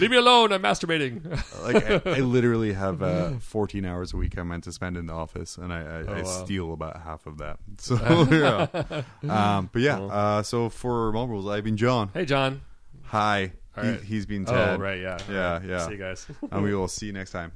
Leave 0.00 0.10
me 0.10 0.16
alone. 0.16 0.52
I'm 0.52 0.62
masturbating. 0.62 1.24
like, 1.62 2.06
I, 2.06 2.18
I 2.18 2.20
literally 2.20 2.72
have 2.72 3.02
uh, 3.02 3.32
14 3.38 3.84
hours 3.84 4.12
a 4.14 4.16
week 4.16 4.36
I'm 4.38 4.48
meant 4.48 4.64
to 4.64 4.72
spend 4.72 4.96
in 4.96 5.06
the 5.06 5.12
office, 5.14 5.56
and 5.58 5.72
I, 5.72 5.80
I, 5.80 5.98
I 5.98 6.04
Oh, 6.06 6.22
wow. 6.22 6.44
steal 6.44 6.72
about 6.72 7.02
half 7.02 7.26
of 7.26 7.38
that. 7.38 7.58
So, 7.78 7.96
yeah. 8.30 8.65
Um, 9.28 9.70
but 9.72 9.82
yeah, 9.82 9.98
uh, 10.00 10.42
so 10.42 10.68
for 10.68 11.12
Mob 11.12 11.30
Rules, 11.30 11.46
I've 11.48 11.64
been 11.64 11.76
John. 11.76 12.10
hey, 12.14 12.24
John. 12.24 12.60
Hi. 13.04 13.52
All 13.76 13.84
He, 13.84 13.90
right. 13.90 14.00
He's 14.02 14.26
been 14.26 14.44
Ted. 14.44 14.76
Oh, 14.76 14.82
right. 14.82 15.00
Yeah. 15.00 15.18
Yeah, 15.30 15.46
All 15.54 15.58
right. 15.60 15.68
yeah. 15.68 15.86
See 15.86 15.92
you 15.92 15.98
guys. 15.98 16.26
And 16.50 16.62
we 16.62 16.74
will 16.74 16.88
see 16.88 17.06
you 17.06 17.12
next 17.12 17.30
time. 17.32 17.52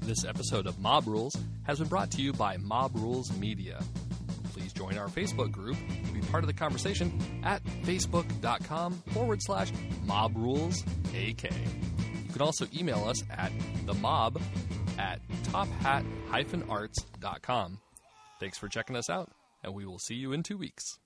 This 0.00 0.24
episode 0.24 0.66
of 0.66 0.78
Mob 0.78 1.06
Rules 1.06 1.36
has 1.64 1.80
been 1.80 1.88
brought 1.88 2.10
to 2.12 2.22
you 2.22 2.32
by 2.32 2.56
Mob 2.58 2.92
Rules 2.94 3.36
Media. 3.38 3.82
Please 4.52 4.72
join 4.72 4.96
our 4.96 5.08
Facebook 5.08 5.50
group 5.50 5.76
to 6.06 6.12
be 6.12 6.20
part 6.20 6.44
of 6.44 6.46
the 6.48 6.54
conversation 6.54 7.40
at 7.42 7.62
facebook.com 7.82 8.92
forward 9.12 9.42
slash 9.42 9.72
mob 10.04 10.36
rules 10.36 10.84
AK. 11.14 11.50
You 12.36 12.40
can 12.40 12.48
also 12.48 12.66
email 12.78 13.02
us 13.04 13.24
at 13.30 13.50
the 13.86 13.94
mob 13.94 14.38
at 14.98 15.26
tophat 15.44 16.04
arts.com. 16.68 17.78
Thanks 18.38 18.58
for 18.58 18.68
checking 18.68 18.94
us 18.94 19.08
out, 19.08 19.30
and 19.64 19.72
we 19.72 19.86
will 19.86 19.98
see 19.98 20.16
you 20.16 20.34
in 20.34 20.42
two 20.42 20.58
weeks. 20.58 20.98